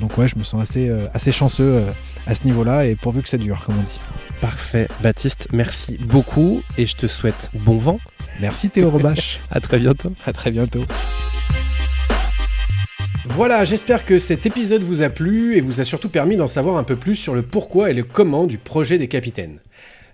donc 0.00 0.18
ouais, 0.18 0.26
je 0.26 0.36
me 0.36 0.42
sens 0.42 0.60
assez, 0.60 0.90
assez 1.14 1.30
chanceux 1.30 1.84
à 2.26 2.34
ce 2.34 2.44
niveau-là 2.44 2.86
et 2.86 2.96
pourvu 2.96 3.22
que 3.22 3.28
ça 3.28 3.38
dure, 3.38 3.62
comme 3.64 3.76
on 3.78 3.82
dit. 3.82 4.00
Parfait. 4.40 4.88
Baptiste, 5.02 5.46
merci 5.52 5.98
beaucoup. 5.98 6.62
Et 6.76 6.86
je 6.86 6.96
te 6.96 7.06
souhaite 7.06 7.50
bon 7.54 7.76
vent. 7.76 8.00
Merci 8.40 8.70
Théo 8.70 8.90
Robache. 8.90 9.38
À 9.50 9.60
très 9.60 9.78
bientôt. 9.78 10.12
à 10.26 10.32
très 10.32 10.50
bientôt. 10.50 10.84
Voilà, 13.26 13.64
j'espère 13.64 14.06
que 14.06 14.18
cet 14.18 14.46
épisode 14.46 14.82
vous 14.82 15.02
a 15.02 15.10
plu 15.10 15.56
et 15.56 15.60
vous 15.60 15.80
a 15.80 15.84
surtout 15.84 16.08
permis 16.08 16.36
d'en 16.36 16.46
savoir 16.46 16.78
un 16.78 16.84
peu 16.84 16.96
plus 16.96 17.16
sur 17.16 17.34
le 17.34 17.42
pourquoi 17.42 17.90
et 17.90 17.94
le 17.94 18.02
comment 18.02 18.46
du 18.46 18.56
projet 18.56 18.96
des 18.96 19.08
capitaines. 19.08 19.60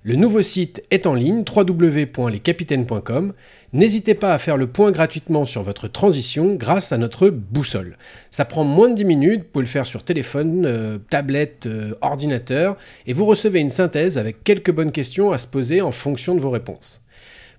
Le 0.03 0.17
nouveau 0.17 0.43
site 0.43 0.83
est 0.91 1.07
en 1.07 1.15
ligne, 1.15 1.45
www.lescapitaines.com. 1.49 3.33
N'hésitez 3.73 4.15
pas 4.15 4.35
à 4.35 4.39
faire 4.39 4.57
le 4.57 4.67
point 4.67 4.91
gratuitement 4.91 5.47
sur 5.47 5.63
votre 5.63 5.87
transition 5.87 6.55
grâce 6.55 6.91
à 6.91 6.99
notre 6.99 7.29
boussole. 7.29 7.97
Ça 8.33 8.45
prend 8.45 8.65
moins 8.65 8.89
de 8.89 8.95
10 8.95 9.05
minutes, 9.05 9.43
vous 9.43 9.49
pouvez 9.53 9.65
le 9.65 9.71
faire 9.71 9.87
sur 9.87 10.03
téléphone, 10.03 10.65
euh, 10.67 10.99
tablette, 11.11 11.67
euh, 11.67 11.95
ordinateur, 12.01 12.77
et 13.07 13.13
vous 13.13 13.25
recevez 13.25 13.61
une 13.61 13.69
synthèse 13.69 14.19
avec 14.19 14.43
quelques 14.43 14.73
bonnes 14.73 14.93
questions 14.93 15.31
à 15.31 15.39
se 15.39 15.47
poser 15.47 15.81
en 15.81 15.93
fonction 15.93 16.35
de 16.35 16.41
vos 16.41 16.51
réponses. 16.51 17.03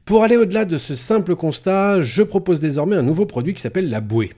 Pour 0.04 0.24
aller 0.24 0.38
au-delà 0.38 0.64
de 0.64 0.78
ce 0.78 0.96
simple 0.96 1.36
constat, 1.36 2.02
je 2.02 2.24
propose 2.24 2.62
désormais 2.62 2.96
un 2.96 3.04
nouveau 3.04 3.26
produit 3.26 3.54
qui 3.54 3.62
s'appelle 3.62 3.90
la 3.90 4.00
bouée. 4.00 4.32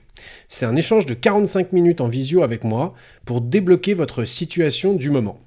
C'est 0.48 0.66
un 0.66 0.76
échange 0.76 1.06
de 1.06 1.14
45 1.14 1.72
minutes 1.72 2.00
en 2.00 2.08
visio 2.08 2.42
avec 2.42 2.64
moi 2.64 2.94
pour 3.24 3.40
débloquer 3.40 3.94
votre 3.94 4.24
situation 4.24 4.94
du 4.94 5.10
moment. 5.10 5.40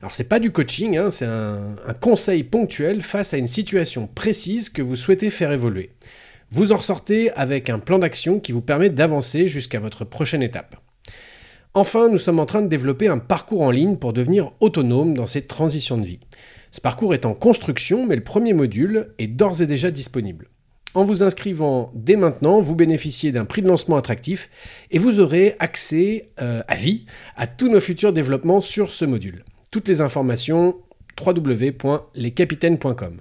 Alors 0.00 0.14
c'est 0.14 0.24
pas 0.24 0.40
du 0.40 0.50
coaching, 0.50 0.96
hein, 0.96 1.10
c'est 1.10 1.26
un, 1.26 1.76
un 1.86 1.94
conseil 1.94 2.42
ponctuel 2.44 3.02
face 3.02 3.34
à 3.34 3.38
une 3.38 3.46
situation 3.46 4.06
précise 4.06 4.70
que 4.70 4.82
vous 4.82 4.96
souhaitez 4.96 5.30
faire 5.30 5.52
évoluer. 5.52 5.90
Vous 6.50 6.72
en 6.72 6.78
ressortez 6.78 7.30
avec 7.32 7.68
un 7.68 7.78
plan 7.78 7.98
d'action 7.98 8.40
qui 8.40 8.52
vous 8.52 8.62
permet 8.62 8.88
d'avancer 8.88 9.48
jusqu'à 9.48 9.80
votre 9.80 10.04
prochaine 10.04 10.42
étape. 10.42 10.76
Enfin, 11.74 12.08
nous 12.08 12.18
sommes 12.18 12.40
en 12.40 12.46
train 12.46 12.62
de 12.62 12.68
développer 12.68 13.08
un 13.08 13.18
parcours 13.18 13.62
en 13.62 13.70
ligne 13.70 13.96
pour 13.96 14.12
devenir 14.12 14.52
autonome 14.60 15.14
dans 15.14 15.26
cette 15.26 15.48
transition 15.48 15.98
de 15.98 16.06
vie. 16.06 16.20
Ce 16.70 16.80
parcours 16.80 17.14
est 17.14 17.26
en 17.26 17.34
construction, 17.34 18.06
mais 18.06 18.16
le 18.16 18.24
premier 18.24 18.52
module 18.52 19.08
est 19.18 19.26
d'ores 19.26 19.62
et 19.62 19.66
déjà 19.66 19.90
disponible. 19.90 20.48
En 20.94 21.04
vous 21.04 21.22
inscrivant 21.22 21.92
dès 21.94 22.16
maintenant, 22.16 22.60
vous 22.60 22.74
bénéficiez 22.74 23.30
d'un 23.30 23.44
prix 23.44 23.62
de 23.62 23.68
lancement 23.68 23.96
attractif 23.96 24.48
et 24.90 24.98
vous 24.98 25.20
aurez 25.20 25.54
accès 25.58 26.30
euh, 26.40 26.62
à 26.66 26.76
vie 26.76 27.04
à 27.36 27.46
tous 27.46 27.68
nos 27.68 27.80
futurs 27.80 28.12
développements 28.12 28.60
sur 28.60 28.90
ce 28.90 29.04
module. 29.04 29.44
Toutes 29.70 29.86
les 29.86 30.00
informations 30.00 30.76
www.lescapitaines.com. 31.20 33.20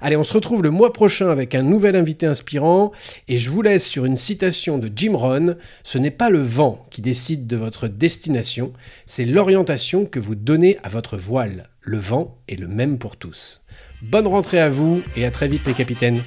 Allez, 0.00 0.16
on 0.16 0.24
se 0.24 0.32
retrouve 0.32 0.62
le 0.62 0.70
mois 0.70 0.92
prochain 0.92 1.28
avec 1.28 1.54
un 1.54 1.62
nouvel 1.62 1.96
invité 1.96 2.26
inspirant 2.26 2.92
et 3.26 3.38
je 3.38 3.50
vous 3.50 3.62
laisse 3.62 3.86
sur 3.86 4.04
une 4.04 4.16
citation 4.16 4.78
de 4.78 4.90
Jim 4.94 5.14
Rohn 5.14 5.56
Ce 5.82 5.98
n'est 5.98 6.10
pas 6.10 6.30
le 6.30 6.40
vent 6.40 6.86
qui 6.90 7.02
décide 7.02 7.46
de 7.46 7.56
votre 7.56 7.88
destination, 7.88 8.72
c'est 9.06 9.24
l'orientation 9.24 10.04
que 10.04 10.20
vous 10.20 10.34
donnez 10.34 10.78
à 10.82 10.88
votre 10.88 11.16
voile. 11.16 11.68
Le 11.80 11.98
vent 11.98 12.38
est 12.48 12.56
le 12.56 12.68
même 12.68 12.98
pour 12.98 13.16
tous. 13.16 13.64
Bonne 14.02 14.26
rentrée 14.26 14.60
à 14.60 14.70
vous 14.70 15.02
et 15.16 15.24
à 15.24 15.30
très 15.30 15.48
vite 15.48 15.66
les 15.66 15.74
capitaines. 15.74 16.22